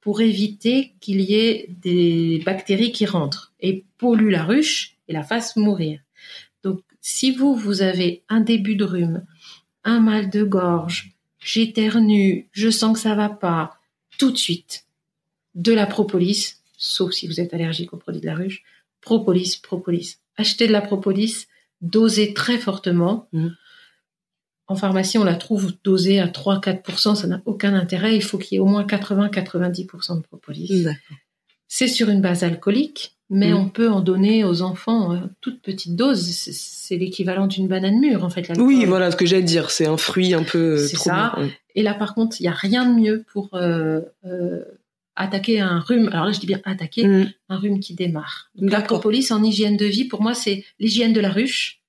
pour 0.00 0.20
éviter 0.20 0.94
qu'il 1.00 1.20
y 1.20 1.34
ait 1.34 1.68
des 1.82 2.42
bactéries 2.44 2.92
qui 2.92 3.06
rentrent 3.06 3.52
et 3.60 3.84
polluent 3.98 4.30
la 4.30 4.44
ruche 4.44 4.96
et 5.08 5.12
la 5.12 5.22
fassent 5.22 5.56
mourir. 5.56 6.00
Si 7.06 7.32
vous, 7.32 7.54
vous 7.54 7.82
avez 7.82 8.22
un 8.30 8.40
début 8.40 8.76
de 8.76 8.84
rhume, 8.84 9.26
un 9.84 10.00
mal 10.00 10.30
de 10.30 10.42
gorge, 10.42 11.12
j'éternue, 11.38 12.48
je 12.50 12.70
sens 12.70 12.94
que 12.94 12.98
ça 12.98 13.14
va 13.14 13.28
pas, 13.28 13.76
tout 14.16 14.30
de 14.30 14.38
suite, 14.38 14.86
de 15.54 15.74
la 15.74 15.84
propolis, 15.84 16.62
sauf 16.78 17.12
si 17.12 17.26
vous 17.26 17.40
êtes 17.40 17.52
allergique 17.52 17.92
aux 17.92 17.98
produits 17.98 18.22
de 18.22 18.26
la 18.26 18.34
ruche, 18.34 18.62
propolis, 19.02 19.60
propolis. 19.62 20.16
Achetez 20.36 20.66
de 20.66 20.72
la 20.72 20.80
propolis, 20.80 21.46
dosez 21.80 22.34
très 22.34 22.58
fortement. 22.58 23.28
Mmh. 23.32 23.48
En 24.66 24.76
pharmacie, 24.76 25.18
on 25.18 25.24
la 25.24 25.34
trouve 25.34 25.74
dosée 25.84 26.20
à 26.20 26.26
3-4%, 26.26 27.14
ça 27.14 27.26
n'a 27.26 27.42
aucun 27.44 27.74
intérêt. 27.74 28.16
Il 28.16 28.22
faut 28.22 28.38
qu'il 28.38 28.54
y 28.54 28.56
ait 28.56 28.60
au 28.60 28.66
moins 28.66 28.84
80-90% 28.84 30.16
de 30.16 30.22
propolis. 30.22 30.86
C'est 31.68 31.88
sur 31.88 32.08
une 32.08 32.22
base 32.22 32.44
alcoolique 32.44 33.14
mais 33.30 33.52
mm. 33.52 33.56
on 33.56 33.68
peut 33.68 33.90
en 33.90 34.00
donner 34.00 34.44
aux 34.44 34.62
enfants 34.62 35.12
euh, 35.12 35.18
toute 35.40 35.62
petite 35.62 35.96
dose. 35.96 36.20
C'est 36.20 36.96
l'équivalent 36.96 37.46
d'une 37.46 37.68
banane 37.68 37.98
mûre, 37.98 38.24
en 38.24 38.30
fait. 38.30 38.52
Oui, 38.58 38.84
voilà 38.84 39.10
ce 39.10 39.16
que 39.16 39.26
j'allais 39.26 39.42
dire. 39.42 39.70
C'est 39.70 39.86
un 39.86 39.96
fruit 39.96 40.34
un 40.34 40.42
peu. 40.42 40.74
Euh, 40.74 40.86
c'est 40.86 40.96
ça. 40.96 41.36
Et 41.74 41.82
là, 41.82 41.94
par 41.94 42.14
contre, 42.14 42.36
il 42.40 42.44
n'y 42.44 42.48
a 42.48 42.52
rien 42.52 42.86
de 42.86 43.00
mieux 43.00 43.24
pour 43.32 43.50
euh, 43.54 44.02
attaquer 45.16 45.60
un 45.60 45.80
rhume. 45.80 46.08
Alors 46.12 46.26
là, 46.26 46.32
je 46.32 46.40
dis 46.40 46.46
bien 46.46 46.60
attaquer 46.64 47.06
mm. 47.06 47.32
un 47.48 47.56
rhume 47.56 47.80
qui 47.80 47.94
démarre. 47.94 48.50
la 48.56 48.80
propolis 48.80 49.32
en 49.32 49.42
hygiène 49.42 49.76
de 49.76 49.86
vie, 49.86 50.04
pour 50.04 50.22
moi, 50.22 50.34
c'est 50.34 50.64
l'hygiène 50.78 51.12
de 51.12 51.20
la 51.20 51.30
ruche. 51.30 51.80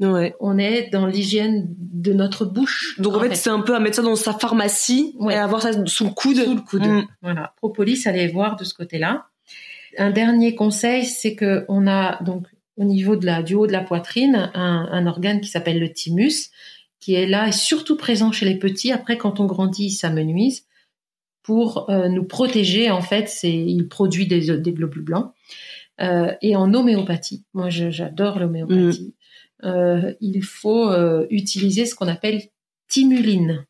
Ouais. 0.00 0.34
On 0.40 0.58
est 0.58 0.90
dans 0.90 1.06
l'hygiène 1.06 1.66
de 1.78 2.12
notre 2.12 2.44
bouche. 2.44 2.96
Donc 2.98 3.14
en, 3.14 3.20
fait, 3.20 3.34
c'est 3.36 3.50
un 3.50 3.60
peu 3.60 3.76
à 3.76 3.80
mettre 3.80 3.96
ça 3.96 4.02
dans 4.02 4.16
sa 4.16 4.32
pharmacie 4.32 5.14
et 5.30 5.34
avoir 5.34 5.62
ça 5.62 5.86
sous 5.86 6.04
le 6.04 6.10
coude. 6.10 6.42
Sous 6.42 6.54
le 6.54 6.60
coude. 6.60 6.86
Mm. 6.86 7.06
Voilà. 7.22 7.54
Propolis, 7.56 8.06
allez 8.06 8.26
voir 8.28 8.56
de 8.56 8.64
ce 8.64 8.74
côté-là. 8.74 9.26
Un 9.96 10.10
dernier 10.10 10.56
conseil, 10.56 11.04
c'est 11.04 11.36
que 11.36 11.64
on 11.68 11.86
a 11.86 12.20
donc 12.24 12.46
au 12.76 12.82
niveau 12.82 13.14
de 13.14 13.24
la, 13.24 13.44
du 13.44 13.54
haut 13.54 13.68
de 13.68 13.72
la 13.72 13.82
poitrine 13.82 14.50
un, 14.54 15.06
organe 15.06 15.40
qui 15.40 15.48
s'appelle 15.48 15.78
le 15.78 15.92
thymus, 15.92 16.50
qui 16.98 17.14
est 17.14 17.26
là 17.26 17.46
et 17.46 17.52
surtout 17.52 17.96
présent 17.96 18.32
chez 18.32 18.46
les 18.46 18.58
petits. 18.58 18.90
Après, 18.90 19.16
quand 19.16 19.38
on 19.38 19.46
grandit, 19.46 19.92
ça 19.92 20.10
menuise 20.10 20.64
pour 21.44 21.88
euh, 21.90 22.08
nous 22.08 22.24
protéger. 22.24 22.90
En 22.90 23.02
fait, 23.02 23.28
c'est 23.28 23.54
il 23.54 23.86
produit 23.86 24.26
des, 24.26 24.40
globules 24.72 25.04
blancs. 25.04 25.32
Euh, 26.00 26.32
et 26.42 26.56
en 26.56 26.74
homéopathie, 26.74 27.44
moi 27.54 27.70
j'adore 27.70 28.40
l'homéopathie. 28.40 29.14
Mm. 29.62 29.66
Euh, 29.66 30.14
il 30.20 30.42
faut 30.42 30.92
utiliser 31.30 31.86
ce 31.86 31.94
qu'on 31.94 32.08
appelle 32.08 32.42
timuline. 32.88 33.64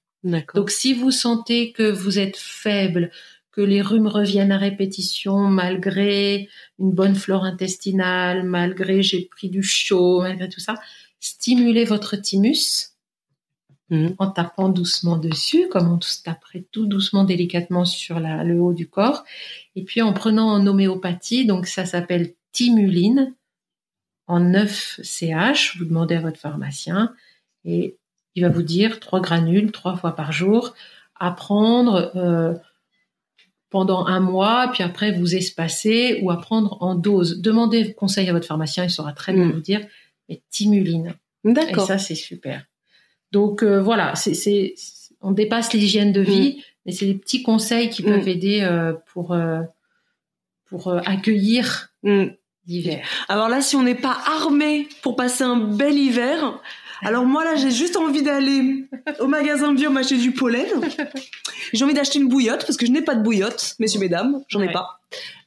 Donc 0.55 0.71
si 0.71 0.95
vous 0.95 1.11
sentez 1.11 1.73
que 1.73 1.91
vous 1.91 2.19
êtes 2.19 2.39
faible, 2.39 3.11
que 3.53 3.61
les 3.61 3.83
rhumes 3.83 4.07
reviennent 4.07 4.51
à 4.51 4.59
répétition 4.59 5.39
malgré 5.39 6.49
une 6.79 6.91
bonne 6.91 7.15
flore 7.15 7.45
intestinale, 7.45 8.43
malgré 8.43 9.03
j'ai 9.03 9.27
pris 9.27 9.51
du 9.51 9.63
chaud, 9.63 10.23
malgré 10.23 10.49
tout 10.49 10.61
ça. 10.61 10.75
Stimulez 11.21 11.85
votre 11.85 12.17
thymus 12.17 12.94
mhm. 13.91 14.15
en 14.19 14.31
tapant 14.31 14.69
doucement 14.69 15.17
dessus, 15.17 15.69
comme 15.69 15.93
on 15.93 15.99
taperait 16.25 16.65
tout 16.71 16.87
doucement, 16.87 17.25
délicatement 17.25 17.85
sur 17.85 18.21
le 18.21 18.61
haut 18.61 18.73
du 18.73 18.89
corps. 18.89 19.25
Et 19.77 19.85
puis 19.85 20.03
en 20.03 20.13
prenant 20.13 20.49
en 20.49 20.67
homéopathie, 20.67 21.47
donc 21.47 21.67
ça 21.67 21.87
s'appelle 21.87 22.35
Timuline 22.53 23.35
en 24.27 24.41
9 24.41 25.01
CH. 25.03 25.77
Vous 25.79 25.85
demandez 25.85 26.17
à 26.17 26.21
votre 26.21 26.39
pharmacien 26.39 27.15
et 27.65 27.97
il 28.35 28.43
va 28.43 28.49
vous 28.49 28.63
dire 28.63 29.01
trois 29.01 29.21
granules 29.21 29.71
trois 29.73 29.97
fois 29.97 30.17
par 30.17 30.33
jour 30.33 30.75
à 31.19 31.31
prendre. 31.31 32.13
Euh, 32.17 32.55
pendant 33.75 34.07
un 34.07 34.21
mois, 34.21 34.71
puis 34.73 34.85
après 34.85 35.11
vous 35.11 35.35
espacez 35.35 36.21
ou 36.23 36.31
à 36.31 36.41
prendre 36.41 36.81
en 36.81 36.95
dose. 36.95 37.41
Demandez 37.41 37.93
conseil 37.93 38.29
à 38.29 38.33
votre 38.33 38.47
pharmacien, 38.47 38.85
il 38.85 38.91
saura 38.91 39.13
très 39.13 39.33
bien 39.33 39.47
mm. 39.47 39.51
vous 39.51 39.61
dire, 39.61 39.85
mais 40.29 40.43
timuline. 40.49 41.15
D'accord. 41.43 41.83
Et 41.83 41.87
ça, 41.89 41.99
c'est 41.99 42.15
super. 42.15 42.65
Donc 43.35 43.65
euh, 43.65 43.83
voilà, 43.83 44.15
c'est, 44.15 44.75
on 45.21 45.33
dépasse 45.33 45.73
l'hygiène 45.73 46.13
de 46.13 46.21
vie, 46.21 46.57
mm. 46.57 46.63
mais 46.87 46.93
c'est 46.93 47.07
des 47.07 47.15
petits 47.15 47.43
conseils 47.43 47.91
qui 47.91 48.05
peuvent 48.05 48.27
mm. 48.27 48.29
aider 48.29 48.61
euh, 48.63 48.93
pour, 49.13 49.33
euh, 49.33 49.61
pour 50.67 50.93
accueillir 51.05 51.89
l'hiver. 52.69 53.05
Alors 53.29 53.49
là, 53.49 53.61
si 53.61 53.75
on 53.75 53.83
n'est 53.83 53.97
pas 53.97 54.17
armé 54.25 54.89
pour 55.03 55.17
passer 55.17 55.43
un 55.43 55.57
bel 55.57 55.99
hiver, 55.99 56.61
alors 57.03 57.25
moi 57.25 57.45
là, 57.45 57.57
j'ai 57.57 57.73
juste 57.73 57.97
envie 57.97 58.23
d'aller 58.23 58.87
au 59.19 59.27
magasin 59.27 59.75
bio 59.75 59.91
m'acheter 59.91 60.17
du 60.17 60.31
pollen. 60.31 60.69
J'ai 61.73 61.85
envie 61.85 61.95
d'acheter 61.95 62.21
une 62.21 62.29
bouillotte 62.29 62.65
parce 62.65 62.77
que 62.77 62.87
je 62.87 62.93
n'ai 62.93 63.03
pas 63.03 63.17
de 63.17 63.23
bouillotte, 63.23 63.75
messieurs 63.81 63.99
mesdames, 63.99 64.45
j'en 64.47 64.61
ai 64.61 64.71
pas. 64.71 65.01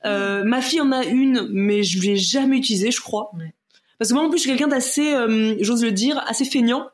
Euh, 0.04 0.44
ma 0.44 0.62
fille 0.62 0.82
en 0.82 0.92
a 0.92 1.06
une, 1.06 1.48
mais 1.52 1.84
je 1.84 2.02
l'ai 2.02 2.18
jamais 2.18 2.58
utilisée, 2.58 2.92
je 2.92 3.00
crois. 3.00 3.32
Parce 3.98 4.10
que 4.10 4.16
moi 4.16 4.26
en 4.26 4.30
plus, 4.30 4.40
je 4.40 4.42
suis 4.42 4.50
quelqu'un 4.50 4.68
d'assez, 4.68 5.14
euh, 5.14 5.56
j'ose 5.62 5.86
le 5.86 5.94
dire, 5.94 6.22
assez 6.28 6.44
feignant. 6.44 6.90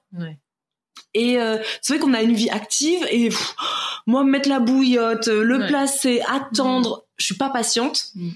Et 1.14 1.40
euh, 1.40 1.57
c'est 1.81 1.94
vrai 1.94 1.99
qu'on 1.99 2.14
a 2.14 2.22
une 2.22 2.34
vie 2.34 2.49
active 2.49 3.06
et 3.11 3.30
moi 4.07 4.23
mettre 4.23 4.49
la 4.49 4.60
bouillotte, 4.60 5.27
le 5.27 5.68
placer, 5.68 6.22
attendre, 6.27 6.98
mm. 6.98 7.02
je 7.18 7.26
suis 7.26 7.35
pas 7.35 7.49
patiente. 7.49 8.06
Mm. 8.15 8.30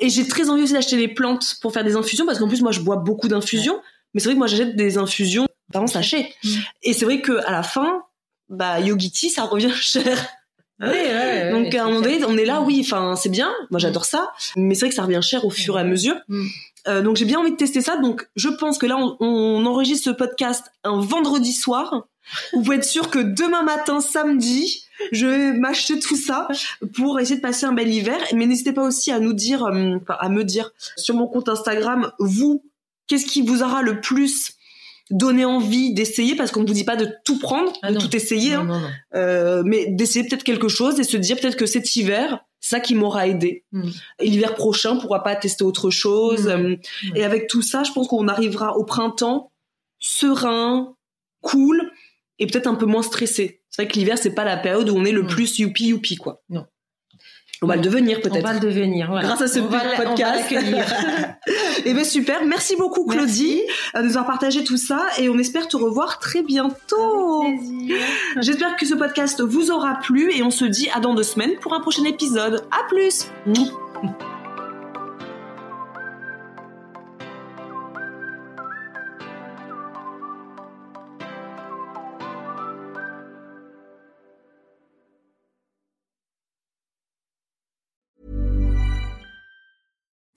Et 0.00 0.08
j'ai 0.10 0.26
très 0.26 0.48
envie 0.48 0.62
aussi 0.62 0.72
d'acheter 0.72 0.96
des 0.96 1.08
plantes 1.08 1.56
pour 1.60 1.72
faire 1.72 1.84
des 1.84 1.96
infusions 1.96 2.26
parce 2.26 2.38
qu'en 2.38 2.48
plus 2.48 2.62
moi 2.62 2.72
je 2.72 2.80
bois 2.80 2.96
beaucoup 2.96 3.28
d'infusions. 3.28 3.80
Mais 4.14 4.20
c'est 4.20 4.26
vrai 4.26 4.34
que 4.34 4.38
moi 4.38 4.46
j'achète 4.46 4.76
des 4.76 4.98
infusions 4.98 5.46
par 5.72 5.88
sachet. 5.88 6.32
Mm. 6.42 6.48
Et 6.82 6.92
c'est 6.92 7.04
vrai 7.04 7.20
que 7.20 7.44
à 7.46 7.52
la 7.52 7.62
fin, 7.62 8.02
bah 8.48 8.80
Yogiti, 8.80 9.30
ça 9.30 9.44
revient 9.44 9.72
cher. 9.74 10.26
Ouais, 10.80 11.50
Donc 11.50 11.74
à 11.74 11.84
un 11.84 11.86
moment 11.88 12.00
donné, 12.00 12.24
on 12.24 12.36
est 12.36 12.44
là, 12.44 12.60
oui, 12.60 12.80
enfin 12.84 13.16
c'est 13.16 13.28
bien, 13.28 13.52
moi 13.70 13.80
j'adore 13.80 14.04
ça, 14.04 14.30
mais 14.56 14.74
c'est 14.74 14.82
vrai 14.82 14.88
que 14.90 14.94
ça 14.94 15.02
revient 15.02 15.22
cher 15.22 15.44
au 15.44 15.50
fur 15.50 15.76
et 15.76 15.80
à 15.80 15.84
mesure. 15.84 16.14
Mm. 16.28 16.46
Euh, 16.86 17.02
donc 17.02 17.16
j'ai 17.16 17.24
bien 17.24 17.40
envie 17.40 17.50
de 17.50 17.56
tester 17.56 17.80
ça. 17.80 17.96
Donc 17.96 18.28
je 18.36 18.48
pense 18.48 18.78
que 18.78 18.86
là, 18.86 18.96
on, 18.96 19.16
on 19.20 19.66
enregistre 19.66 20.04
ce 20.04 20.10
podcast 20.10 20.70
un 20.84 21.00
vendredi 21.00 21.52
soir. 21.52 22.06
Vous 22.52 22.62
pouvez 22.62 22.76
être 22.76 22.84
sûr 22.84 23.10
que 23.10 23.18
demain 23.18 23.62
matin, 23.62 24.00
samedi, 24.00 24.84
je 25.12 25.26
vais 25.26 25.52
m'acheter 25.52 25.98
tout 25.98 26.16
ça 26.16 26.48
pour 26.94 27.18
essayer 27.18 27.36
de 27.36 27.42
passer 27.42 27.66
un 27.66 27.72
bel 27.72 27.92
hiver. 27.92 28.18
Mais 28.34 28.46
n'hésitez 28.46 28.72
pas 28.72 28.82
aussi 28.82 29.10
à 29.10 29.18
nous 29.18 29.32
dire, 29.32 29.64
euh, 29.64 29.98
à 30.08 30.28
me 30.28 30.44
dire 30.44 30.70
sur 30.96 31.14
mon 31.14 31.26
compte 31.26 31.48
Instagram, 31.48 32.12
vous, 32.18 32.62
qu'est-ce 33.06 33.26
qui 33.26 33.42
vous 33.42 33.62
aura 33.62 33.82
le 33.82 34.00
plus 34.00 34.57
donner 35.10 35.44
envie 35.44 35.94
d'essayer 35.94 36.36
parce 36.36 36.50
qu'on 36.50 36.62
ne 36.62 36.66
vous 36.66 36.74
dit 36.74 36.84
pas 36.84 36.96
de 36.96 37.08
tout 37.24 37.38
prendre, 37.38 37.72
ah 37.82 37.92
de 37.92 37.98
tout 37.98 38.14
essayer, 38.14 38.54
hein. 38.54 38.90
euh, 39.14 39.62
mais 39.64 39.86
d'essayer 39.86 40.26
peut-être 40.26 40.44
quelque 40.44 40.68
chose 40.68 41.00
et 41.00 41.04
se 41.04 41.16
dire 41.16 41.38
peut-être 41.38 41.56
que 41.56 41.66
cet 41.66 41.96
hiver, 41.96 42.44
ça 42.60 42.80
qui 42.80 42.94
m'aura 42.94 43.26
aidé. 43.26 43.64
Hmm. 43.72 43.88
Et 44.18 44.28
l'hiver 44.28 44.54
prochain, 44.54 44.92
on 44.92 45.00
pourra 45.00 45.22
pas 45.22 45.36
tester 45.36 45.64
autre 45.64 45.90
chose. 45.90 46.46
Hmm. 46.46 46.50
Euh, 46.50 46.76
et 47.14 47.24
avec 47.24 47.48
tout 47.48 47.62
ça, 47.62 47.84
je 47.84 47.92
pense 47.92 48.08
qu'on 48.08 48.28
arrivera 48.28 48.76
au 48.76 48.84
printemps 48.84 49.50
serein, 49.98 50.94
cool 51.40 51.90
et 52.38 52.46
peut-être 52.46 52.66
un 52.66 52.74
peu 52.74 52.86
moins 52.86 53.02
stressé. 53.02 53.62
C'est 53.70 53.82
vrai 53.82 53.92
que 53.92 53.98
l'hiver, 53.98 54.18
c'est 54.18 54.34
pas 54.34 54.44
la 54.44 54.56
période 54.56 54.88
où 54.90 54.96
on 54.96 55.04
est 55.04 55.12
le 55.12 55.26
plus 55.26 55.58
youpi 55.58 55.86
youpi 55.86 56.16
quoi. 56.16 56.42
Non. 56.48 56.66
On 57.60 57.66
va 57.66 57.76
le 57.76 57.82
devenir 57.82 58.20
peut-être. 58.20 58.44
On 58.44 58.46
va 58.46 58.52
le 58.52 58.60
devenir, 58.60 59.08
voilà. 59.08 59.26
Grâce 59.26 59.42
à 59.42 59.48
ce 59.48 59.58
podcast. 59.58 60.52
et 60.52 60.56
eh 61.86 61.94
ben 61.94 62.04
super, 62.04 62.44
merci 62.44 62.76
beaucoup 62.76 63.04
Claudie 63.04 63.60
de 63.94 64.02
nous 64.02 64.10
avoir 64.10 64.26
partagé 64.26 64.62
tout 64.62 64.76
ça 64.76 65.06
et 65.18 65.28
on 65.28 65.38
espère 65.38 65.66
te 65.66 65.76
revoir 65.76 66.18
très 66.18 66.42
bientôt. 66.42 67.44
J'espère 68.40 68.76
que 68.76 68.86
ce 68.86 68.94
podcast 68.94 69.40
vous 69.40 69.70
aura 69.70 69.98
plu 69.98 70.32
et 70.32 70.42
on 70.42 70.50
se 70.50 70.64
dit 70.64 70.88
à 70.94 71.00
dans 71.00 71.14
deux 71.14 71.22
semaines 71.24 71.56
pour 71.60 71.74
un 71.74 71.80
prochain 71.80 72.04
épisode. 72.04 72.64
À 72.70 72.86
plus. 72.88 73.26